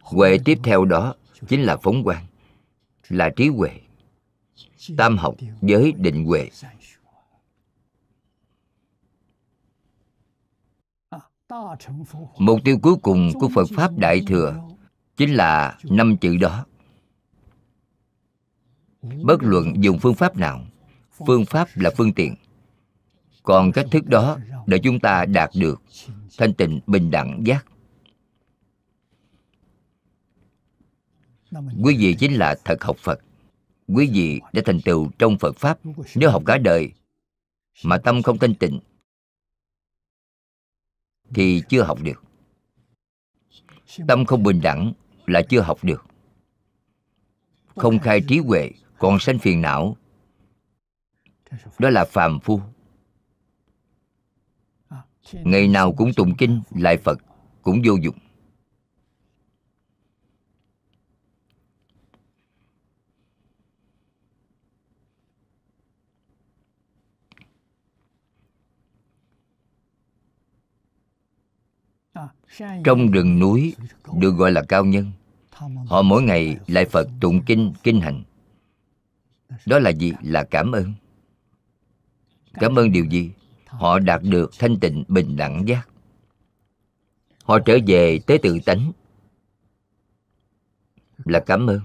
Huệ 0.00 0.38
tiếp 0.44 0.58
theo 0.64 0.84
đó 0.84 1.14
chính 1.48 1.62
là 1.62 1.76
phóng 1.76 2.04
quang, 2.04 2.26
là 3.08 3.30
trí 3.36 3.48
huệ. 3.48 3.70
Tam 4.96 5.18
học 5.18 5.34
giới 5.62 5.92
định 5.92 6.24
huệ. 6.24 6.50
Mục 12.38 12.60
tiêu 12.64 12.78
cuối 12.82 12.94
cùng 13.02 13.32
của 13.40 13.48
phật 13.54 13.68
pháp 13.76 13.90
đại 13.98 14.22
thừa 14.26 14.68
chính 15.16 15.34
là 15.34 15.78
năm 15.84 16.16
chữ 16.16 16.36
đó 16.36 16.64
bất 19.02 19.42
luận 19.42 19.84
dùng 19.84 19.98
phương 19.98 20.14
pháp 20.14 20.36
nào, 20.36 20.66
phương 21.26 21.44
pháp 21.44 21.68
là 21.74 21.90
phương 21.96 22.12
tiện. 22.12 22.34
Còn 23.42 23.72
cách 23.72 23.86
thức 23.90 24.06
đó 24.06 24.38
để 24.66 24.78
chúng 24.82 25.00
ta 25.00 25.24
đạt 25.24 25.50
được 25.54 25.82
thanh 26.38 26.54
tịnh, 26.54 26.80
bình 26.86 27.10
đẳng 27.10 27.42
giác. 27.46 27.66
Quý 31.82 31.96
vị 31.98 32.16
chính 32.18 32.32
là 32.32 32.56
thật 32.64 32.84
học 32.84 32.96
phật. 32.98 33.20
Quý 33.88 34.10
vị 34.12 34.40
đã 34.52 34.62
thành 34.64 34.80
tựu 34.80 35.10
trong 35.18 35.38
phật 35.38 35.56
pháp. 35.56 35.78
Nếu 36.14 36.30
học 36.30 36.42
cả 36.46 36.58
đời 36.58 36.92
mà 37.84 37.98
tâm 37.98 38.22
không 38.22 38.38
thanh 38.38 38.54
tịnh, 38.54 38.80
thì 41.34 41.62
chưa 41.68 41.82
học 41.82 41.98
được. 42.02 42.22
Tâm 44.08 44.24
không 44.24 44.42
bình 44.42 44.60
đẳng 44.62 44.92
là 45.26 45.42
chưa 45.42 45.60
học 45.60 45.78
được. 45.82 46.06
Không 47.76 47.98
khai 47.98 48.20
trí 48.28 48.38
huệ 48.38 48.70
còn 49.02 49.18
sanh 49.18 49.38
phiền 49.38 49.60
não, 49.60 49.96
đó 51.78 51.90
là 51.90 52.04
phàm 52.04 52.40
phu. 52.40 52.60
Ngày 55.32 55.68
nào 55.68 55.92
cũng 55.92 56.10
tụng 56.16 56.34
kinh, 56.38 56.62
lại 56.70 56.96
phật 56.96 57.18
cũng 57.62 57.82
vô 57.84 57.94
dụng. 58.02 58.18
Trong 72.84 73.10
rừng 73.10 73.38
núi 73.38 73.74
được 74.16 74.30
gọi 74.30 74.52
là 74.52 74.62
cao 74.68 74.84
nhân, 74.84 75.12
họ 75.86 76.02
mỗi 76.02 76.22
ngày 76.22 76.56
lại 76.66 76.84
phật 76.84 77.08
tụng 77.20 77.40
kinh 77.46 77.72
kinh 77.82 78.00
hành 78.00 78.22
đó 79.66 79.78
là 79.78 79.90
gì? 79.90 80.12
Là 80.22 80.44
cảm 80.44 80.72
ơn. 80.72 80.92
Cảm 82.52 82.78
ơn 82.78 82.92
điều 82.92 83.04
gì? 83.04 83.32
Họ 83.66 83.98
đạt 83.98 84.22
được 84.22 84.50
thanh 84.58 84.80
tịnh, 84.80 85.04
bình 85.08 85.36
đẳng 85.36 85.68
giác. 85.68 85.88
Họ 87.44 87.58
trở 87.58 87.78
về 87.86 88.18
tới 88.26 88.38
tự 88.38 88.58
tánh. 88.66 88.92
Là 91.24 91.40
cảm 91.46 91.66
ơn. 91.66 91.80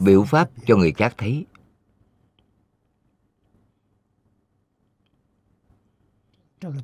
Biểu 0.00 0.24
pháp 0.24 0.50
cho 0.66 0.76
người 0.76 0.92
khác 0.92 1.14
thấy. 1.18 1.46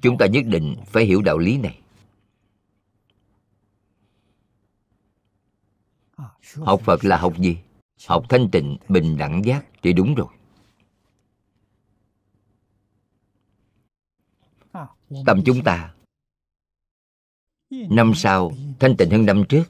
Chúng 0.02 0.18
ta 0.18 0.26
nhất 0.26 0.44
định 0.46 0.76
phải 0.86 1.04
hiểu 1.04 1.22
đạo 1.22 1.38
lý 1.38 1.58
này. 1.58 1.80
Học 6.54 6.80
phật 6.84 7.04
là 7.04 7.16
học 7.16 7.34
gì? 7.38 7.58
Học 8.06 8.24
thanh 8.28 8.48
tịnh, 8.52 8.76
bình 8.88 9.18
đẳng 9.18 9.44
giác, 9.44 9.66
thì 9.82 9.92
đúng 9.92 10.14
rồi. 10.14 10.28
Tâm 15.26 15.42
chúng 15.44 15.64
ta. 15.64 15.94
Năm 17.70 18.12
sau, 18.14 18.52
thanh 18.80 18.96
tịnh 18.96 19.10
hơn 19.10 19.26
năm 19.26 19.44
trước. 19.48 19.64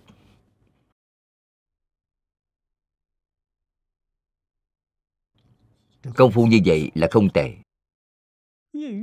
Công 6.14 6.32
phu 6.32 6.46
như 6.46 6.60
vậy 6.64 6.90
là 6.94 7.08
không 7.10 7.28
tệ. 7.34 7.56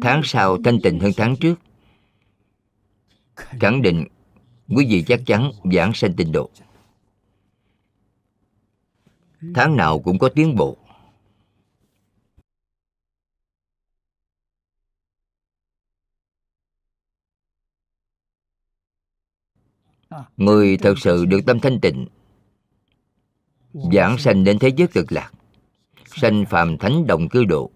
Tháng 0.01 0.21
sau 0.23 0.57
thanh 0.63 0.79
tịnh 0.83 0.99
hơn 0.99 1.11
tháng 1.17 1.35
trước. 1.39 1.55
Khẳng 3.35 3.81
định, 3.81 4.07
quý 4.67 4.85
vị 4.89 5.03
chắc 5.07 5.21
chắn 5.25 5.51
giảng 5.73 5.91
sanh 5.93 6.13
tịnh 6.17 6.31
độ 6.31 6.49
tháng 9.53 9.75
nào 9.75 9.99
cũng 9.99 10.19
có 10.19 10.29
tiến 10.29 10.55
bộ. 10.55 10.77
Người 20.37 20.77
thật 20.77 20.93
sự 20.97 21.25
được 21.25 21.39
tâm 21.45 21.59
thanh 21.59 21.79
tịnh, 21.81 22.07
giảng 23.73 24.17
sanh 24.17 24.43
đến 24.43 24.59
thế 24.59 24.71
giới 24.77 24.87
cực 24.87 25.11
lạc, 25.11 25.31
sanh 26.05 26.45
phàm 26.49 26.77
thánh 26.77 27.07
đồng 27.07 27.29
cư 27.29 27.45
độ. 27.45 27.71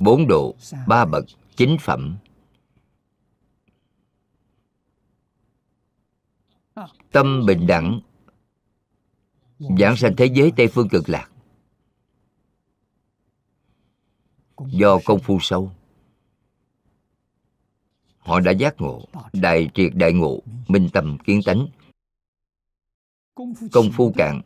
Bốn 0.00 0.26
độ, 0.28 0.56
ba 0.86 1.04
bậc 1.04 1.24
chính 1.56 1.76
phẩm. 1.80 2.16
Tâm 7.12 7.46
bình 7.46 7.66
đẳng 7.66 8.00
giảng 9.58 9.96
sanh 9.96 10.16
thế 10.16 10.26
giới 10.26 10.52
tây 10.56 10.68
phương 10.68 10.88
cực 10.88 11.08
lạc. 11.08 11.30
Do 14.66 14.98
công 15.04 15.20
phu 15.20 15.38
sâu, 15.40 15.72
họ 18.18 18.40
đã 18.40 18.52
giác 18.52 18.74
ngộ, 18.78 19.04
đại 19.32 19.70
triệt 19.74 19.92
đại 19.94 20.12
ngộ, 20.12 20.42
minh 20.68 20.88
tâm 20.92 21.18
kiến 21.24 21.40
tánh. 21.44 21.66
Công 23.72 23.90
phu 23.92 24.12
cạn 24.16 24.42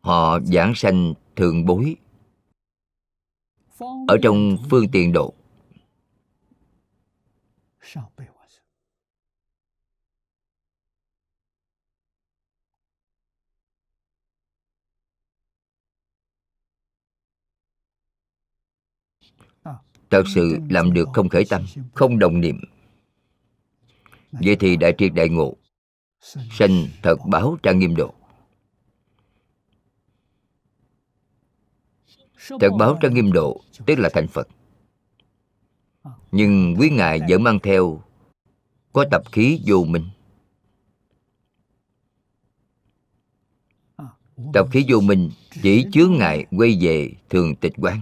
họ 0.00 0.40
giảng 0.40 0.72
sanh 0.74 1.14
thường 1.36 1.64
bối. 1.64 1.96
Ở 4.08 4.16
trong 4.22 4.56
phương 4.70 4.86
tiện 4.92 5.12
độ 5.12 5.34
thật 20.10 20.22
sự 20.34 20.58
làm 20.70 20.92
được 20.92 21.08
không 21.14 21.28
khởi 21.28 21.44
tâm, 21.44 21.64
không 21.94 22.18
đồng 22.18 22.40
niệm. 22.40 22.60
Vậy 24.32 24.56
thì 24.60 24.76
đại 24.76 24.94
triệt 24.98 25.12
đại 25.14 25.28
ngộ, 25.28 25.56
sanh 26.50 26.86
thật 27.02 27.16
báo 27.26 27.56
trang 27.62 27.78
nghiêm 27.78 27.96
độ. 27.96 28.14
Thật 32.60 32.70
báo 32.78 32.98
trang 33.00 33.14
nghiêm 33.14 33.32
độ, 33.32 33.60
tức 33.86 33.98
là 33.98 34.08
thành 34.12 34.28
phật. 34.28 34.48
Nhưng 36.32 36.76
quý 36.78 36.90
ngài 36.90 37.20
vẫn 37.28 37.42
mang 37.42 37.58
theo, 37.62 38.02
có 38.92 39.04
tập 39.10 39.22
khí 39.32 39.60
vô 39.66 39.84
minh. 39.84 40.04
Tập 44.52 44.68
khí 44.72 44.84
vô 44.88 45.00
minh 45.00 45.30
chỉ 45.62 45.86
chướng 45.92 46.12
ngại 46.18 46.46
quay 46.50 46.78
về 46.80 47.12
thường 47.28 47.56
tịch 47.56 47.72
quan 47.76 48.00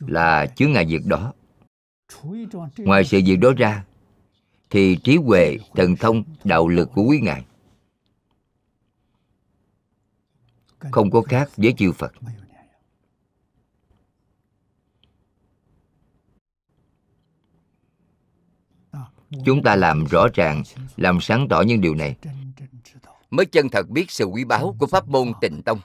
là 0.00 0.46
chướng 0.46 0.72
ngại 0.72 0.84
việc 0.84 1.06
đó. 1.06 1.32
Ngoài 2.76 3.04
sự 3.04 3.20
việc 3.24 3.36
đó 3.36 3.52
ra, 3.56 3.84
thì 4.70 4.96
trí 5.04 5.16
huệ, 5.16 5.58
thần 5.74 5.96
thông, 5.96 6.24
đạo 6.44 6.68
lực 6.68 6.88
của 6.94 7.02
quý 7.02 7.20
ngài 7.20 7.44
không 10.90 11.10
có 11.10 11.22
khác 11.22 11.50
với 11.56 11.74
chư 11.78 11.92
phật. 11.92 12.12
Chúng 19.44 19.62
ta 19.62 19.76
làm 19.76 20.04
rõ 20.04 20.26
ràng, 20.34 20.62
làm 20.96 21.20
sáng 21.20 21.46
tỏ 21.50 21.62
những 21.62 21.80
điều 21.80 21.94
này. 21.94 22.16
Mới 23.30 23.46
chân 23.46 23.68
thật 23.68 23.88
biết 23.88 24.10
sự 24.10 24.24
quý 24.24 24.44
báu 24.44 24.76
của 24.78 24.86
pháp 24.86 25.08
môn 25.08 25.32
tịnh 25.40 25.62
tông. 25.62 25.80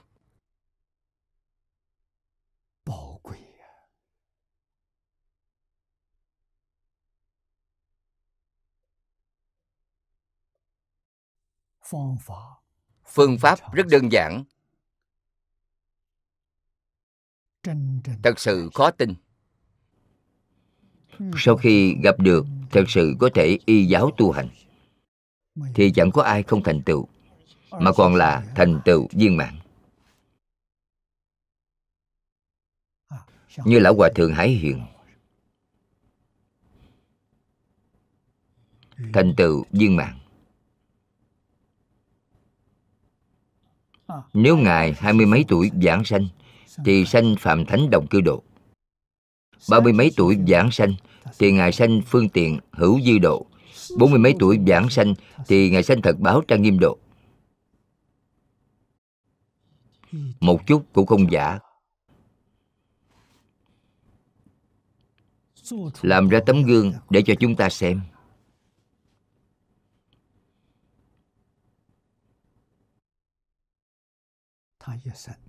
Phương 13.06 13.38
pháp 13.38 13.58
rất 13.72 13.86
đơn 13.90 14.12
giản. 14.12 14.44
Thật 18.22 18.38
sự 18.38 18.70
khó 18.74 18.90
tin. 18.90 19.14
Sau 21.36 21.56
khi 21.56 21.96
gặp 22.02 22.18
được 22.18 22.46
thật 22.70 22.84
sự 22.88 23.14
có 23.18 23.30
thể 23.34 23.58
y 23.66 23.84
giáo 23.84 24.10
tu 24.16 24.32
hành. 24.32 24.48
thì 25.74 25.92
chẳng 25.94 26.10
có 26.10 26.22
ai 26.22 26.42
không 26.42 26.62
thành 26.62 26.82
tựu 26.82 27.08
mà 27.70 27.92
còn 27.92 28.14
là 28.14 28.52
thành 28.56 28.80
tựu 28.84 29.08
viên 29.12 29.36
mãn. 29.36 29.58
Như 33.64 33.78
lão 33.78 33.94
hòa 33.94 34.08
thượng 34.14 34.34
hải 34.34 34.48
hiền. 34.48 34.86
thành 39.12 39.34
tựu 39.36 39.64
viên 39.72 39.96
mãn 39.96 40.23
nếu 44.32 44.56
ngài 44.56 44.92
hai 44.92 45.12
mươi 45.12 45.26
mấy 45.26 45.44
tuổi 45.48 45.70
giảng 45.82 46.04
sanh 46.04 46.28
thì 46.84 47.04
sanh 47.04 47.34
phạm 47.38 47.64
thánh 47.64 47.90
đồng 47.90 48.06
cư 48.06 48.20
độ. 48.20 48.42
Ba 49.70 49.80
mươi 49.80 49.92
mấy 49.92 50.10
tuổi 50.16 50.38
giảng 50.48 50.70
sanh 50.70 50.94
thì 51.38 51.52
ngài 51.52 51.72
sanh 51.72 52.00
phương 52.06 52.28
tiện 52.28 52.58
hữu 52.72 53.00
dư 53.00 53.18
độ. 53.18 53.46
Bốn 53.98 54.10
mươi 54.10 54.18
mấy 54.18 54.34
tuổi 54.38 54.58
giảng 54.66 54.90
sanh 54.90 55.14
thì 55.46 55.70
ngài 55.70 55.82
sanh 55.82 56.02
thật 56.02 56.18
báo 56.18 56.40
trang 56.48 56.62
nghiêm 56.62 56.78
độ. 56.80 56.98
Một 60.40 60.66
chút 60.66 60.84
cũng 60.92 61.06
không 61.06 61.30
giả. 61.30 61.58
Làm 66.02 66.28
ra 66.28 66.40
tấm 66.46 66.62
gương 66.62 66.92
để 67.10 67.22
cho 67.26 67.34
chúng 67.40 67.56
ta 67.56 67.68
xem 67.68 68.00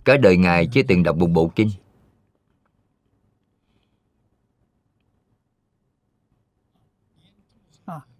cả 0.05 0.17
đời 0.17 0.37
ngài 0.37 0.67
chưa 0.73 0.81
từng 0.87 1.03
đọc 1.03 1.17
một 1.17 1.27
bộ 1.27 1.51
kinh. 1.55 1.69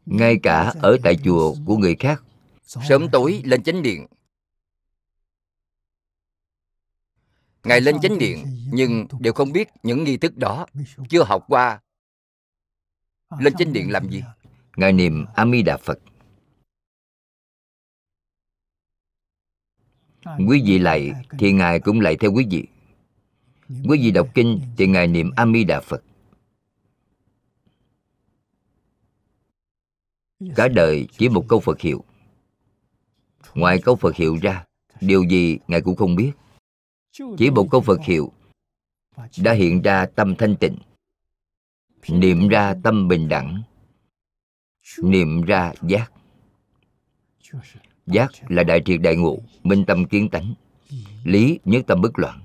Ngay 0.05 0.39
cả 0.43 0.73
ở 0.81 0.97
tại 1.03 1.17
chùa 1.23 1.55
của 1.65 1.77
người 1.77 1.95
khác, 1.99 2.23
sớm 2.63 3.09
tối 3.11 3.41
lên 3.45 3.63
chánh 3.63 3.81
điện. 3.81 4.05
Ngài 7.63 7.81
lên 7.81 7.99
chánh 8.01 8.17
điện, 8.17 8.45
nhưng 8.71 9.07
đều 9.19 9.33
không 9.33 9.51
biết 9.51 9.69
những 9.83 10.03
nghi 10.03 10.17
thức 10.17 10.37
đó, 10.37 10.65
chưa 11.09 11.23
học 11.23 11.45
qua. 11.47 11.81
Lên 13.39 13.53
chánh 13.53 13.73
điện 13.73 13.91
làm 13.91 14.09
gì? 14.09 14.23
Ngài 14.77 14.93
niệm 14.93 15.25
a 15.35 15.45
di 15.45 15.61
đà 15.61 15.77
phật. 15.77 15.99
Quý 20.47 20.63
vị 20.65 20.79
lại 20.79 21.13
thì 21.39 21.51
ngài 21.51 21.79
cũng 21.79 22.01
lại 22.01 22.17
theo 22.17 22.31
quý 22.33 22.47
vị. 22.49 22.67
Quý 23.69 23.99
vị 24.01 24.11
đọc 24.11 24.27
kinh 24.33 24.61
thì 24.77 24.87
ngài 24.87 25.07
niệm 25.07 25.31
a 25.35 25.45
di 25.45 25.63
đà 25.63 25.79
phật. 25.79 26.03
Cả 30.55 30.67
đời 30.67 31.07
chỉ 31.17 31.29
một 31.29 31.45
câu 31.47 31.59
phật 31.59 31.79
hiệu. 31.79 32.03
Ngoài 33.53 33.81
câu 33.83 33.95
phật 33.95 34.15
hiệu 34.15 34.37
ra, 34.41 34.65
điều 35.01 35.23
gì 35.23 35.59
ngài 35.67 35.81
cũng 35.81 35.95
không 35.95 36.15
biết. 36.15 36.31
Chỉ 37.11 37.49
một 37.49 37.67
câu 37.71 37.81
phật 37.81 38.01
hiệu 38.01 38.31
đã 39.43 39.53
hiện 39.53 39.81
ra 39.81 40.05
tâm 40.05 40.35
thanh 40.35 40.55
tịnh, 40.55 40.77
niệm 42.09 42.47
ra 42.47 42.75
tâm 42.83 43.07
bình 43.07 43.29
đẳng, 43.29 43.63
niệm 45.03 45.41
ra 45.41 45.73
giác 45.81 46.11
giác 48.05 48.31
là 48.47 48.63
đại 48.63 48.81
triệt 48.85 49.01
đại 49.01 49.15
ngộ, 49.15 49.39
minh 49.63 49.83
tâm 49.87 50.05
kiến 50.05 50.29
tánh. 50.29 50.53
Lý 51.23 51.59
nhất 51.65 51.83
tâm 51.87 52.01
bất 52.01 52.19
loạn. 52.19 52.41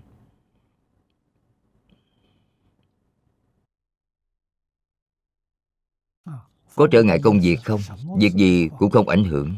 Có 6.74 6.89
trở 6.93 7.03
ngại 7.03 7.19
công 7.23 7.41
việc 7.41 7.57
không? 7.65 7.81
Việc 8.19 8.32
gì 8.32 8.69
cũng 8.78 8.91
không 8.91 9.09
ảnh 9.09 9.24
hưởng. 9.24 9.57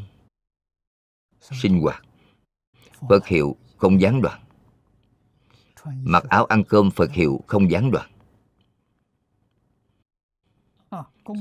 Sinh 1.41 1.81
hoạt. 1.81 2.05
Phật 3.09 3.27
hiệu 3.27 3.57
không 3.77 4.01
gián 4.01 4.23
đoạn. 4.23 4.41
Mặc 5.85 6.25
áo 6.29 6.45
ăn 6.45 6.65
cơm 6.69 6.91
phật 6.91 7.11
hiệu 7.13 7.41
không 7.47 7.71
gián 7.71 7.91
đoạn. 7.91 8.11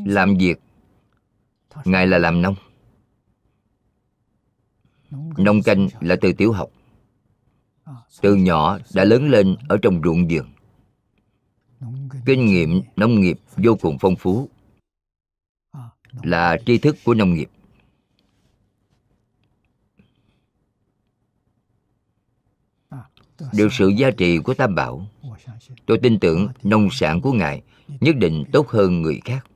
Làm 0.06 0.38
việc, 0.38 0.60
ngài 1.86 2.08
là 2.08 2.18
làm 2.18 2.42
nông 2.42 2.56
nông 5.38 5.62
canh 5.62 5.88
là 6.02 6.16
từ 6.22 6.34
tiểu 6.34 6.52
học. 6.52 6.70
Từ 8.22 8.36
nhỏ 8.36 8.80
đã 8.94 9.04
lớn 9.04 9.30
lên 9.30 9.56
ở 9.70 9.78
trong 9.82 10.02
ruộng 10.04 10.28
vườn. 10.28 10.46
Kinh 12.26 12.46
nghiệm 12.46 12.82
nông 12.96 13.22
nghiệp 13.22 13.40
vô 13.58 13.78
cùng 13.82 13.98
phong 14.00 14.16
phú. 14.16 14.50
Là 16.24 16.58
tri 16.66 16.78
thức 16.78 16.96
của 17.06 17.14
nông 17.14 17.34
nghiệp. 17.34 17.50
Được 23.54 23.68
sự 23.72 23.88
gia 23.88 24.12
trì 24.12 24.38
của 24.38 24.54
tam 24.54 24.76
bảo, 24.76 25.08
tôi 25.86 26.00
tin 26.04 26.20
tưởng 26.20 26.48
nông 26.64 26.90
sản 26.92 27.22
của 27.22 27.32
ngài 27.32 27.62
nhất 27.88 28.16
định 28.16 28.44
tốt 28.52 28.68
hơn 28.68 29.02
người 29.02 29.22
khác. 29.26 29.48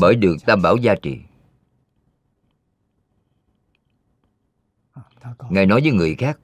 Bởi 0.00 0.16
được 0.16 0.36
tam 0.46 0.62
bảo 0.62 0.76
gia 0.76 0.94
trì. 0.94 1.18
Ngài 5.50 5.66
nói 5.66 5.80
với 5.80 5.92
người 5.92 6.14
khác, 6.14 6.38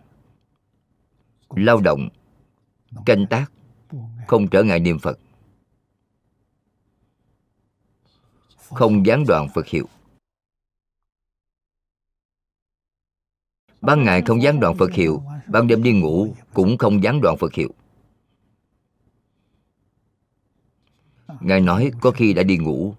lao 1.48 1.80
động, 1.80 2.08
canh 3.06 3.26
tác, 3.30 3.52
không 4.26 4.48
trở 4.48 4.62
ngại 4.62 4.80
niệm 4.80 4.98
phật. 4.98 5.18
Không 8.56 9.06
gián 9.06 9.24
đoạn 9.28 9.48
phật 9.54 9.66
hiệu. 9.66 9.88
Ban 13.80 14.04
ngày 14.04 14.22
không 14.26 14.42
gián 14.42 14.60
đoạn 14.60 14.76
phật 14.78 14.92
hiệu, 14.92 15.22
ban 15.48 15.66
đêm 15.66 15.82
đi 15.82 15.92
ngủ 15.92 16.34
cũng 16.54 16.78
không 16.78 17.02
gián 17.02 17.20
đoạn 17.22 17.36
phật 17.36 17.54
hiệu. 17.54 17.74
Ngài 21.40 21.60
nói 21.60 21.90
có 22.00 22.10
khi 22.10 22.32
đã 22.32 22.42
đi 22.42 22.56
ngủ 22.56 22.94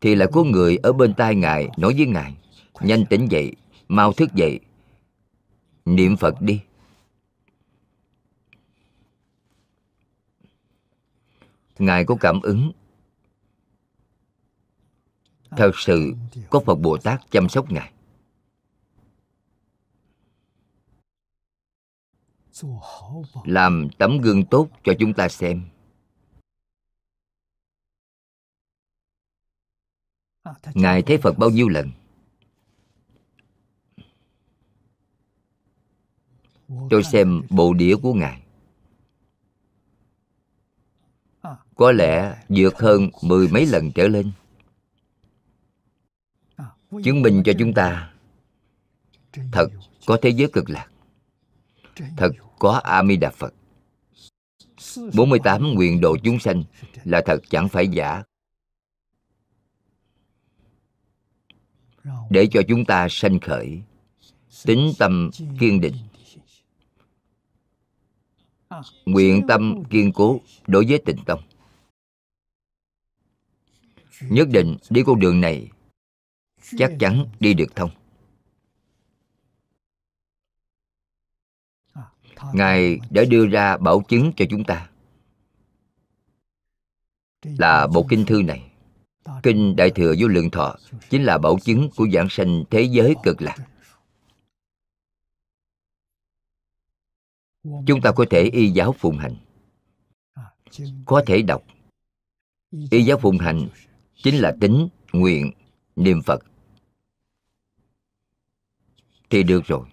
thì 0.00 0.14
là 0.14 0.26
có 0.32 0.44
người 0.44 0.76
ở 0.76 0.92
bên 0.92 1.14
tai 1.14 1.34
ngài 1.34 1.68
nói 1.76 1.94
với 1.96 2.06
ngài, 2.06 2.36
nhanh 2.80 3.04
tỉnh 3.10 3.28
dậy, 3.30 3.52
mau 3.88 4.12
thức 4.12 4.34
dậy, 4.34 4.60
niệm 5.84 6.16
phật 6.16 6.40
đi. 6.40 6.60
Ngài 11.78 12.04
có 12.04 12.16
cảm 12.20 12.40
ứng. 12.40 12.72
Thật 15.50 15.72
sự 15.74 16.12
có 16.50 16.60
phật 16.60 16.74
bồ 16.74 16.96
tát 16.96 17.30
chăm 17.30 17.48
sóc 17.48 17.72
ngài. 17.72 17.92
Làm 23.44 23.88
tấm 23.98 24.18
gương 24.18 24.44
tốt 24.44 24.68
cho 24.84 24.92
chúng 24.98 25.14
ta 25.14 25.28
xem. 25.28 25.68
Ngài 30.74 31.02
thấy 31.02 31.18
phật 31.18 31.38
bao 31.38 31.50
nhiêu 31.50 31.68
lần? 31.68 31.90
Tôi 36.90 37.02
xem 37.04 37.42
bộ 37.50 37.74
đĩa 37.74 37.96
của 37.96 38.14
ngài. 38.14 38.42
Có 41.74 41.92
lẽ 41.92 42.36
vượt 42.48 42.78
hơn 42.78 43.10
mười 43.22 43.48
mấy 43.48 43.66
lần 43.66 43.92
trở 43.92 44.08
lên. 44.08 44.32
Chứng 47.04 47.22
minh 47.22 47.42
cho 47.44 47.52
chúng 47.58 47.74
ta 47.74 48.12
thật 49.52 49.68
có 50.06 50.18
thế 50.22 50.30
giới 50.30 50.48
cực 50.52 50.70
lạc. 50.70 50.88
Thật 52.16 52.32
có 52.58 52.72
a 52.72 53.04
di 53.04 53.16
đà 53.16 53.30
phật 53.30 53.54
48 55.14 55.74
nguyện 55.74 56.00
độ 56.00 56.16
chúng 56.24 56.38
sanh 56.38 56.64
là 57.04 57.22
thật 57.26 57.38
chẳng 57.50 57.68
phải 57.68 57.88
giả 57.88 58.22
để 62.30 62.48
cho 62.50 62.62
chúng 62.68 62.84
ta 62.84 63.06
sanh 63.10 63.40
khởi. 63.40 63.82
Tính 64.64 64.92
tâm 64.98 65.30
kiên 65.60 65.80
định. 65.80 65.94
Nguyện 69.06 69.42
tâm 69.48 69.84
kiên 69.90 70.12
cố 70.12 70.40
đối 70.66 70.86
với 70.86 71.02
tịnh 71.06 71.24
tông. 71.26 71.42
Nhất 74.20 74.48
định 74.52 74.76
đi 74.90 75.02
con 75.06 75.20
đường 75.20 75.40
này, 75.40 75.70
chắc 76.62 76.92
chắn 77.00 77.26
đi 77.40 77.54
được 77.54 77.76
thông. 77.76 77.90
Ngài 82.52 82.98
đã 83.10 83.24
đưa 83.24 83.46
ra 83.46 83.76
bảo 83.76 84.02
chứng 84.08 84.32
cho 84.36 84.44
chúng 84.50 84.64
ta. 84.64 84.90
Là 87.42 87.86
bộ 87.86 88.06
kinh 88.08 88.24
thư 88.26 88.42
này 88.42 88.65
kinh 89.46 89.76
đại 89.76 89.90
thừa 89.90 90.14
vô 90.18 90.28
lượng 90.28 90.50
thọ, 90.50 90.76
chính 91.10 91.24
là 91.24 91.38
bảo 91.38 91.58
chứng 91.58 91.90
của 91.96 92.06
giảng 92.12 92.26
sanh 92.30 92.64
thế 92.70 92.82
giới 92.82 93.14
cực 93.22 93.42
lạc. 93.42 93.56
Chúng 97.86 98.00
ta 98.02 98.12
có 98.12 98.24
thể 98.30 98.42
y 98.42 98.70
giáo 98.70 98.92
phụng 98.98 99.18
hành. 99.18 99.36
Có 101.04 101.22
thể 101.26 101.42
đọc. 101.42 101.62
Y 102.90 103.04
giáo 103.04 103.18
phụng 103.18 103.38
hành 103.38 103.68
chính 104.14 104.36
là 104.36 104.56
tính, 104.60 104.88
nguyện, 105.12 105.52
niệm 105.96 106.22
phật. 106.22 106.40
Thì 109.30 109.42
được 109.42 109.64
rồi. 109.66 109.86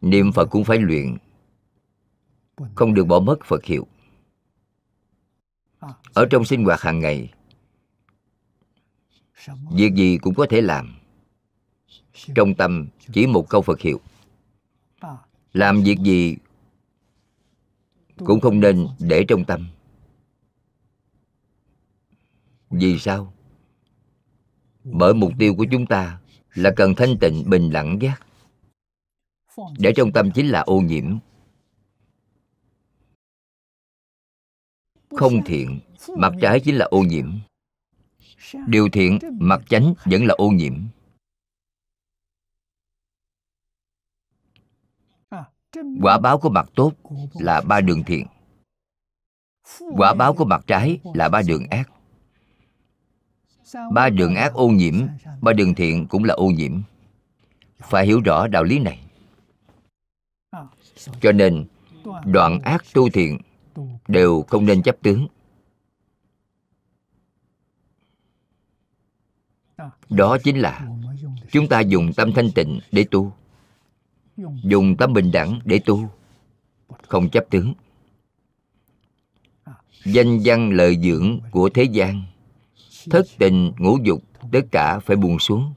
Niệm 0.00 0.32
phật 0.32 0.46
cũng 0.50 0.64
phải 0.64 0.78
luyện. 0.78 1.16
Không 2.74 2.94
được 2.94 3.04
bỏ 3.04 3.20
mất 3.20 3.38
phật 3.44 3.64
hiệu 3.64 3.86
ở 6.14 6.26
trong 6.30 6.44
sinh 6.44 6.64
hoạt 6.64 6.80
hàng 6.80 7.00
ngày, 7.00 7.32
việc 9.72 9.94
gì 9.94 10.18
cũng 10.18 10.34
có 10.34 10.46
thể 10.50 10.60
làm. 10.60 10.94
Trong 12.34 12.54
tâm, 12.54 12.88
chỉ 13.12 13.26
một 13.26 13.48
câu 13.48 13.62
phật 13.62 13.80
hiệu. 13.80 14.00
Làm 15.52 15.82
việc 15.82 15.98
gì 15.98 16.36
cũng 18.24 18.40
không 18.40 18.60
nên 18.60 18.86
để 18.98 19.24
trong 19.28 19.44
tâm. 19.44 19.68
Vì 22.70 22.98
sao? 22.98 23.32
Bởi 24.84 25.14
mục 25.14 25.32
tiêu 25.38 25.54
của 25.54 25.66
chúng 25.70 25.86
ta 25.86 26.20
là 26.54 26.70
cần 26.76 26.94
thanh 26.94 27.16
tịnh, 27.20 27.44
bình 27.50 27.70
lặng 27.70 27.98
giác. 28.00 28.22
Để 29.78 29.92
trong 29.96 30.12
tâm 30.12 30.30
chính 30.30 30.48
là 30.48 30.60
ô 30.60 30.80
nhiễm. 30.80 31.18
Không 35.10 35.42
thiện, 35.44 35.80
mặt 36.16 36.32
trái 36.40 36.60
chính 36.60 36.76
là 36.76 36.84
ô 36.84 37.00
nhiễm. 37.02 37.38
Điều 38.66 38.88
thiện, 38.88 39.18
mặt 39.40 39.60
chánh 39.68 39.94
vẫn 40.04 40.24
là 40.26 40.34
ô 40.38 40.48
nhiễm. 40.48 40.74
Quả 46.02 46.18
báo 46.18 46.38
của 46.38 46.50
mặt 46.50 46.68
tốt 46.74 46.92
là 47.34 47.60
ba 47.60 47.80
đường 47.80 48.02
thiện. 48.04 48.26
Quả 49.96 50.14
báo 50.14 50.34
của 50.34 50.44
mặt 50.44 50.64
trái 50.66 51.00
là 51.14 51.28
ba 51.28 51.42
đường 51.46 51.66
ác. 51.70 51.90
Ba 53.92 54.10
đường 54.10 54.34
ác 54.34 54.52
ô 54.54 54.68
nhiễm, 54.68 55.06
ba 55.40 55.52
đường 55.52 55.74
thiện 55.74 56.06
cũng 56.06 56.24
là 56.24 56.34
ô 56.34 56.46
nhiễm. 56.46 56.80
Phải 57.78 58.06
hiểu 58.06 58.20
rõ 58.24 58.46
đạo 58.46 58.64
lý 58.64 58.78
này. 58.78 59.00
Cho 61.20 61.32
nên, 61.32 61.66
đoạn 62.24 62.60
ác 62.60 62.84
tu 62.94 63.08
thiện 63.10 63.38
đều 64.08 64.42
không 64.48 64.66
nên 64.66 64.82
chấp 64.82 64.96
tướng. 65.02 65.26
Đó 70.08 70.38
chính 70.44 70.58
là 70.58 70.88
chúng 71.52 71.68
ta 71.68 71.80
dùng 71.80 72.12
tâm 72.16 72.32
thanh 72.32 72.50
tịnh 72.54 72.80
để 72.92 73.04
tu, 73.10 73.32
dùng 74.64 74.96
tâm 74.96 75.12
bình 75.12 75.30
đẳng 75.32 75.60
để 75.64 75.80
tu, 75.86 76.08
không 77.08 77.30
chấp 77.30 77.44
tướng. 77.50 77.74
Danh 80.04 80.40
văn 80.44 80.70
lợi 80.70 80.98
dưỡng 81.02 81.40
của 81.50 81.68
thế 81.74 81.82
gian, 81.82 82.22
thất 83.10 83.26
tình 83.38 83.72
ngũ 83.78 83.98
dục, 84.02 84.22
tất 84.52 84.60
cả 84.72 84.98
phải 84.98 85.16
buông 85.16 85.38
xuống. 85.38 85.74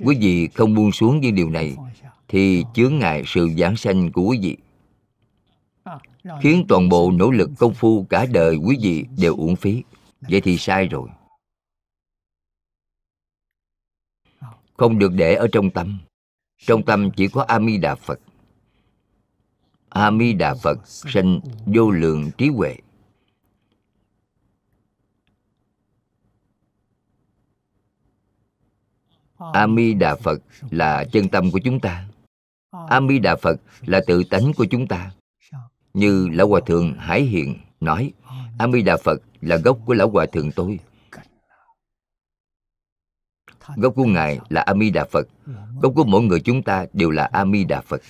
Quý 0.00 0.16
vị 0.20 0.48
không 0.48 0.74
buông 0.74 0.92
xuống 0.92 1.20
những 1.20 1.34
điều 1.34 1.50
này, 1.50 1.76
thì 2.28 2.64
chướng 2.74 2.98
ngại 2.98 3.22
sự 3.26 3.48
giảng 3.58 3.76
sanh 3.76 4.12
của 4.12 4.22
quý 4.22 4.38
vị 4.42 4.56
khiến 6.42 6.64
toàn 6.68 6.88
bộ 6.88 7.10
nỗ 7.10 7.30
lực 7.30 7.50
công 7.58 7.74
phu 7.74 8.06
cả 8.10 8.26
đời 8.26 8.56
quý 8.56 8.78
vị 8.82 9.04
đều 9.18 9.36
uổng 9.36 9.56
phí. 9.56 9.82
Vậy 10.20 10.40
thì 10.40 10.58
sai 10.58 10.86
rồi. 10.86 11.08
Không 14.76 14.98
được 14.98 15.12
để 15.14 15.34
ở 15.34 15.48
trong 15.52 15.70
tâm. 15.70 15.98
Trong 16.58 16.82
tâm 16.82 17.10
chỉ 17.16 17.28
có 17.28 17.42
a 17.42 17.60
di 17.60 17.78
đà 17.78 17.94
phật. 17.94 18.20
A 19.88 20.10
di 20.10 20.32
đà 20.32 20.54
phật 20.54 20.88
sanh 20.88 21.40
vô 21.66 21.90
lượng 21.90 22.30
trí 22.38 22.48
huệ. 22.48 22.76
A 29.52 29.66
di 29.76 29.94
đà 29.94 30.16
phật 30.16 30.42
là 30.70 31.04
chân 31.12 31.28
tâm 31.28 31.50
của 31.50 31.60
chúng 31.64 31.80
ta. 31.80 32.08
A 32.70 33.00
di 33.08 33.18
đà 33.18 33.36
phật 33.36 33.60
là 33.80 34.00
tự 34.06 34.22
tánh 34.30 34.52
của 34.56 34.66
chúng 34.70 34.86
ta 34.86 35.15
như 35.96 36.28
lão 36.28 36.48
hòa 36.48 36.60
thượng 36.66 36.94
hải 36.94 37.22
hiện 37.22 37.58
nói 37.80 38.12
a 38.58 38.66
di 38.72 38.82
đà 38.82 38.96
phật 38.96 39.22
là 39.40 39.56
gốc 39.56 39.78
của 39.86 39.94
lão 39.94 40.10
hòa 40.10 40.26
thượng 40.26 40.52
tôi. 40.52 40.78
Gốc 43.76 43.94
của 43.96 44.04
ngài 44.04 44.38
là 44.48 44.60
a 44.60 44.74
di 44.74 44.90
đà 44.90 45.04
phật 45.04 45.28
gốc 45.82 45.92
của 45.96 46.04
mỗi 46.04 46.22
người 46.22 46.40
chúng 46.40 46.62
ta 46.62 46.86
đều 46.92 47.10
là 47.10 47.28
a 47.32 47.44
di 47.52 47.64
đà 47.64 47.80
phật 47.80 48.02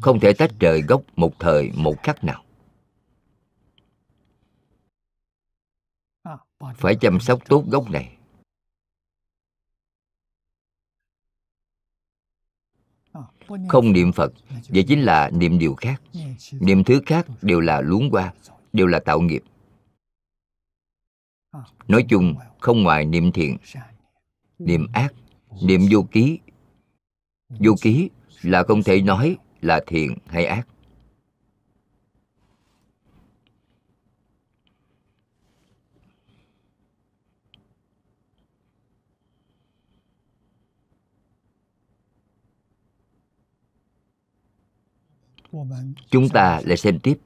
không 0.00 0.20
thể 0.20 0.32
tách 0.32 0.50
rời 0.60 0.82
gốc 0.82 1.02
một 1.16 1.32
thời, 1.38 1.72
một 1.74 1.94
khắc 2.02 2.24
nào. 2.24 2.44
Phải 6.74 6.96
chăm 7.00 7.20
sóc 7.20 7.40
tốt 7.48 7.64
gốc 7.68 7.90
này. 7.90 8.15
Không 13.68 13.92
niệm 13.92 14.12
phật 14.12 14.32
vậy 14.68 14.84
chính 14.88 15.00
là 15.00 15.30
niệm 15.30 15.58
điều 15.58 15.74
khác. 15.74 16.02
Niệm 16.52 16.84
thứ 16.84 17.00
khác 17.06 17.26
đều 17.42 17.60
là 17.60 17.80
luống 17.80 18.10
qua 18.10 18.32
đều 18.72 18.86
là 18.86 18.98
tạo 18.98 19.20
nghiệp. 19.20 19.42
Nói 21.88 22.04
chung 22.08 22.34
không 22.60 22.82
ngoài 22.82 23.04
niệm 23.04 23.32
thiện 23.32 23.56
niệm 24.58 24.86
ác 24.92 25.14
niệm 25.62 25.80
vô 25.90 26.02
ký. 26.02 26.38
Vô 27.48 27.74
ký 27.82 28.10
là 28.42 28.62
không 28.62 28.82
thể 28.82 29.02
nói 29.02 29.36
là 29.60 29.80
thiện 29.86 30.16
hay 30.26 30.46
ác 30.46 30.66
chúng 46.10 46.28
ta 46.28 46.60
lại 46.64 46.76
xem 46.76 46.98
tiếp. 47.00 47.18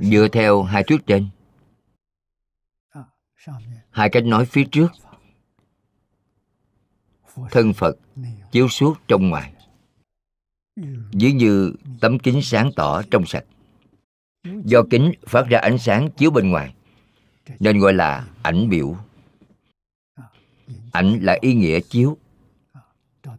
Dựa 0.00 0.28
theo 0.32 0.62
hai 0.62 0.84
thuyết 0.84 1.06
trên. 1.06 1.28
Hai 3.90 4.08
cách 4.12 4.24
nói 4.24 4.46
phía 4.46 4.64
trước. 4.72 4.92
Thân 7.50 7.72
phật 7.72 7.96
chiếu 8.52 8.68
suốt 8.68 8.94
trong 9.08 9.28
ngoài. 9.28 9.54
Dưới 11.12 11.32
như 11.32 11.72
tấm 12.00 12.18
kính 12.18 12.42
sáng 12.42 12.70
tỏ 12.76 13.02
trong 13.10 13.26
sạch. 13.26 13.44
Do 14.44 14.82
kính 14.90 15.12
phát 15.26 15.46
ra 15.48 15.58
ánh 15.58 15.78
sáng 15.78 16.10
chiếu 16.10 16.30
bên 16.30 16.50
ngoài 16.50 16.74
nên 17.60 17.78
gọi 17.78 17.94
là 17.94 18.28
ảnh 18.42 18.68
biểu 18.68 18.96
ảnh 20.92 21.18
là 21.22 21.38
ý 21.40 21.54
nghĩa 21.54 21.80
chiếu. 21.80 22.18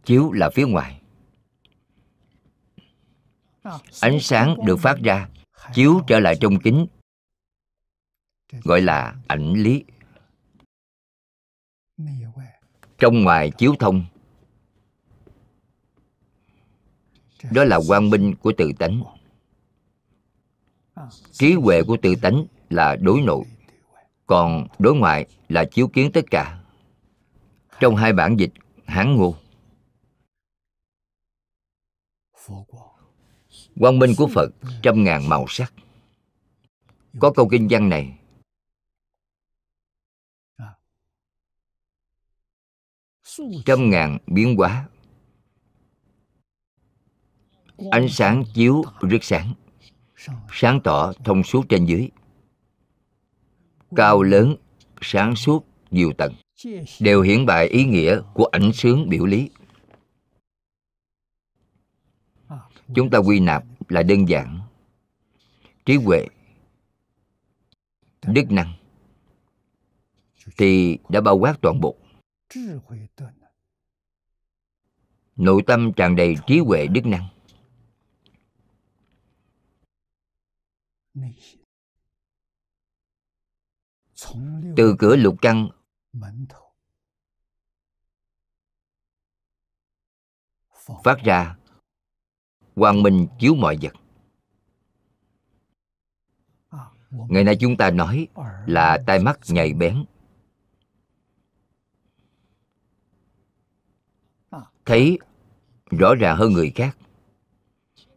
Chiếu 0.04 0.32
là 0.32 0.50
phía 0.50 0.66
ngoài. 0.66 1.00
Ánh 4.00 4.20
sáng 4.20 4.56
được 4.64 4.76
phát 4.76 4.98
ra, 5.04 5.28
chiếu 5.74 6.00
trở 6.06 6.20
lại 6.20 6.34
trong 6.40 6.58
kính, 6.58 6.86
gọi 8.62 8.80
là 8.80 9.16
ảnh 9.26 9.52
lý. 9.52 9.84
Trong 12.98 13.22
ngoài 13.22 13.50
chiếu 13.58 13.74
thông. 13.78 14.04
Đó 17.50 17.64
là 17.64 17.80
quang 17.88 18.10
minh 18.10 18.34
của 18.34 18.52
tự 18.58 18.72
tánh. 18.78 19.02
Trí 21.32 21.54
huệ 21.54 21.82
của 21.82 21.96
tự 22.02 22.14
tánh 22.22 22.44
là 22.70 22.96
đối 22.96 23.20
nội, 23.20 23.44
còn 24.26 24.66
đối 24.78 24.94
ngoại 24.94 25.26
là 25.48 25.64
chiếu 25.64 25.88
kiến 25.88 26.12
tất 26.12 26.24
cả 26.30 26.59
trong 27.80 27.96
hai 27.96 28.12
bản 28.12 28.36
dịch 28.38 28.52
hán 28.86 29.16
ngô. 29.16 29.36
Quang 33.80 33.98
minh 33.98 34.14
của 34.18 34.28
phật 34.34 34.50
trăm 34.82 35.04
ngàn 35.04 35.28
màu 35.28 35.44
sắc. 35.48 35.72
Có 37.18 37.32
câu 37.36 37.48
kinh 37.50 37.68
văn 37.70 37.88
này. 37.88 38.18
Trăm 43.64 43.90
ngàn 43.90 44.18
biến 44.26 44.56
hóa. 44.56 44.88
Ánh 47.90 48.08
sáng 48.08 48.44
chiếu 48.54 48.82
rất 49.00 49.18
sáng. 49.22 49.54
Sáng 50.52 50.80
tỏ 50.84 51.12
thông 51.24 51.42
suốt 51.42 51.62
trên 51.68 51.86
dưới. 51.86 52.08
Cao 53.96 54.22
lớn 54.22 54.56
sáng 55.00 55.36
suốt 55.36 55.66
nhiều 55.90 56.12
tầng 56.18 56.34
đều 57.00 57.22
hiển 57.22 57.46
bày 57.46 57.68
ý 57.68 57.84
nghĩa 57.84 58.20
của 58.34 58.44
ảnh 58.44 58.70
sướng 58.74 59.08
biểu 59.08 59.26
lý. 59.26 59.50
Chúng 62.94 63.10
ta 63.10 63.18
quy 63.18 63.40
nạp 63.40 63.64
là 63.88 64.02
đơn 64.02 64.28
giản. 64.28 64.60
Trí 65.84 65.96
huệ, 65.96 66.26
đức 68.26 68.50
năng, 68.50 68.72
thì 70.56 70.98
đã 71.08 71.20
bao 71.20 71.38
quát 71.38 71.58
toàn 71.62 71.80
bộ. 71.80 71.96
Nội 75.36 75.62
tâm 75.66 75.92
tràn 75.96 76.16
đầy 76.16 76.34
trí 76.46 76.58
huệ 76.58 76.86
đức 76.86 77.06
năng. 77.06 77.28
Từ 84.76 84.96
cửa 84.98 85.16
lục 85.16 85.36
căn 85.42 85.68
phát 91.04 91.18
ra. 91.24 91.56
quang 92.74 93.02
minh 93.02 93.26
chiếu 93.38 93.54
mọi 93.54 93.78
vật. 93.82 93.92
Ngày 97.10 97.44
nay 97.44 97.56
chúng 97.60 97.76
ta 97.76 97.90
nói 97.90 98.28
là 98.66 98.98
tai 99.06 99.18
mắt 99.18 99.38
nhạy 99.48 99.72
bén. 99.72 100.04
Thấy 104.84 105.18
rõ 105.90 106.14
ràng 106.14 106.36
hơn 106.36 106.52
người 106.52 106.72
khác. 106.74 106.96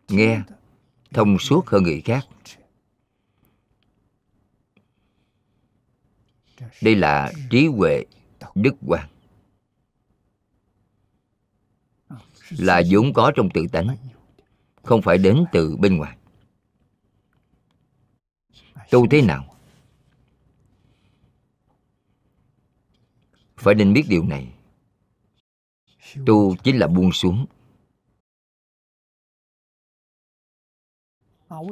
Nghe 0.07 0.41
thông 1.13 1.39
suốt 1.39 1.67
hơn 1.67 1.83
người 1.83 2.01
khác 2.01 2.23
đây 6.81 6.95
là 6.95 7.31
trí 7.49 7.67
huệ 7.67 8.05
đức 8.55 8.75
quang 8.87 9.09
là 12.49 12.81
vốn 12.89 13.13
có 13.13 13.31
trong 13.35 13.49
tự 13.53 13.67
tánh, 13.71 13.97
không 14.83 15.01
phải 15.01 15.17
đến 15.17 15.45
từ 15.51 15.77
bên 15.77 15.97
ngoài. 15.97 16.17
Tu 18.91 19.07
thế 19.07 19.21
nào? 19.21 19.55
Phải 23.57 23.75
nên 23.75 23.93
biết 23.93 24.03
điều 24.09 24.23
này. 24.23 24.53
Tu 26.25 26.55
chính 26.55 26.77
là 26.77 26.87
buông 26.87 27.11
xuống. 27.11 27.45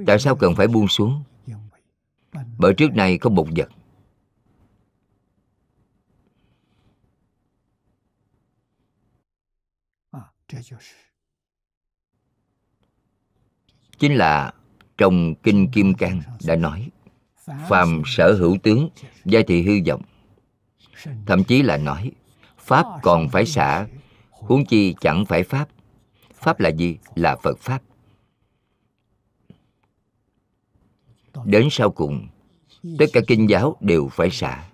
Tại 0.08 0.20
sao 0.20 0.36
cần 0.36 0.56
phải 0.56 0.68
buông 0.68 0.88
xuống? 0.88 1.24
Bởi 2.58 2.74
trước 2.78 2.94
này 2.94 3.18
có 3.18 3.30
một 3.30 3.48
vật. 3.56 3.70
Chính 14.00 14.16
là 14.16 14.54
trong 14.98 15.36
kinh 15.36 15.72
kim 15.72 15.94
cang 15.94 16.22
đã 16.46 16.56
nói, 16.56 16.90
phàm 17.70 18.02
sở 18.06 18.34
hữu 18.34 18.58
tướng 18.64 18.90
giai 19.26 19.44
thị 19.44 19.62
hư 19.62 19.74
vọng. 19.88 20.02
Thậm 21.26 21.44
chí 21.44 21.62
là 21.62 21.78
nói, 21.78 22.12
pháp 22.58 22.86
còn 23.04 23.30
phải 23.30 23.46
xả, 23.46 23.88
huống 24.30 24.66
chi 24.66 24.96
chẳng 25.02 25.26
phải 25.26 25.44
pháp. 25.44 25.70
Pháp 26.34 26.60
là 26.60 26.70
gì? 26.70 26.98
Là 27.16 27.36
phật 27.36 27.60
pháp. 27.60 27.82
Đến 31.46 31.68
sau 31.72 31.92
cùng, 31.92 32.28
tất 33.00 33.06
cả 33.14 33.22
kinh 33.28 33.50
giáo 33.50 33.78
đều 33.80 34.08
phải 34.08 34.30
xả. 34.32 34.68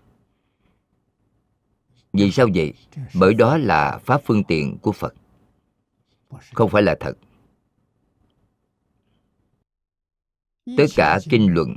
Vì 2.14 2.32
sao 2.32 2.48
vậy? 2.56 2.74
Bởi 3.14 3.34
đó 3.34 3.58
là 3.58 4.00
pháp 4.06 4.22
phương 4.26 4.44
tiện 4.44 4.78
của 4.78 4.92
phật 4.92 5.14
không 6.30 6.70
phải 6.70 6.84
là 6.84 6.96
thật. 7.00 7.18
Tất 10.78 10.86
cả 10.96 11.20
kinh 11.30 11.54
luận 11.54 11.76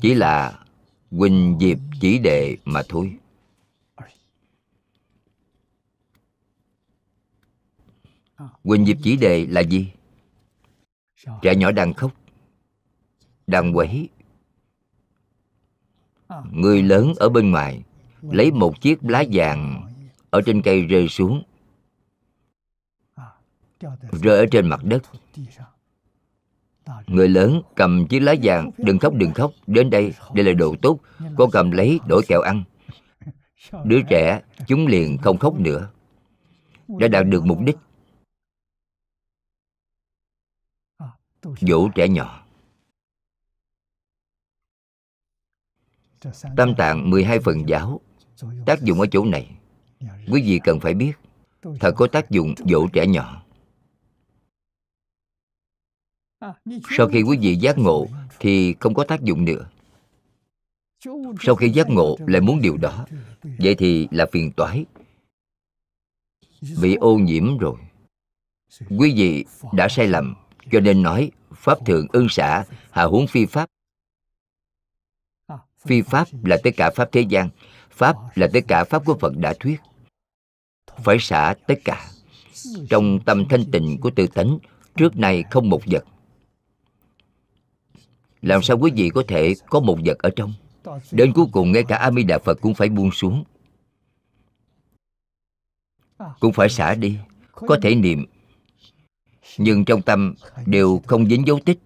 chỉ 0.00 0.14
là 0.14 0.64
huỳnh 1.10 1.56
diệp 1.60 1.78
chỉ 2.00 2.18
đệ 2.18 2.56
mà 2.64 2.82
thôi. 2.88 3.16
Huỳnh 8.64 8.86
diệp 8.86 8.96
chỉ 9.02 9.16
đề 9.16 9.46
là 9.46 9.60
gì? 9.60 9.92
Trẻ 11.42 11.54
nhỏ 11.56 11.72
đang 11.72 11.94
khóc 11.94 12.12
đang 13.46 13.76
quấy. 13.76 14.08
Người 16.52 16.82
lớn 16.82 17.12
ở 17.16 17.28
bên 17.28 17.50
ngoài 17.50 17.82
lấy 18.22 18.50
một 18.52 18.80
chiếc 18.80 18.98
lá 19.02 19.24
vàng 19.32 19.88
ở 20.30 20.40
trên 20.46 20.62
cây 20.62 20.82
rơi 20.82 21.08
xuống 21.08 21.42
rơi 24.22 24.38
ở 24.38 24.46
trên 24.50 24.68
mặt 24.68 24.80
đất. 24.84 25.02
Người 27.06 27.28
lớn 27.28 27.62
cầm 27.76 28.06
chiếc 28.08 28.20
lá 28.20 28.34
vàng, 28.42 28.70
đừng 28.78 28.98
khóc 28.98 29.14
đừng 29.14 29.32
khóc, 29.32 29.52
đến 29.66 29.90
đây 29.90 30.14
đây 30.34 30.44
là 30.44 30.52
đồ 30.52 30.74
tốt 30.82 30.98
con 31.36 31.50
cầm 31.50 31.70
lấy, 31.70 32.00
đổi 32.06 32.22
kẹo 32.28 32.40
ăn. 32.40 32.64
Đứa 33.84 34.00
trẻ, 34.10 34.40
chúng 34.66 34.86
liền 34.86 35.18
không 35.18 35.38
khóc 35.38 35.60
nữa. 35.60 35.90
Đã 36.88 37.08
đạt 37.08 37.26
được 37.26 37.44
mục 37.44 37.58
đích. 37.60 37.76
Dỗ 41.60 41.88
trẻ 41.94 42.08
nhỏ. 42.08 42.44
Tam 46.56 46.74
tạng 46.74 47.10
12 47.10 47.40
phần 47.40 47.68
giáo. 47.68 48.00
Tác 48.66 48.82
dụng 48.82 49.00
ở 49.00 49.06
chỗ 49.10 49.24
này. 49.24 49.56
Quý 50.00 50.42
vị 50.42 50.60
cần 50.64 50.80
phải 50.80 50.94
biết, 50.94 51.12
Thật 51.80 51.92
có 51.96 52.06
tác 52.06 52.30
dụng 52.30 52.54
dỗ 52.68 52.86
trẻ 52.92 53.06
nhỏ. 53.06 53.42
Sau 56.96 57.08
khi 57.08 57.22
quý 57.22 57.38
vị 57.40 57.56
giác 57.56 57.78
ngộ 57.78 58.06
Thì 58.40 58.74
không 58.80 58.94
có 58.94 59.04
tác 59.04 59.22
dụng 59.22 59.44
nữa. 59.44 59.68
Sau 61.40 61.54
khi 61.54 61.70
giác 61.70 61.90
ngộ 61.90 62.16
lại 62.26 62.40
muốn 62.40 62.60
điều 62.60 62.76
đó, 62.76 63.06
Vậy 63.42 63.74
thì 63.74 64.08
là 64.10 64.26
phiền 64.32 64.52
toái. 64.52 64.84
Bị 66.82 66.94
ô 66.94 67.18
nhiễm 67.18 67.58
rồi. 67.58 67.76
Quý 68.98 69.14
vị 69.16 69.44
đã 69.72 69.88
sai 69.88 70.06
lầm, 70.06 70.34
Cho 70.72 70.80
nên 70.80 71.02
nói 71.02 71.30
Pháp 71.54 71.86
thượng 71.86 72.06
ưng 72.12 72.28
xả 72.28 72.64
Hạ 72.90 73.04
huống 73.04 73.26
phi 73.26 73.46
pháp. 73.46 73.70
Phi 75.78 76.02
pháp 76.02 76.28
là 76.44 76.58
tất 76.64 76.70
cả 76.76 76.90
pháp 76.94 77.08
thế 77.12 77.20
gian, 77.20 77.48
Pháp 77.90 78.16
là 78.34 78.48
tất 78.52 78.60
cả 78.68 78.84
pháp 78.84 79.04
của 79.04 79.16
Phật 79.20 79.36
đã 79.36 79.54
thuyết. 79.60 79.80
Phải 80.96 81.18
xả 81.20 81.54
tất 81.66 81.78
cả. 81.84 82.08
Trong 82.88 83.18
tâm 83.26 83.44
thanh 83.48 83.70
tịnh 83.72 83.98
của 84.00 84.10
tự 84.10 84.26
tánh, 84.26 84.58
Trước 84.96 85.16
nay 85.16 85.44
không 85.50 85.70
một 85.70 85.82
vật. 85.86 86.04
Làm 88.42 88.62
sao 88.62 88.78
quý 88.78 88.90
vị 88.96 89.10
có 89.14 89.22
thể 89.28 89.54
có 89.70 89.80
một 89.80 89.98
vật 90.04 90.18
ở 90.18 90.30
trong? 90.36 90.52
Đến 91.10 91.32
cuối 91.32 91.46
cùng 91.52 91.72
ngay 91.72 91.84
cả 91.88 91.96
A 91.96 92.10
Di 92.10 92.22
Đà 92.22 92.38
Phật 92.38 92.58
cũng 92.60 92.74
phải 92.74 92.88
buông 92.88 93.10
xuống. 93.10 93.44
Cũng 96.40 96.52
phải 96.52 96.68
xả 96.68 96.94
đi. 96.94 97.18
Có 97.52 97.78
thể 97.82 97.94
niệm. 97.94 98.24
Nhưng 99.58 99.84
trong 99.84 100.02
tâm 100.02 100.34
đều 100.66 101.02
không 101.06 101.26
dính 101.26 101.46
dấu 101.46 101.60
tích. 101.64 101.78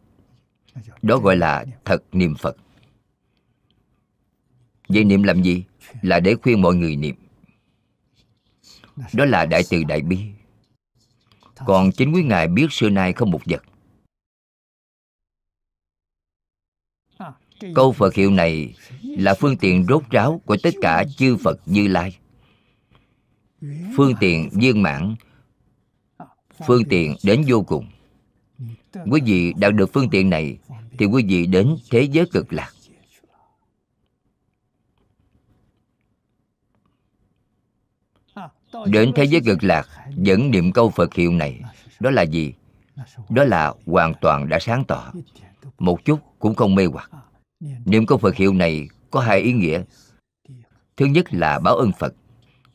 Đó 1.03 1.19
gọi 1.19 1.37
là 1.37 1.65
thật 1.85 2.03
niệm 2.13 2.35
Phật. 2.35 2.57
Vậy 4.89 5.05
niệm 5.05 5.23
làm 5.23 5.43
gì? 5.43 5.65
Là 6.03 6.21
để 6.21 6.35
khuyên 6.43 6.63
mọi 6.63 6.75
người 6.75 6.97
niệm. 6.97 7.15
Đó 9.13 9.25
là 9.25 9.47
đại 9.47 9.63
từ 9.71 9.85
đại 9.85 10.01
bi. 10.01 10.19
Còn 11.67 11.93
chính 11.93 12.13
quý 12.13 12.23
Ngài 12.23 12.49
biết 12.49 12.67
xưa 12.71 12.91
nay 12.91 13.13
không 13.13 13.31
một 13.31 13.41
vật. 13.45 13.63
Câu 17.75 17.93
Phật 17.93 18.15
hiệu 18.15 18.31
này 18.31 18.75
là 19.03 19.35
phương 19.35 19.57
tiện 19.57 19.87
rốt 19.89 20.03
ráo 20.11 20.41
của 20.47 20.57
tất 20.63 20.75
cả 20.83 21.05
chư 21.17 21.37
Phật 21.37 21.61
Như 21.67 21.89
Lai. 21.89 22.17
Phương 23.97 24.15
tiện 24.21 24.51
viên 24.53 24.83
mãn, 24.83 25.15
Phương 26.67 26.85
tiện 26.85 27.17
đến 27.25 27.45
vô 27.49 27.63
cùng. 27.63 27.87
Quý 29.11 29.21
vị 29.25 29.53
đạt 29.57 29.75
được 29.75 29.93
phương 29.93 30.11
tiện 30.11 30.31
này 30.31 30.59
Thì 30.99 31.07
quý 31.07 31.25
vị 31.29 31.47
đến 31.47 31.77
thế 31.91 32.03
giới 32.03 32.27
cực 32.27 32.53
lạc. 32.53 32.73
Đến 38.87 39.13
thế 39.15 39.25
giới 39.25 39.41
cực 39.41 39.65
lạc 39.65 39.89
Vẫn 40.17 40.51
niệm 40.51 40.73
câu 40.73 40.91
Phật 40.91 41.15
hiệu 41.15 41.33
này, 41.33 41.61
Đó 42.01 42.11
là 42.11 42.23
gì? 42.23 42.55
Đó 43.29 43.45
là 43.45 43.75
hoàn 43.87 44.15
toàn 44.21 44.49
đã 44.49 44.59
sáng 44.59 44.85
tỏ. 44.85 45.13
Một 45.79 46.05
chút 46.05 46.21
cũng 46.39 46.55
không 46.55 46.75
mê 46.75 46.87
hoặc. 46.87 47.11
Niệm 47.85 48.07
câu 48.07 48.19
Phật 48.19 48.37
hiệu 48.37 48.53
này 48.55 48.89
có 49.11 49.21
hai 49.21 49.41
ý 49.41 49.53
nghĩa. 49.53 49.83
Thứ 50.97 51.07
nhất 51.07 51.35
là 51.35 51.59
báo 51.59 51.77
ơn 51.77 51.93
Phật. 51.99 52.15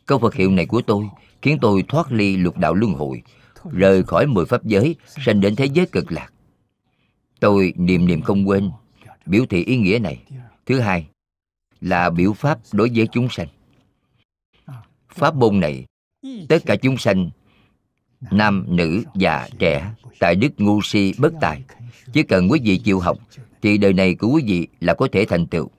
Câu 0.06 0.20
Phật 0.20 0.34
hiệu 0.34 0.52
này 0.52 0.66
của 0.66 0.82
tôi 0.82 1.06
Khiến 1.42 1.58
tôi 1.62 1.84
thoát 1.88 2.12
ly 2.12 2.38
lục 2.38 2.58
đạo 2.58 2.74
luân 2.74 2.94
hồi 2.94 3.22
Rời 3.72 4.04
khỏi 4.04 4.28
mười 4.28 4.46
pháp 4.46 4.64
giới 4.64 4.96
Sanh 5.26 5.42
đến 5.42 5.56
thế 5.56 5.66
giới 5.66 5.86
cực 5.86 6.12
lạc. 6.12 6.30
Tôi 7.40 7.74
niệm 7.78 8.08
niệm 8.08 8.22
không 8.22 8.48
quên 8.48 8.72
Biểu 9.26 9.46
thị 9.50 9.64
ý 9.64 9.78
nghĩa 9.78 10.00
này. 10.00 10.24
Thứ 10.66 10.80
hai 10.80 11.08
Là 11.82 12.10
biểu 12.10 12.34
pháp 12.34 12.60
đối 12.72 12.92
với 12.96 13.08
chúng 13.12 13.28
sanh. 13.30 13.48
Pháp 15.10 15.36
môn 15.36 15.60
này 15.60 15.86
Tất 16.50 16.58
cả 16.66 16.76
chúng 16.76 16.98
sanh 16.98 17.30
Nam, 18.32 18.66
nữ, 18.68 19.04
già, 19.16 19.48
trẻ 19.60 19.92
Tại 20.20 20.36
đức 20.36 20.50
ngu 20.58 20.82
si 20.82 21.14
bất 21.18 21.34
tài 21.42 21.64
Chỉ 22.14 22.24
cần 22.24 22.52
quý 22.52 22.60
vị 22.64 22.78
chịu 22.78 23.00
học 23.00 23.18
thì 23.62 23.78
đời 23.78 23.94
này 23.94 24.16
của 24.16 24.28
quý 24.28 24.44
vị 24.48 24.68
là 24.80 24.94
có 24.94 25.08
thể 25.12 25.26
thành 25.26 25.48
tựu. 25.48 25.70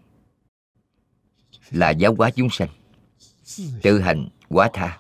Là 1.71 1.91
giáo 1.91 2.15
hóa 2.19 2.31
chúng 2.31 2.49
sanh 2.51 2.69
Tự 3.83 4.01
hành, 4.01 4.29
quá 4.49 4.71
tha. 4.73 4.99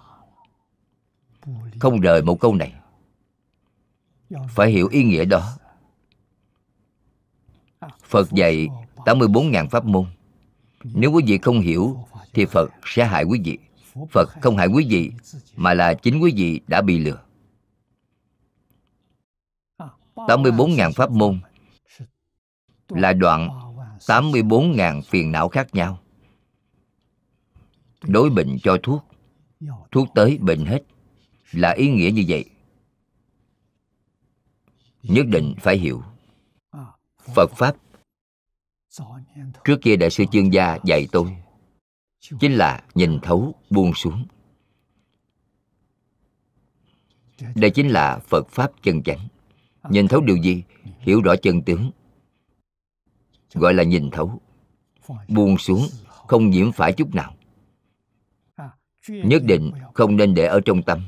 Không 1.79 2.01
rời 2.01 2.23
một 2.23 2.41
câu 2.41 2.55
này. 2.55 2.75
Phải 4.49 4.71
hiểu 4.71 4.89
ý 4.89 5.03
nghĩa 5.03 5.25
đó. 5.25 5.57
Phật 8.03 8.31
dạy 8.31 8.69
84.000 8.97 9.69
pháp 9.69 9.85
môn. 9.85 10.07
Nếu 10.85 11.13
quý 11.13 11.23
vị 11.27 11.39
không 11.39 11.61
hiểu 11.61 12.07
Thì 12.33 12.47
Phật 12.47 12.71
sẽ 12.85 13.05
hại 13.05 13.25
quý 13.25 13.41
vị. 13.45 13.59
Phật 14.11 14.29
không 14.43 14.57
hại 14.57 14.67
quý 14.67 14.87
vị 14.91 15.13
Mà 15.57 15.75
là 15.75 15.95
chính 15.95 16.21
quý 16.23 16.33
vị 16.37 16.61
đã 16.67 16.83
bị 16.83 16.99
lừa. 16.99 17.23
84.000 20.15 20.93
pháp 20.93 21.11
môn 21.11 21.41
là 22.89 23.13
đoạn 23.13 23.49
84.000 23.99 25.03
phiền 25.03 25.33
não 25.33 25.49
khác 25.49 25.75
nhau. 25.75 25.99
Đối 28.03 28.31
bệnh 28.31 28.59
cho 28.63 28.77
thuốc 28.83 29.05
Thuốc 29.93 30.09
tới 30.15 30.39
bệnh 30.39 30.65
hết, 30.67 30.83
Là 31.53 31.71
ý 31.71 31.91
nghĩa 31.91 32.11
như 32.11 32.25
vậy. 32.29 32.45
Nhất 35.03 35.27
định 35.27 35.55
phải 35.61 35.77
hiểu. 35.77 36.03
Phật 37.35 37.51
Pháp, 37.57 37.77
Trước 39.65 39.77
kia 39.83 39.97
Đại 39.97 40.11
sư 40.11 40.25
Chương 40.33 40.53
Gia 40.53 40.79
dạy 40.85 41.07
tôi, 41.13 41.37
chính 42.41 42.53
là 42.53 42.83
nhìn 42.95 43.19
thấu, 43.23 43.55
buông 43.71 43.95
xuống. 43.95 44.27
Đây 47.55 47.71
chính 47.71 47.89
là 47.89 48.19
phật 48.19 48.49
pháp 48.49 48.73
chân 48.83 49.03
chánh. 49.03 49.29
Nhìn 49.91 50.09
thấu 50.09 50.21
điều 50.21 50.37
gì, 50.37 50.63
hiểu 50.99 51.21
rõ 51.23 51.37
chân 51.43 51.63
tướng 51.63 51.91
gọi 53.55 53.75
là 53.75 53.83
nhìn 53.83 54.11
thấu. 54.11 54.41
Buông 55.29 55.59
xuống, 55.59 55.87
không 56.07 56.51
nhiễm 56.51 56.73
phải 56.73 56.93
chút 56.93 57.15
nào. 57.15 57.35
Nhất 59.09 59.43
định 59.45 59.73
không 59.95 60.17
nên 60.17 60.35
để 60.35 60.47
ở 60.47 60.61
trong 60.65 60.83
tâm. 60.83 61.03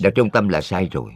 Đặt 0.00 0.12
trong 0.14 0.30
tâm 0.30 0.48
là 0.48 0.60
sai 0.60 0.88
rồi. 0.92 1.12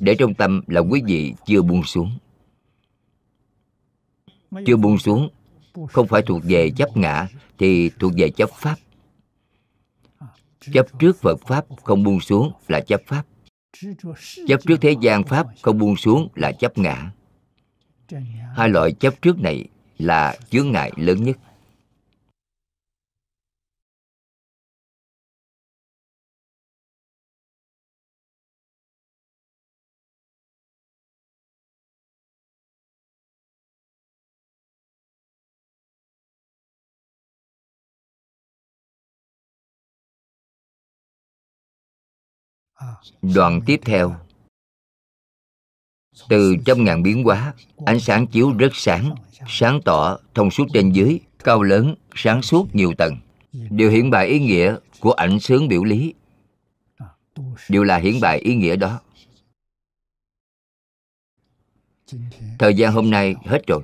Để 0.00 0.14
trong 0.18 0.34
tâm 0.34 0.62
là 0.66 0.80
quý 0.80 1.02
vị 1.06 1.34
chưa 1.46 1.62
buông 1.62 1.82
xuống. 1.82 2.18
Chưa 4.66 4.76
buông 4.76 4.98
xuống, 4.98 5.28
không 5.88 6.06
phải 6.06 6.22
thuộc 6.22 6.42
về 6.44 6.70
chấp 6.76 6.96
ngã, 6.96 7.28
thì 7.58 7.90
thuộc 7.90 8.12
về 8.16 8.30
chấp 8.30 8.50
pháp. 8.50 8.76
Chấp 10.72 10.86
trước 10.98 11.16
phật 11.16 11.36
pháp, 11.46 11.64
không 11.82 12.02
buông 12.02 12.20
xuống 12.20 12.52
là 12.68 12.80
chấp 12.80 13.00
pháp 13.06 13.26
chấp 14.46 14.60
trước 14.66 14.76
thế 14.80 14.94
gian 15.00 15.24
pháp 15.24 15.46
không 15.62 15.78
buông 15.78 15.96
xuống 15.96 16.28
là 16.34 16.52
chấp 16.52 16.78
ngã. 16.78 17.10
Hai 18.56 18.68
loại 18.68 18.92
chấp 18.92 19.22
trước 19.22 19.40
này 19.40 19.64
là 19.98 20.36
chướng 20.50 20.72
ngại 20.72 20.92
lớn 20.96 21.24
nhất 21.24 21.36
Đoạn 43.22 43.60
tiếp 43.66 43.80
theo. 43.84 44.14
Từ 46.28 46.56
trăm 46.64 46.84
ngàn 46.84 47.02
biến 47.02 47.24
hóa 47.24 47.54
Ánh 47.86 48.00
sáng 48.00 48.26
chiếu 48.26 48.52
rất 48.58 48.70
sáng 48.74 49.14
Sáng 49.48 49.80
tỏ, 49.84 50.18
thông 50.34 50.50
suốt 50.50 50.66
trên 50.72 50.92
dưới 50.92 51.20
Cao 51.44 51.62
lớn, 51.62 51.94
sáng 52.14 52.42
suốt 52.42 52.74
nhiều 52.74 52.92
tầng. 52.98 53.16
Đều 53.52 53.90
hiển 53.90 54.10
bày 54.10 54.26
ý 54.26 54.38
nghĩa 54.38 54.76
của 55.00 55.12
ảnh 55.12 55.40
sướng 55.40 55.68
biểu 55.68 55.84
lý. 55.84 56.14
Đều 57.68 57.84
là 57.84 57.96
hiển 57.96 58.20
bày 58.20 58.38
ý 58.38 58.54
nghĩa 58.54 58.76
đó. 58.76 59.00
Thời 62.58 62.74
gian 62.74 62.92
hôm 62.92 63.10
nay 63.10 63.34
hết 63.44 63.66
rồi. 63.66 63.82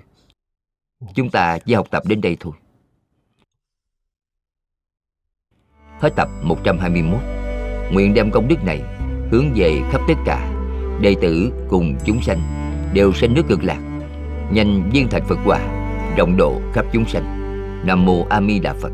Chúng 1.14 1.30
ta 1.30 1.58
chỉ 1.58 1.74
học 1.74 1.86
tập 1.90 2.02
đến 2.06 2.20
đây 2.20 2.36
thôi. 2.40 2.52
Hết 6.00 6.12
tập 6.16 6.28
121 6.42 7.20
Nguyện 7.92 8.14
đem 8.14 8.30
công 8.30 8.48
đức 8.48 8.64
này 8.64 9.01
Hướng 9.32 9.52
về 9.54 9.80
khắp 9.90 10.00
tất 10.08 10.14
cả. 10.24 10.52
Đệ 11.00 11.14
tử 11.20 11.52
cùng 11.68 11.94
chúng 12.04 12.22
sanh 12.22 12.40
Đều 12.94 13.12
sanh 13.12 13.34
nước 13.34 13.42
cực 13.48 13.64
lạc. 13.64 13.78
Nhanh 14.52 14.90
viên 14.92 15.08
thành 15.08 15.24
Phật 15.24 15.38
quả 15.44 15.60
Rộng 16.16 16.36
độ 16.36 16.60
khắp 16.72 16.86
chúng 16.92 17.04
sanh. 17.04 17.24
Nam 17.86 18.04
Mô 18.04 18.26
A 18.30 18.40
Di 18.40 18.58
Đà 18.58 18.74
Phật. 18.74 18.92